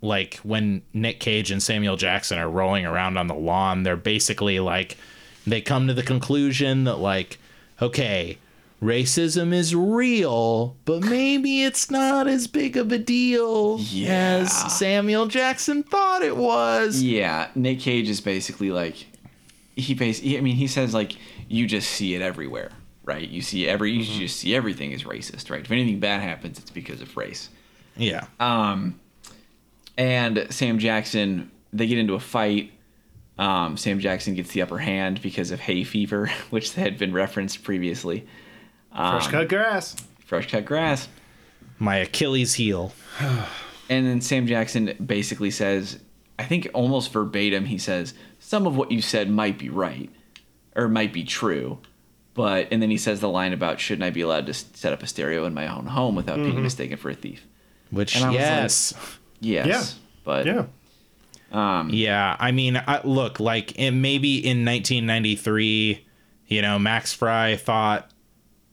like 0.00 0.36
when 0.44 0.82
Nick 0.92 1.18
Cage 1.18 1.50
and 1.50 1.60
Samuel 1.62 1.96
Jackson 1.96 2.38
are 2.38 2.48
rolling 2.48 2.86
around 2.86 3.16
on 3.16 3.26
the 3.26 3.34
lawn, 3.34 3.82
they're 3.82 3.96
basically 3.96 4.60
like, 4.60 4.96
they 5.44 5.60
come 5.60 5.88
to 5.88 5.94
the 5.94 6.02
conclusion 6.04 6.84
that, 6.84 6.96
like, 6.98 7.38
okay, 7.82 8.38
racism 8.86 9.52
is 9.52 9.74
real, 9.74 10.76
but 10.84 11.02
maybe 11.02 11.64
it's 11.64 11.90
not 11.90 12.26
as 12.28 12.46
big 12.46 12.76
of 12.76 12.92
a 12.92 12.98
deal 12.98 13.78
Yeah. 13.80 14.38
as 14.42 14.78
Samuel 14.78 15.26
Jackson 15.26 15.82
thought 15.82 16.22
it 16.22 16.36
was. 16.36 17.02
Yeah, 17.02 17.48
Nick 17.54 17.80
Cage 17.80 18.08
is 18.08 18.20
basically 18.20 18.70
like 18.70 19.06
he 19.74 19.94
bas- 19.94 20.20
he, 20.20 20.38
I 20.38 20.40
mean, 20.40 20.56
he 20.56 20.66
says 20.66 20.94
like 20.94 21.16
you 21.48 21.66
just 21.66 21.90
see 21.90 22.14
it 22.14 22.22
everywhere, 22.22 22.70
right? 23.04 23.28
You 23.28 23.42
see 23.42 23.68
every 23.68 23.90
you 23.92 24.04
just 24.04 24.38
see 24.38 24.54
everything 24.54 24.92
is 24.92 25.02
racist, 25.04 25.50
right? 25.50 25.60
If 25.60 25.70
anything 25.70 26.00
bad 26.00 26.22
happens, 26.22 26.58
it's 26.58 26.70
because 26.70 27.00
of 27.00 27.16
race. 27.16 27.48
Yeah. 27.96 28.26
Um, 28.40 29.00
and 29.98 30.46
Sam 30.50 30.78
Jackson, 30.78 31.50
they 31.72 31.86
get 31.86 31.98
into 31.98 32.14
a 32.14 32.20
fight. 32.20 32.72
Um, 33.38 33.76
Sam 33.76 34.00
Jackson 34.00 34.34
gets 34.34 34.50
the 34.52 34.62
upper 34.62 34.78
hand 34.78 35.20
because 35.22 35.50
of 35.50 35.60
hay 35.60 35.84
fever, 35.84 36.26
which 36.50 36.74
had 36.74 36.96
been 36.98 37.12
referenced 37.12 37.62
previously. 37.64 38.26
Fresh 38.96 39.28
cut 39.28 39.48
grass. 39.48 39.96
Fresh 40.24 40.50
cut 40.50 40.64
grass. 40.64 41.08
My 41.78 41.96
Achilles 41.96 42.54
heel. 42.54 42.92
And 43.88 44.04
then 44.04 44.20
Sam 44.20 44.48
Jackson 44.48 44.94
basically 45.06 45.52
says, 45.52 46.00
I 46.40 46.42
think 46.44 46.68
almost 46.74 47.12
verbatim, 47.12 47.66
he 47.66 47.78
says, 47.78 48.14
some 48.40 48.66
of 48.66 48.76
what 48.76 48.90
you 48.90 49.00
said 49.00 49.30
might 49.30 49.60
be 49.60 49.68
right 49.68 50.10
or 50.74 50.88
might 50.88 51.12
be 51.12 51.22
true. 51.22 51.78
But, 52.34 52.66
and 52.72 52.82
then 52.82 52.90
he 52.90 52.96
says 52.98 53.20
the 53.20 53.28
line 53.28 53.52
about, 53.52 53.78
shouldn't 53.78 54.02
I 54.02 54.10
be 54.10 54.22
allowed 54.22 54.46
to 54.46 54.54
set 54.54 54.92
up 54.92 55.04
a 55.04 55.06
stereo 55.06 55.44
in 55.44 55.54
my 55.54 55.68
own 55.72 55.86
home 55.86 56.16
without 56.16 56.34
being 56.38 56.60
mistaken 56.60 56.96
for 56.96 57.10
a 57.10 57.14
thief? 57.14 57.46
Which 57.92 58.16
And 58.16 58.24
I 58.24 58.28
was 58.30 58.36
like- 58.36 58.44
yes. 58.44 58.94
Yes. 59.38 59.66
Yeah. 59.66 59.84
But, 60.24 60.46
Yeah. 60.46 60.64
um, 61.52 61.88
Yeah, 61.90 62.34
I 62.40 62.50
mean, 62.50 62.76
I, 62.88 63.02
look, 63.04 63.38
like 63.38 63.78
maybe 63.78 64.38
in 64.44 64.64
1993, 64.64 66.04
you 66.48 66.60
know, 66.60 66.76
Max 66.80 67.12
Frye 67.12 67.54
thought, 67.54 68.10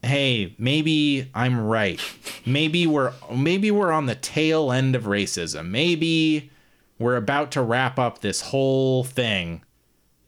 "Hey, 0.03 0.55
maybe 0.57 1.29
I'm 1.33 1.59
right. 1.59 1.99
Maybe 2.45 2.85
we're 2.85 3.13
maybe 3.33 3.71
we're 3.71 3.91
on 3.91 4.05
the 4.05 4.15
tail 4.15 4.71
end 4.71 4.95
of 4.95 5.03
racism. 5.03 5.69
Maybe 5.69 6.51
we're 6.99 7.15
about 7.15 7.51
to 7.51 7.61
wrap 7.61 7.97
up 7.97 8.19
this 8.19 8.41
whole 8.41 9.03
thing." 9.03 9.63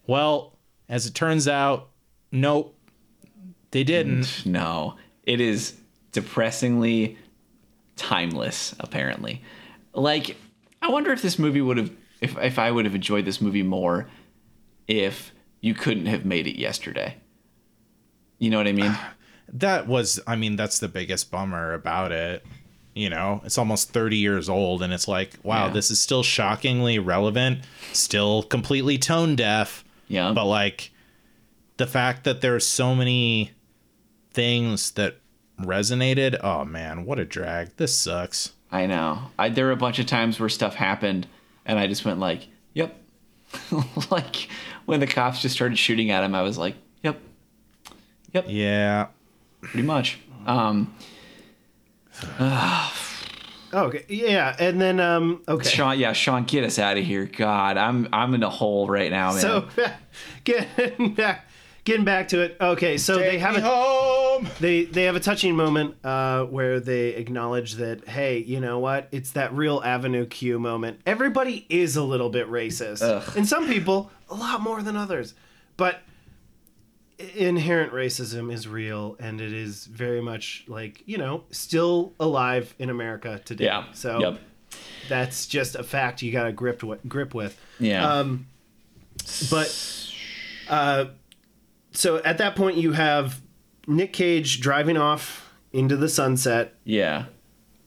Well, 0.07 0.57
as 0.88 1.06
it 1.06 1.14
turns 1.14 1.47
out, 1.47 1.89
nope, 2.31 2.77
they 3.72 3.84
didn't. 3.84 4.45
No, 4.45 4.95
it 5.23 5.41
is 5.41 5.73
depressingly 6.11 7.18
timeless. 7.95 8.76
Apparently, 8.80 9.41
like 9.93 10.38
I 10.81 10.89
wonder 10.89 11.11
if 11.11 11.22
this 11.22 11.38
movie 11.38 11.61
would 11.61 11.77
have, 11.77 11.91
if 12.22 12.38
if 12.38 12.60
I 12.60 12.72
would 12.72 12.85
have 12.85 12.95
enjoyed 12.95 13.26
this 13.26 13.41
movie 13.41 13.64
more, 13.64 14.07
if 14.88 15.34
you 15.60 15.73
couldn't 15.73 16.06
have 16.06 16.23
made 16.23 16.47
it 16.47 16.57
yesterday. 16.57 17.18
You 18.38 18.49
know 18.49 18.57
what 18.57 18.68
I 18.68 18.72
mean? 18.72 18.95
That 19.51 19.88
was, 19.88 20.19
I 20.27 20.35
mean, 20.35 20.55
that's 20.55 20.80
the 20.80 20.88
biggest 20.88 21.31
bummer 21.31 21.73
about 21.73 22.11
it. 22.11 22.45
You 22.93 23.09
know, 23.09 23.41
it's 23.43 23.57
almost 23.57 23.91
30 23.91 24.17
years 24.17 24.47
old, 24.47 24.81
and 24.81 24.93
it's 24.93 25.07
like, 25.07 25.34
wow, 25.43 25.67
Yeah. 25.67 25.73
this 25.73 25.91
is 25.91 25.99
still 25.99 26.23
shockingly 26.23 26.97
relevant, 26.97 27.59
still 27.91 28.43
completely 28.43 28.97
tone 28.97 29.35
deaf. 29.35 29.84
Yeah. 30.07 30.31
But 30.34 30.45
like, 30.45 30.91
the 31.77 31.88
fact 31.88 32.23
that 32.23 32.39
there's 32.41 32.65
so 32.65 32.95
many 32.95 33.51
things 34.31 34.91
that 34.91 35.17
resonated, 35.61 36.38
oh 36.43 36.63
man, 36.65 37.05
what 37.05 37.19
a 37.19 37.26
drag. 37.26 37.76
This 37.77 37.97
sucks. 37.97 38.53
I 38.72 38.85
know. 38.88 39.30
I 39.38 39.49
there 39.49 39.65
were 39.65 39.72
a 39.72 39.77
bunch 39.77 39.99
of 39.99 40.05
times 40.05 40.39
where 40.39 40.49
stuff 40.49 40.76
happened, 40.76 41.27
and 41.65 41.77
I 41.80 41.88
just 41.88 42.03
went 42.05 42.19
like, 42.19 42.47
"Yep." 42.73 42.95
like 44.11 44.47
when 44.85 44.99
the 44.99 45.07
cops 45.07 45.41
just 45.41 45.55
started 45.55 45.77
shooting 45.77 46.11
at 46.11 46.23
him, 46.23 46.34
I 46.35 46.41
was 46.41 46.57
like, 46.57 46.76
"Yep, 47.03 47.19
yep 48.34 48.45
Yeah. 48.47 49.07
Pretty 49.66 49.86
much." 49.88 50.20
Um, 50.48 50.94
Okay. 53.74 54.06
Yeah. 54.08 54.56
And 54.58 54.80
then 54.80 55.00
um. 55.02 55.42
Okay. 55.48 55.68
Sean, 55.70 56.00
yeah, 56.00 56.14
Sean, 56.14 56.46
get 56.46 56.64
us 56.64 56.80
out 56.80 56.98
of 56.98 57.04
here. 57.04 57.26
God, 57.26 57.76
I'm 57.78 58.08
I'm 58.14 58.34
in 58.34 58.44
a 58.44 58.50
hole 58.50 58.88
right 58.88 59.12
now, 59.12 59.32
man. 59.34 59.42
So 59.42 59.68
getting 60.46 61.14
back, 61.14 61.46
getting 61.84 62.06
back 62.06 62.30
to 62.30 62.40
it. 62.42 62.56
Okay. 62.62 62.98
So 62.98 63.18
they 63.18 63.38
have 63.40 63.58
a 63.58 63.62
home. 63.62 64.48
they 64.62 64.86
they 64.86 65.04
have 65.04 65.18
a 65.18 65.20
touching 65.20 65.56
moment 65.58 65.96
uh, 66.06 66.44
where 66.46 66.80
they 66.80 67.10
acknowledge 67.10 67.74
that 67.76 68.08
hey 68.08 68.38
you 68.38 68.62
know 68.62 68.80
what 68.80 69.10
it's 69.12 69.32
that 69.32 69.54
real 69.54 69.82
avenue 69.84 70.26
q 70.26 70.58
moment 70.60 71.00
everybody 71.06 71.66
is 71.70 71.96
a 71.98 72.04
little 72.04 72.30
bit 72.30 72.50
racist 72.50 73.02
and 73.36 73.48
some 73.48 73.66
people 73.68 74.12
a 74.30 74.36
lot 74.36 74.60
more 74.62 74.82
than 74.82 74.98
others 74.98 75.34
but 75.78 75.96
i- 75.96 76.00
inherent 77.36 77.94
racism 77.94 78.52
is 78.54 78.68
real 78.68 79.16
and 79.20 79.40
it 79.40 79.54
is 79.54 79.86
very 79.86 80.22
much 80.22 80.66
like 80.68 81.02
you 81.06 81.18
know 81.18 81.44
still 81.50 82.12
alive 82.20 82.74
in 82.78 82.90
america 82.90 83.40
today 83.46 83.66
yeah. 83.66 83.86
so 83.94 84.20
Yep. 84.20 84.40
that's 85.08 85.46
just 85.48 85.76
a 85.76 85.84
fact 85.84 86.22
you 86.22 86.32
gotta 86.34 86.52
grip 86.52 86.84
with 86.84 87.08
grip 87.08 87.34
with 87.34 87.58
Yeah. 87.80 88.06
um, 88.20 88.48
but 89.50 90.12
uh, 90.68 91.06
so 91.92 92.18
at 92.18 92.38
that 92.40 92.56
point, 92.56 92.76
you 92.78 92.92
have 92.92 93.42
Nick 93.88 94.12
Cage 94.14 94.60
driving 94.60 94.98
off 94.98 95.54
into 95.72 95.96
the 95.96 96.10
sunset, 96.10 96.74
yeah. 96.84 97.26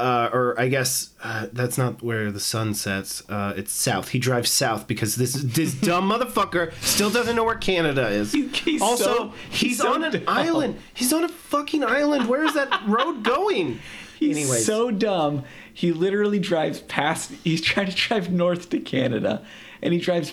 Uh, 0.01 0.31
or 0.33 0.59
I 0.61 0.69
guess 0.69 1.11
uh, 1.23 1.47
that's 1.53 1.77
not 1.79 2.03
where 2.03 2.31
the 2.31 2.41
sun 2.41 2.75
sets. 2.75 3.29
Uh, 3.29 3.55
it's 3.57 3.73
south. 3.73 4.09
He 4.11 4.19
drives 4.19 4.51
south 4.51 4.87
because 4.87 5.17
this 5.17 5.33
this 5.35 5.75
dumb 5.81 6.09
motherfucker 6.11 6.73
still 6.83 7.11
doesn't 7.11 7.35
know 7.37 7.45
where 7.45 7.57
Canada 7.57 8.09
is. 8.09 8.33
he's 8.33 8.81
also, 8.83 9.05
so- 9.05 9.33
he's, 9.51 9.61
he's 9.61 9.79
so 9.79 9.95
on 9.95 10.05
an 10.05 10.13
dumb. 10.13 10.23
island. 10.29 10.77
He's 10.95 11.13
on 11.13 11.25
a 11.25 11.29
fucking 11.29 11.83
island. 11.85 12.29
Where 12.29 12.45
is 12.45 12.55
that 12.55 12.83
road 12.87 13.23
going? 13.25 13.81
He's 14.19 14.37
Anyways. 14.37 14.67
so 14.67 14.91
dumb. 14.91 15.45
He 15.73 15.93
literally 15.93 16.41
drives 16.41 16.81
past. 16.81 17.31
He's 17.45 17.61
trying 17.61 17.87
to 17.87 17.95
drive 17.95 18.33
north 18.33 18.69
to 18.71 18.81
Canada, 18.81 19.45
and 19.81 19.93
he 19.95 20.01
drives 20.01 20.33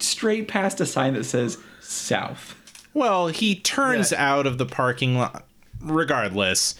straight 0.00 0.48
past 0.48 0.80
a 0.80 0.86
sign 0.86 1.14
that 1.14 1.22
says 1.22 1.56
south. 1.80 2.56
Well, 2.94 3.28
he 3.28 3.54
turns 3.54 4.10
Yeah. 4.10 4.32
out 4.34 4.44
of 4.48 4.58
the 4.58 4.66
parking 4.66 5.16
lot. 5.16 5.44
Regardless, 5.80 6.74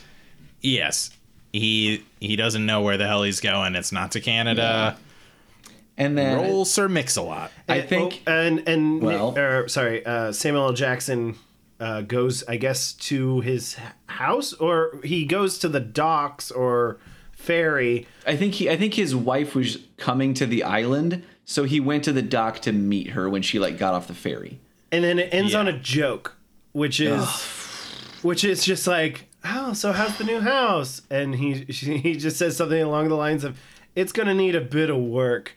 yes, 0.61 1.11
he 1.53 2.05
he 2.21 2.37
doesn't 2.37 2.65
know 2.65 2.81
where 2.83 2.97
the 2.97 3.07
hell 3.07 3.23
he's 3.23 3.41
going. 3.41 3.75
It's 3.75 3.93
not 3.93 4.13
to 4.13 4.21
Canada. 4.21 4.97
And 5.99 6.17
then 6.17 6.39
Roll 6.39 6.65
Sir 6.65 6.89
Mix-a-Lot. 6.89 7.53
I 7.69 7.77
And- 7.79 7.89
think 7.89 8.23
oh, 8.27 8.33
and 8.33 8.67
and 8.69 9.03
Well- 9.03 9.39
or 9.39 9.69
sorry, 9.69 10.05
uh, 10.05 10.33
Samuel 10.33 10.67
L. 10.69 10.73
Jackson 10.73 11.37
uh, 11.79 12.01
goes, 12.03 12.45
I 12.49 12.57
guess, 12.57 12.93
to 12.93 13.41
his 13.41 13.77
house, 14.07 14.53
or 14.55 15.01
he 15.05 15.25
goes 15.25 15.59
to 15.59 15.69
the 15.69 15.81
docks 15.81 16.51
or 16.51 16.99
ferry. 17.33 18.07
I 18.27 18.37
think 18.37 18.55
he 18.55 18.71
I 18.71 18.77
think 18.77 18.95
his 18.95 19.15
wife 19.15 19.55
was 19.55 19.79
coming 19.99 20.33
to 20.35 20.47
the 20.47 20.63
island, 20.63 21.25
so 21.45 21.65
he 21.65 21.81
went 21.81 22.05
to 22.05 22.13
the 22.13 22.23
dock 22.23 22.61
to 22.61 22.73
meet 22.73 23.11
her 23.11 23.29
when 23.29 23.43
she 23.43 23.59
like 23.59 23.79
got 23.79 23.95
off 23.95 24.07
the 24.07 24.15
ferry. 24.15 24.59
and 24.93 25.03
then 25.05 25.19
it 25.19 25.29
ends 25.33 25.53
Yeah. 25.55 25.59
on 25.61 25.69
a 25.69 25.73
joke, 25.79 26.37
which 26.73 27.01
is, 27.01 27.25
which 28.23 28.45
is 28.45 28.63
just 28.65 28.87
like, 28.87 29.27
oh, 29.45 29.73
so 29.73 29.93
how's 29.93 30.17
the 30.19 30.25
new 30.25 30.41
house? 30.41 31.03
And 31.11 31.35
he 31.35 31.67
she, 31.73 31.99
he 31.99 32.17
just 32.17 32.37
says 32.37 32.57
something 32.57 32.81
along 32.83 33.09
the 33.09 33.15
lines 33.17 33.45
of, 33.45 33.59
it's 33.97 34.13
gonna 34.13 34.35
need 34.35 34.55
a 34.55 34.61
bit 34.61 34.91
of 34.91 34.97
work. 34.99 35.55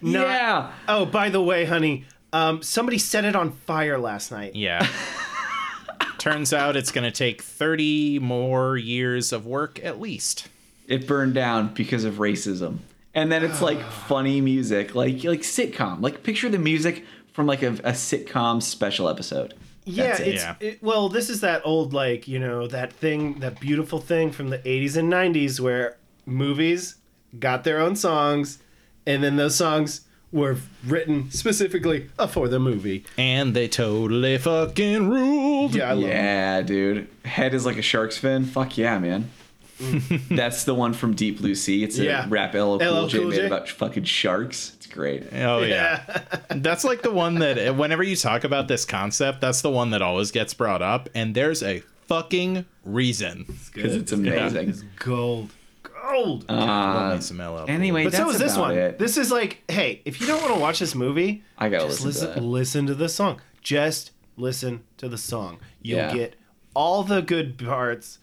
Not- 0.00 0.22
Yeah. 0.26 0.72
Oh, 0.88 1.06
by 1.06 1.28
the 1.30 1.40
way, 1.42 1.64
honey, 1.64 2.04
um, 2.32 2.62
somebody 2.62 2.98
set 2.98 3.24
it 3.24 3.34
on 3.36 3.52
fire 3.52 3.98
last 3.98 4.30
night. 4.30 4.54
Yeah. 4.54 4.86
Turns 6.18 6.52
out 6.52 6.76
it's 6.76 6.90
going 6.90 7.04
to 7.04 7.10
take 7.10 7.40
30 7.42 8.18
more 8.18 8.76
years 8.76 9.32
of 9.32 9.46
work 9.46 9.82
at 9.84 10.00
least. 10.00 10.48
It 10.88 11.06
burned 11.06 11.34
down 11.34 11.72
because 11.72 12.04
of 12.04 12.14
racism. 12.14 12.78
And 13.14 13.30
then 13.30 13.44
it's 13.44 13.62
like 13.62 13.80
funny 14.08 14.40
music, 14.40 14.94
like 14.94 15.22
like 15.24 15.40
sitcom. 15.42 16.00
Like 16.02 16.22
picture 16.22 16.48
the 16.48 16.58
music 16.58 17.04
from 17.32 17.46
like 17.46 17.62
a, 17.62 17.68
a 17.68 17.92
sitcom 17.92 18.62
special 18.62 19.08
episode. 19.08 19.54
Yeah, 19.86 20.08
That's 20.08 20.20
it. 20.20 20.28
it's 20.28 20.42
Yeah. 20.42 20.54
It, 20.60 20.82
well, 20.82 21.08
this 21.08 21.30
is 21.30 21.40
that 21.40 21.62
old 21.64 21.92
like 21.92 22.26
you 22.28 22.38
know 22.38 22.66
that 22.66 22.92
thing, 22.92 23.38
that 23.40 23.60
beautiful 23.60 24.00
thing 24.00 24.32
from 24.32 24.50
the 24.50 24.58
'80s 24.58 24.96
and 24.96 25.10
'90s 25.10 25.60
where 25.60 25.96
movies 26.26 26.96
got 27.38 27.64
their 27.64 27.80
own 27.80 27.96
songs, 27.96 28.58
and 29.06 29.22
then 29.22 29.36
those 29.36 29.54
songs 29.54 30.02
were 30.32 30.56
written 30.84 31.30
specifically 31.30 32.10
uh, 32.18 32.26
for 32.26 32.48
the 32.48 32.58
movie. 32.58 33.04
And 33.16 33.54
they 33.54 33.68
totally 33.68 34.36
fucking 34.38 35.08
ruled. 35.08 35.74
Yeah, 35.74 35.90
I 35.90 35.92
love. 35.92 36.10
Yeah, 36.10 36.62
dude. 36.62 37.08
Head 37.24 37.54
is 37.54 37.64
like 37.64 37.78
a 37.78 37.82
shark's 37.82 38.18
fin. 38.18 38.44
Fuck 38.44 38.76
yeah, 38.76 38.98
man. 38.98 39.30
That's 40.30 40.64
the 40.64 40.74
one 40.74 40.92
from 40.92 41.14
Deep 41.14 41.38
Blue 41.38 41.54
Sea. 41.54 41.84
It's 41.84 41.98
a 41.98 42.04
Yeah. 42.04 42.26
rap 42.28 42.54
LL 42.54 42.78
Cool, 42.78 43.02
LL 43.04 43.06
J 43.08 43.18
Cool 43.18 43.28
made 43.28 43.36
J. 43.36 43.46
about 43.46 43.68
fucking 43.68 44.04
sharks. 44.04 44.72
It's 44.76 44.86
great. 44.86 45.24
Oh, 45.32 45.62
yeah. 45.62 46.22
that's 46.50 46.84
like 46.84 47.02
the 47.02 47.10
one 47.10 47.36
that, 47.40 47.76
whenever 47.76 48.02
you 48.02 48.16
talk 48.16 48.44
about 48.44 48.68
this 48.68 48.84
concept, 48.84 49.40
that's 49.40 49.62
the 49.62 49.70
one 49.70 49.90
that 49.90 50.02
always 50.02 50.30
gets 50.30 50.54
brought 50.54 50.82
up. 50.82 51.08
And 51.14 51.34
there's 51.34 51.62
a 51.62 51.80
fucking 52.06 52.64
reason. 52.84 53.44
Because 53.74 53.94
it's 53.96 54.12
amazing. 54.12 54.70
It's 54.70 54.82
Gold, 54.98 55.50
gold. 55.82 56.48
Love 56.48 57.12
Uh, 57.12 57.14
me 57.16 57.20
some 57.20 57.38
LL. 57.40 57.64
anyway, 57.68 58.04
but 58.04 58.12
that's 58.12 58.24
so 58.24 58.30
is 58.30 58.38
this 58.38 58.54
about 58.54 58.68
one. 58.68 58.78
It. 58.78 58.98
This 58.98 59.16
is 59.16 59.30
like, 59.30 59.62
hey, 59.68 60.00
if 60.04 60.20
you 60.20 60.26
don't 60.26 60.40
want 60.40 60.54
to 60.54 60.60
watch 60.60 60.78
this 60.78 60.94
movie, 60.94 61.42
I 61.58 61.68
gotta 61.68 61.86
just 61.88 62.04
listen 62.04 62.28
to 62.34 62.40
listen. 62.40 62.42
that. 62.42 62.48
Listen 62.48 62.86
to 62.86 62.94
the 62.94 63.08
song. 63.08 63.40
Just 63.62 64.12
listen 64.36 64.84
to 64.98 65.08
the 65.08 65.18
song. 65.18 65.58
You'll 65.82 65.98
Yeah. 65.98 66.14
get 66.14 66.36
all 66.74 67.02
the 67.02 67.22
good 67.22 67.58
parts. 67.58 68.18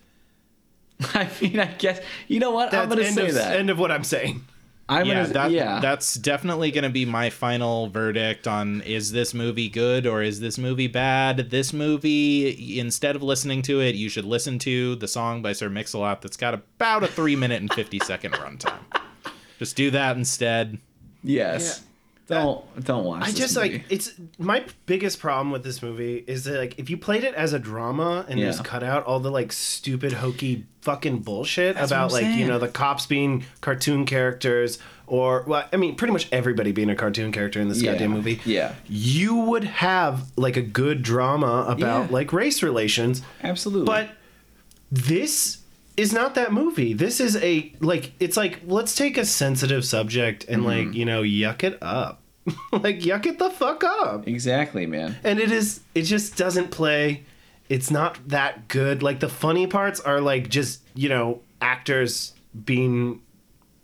I 1.14 1.30
mean, 1.42 1.60
I 1.60 1.66
guess 1.66 2.00
you 2.28 2.40
know 2.40 2.52
what 2.52 2.74
I'm 2.74 2.90
gonna 2.90 3.04
end 3.04 3.16
say 3.16 3.30
of, 3.30 3.36
that. 3.36 3.56
end 3.58 3.70
of 3.70 3.80
what 3.80 3.92
I'm 3.92 4.04
saying. 4.04 4.46
I'm 4.90 5.06
yeah, 5.06 5.22
gonna 5.22 5.34
that, 5.34 5.52
yeah. 5.52 5.80
that's 5.80 6.16
definitely 6.16 6.70
going 6.70 6.84
to 6.84 6.90
be 6.90 7.06
my 7.06 7.30
final 7.30 7.88
verdict 7.88 8.48
on 8.50 8.82
is 8.82 9.14
this 9.14 9.34
movie 9.34 9.70
good 9.70 10.06
or 10.06 10.22
is 10.22 10.42
this 10.42 10.58
movie 10.58 10.88
bad? 10.88 11.50
This 11.52 11.72
movie, 11.72 12.80
instead 12.80 13.16
of 13.16 13.24
listening 13.24 13.62
to 13.64 13.80
it, 13.80 13.96
you 13.96 14.10
should 14.10 14.26
listen 14.26 14.60
to 14.60 14.96
the 14.98 15.08
song 15.08 15.42
by 15.42 15.54
Sir 15.54 15.70
Mix-a-Lot 15.70 16.22
that's 16.22 16.36
got 16.36 16.54
about 16.54 17.04
a 17.04 17.08
three 17.08 17.38
minute 17.38 17.62
and 17.62 17.74
50 17.74 18.00
second 18.00 18.34
runtime. 18.34 18.82
Just 19.58 19.78
do 19.78 19.90
that 19.92 20.18
instead. 20.18 20.80
yes. 21.24 21.82
Don't 22.34 22.84
don't 22.86 23.04
watch. 23.06 23.24
I 23.24 23.26
this 23.28 23.36
just 23.36 23.56
movie. 23.56 23.74
like 23.74 23.86
it's 23.90 24.12
my 24.38 24.64
biggest 24.86 25.20
problem 25.20 25.52
with 25.52 25.64
this 25.64 25.82
movie 25.82 26.24
is 26.28 26.44
that 26.46 26.58
like 26.60 26.80
if 26.80 26.90
you 26.90 26.98
played 26.98 27.24
it 27.24 27.34
as 27.36 27.54
a 27.54 27.60
drama 27.60 28.26
and 28.28 28.40
Yeah. 28.40 28.48
just 28.48 28.64
cut 28.64 28.84
out 28.84 29.06
all 29.06 29.20
the 29.20 29.32
like 29.32 29.52
stupid 29.52 30.14
hokey 30.14 30.66
fucking 30.82 31.20
bullshit 31.20 31.76
what 31.76 31.86
about 31.86 32.14
I'm 32.14 32.24
like 32.24 32.38
you 32.38 32.46
know 32.48 32.60
the 32.60 32.68
cops 32.68 33.06
being 33.06 33.46
cartoon 33.62 34.06
characters 34.06 34.80
or 35.08 35.44
well 35.48 35.68
I 35.72 35.78
mean 35.78 35.96
pretty 35.96 36.12
much 36.14 36.28
everybody 36.32 36.72
being 36.72 36.90
a 36.90 36.96
cartoon 36.96 37.32
character 37.32 37.60
in 37.62 37.70
this 37.70 37.82
Yeah. 37.82 37.92
goddamn 37.92 38.12
movie. 38.12 38.40
Yeah. 38.46 38.74
You 38.88 39.36
would 39.36 39.64
have 39.66 40.32
like 40.38 40.58
a 40.58 40.62
good 40.62 41.04
drama 41.04 41.66
about 41.68 42.06
Yeah. 42.06 42.08
like 42.14 42.34
race 42.34 42.62
relations 42.64 43.22
Absolutely. 43.44 43.86
but 43.86 44.10
this 44.92 45.60
is 45.96 46.12
not 46.12 46.34
that 46.36 46.52
movie. 46.52 46.94
This 46.94 47.20
is 47.20 47.36
a 47.38 47.72
like 47.80 48.14
it's 48.20 48.36
like 48.36 48.62
let's 48.66 48.96
take 48.96 49.18
a 49.18 49.26
sensitive 49.26 49.86
subject 49.86 50.44
and 50.50 50.64
Mm-hmm. 50.64 50.88
like, 50.88 50.96
you 50.96 51.06
know, 51.06 51.22
yuck 51.22 51.64
it 51.64 51.78
up. 51.82 52.20
like 52.72 53.00
yuck 53.00 53.26
it 53.26 53.40
the 53.40 53.50
fuck 53.50 53.84
up. 53.84 54.28
exactly, 54.28 54.86
man. 54.86 55.16
And 55.24 55.40
it 55.40 55.52
is 55.52 55.80
it 55.96 56.04
just 56.04 56.36
doesn't 56.38 56.72
play. 56.72 57.24
It's 57.70 57.90
not 57.90 58.20
that 58.28 58.68
good. 58.68 59.02
Like 59.02 59.20
the 59.22 59.30
funny 59.30 59.68
parts 59.68 60.00
are 60.02 60.20
like 60.20 60.50
just, 60.50 60.82
you 60.94 61.08
know, 61.10 61.42
actors 61.62 62.34
being 62.66 63.22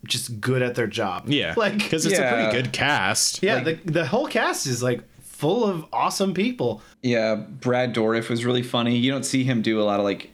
just 0.06 0.40
good 0.42 0.62
at 0.62 0.76
their 0.76 0.88
job. 0.88 1.30
Yeah. 1.30 1.54
Like 1.58 1.78
Because 1.78 2.06
it's 2.06 2.20
a 2.20 2.30
pretty 2.30 2.52
good 2.52 2.74
cast. 2.74 3.42
yeah, 3.44 3.56
like- 3.62 3.84
the 3.86 3.92
the 3.92 4.06
whole 4.06 4.28
cast 4.28 4.68
is 4.68 4.84
like 4.84 5.02
full 5.22 5.64
of 5.66 5.86
awesome 5.94 6.34
people. 6.34 6.82
Yeah, 7.02 7.36
Brad 7.36 7.94
Dourif 7.96 8.30
was 8.30 8.44
really 8.44 8.64
funny. 8.64 8.98
You 8.98 9.10
don't 9.12 9.24
see 9.26 9.44
him 9.46 9.62
do 9.62 9.80
a 9.82 9.84
lot 9.84 10.00
of 10.00 10.04
like 10.06 10.32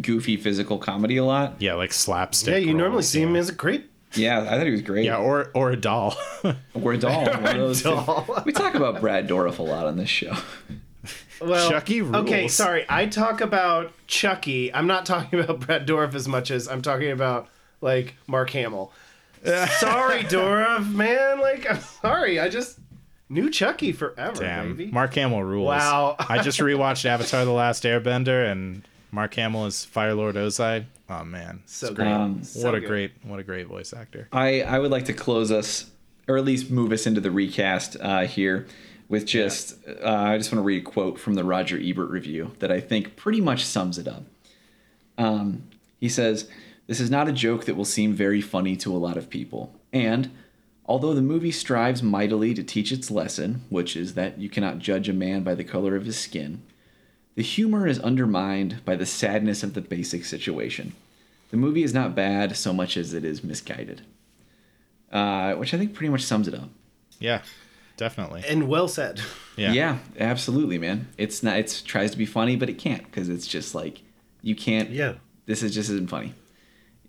goofy 0.00 0.36
physical 0.36 0.78
comedy 0.78 1.16
a 1.16 1.24
lot. 1.24 1.56
Yeah, 1.58 1.74
like 1.74 1.92
slapstick. 1.92 2.52
Yeah, 2.52 2.58
you 2.58 2.72
normally 2.74 2.96
roles, 2.96 3.08
see 3.08 3.20
him 3.22 3.34
as 3.34 3.48
a 3.48 3.54
creep. 3.54 3.90
Yeah, 4.14 4.40
I 4.40 4.56
thought 4.56 4.64
he 4.66 4.72
was 4.72 4.82
great. 4.82 5.04
Yeah, 5.04 5.18
or 5.18 5.50
or 5.54 5.70
a 5.70 5.76
doll. 5.76 6.16
Or 6.74 6.92
a 6.92 6.98
doll. 6.98 7.24
one 7.26 7.44
of 7.44 7.44
those 7.56 7.82
doll. 7.82 8.42
We 8.44 8.52
talk 8.52 8.74
about 8.74 9.00
Brad 9.00 9.28
Dourif 9.28 9.58
a 9.58 9.62
lot 9.62 9.86
on 9.86 9.96
this 9.96 10.08
show. 10.08 10.34
Well, 11.40 11.70
Chucky 11.70 12.02
Okay, 12.02 12.48
sorry. 12.48 12.84
I 12.88 13.06
talk 13.06 13.40
about 13.40 13.92
Chucky. 14.06 14.72
I'm 14.74 14.86
not 14.86 15.06
talking 15.12 15.40
about 15.40 15.60
Brad 15.60 15.86
Dourif 15.86 16.14
as 16.14 16.26
much 16.28 16.50
as 16.50 16.68
I'm 16.68 16.82
talking 16.82 17.10
about 17.10 17.48
like 17.80 18.14
Mark 18.26 18.50
Hamill. 18.50 18.92
sorry, 19.44 20.22
Dourif, 20.24 20.90
man. 20.92 21.40
Like, 21.40 21.70
I'm 21.70 21.80
sorry. 21.80 22.38
I 22.40 22.48
just 22.48 22.78
knew 23.28 23.48
Chucky 23.50 23.92
forever, 23.92 24.42
Damn. 24.42 24.76
baby. 24.76 24.90
Mark 24.92 25.14
Hamill 25.14 25.42
rules. 25.44 25.68
Wow. 25.68 26.16
I 26.18 26.38
just 26.42 26.58
rewatched 26.60 27.04
Avatar: 27.06 27.44
The 27.44 27.52
Last 27.52 27.84
Airbender, 27.84 28.50
and 28.50 28.86
Mark 29.12 29.34
Hamill 29.34 29.66
is 29.66 29.84
Fire 29.84 30.14
Lord 30.14 30.36
Ozai. 30.36 30.84
Oh 31.08 31.24
man, 31.24 31.62
so 31.66 31.88
It's 31.88 31.96
great. 31.96 32.08
Um, 32.12 32.42
So 32.44 32.64
what 32.66 32.74
a 32.74 32.80
good. 32.80 32.88
great, 32.88 33.12
what 33.24 33.40
a 33.40 33.42
great 33.42 33.66
voice 33.66 33.92
actor. 33.92 34.28
I, 34.32 34.62
I 34.62 34.78
would 34.78 34.90
like 34.90 35.06
to 35.06 35.12
close 35.12 35.50
us, 35.50 35.90
or 36.28 36.36
at 36.36 36.44
least 36.44 36.70
move 36.70 36.92
us 36.92 37.06
into 37.06 37.20
the 37.20 37.30
recast 37.30 37.96
uh, 38.00 38.26
here, 38.26 38.66
with 39.08 39.26
just 39.26 39.76
uh, 39.88 40.08
I 40.08 40.38
just 40.38 40.52
want 40.52 40.60
to 40.60 40.66
read 40.66 40.82
a 40.82 40.84
quote 40.90 41.18
from 41.18 41.34
the 41.34 41.44
Roger 41.44 41.78
Ebert 41.82 42.10
review 42.10 42.52
that 42.60 42.70
I 42.70 42.80
think 42.80 43.16
pretty 43.16 43.40
much 43.40 43.64
sums 43.64 43.98
it 43.98 44.06
up. 44.06 44.22
Um, 45.18 45.64
he 45.98 46.08
says, 46.08 46.48
"This 46.86 47.00
is 47.00 47.10
not 47.10 47.28
a 47.28 47.32
joke 47.32 47.64
that 47.64 47.74
will 47.76 47.84
seem 47.84 48.14
very 48.14 48.40
funny 48.40 48.76
to 48.76 48.94
a 48.94 48.98
lot 48.98 49.16
of 49.16 49.30
people, 49.30 49.74
and." 49.92 50.30
Although 50.86 51.14
the 51.14 51.22
movie 51.22 51.52
strives 51.52 52.02
mightily 52.02 52.52
to 52.52 52.64
teach 52.64 52.90
its 52.90 53.12
lesson, 53.12 53.62
which 53.68 53.94
is 53.94 54.14
that 54.14 54.40
you 54.40 54.48
cannot 54.48 54.80
judge 54.80 55.08
a 55.08 55.12
man 55.12 55.44
by 55.44 55.54
the 55.54 55.62
color 55.62 55.94
of 55.94 56.04
his 56.04 56.18
skin, 56.18 56.62
the 57.36 57.42
humor 57.42 57.86
is 57.86 57.98
undermined 58.00 58.84
by 58.84 58.96
the 58.96 59.06
sadness 59.06 59.62
of 59.62 59.74
the 59.74 59.80
basic 59.80 60.24
situation. 60.24 60.94
The 61.50 61.56
movie 61.56 61.82
is 61.82 61.94
not 61.94 62.14
bad 62.14 62.56
so 62.56 62.72
much 62.72 62.96
as 62.96 63.12
it 63.14 63.24
is 63.24 63.42
misguided. 63.42 64.02
Uh, 65.10 65.54
which 65.54 65.74
I 65.74 65.78
think 65.78 65.94
pretty 65.94 66.10
much 66.10 66.22
sums 66.22 66.46
it 66.46 66.54
up. 66.54 66.68
Yeah, 67.18 67.42
definitely. 67.96 68.44
And 68.48 68.68
well 68.68 68.86
said. 68.88 69.20
Yeah, 69.56 69.72
Yeah, 69.72 69.98
absolutely, 70.18 70.78
man. 70.78 71.08
It's 71.18 71.42
not. 71.42 71.58
It 71.58 71.82
tries 71.84 72.12
to 72.12 72.16
be 72.18 72.26
funny, 72.26 72.54
but 72.56 72.68
it 72.70 72.78
can't 72.78 73.04
because 73.04 73.28
it's 73.28 73.46
just 73.46 73.74
like 73.74 74.02
you 74.42 74.54
can't. 74.54 74.90
Yeah. 74.90 75.14
This 75.46 75.62
is 75.64 75.74
just 75.74 75.90
isn't 75.90 76.08
funny. 76.08 76.34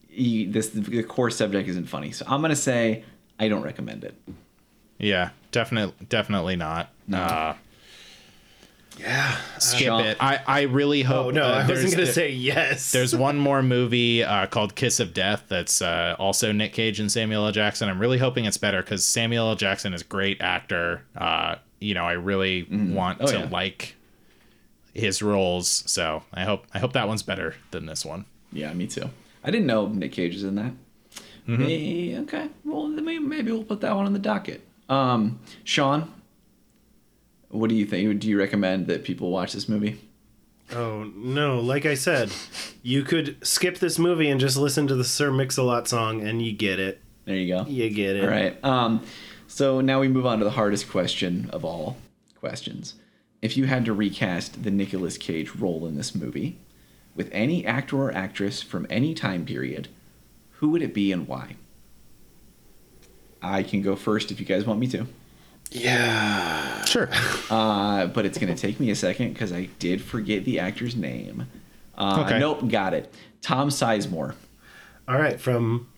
You, 0.09 0.51
this 0.51 0.69
the 0.69 1.03
core 1.03 1.29
subject 1.29 1.69
isn't 1.69 1.85
funny, 1.87 2.11
so 2.11 2.25
I'm 2.27 2.41
gonna 2.41 2.55
say 2.55 3.03
I 3.39 3.47
don't 3.47 3.61
recommend 3.61 4.03
it. 4.03 4.15
yeah, 4.97 5.29
definitely, 5.51 5.93
definitely 6.09 6.55
not. 6.55 6.89
Uh, 7.13 7.53
Yeah. 8.99 9.35
skip 9.57 9.87
Sean- 9.87 10.05
it. 10.05 10.17
I, 10.19 10.39
I 10.45 10.61
really 10.63 11.01
hope. 11.01 11.27
Oh 11.27 11.31
no, 11.31 11.43
uh, 11.43 11.63
I 11.65 11.67
wasn't 11.67 11.91
gonna 11.93 12.05
say 12.11 12.29
yes. 12.29 12.91
There's 12.91 13.15
one 13.15 13.37
more 13.37 13.63
movie 13.63 14.23
uh, 14.23 14.45
called 14.47 14.75
Kiss 14.75 14.99
of 14.99 15.13
Death 15.13 15.45
that's 15.47 15.81
uh, 15.81 16.15
also 16.19 16.51
Nick 16.51 16.73
Cage 16.73 16.99
and 16.99 17.11
Samuel 17.11 17.45
L. 17.45 17.51
Jackson. 17.51 17.89
I'm 17.89 17.99
really 17.99 18.17
hoping 18.19 18.45
it's 18.45 18.57
better 18.57 18.81
because 18.81 19.05
Samuel 19.05 19.49
L. 19.49 19.55
Jackson 19.55 19.93
is 19.93 20.01
a 20.01 20.05
great 20.05 20.41
actor. 20.41 21.03
Uh, 21.15 21.55
you 21.79 21.93
know, 21.95 22.05
I 22.05 22.11
really 22.13 22.63
want 22.69 23.19
Oh, 23.21 23.27
to 23.27 23.39
yeah. 23.39 23.49
like 23.49 23.95
his 24.93 25.21
roles, 25.21 25.83
so 25.87 26.23
I 26.33 26.43
hope 26.43 26.65
I 26.73 26.79
hope 26.79 26.93
that 26.93 27.07
one's 27.07 27.23
better 27.23 27.55
than 27.71 27.85
this 27.87 28.05
one. 28.05 28.25
Yeah, 28.51 28.71
me 28.73 28.87
too. 28.87 29.09
I 29.43 29.49
didn't 29.49 29.65
know 29.67 29.87
Nick 29.87 30.11
Cage 30.11 30.35
is 30.35 30.43
in 30.43 30.55
that. 30.55 30.73
May- 31.47 32.17
okay, 32.19 32.49
well 32.63 32.87
maybe, 32.87 33.19
maybe 33.19 33.51
we'll 33.51 33.63
put 33.63 33.81
that 33.81 33.95
one 33.95 34.05
on 34.05 34.13
the 34.13 34.19
docket. 34.19 34.61
Um, 34.89 35.39
Sean, 35.63 36.13
what 37.51 37.69
do 37.69 37.75
you 37.75 37.85
think? 37.85 38.19
Do 38.19 38.27
you 38.27 38.37
recommend 38.37 38.87
that 38.87 39.03
people 39.03 39.29
watch 39.29 39.53
this 39.53 39.69
movie? 39.69 39.99
Oh 40.73 41.03
no, 41.15 41.59
like 41.59 41.85
I 41.85 41.95
said, 41.95 42.31
you 42.81 43.03
could 43.03 43.45
skip 43.45 43.79
this 43.79 43.99
movie 43.99 44.29
and 44.29 44.39
just 44.39 44.57
listen 44.57 44.87
to 44.87 44.95
the 44.95 45.03
Sir 45.03 45.29
Mix-a-Lot 45.31 45.87
song 45.87 46.25
and 46.25 46.41
you 46.41 46.53
get 46.53 46.79
it. 46.79 47.01
There 47.25 47.35
you 47.35 47.53
go. 47.53 47.65
You 47.67 47.89
get 47.89 48.15
it. 48.15 48.23
All 48.23 48.29
right. 48.29 48.63
Um, 48.63 49.03
so 49.47 49.81
now 49.81 49.99
we 49.99 50.07
move 50.07 50.25
on 50.25 50.39
to 50.39 50.45
the 50.45 50.51
hardest 50.51 50.89
question 50.89 51.49
of 51.51 51.65
all 51.65 51.97
questions. 52.39 52.95
If 53.41 53.57
you 53.57 53.65
had 53.65 53.85
to 53.85 53.93
recast 53.93 54.63
the 54.63 54.71
Nicolas 54.71 55.17
Cage 55.17 55.55
role 55.55 55.85
in 55.85 55.95
this 55.95 56.15
movie 56.15 56.57
with 57.15 57.29
any 57.33 57.65
actor 57.65 57.97
or 57.97 58.15
actress 58.15 58.61
from 58.61 58.87
any 58.89 59.13
time 59.13 59.45
period, 59.45 59.89
who 60.53 60.69
would 60.69 60.81
it 60.81 60.93
be 60.93 61.11
and 61.11 61.27
why? 61.27 61.55
I 63.41 63.63
can 63.63 63.81
go 63.81 63.95
first 63.95 64.31
if 64.31 64.39
you 64.39 64.45
guys 64.45 64.65
want 64.65 64.79
me 64.79 64.87
to. 64.87 65.07
Yeah. 65.71 66.83
Sure. 66.85 67.09
Uh, 67.51 68.05
but 68.07 68.25
it's 68.25 68.37
going 68.37 68.53
to 68.55 68.59
take 68.61 68.79
me 68.79 68.91
a 68.91 68.95
second 68.95 69.33
because 69.33 69.51
I 69.51 69.67
did 69.77 70.01
forget 70.01 70.45
the 70.45 70.59
actor's 70.61 70.95
name. 70.95 71.47
Uh, 71.97 72.23
Okay. 72.25 72.39
Nope, 72.39 72.69
got 72.69 72.93
it. 72.93 73.13
Tom 73.41 73.67
Sizemore. 73.67 74.35
All 75.05 75.17
right, 75.19 75.37
from 75.37 75.89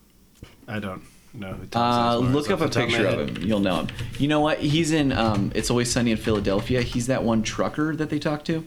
I 0.66 0.80
don't 0.80 1.02
know 1.32 1.52
who 1.52 1.66
Tom 1.66 1.82
Uh, 1.82 2.16
Sizemore 2.28 2.32
look 2.32 2.46
off 2.46 2.52
up 2.54 2.60
a 2.60 2.64
the 2.64 2.70
top 2.70 2.88
my 2.90 2.96
picture 2.98 3.06
of 3.06 3.28
him. 3.36 3.42
You'll 3.44 3.60
know 3.60 3.76
him. 3.82 3.88
You 4.18 4.26
know 4.26 4.40
what? 4.40 4.58
He's 4.58 4.90
in 4.90 5.12
um, 5.12 5.52
It's 5.54 5.70
Always 5.70 5.92
Sunny 5.92 6.10
in 6.10 6.16
Philadelphia. 6.16 6.82
He's 6.82 7.06
that 7.06 7.22
one 7.22 7.44
trucker 7.44 7.94
that 7.94 8.10
they 8.10 8.18
talk 8.18 8.44
to. 8.46 8.66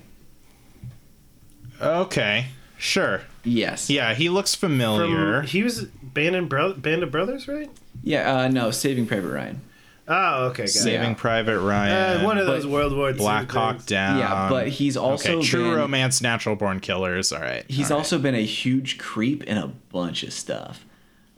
okay. 1.82 2.46
Sure. 2.78 3.22
Yes. 3.44 3.90
Yeah, 3.90 4.14
he 4.14 4.30
looks 4.30 4.56
familiar. 4.56 5.40
From, 5.42 5.48
he 5.48 5.64
was 5.64 5.84
Band 5.86 6.36
and 6.38 6.48
Bro- 6.48 6.76
Band 6.76 7.04
of 7.04 7.12
Brothers, 7.12 7.48
right? 7.50 7.70
Yeah. 8.04 8.34
Uh, 8.34 8.48
no, 8.48 8.72
Saving 8.72 9.08
Private 9.08 9.30
Ryan. 9.32 9.62
Oh, 10.08 10.46
okay, 10.48 10.64
got. 10.64 10.70
Saving 10.70 11.10
yeah. 11.10 11.14
Private 11.16 11.60
Ryan. 11.60 12.22
Uh, 12.22 12.24
one 12.24 12.38
of 12.38 12.46
but 12.48 12.54
those 12.54 12.68
World 12.68 12.96
War 12.96 13.10
II 13.10 13.18
Black 13.18 13.52
Hawk. 13.52 13.86
Down. 13.86 14.18
yeah, 14.20 14.48
but 14.50 14.70
he's 14.70 14.96
also 14.96 15.40
okay. 15.40 15.48
True 15.48 15.72
been, 15.72 15.80
Romance, 15.80 16.22
Natural 16.22 16.56
Born 16.56 16.80
Killers. 16.80 17.32
All 17.34 17.42
right. 17.42 17.66
He's 17.68 17.92
all 17.92 17.98
right. 17.98 18.04
also 18.04 18.18
been 18.18 18.36
a 18.36 18.46
huge 18.46 18.98
creep 18.98 19.44
in 19.44 19.58
a 19.58 19.68
bunch 19.68 20.24
of 20.24 20.32
stuff. 20.32 20.86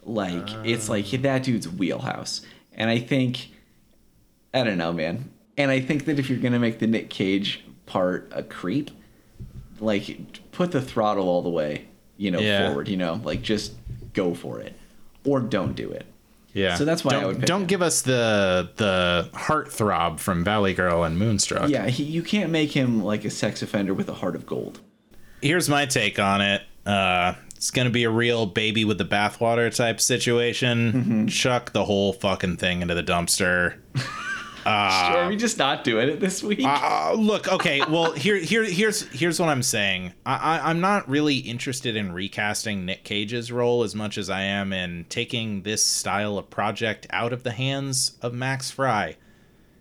Like 0.04 0.48
it's 0.66 0.88
like 0.90 1.06
that 1.10 1.44
dude's 1.44 1.68
wheelhouse. 1.68 2.42
And 2.74 2.90
I 2.90 3.00
think 3.00 3.50
I 4.54 4.64
don't 4.64 4.78
know, 4.78 4.94
man. 4.94 5.30
And 5.58 5.72
I 5.72 5.80
think 5.82 6.06
that 6.06 6.20
if 6.20 6.30
you're 6.30 6.40
gonna 6.40 6.60
make 6.60 6.80
the 6.80 6.88
Nick 6.88 7.10
Cage 7.10 7.64
part 7.86 8.32
a 8.34 8.44
creep, 8.44 8.92
like 9.80 10.52
put 10.52 10.72
the 10.72 10.82
throttle 10.82 11.28
all 11.28 11.42
the 11.42 11.50
way, 11.50 11.88
you 12.18 12.32
know, 12.32 12.40
Yeah. 12.40 12.68
forward. 12.68 12.88
You 12.88 12.98
know, 12.98 13.20
like 13.24 13.42
just 13.42 13.74
go 14.14 14.34
for 14.34 14.60
it, 14.60 14.76
or 15.26 15.40
don't 15.40 15.76
do 15.76 15.90
it. 15.92 16.06
Yeah. 16.54 16.76
So 16.76 16.86
that's 16.86 17.04
why 17.04 17.12
don't, 17.12 17.28
would 17.28 17.40
pick 17.40 17.46
don't 17.46 17.62
him. 17.62 17.68
give 17.68 17.82
us 17.82 18.02
the 18.02 18.72
the 18.78 19.30
heartthrob 19.34 20.20
from 20.20 20.44
Valley 20.44 20.74
Girl 20.74 21.04
and 21.04 21.18
Moonstruck. 21.18 21.70
Yeah, 21.70 21.88
he, 21.88 22.04
you 22.04 22.24
can't 22.24 22.52
make 22.52 22.72
him 22.72 23.04
like 23.04 23.26
a 23.26 23.30
sex 23.30 23.62
offender 23.62 23.94
with 23.94 24.10
a 24.10 24.16
heart 24.16 24.36
of 24.36 24.46
gold. 24.46 24.80
Here's 25.42 25.70
my 25.70 25.86
take 25.86 26.20
on 26.20 26.42
it. 26.42 26.64
Uh, 26.86 27.36
it's 27.56 27.72
gonna 27.72 27.90
be 27.90 28.04
a 28.04 28.10
real 28.10 28.46
baby 28.46 28.86
with 28.86 28.98
the 28.98 29.06
bathwater 29.06 29.74
type 29.74 30.02
situation. 30.02 30.92
Mm-hmm. 30.92 31.26
Chuck 31.28 31.72
the 31.72 31.86
whole 31.86 32.14
fucking 32.14 32.58
thing 32.58 32.82
into 32.82 32.96
the 32.96 33.04
dumpster. 33.04 33.76
Uh, 34.70 35.16
Are 35.18 35.28
we 35.30 35.36
just 35.36 35.58
not 35.58 35.84
doing 35.84 36.10
it 36.10 36.20
this 36.20 36.44
week? 36.44 36.62
Uh, 36.64 36.68
uh, 37.12 37.14
look, 37.18 37.52
okay. 37.52 37.82
Well, 37.90 38.12
here, 38.12 38.36
here, 38.38 38.64
here's 38.64 39.02
here's 39.10 39.40
what 39.40 39.50
I'm 39.50 39.64
saying. 39.64 40.14
I, 40.26 40.36
I, 40.60 40.70
I'm 40.70 40.80
not 40.80 41.10
really 41.10 41.38
interested 41.38 41.96
in 41.96 42.12
recasting 42.12 42.86
Nick 42.86 43.04
Cage's 43.04 43.52
role 43.52 43.84
as 43.84 43.96
much 43.96 44.18
as 44.18 44.30
I 44.30 44.42
am 44.44 44.72
in 44.74 45.06
taking 45.10 45.64
this 45.64 45.86
style 45.86 46.38
of 46.38 46.50
project 46.50 47.08
out 47.10 47.34
of 47.34 47.44
the 47.44 47.52
hands 47.52 48.18
of 48.22 48.34
Max 48.34 48.70
Frye. 48.70 49.16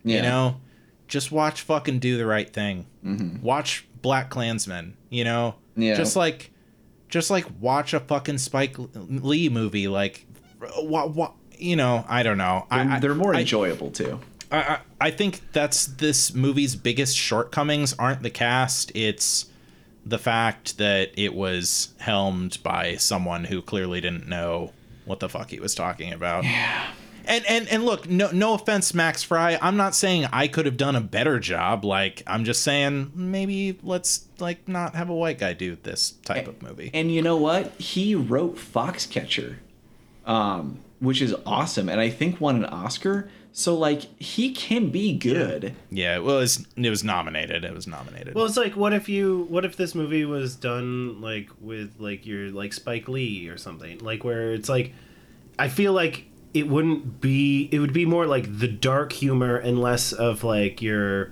You 0.03 0.21
know, 0.21 0.59
just 1.07 1.31
watch 1.31 1.61
fucking 1.61 1.99
do 1.99 2.17
the 2.17 2.25
right 2.25 2.51
thing. 2.51 2.87
Mm-hmm. 3.05 3.43
Watch 3.43 3.85
BlacKkKlansman. 4.01 4.93
You 5.09 5.23
know, 5.25 5.55
Yeah. 5.75 5.95
just 5.95 6.15
like, 6.15 6.51
just 7.09 7.29
like 7.29 7.45
watch 7.59 7.93
a 7.93 7.99
fucking 7.99 8.37
Spike 8.39 8.75
Lee 8.95 9.49
movie. 9.49 9.87
Like, 9.87 10.25
what, 10.79 11.11
what, 11.13 11.33
you 11.57 11.75
know, 11.75 12.05
I 12.07 12.23
don't 12.23 12.37
know. 12.37 12.65
They're, 12.71 12.79
I- 12.79 12.99
they're 12.99 13.13
more 13.15 13.35
I- 13.35 13.41
enjoyable 13.41 13.91
too. 13.91 14.19
I, 14.51 14.57
I 14.57 14.79
I 15.01 15.11
think 15.11 15.41
that's 15.53 15.85
this 15.85 16.33
movie's 16.33 16.75
biggest 16.75 17.17
shortcomings 17.17 17.93
aren't 17.93 18.23
the 18.23 18.29
cast, 18.29 18.91
it's 18.95 19.45
the 20.05 20.17
fact 20.17 20.77
that 20.77 21.11
it 21.15 21.33
was 21.33 21.93
helmed 21.99 22.57
by 22.63 22.95
someone 22.95 23.45
who 23.45 23.61
clearly 23.61 24.01
didn't 24.01 24.27
know 24.27 24.71
what 25.05 25.19
the 25.19 25.29
fuck 25.29 25.49
he 25.49 25.59
was 25.59 25.75
talking 25.75 26.13
about. 26.13 26.43
Yeah. 26.43 26.91
And 27.25 27.45
and 27.47 27.67
and 27.67 27.85
look, 27.85 28.09
no 28.09 28.31
no 28.31 28.55
offense, 28.55 28.93
Max 28.93 29.23
Frye. 29.23 29.59
I'm 29.61 29.77
not 29.77 29.93
saying 29.93 30.25
I 30.33 30.47
could 30.47 30.65
have 30.65 30.77
done 30.77 30.95
a 30.95 31.01
better 31.01 31.39
job. 31.39 31.85
Like 31.85 32.23
I'm 32.25 32.43
just 32.43 32.63
saying 32.63 33.11
maybe 33.13 33.77
let's 33.83 34.25
like 34.39 34.67
not 34.67 34.95
have 34.95 35.09
a 35.09 35.15
white 35.15 35.37
guy 35.37 35.53
do 35.53 35.77
this 35.83 36.11
type 36.25 36.47
of 36.47 36.61
movie. 36.63 36.89
And 36.93 37.11
you 37.11 37.21
know 37.21 37.37
what? 37.37 37.71
He 37.79 38.15
wrote 38.15 38.55
Foxcatcher, 38.55 39.57
um, 40.25 40.79
which 40.99 41.21
is 41.21 41.35
awesome, 41.45 41.87
and 41.87 42.01
I 42.01 42.09
think 42.09 42.41
won 42.41 42.55
an 42.55 42.65
Oscar. 42.65 43.29
So 43.51 43.75
like 43.75 44.03
he 44.21 44.53
can 44.53 44.89
be 44.89 45.17
good. 45.17 45.75
Yeah, 45.89 46.15
it 46.15 46.23
was 46.23 46.65
it 46.77 46.89
was 46.89 47.03
nominated. 47.03 47.65
It 47.65 47.73
was 47.73 47.87
nominated. 47.87 48.35
Well, 48.35 48.45
it's 48.45 48.55
like, 48.55 48.77
what 48.77 48.93
if 48.93 49.09
you, 49.09 49.47
what 49.49 49.65
if 49.65 49.75
this 49.75 49.95
movie 49.95 50.23
was 50.23 50.55
done 50.55 51.19
like 51.19 51.49
with 51.59 51.95
like 51.99 52.25
your 52.25 52.51
like 52.51 52.71
Spike 52.73 53.09
Lee 53.09 53.49
or 53.49 53.57
something, 53.57 53.99
like 53.99 54.23
where 54.23 54.53
it's 54.53 54.69
like, 54.69 54.93
I 55.57 55.67
feel 55.67 55.91
like 55.91 56.25
it 56.53 56.69
wouldn't 56.69 57.19
be, 57.19 57.67
it 57.71 57.79
would 57.79 57.91
be 57.91 58.05
more 58.05 58.25
like 58.27 58.59
the 58.59 58.67
dark 58.67 59.11
humor 59.11 59.57
and 59.57 59.81
less 59.81 60.13
of 60.13 60.43
like 60.43 60.81
your, 60.81 61.31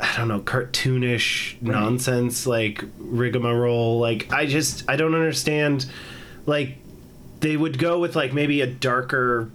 I 0.00 0.16
don't 0.16 0.28
know, 0.28 0.40
cartoonish 0.40 1.60
nonsense 1.60 2.46
like 2.46 2.82
rigmarole. 2.96 3.98
Like 3.98 4.32
I 4.32 4.46
just, 4.46 4.84
I 4.88 4.96
don't 4.96 5.14
understand, 5.14 5.86
like 6.46 6.78
they 7.40 7.56
would 7.58 7.78
go 7.78 7.98
with 7.98 8.16
like 8.16 8.32
maybe 8.32 8.62
a 8.62 8.66
darker. 8.66 9.50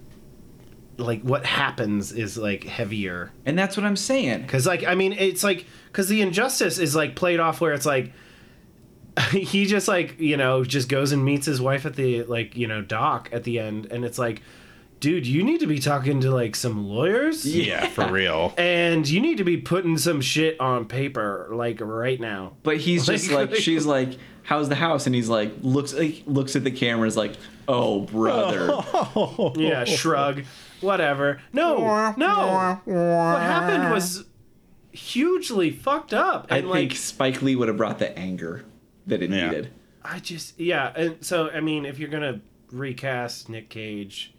Like 0.96 1.22
what 1.22 1.44
happens 1.44 2.12
is 2.12 2.36
like 2.38 2.64
heavier 2.64 3.32
And 3.46 3.58
that's 3.58 3.76
what 3.76 3.84
I'm 3.84 3.96
saying. 3.96 4.42
because, 4.42 4.66
like, 4.66 4.84
I 4.84 4.94
mean, 4.94 5.12
it's 5.12 5.42
like 5.42 5.66
because 5.88 6.08
the 6.08 6.20
injustice 6.22 6.78
is 6.78 6.94
like 6.94 7.16
played 7.16 7.40
off 7.40 7.60
where 7.60 7.72
it's 7.72 7.86
like 7.86 8.12
he 9.30 9.64
just 9.66 9.86
like 9.88 10.18
you 10.18 10.36
know 10.36 10.64
just 10.64 10.88
goes 10.88 11.12
and 11.12 11.24
meets 11.24 11.46
his 11.46 11.60
wife 11.60 11.86
at 11.86 11.94
the 11.94 12.24
like 12.24 12.56
you 12.56 12.66
know 12.66 12.82
dock 12.82 13.28
at 13.32 13.44
the 13.44 13.58
end, 13.60 13.86
and 13.90 14.04
it's 14.04 14.18
like, 14.18 14.42
dude, 15.00 15.26
you 15.26 15.42
need 15.44 15.60
to 15.60 15.66
be 15.66 15.78
talking 15.78 16.20
to 16.20 16.30
like 16.32 16.56
some 16.56 16.88
lawyers. 16.88 17.46
yeah, 17.46 17.86
for 17.88 18.06
real. 18.10 18.52
And 18.58 19.08
you 19.08 19.20
need 19.20 19.38
to 19.38 19.44
be 19.44 19.56
putting 19.56 19.98
some 19.98 20.20
shit 20.20 20.58
on 20.60 20.86
paper 20.86 21.48
like 21.52 21.80
right 21.80 22.18
now. 22.20 22.54
But 22.64 22.78
he's 22.78 23.06
just 23.06 23.30
Like- 23.30 23.50
like 23.52 23.60
she's 23.60 23.86
like, 23.86 24.16
"How's 24.42 24.68
the 24.68 24.74
house?" 24.74 25.06
And 25.06 25.14
he's 25.14 25.28
like, 25.28 25.52
looks 25.62 25.94
like 25.94 26.22
looks 26.26 26.56
at 26.56 26.64
the 26.64 26.72
camera, 26.72 27.06
is 27.06 27.16
like, 27.16 27.34
"Oh 27.68 28.00
brother." 28.00 28.70
Yeah, 29.56 29.84
shrug, 29.84 30.42
whatever. 30.84 31.40
No, 31.52 32.12
no. 32.16 32.80
What 32.84 33.40
happened 33.42 33.90
was 33.90 34.24
hugely 34.92 35.70
fucked 35.70 36.14
up. 36.14 36.46
I 36.50 36.58
And 36.58 36.70
think 36.70 36.94
Spike 36.94 37.42
Lee 37.42 37.56
would 37.56 37.68
have 37.68 37.76
brought 37.76 37.98
the 37.98 38.16
anger 38.18 38.64
that 39.06 39.22
it 39.22 39.30
Yeah. 39.30 39.46
needed. 39.48 39.70
I 40.04 40.18
just 40.20 40.60
yeah, 40.60 40.92
and 40.94 41.16
so 41.24 41.50
I 41.50 41.60
mean, 41.60 41.84
if 41.86 41.98
you're 41.98 42.10
gonna 42.10 42.40
recast 42.70 43.48
Nick 43.48 43.70
Cage, 43.70 44.32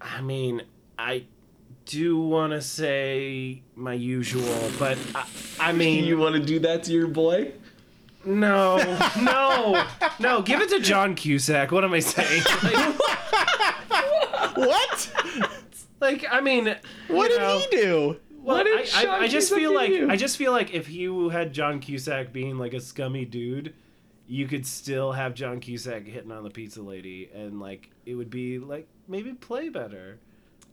I 0.00 0.20
mean, 0.20 0.62
I 0.98 1.24
do 1.86 2.18
want 2.20 2.52
to 2.52 2.60
say 2.60 3.62
my 3.76 3.92
usual, 3.94 4.70
but 4.78 4.98
I, 5.14 5.24
I 5.60 5.72
mean, 5.80 6.04
You 6.04 6.18
want 6.18 6.34
to 6.34 6.40
do 6.42 6.58
that 6.60 6.82
to 6.84 6.92
your 6.92 7.06
boy? 7.08 7.52
no, 8.24 8.76
no, 9.20 9.84
no, 10.20 10.42
give 10.42 10.60
it 10.60 10.68
to 10.70 10.78
John 10.80 11.14
Cusack. 11.16 11.72
What 11.72 11.84
am 11.84 11.92
I 11.92 11.98
saying? 12.00 12.42
Like, 12.62 12.96
what? 14.66 15.10
like, 16.00 16.24
I 16.30 16.40
mean, 16.40 16.74
What 17.08 17.28
did 17.28 17.40
know, 17.40 17.58
he 17.58 17.66
do? 17.76 18.16
Well, 18.42 18.56
What 18.58 18.64
did 18.64 18.78
I, 18.80 18.84
John 18.84 19.08
I, 19.08 19.24
I 19.24 19.28
just 19.28 19.48
Cusack 19.50 19.58
feel 19.58 19.74
like 19.74 19.88
to 19.90 19.94
you? 19.96 20.10
I 20.10 20.16
just 20.16 20.36
feel 20.36 20.52
like 20.52 20.74
if 20.74 20.90
you 20.90 21.28
had 21.28 21.52
John 21.52 21.78
Cusack 21.80 22.32
being 22.32 22.58
like 22.58 22.74
a 22.74 22.80
scummy 22.80 23.24
dude, 23.24 23.74
you 24.26 24.46
could 24.48 24.66
still 24.66 25.12
have 25.12 25.34
John 25.34 25.60
Cusack 25.60 26.06
hitting 26.06 26.32
on 26.32 26.42
the 26.42 26.50
pizza 26.50 26.82
lady, 26.82 27.30
and 27.34 27.60
like 27.60 27.90
it 28.06 28.14
would 28.14 28.30
be 28.30 28.58
like 28.58 28.88
maybe 29.06 29.32
play 29.32 29.68
better. 29.68 30.18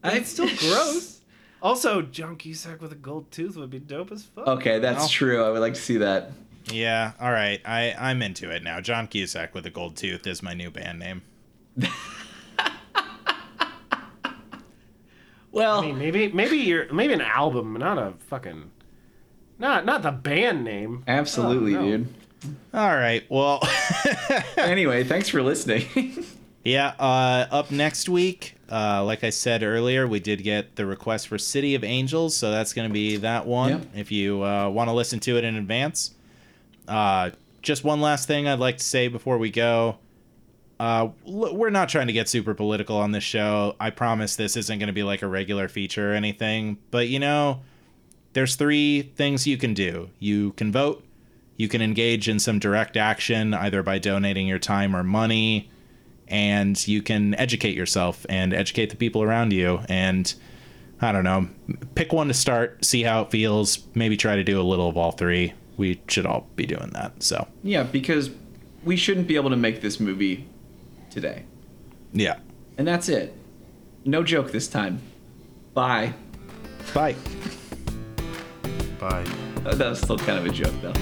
I- 0.04 0.14
it's 0.14 0.30
still 0.32 0.48
gross. 0.58 1.22
Also, 1.62 2.02
John 2.02 2.38
Cusack 2.38 2.82
with 2.82 2.92
a 2.94 2.96
gold 2.96 3.30
tooth 3.32 3.58
would 3.58 3.70
be 3.70 3.80
dope 3.80 4.12
as 4.14 4.24
fuck. 4.24 4.48
Okay, 4.48 4.80
that's 4.80 5.00
Well. 5.00 5.10
true. 5.10 5.44
I 5.44 5.50
would 5.50 5.60
like 5.60 5.74
to 5.74 5.82
see 5.82 5.98
that. 5.98 6.32
Yeah, 6.72 7.12
all 7.20 7.32
right. 7.32 7.60
I 7.66 7.94
I'm 8.00 8.22
into 8.22 8.50
it 8.50 8.64
now. 8.64 8.80
John 8.82 9.08
Cusack 9.08 9.54
with 9.54 9.66
a 9.66 9.70
gold 9.70 9.96
tooth 9.98 10.26
is 10.26 10.42
my 10.42 10.54
new 10.54 10.72
band 10.72 11.00
name. 11.00 11.22
Well, 15.52 15.80
I 15.80 15.86
mean, 15.88 15.98
maybe 15.98 16.32
maybe 16.32 16.58
you're 16.58 16.92
maybe 16.94 17.14
an 17.14 17.22
album, 17.22 17.74
not 17.74 17.98
a 17.98 18.14
fucking, 18.28 18.70
not 19.58 19.86
not 19.86 20.04
the 20.04 20.12
band 20.12 20.64
name. 20.64 21.04
absolutely, 21.08 21.76
Oh, 21.76 21.82
no. 21.82 21.98
dude. 21.98 22.08
All 22.74 22.96
right. 22.96 23.24
Well, 23.30 23.62
Anyway, 24.58 25.04
thanks 25.04 25.28
for 25.28 25.42
listening. 25.42 26.24
yeah. 26.64 26.94
Uh, 27.00 27.48
up 27.52 27.70
next 27.72 28.08
week, 28.08 28.56
uh, 28.72 29.04
like 29.04 29.24
I 29.26 29.30
said 29.30 29.62
earlier, 29.64 30.08
we 30.08 30.20
did 30.22 30.44
get 30.44 30.76
the 30.78 30.86
request 30.86 31.28
for 31.28 31.38
City 31.38 31.76
of 31.76 31.84
Angels, 31.84 32.38
so 32.38 32.50
that's 32.52 32.72
going 32.74 32.88
to 32.88 32.94
be 32.94 33.18
that 33.18 33.46
one. 33.46 33.70
Yep. 33.72 33.82
If 33.96 34.12
you 34.12 34.44
uh, 34.44 34.70
want 34.70 34.88
to 34.90 34.94
listen 34.94 35.20
to 35.22 35.38
it 35.38 35.44
in 35.44 35.56
advance. 35.56 36.12
Uh, 36.88 37.32
just 37.62 37.84
one 37.84 38.00
last 38.00 38.28
thing 38.28 38.48
I'd 38.48 38.60
like 38.60 38.78
to 38.78 38.84
say 38.86 39.10
before 39.10 39.38
we 39.38 39.52
go. 39.52 39.98
Uh, 40.80 41.10
we're 41.26 41.70
not 41.70 41.90
trying 41.90 42.08
to 42.08 42.14
get 42.14 42.30
super 42.30 42.54
political 42.54 42.98
on 42.98 43.12
this 43.12 43.24
show. 43.24 43.76
I 43.80 43.90
promise 43.90 44.38
this 44.38 44.56
isn't 44.56 44.80
going 44.80 44.88
to 44.88 44.94
be 44.94 45.04
like 45.04 45.22
a 45.22 45.28
regular 45.28 45.68
feature 45.68 46.14
or 46.14 46.16
anything. 46.16 46.78
But 46.90 47.10
you 47.10 47.20
know, 47.20 47.62
there's 48.34 48.56
three 48.56 49.02
things 49.02 49.46
you 49.46 49.58
can 49.58 49.74
do. 49.74 50.10
You 50.20 50.54
can 50.54 50.72
vote, 50.72 51.04
you 51.58 51.68
can 51.68 51.82
engage 51.82 52.30
in 52.30 52.40
some 52.40 52.60
direct 52.60 52.96
action, 52.96 53.54
either 53.54 53.84
by 53.84 54.00
donating 54.00 54.48
your 54.48 54.60
time 54.60 54.96
or 54.96 55.04
money, 55.04 55.70
and 56.30 56.88
you 56.88 57.02
can 57.02 57.36
educate 57.36 57.76
yourself 57.76 58.26
and 58.30 58.54
educate 58.54 58.90
the 58.90 58.96
people 58.96 59.22
around 59.22 59.52
you. 59.52 59.82
And 59.90 60.34
I 61.02 61.12
don't 61.12 61.26
know, 61.26 61.50
pick 61.96 62.14
one 62.14 62.30
to 62.30 62.34
start, 62.34 62.86
see 62.86 63.04
how 63.04 63.24
it 63.24 63.32
feels, 63.32 63.86
maybe 63.96 64.16
try 64.16 64.38
to 64.38 64.44
do 64.46 64.62
a 64.62 64.64
little 64.64 64.88
of 64.88 64.96
all 64.96 65.12
three. 65.12 65.54
We 65.76 66.02
should 66.08 66.26
all 66.26 66.48
be 66.56 66.66
doing 66.66 66.92
that. 66.92 67.22
So, 67.24 67.48
yeah, 67.64 67.84
because 67.84 68.30
we 68.86 68.96
shouldn't 68.96 69.28
be 69.28 69.36
able 69.36 69.50
to 69.50 69.58
make 69.58 69.82
this 69.82 70.00
movie 70.00 70.48
today. 71.20 71.44
yeah. 72.14 72.40
And 72.78 72.88
that's 72.88 73.10
it. 73.10 73.36
No 74.06 74.24
joke 74.24 74.52
this 74.54 74.70
time. 74.70 75.02
Bye. 75.74 76.14
Bye. 76.94 77.16
Bye. 78.98 79.26
That 79.64 79.80
was 79.90 80.00
still 80.00 80.18
kind 80.18 80.40
of 80.40 80.46
a 80.46 80.50
joke, 80.50 80.74
though. 80.82 80.94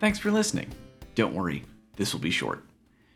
Thanks 0.00 0.18
for 0.18 0.30
listening. 0.30 0.68
Don't 1.14 1.34
worry, 1.34 1.64
this 1.96 2.12
will 2.12 2.20
be 2.20 2.30
short. 2.30 2.64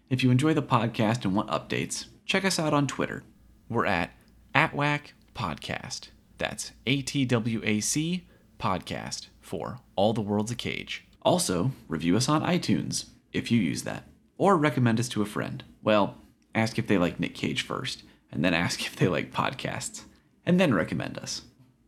If 0.09 0.23
you 0.23 0.31
enjoy 0.31 0.55
the 0.55 0.63
podcast 0.63 1.25
and 1.25 1.35
want 1.35 1.49
updates, 1.51 2.07
check 2.27 2.45
us 2.45 2.59
out 2.59 2.75
on 2.75 2.87
Twitter. 2.87 3.25
We're 3.69 3.87
at 3.87 4.11
Atwac 4.55 5.13
Podcast. 5.35 6.09
That's 6.43 6.73
A 6.87 7.03
T 7.03 7.25
W 7.25 7.61
A 7.63 7.79
C 7.79 8.27
Podcast 8.59 9.29
for 9.41 9.79
All 9.95 10.13
the 10.13 10.21
World's 10.21 10.51
a 10.51 10.57
Cage. 10.57 11.05
Also, 11.23 11.71
review 11.87 12.17
us 12.17 12.29
on 12.29 12.43
iTunes 12.43 13.11
if 13.33 13.53
you 13.53 13.61
use 13.61 13.85
that, 13.85 14.09
or 14.39 14.57
recommend 14.57 14.99
us 14.99 15.09
to 15.11 15.23
a 15.23 15.25
friend. 15.25 15.63
Well, 15.85 16.17
ask 16.53 16.81
if 16.81 16.89
they 16.89 16.99
like 16.99 17.21
Nick 17.21 17.37
Cage 17.37 17.63
first, 17.63 18.03
and 18.33 18.45
then 18.45 18.55
ask 18.55 18.85
if 18.85 18.97
they 18.97 19.07
like 19.07 19.33
podcasts, 19.33 20.03
and 20.45 20.59
then 20.59 20.75
recommend 20.75 21.17
us. 21.17 21.43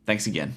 Thanks 0.06 0.28
again. 0.28 0.54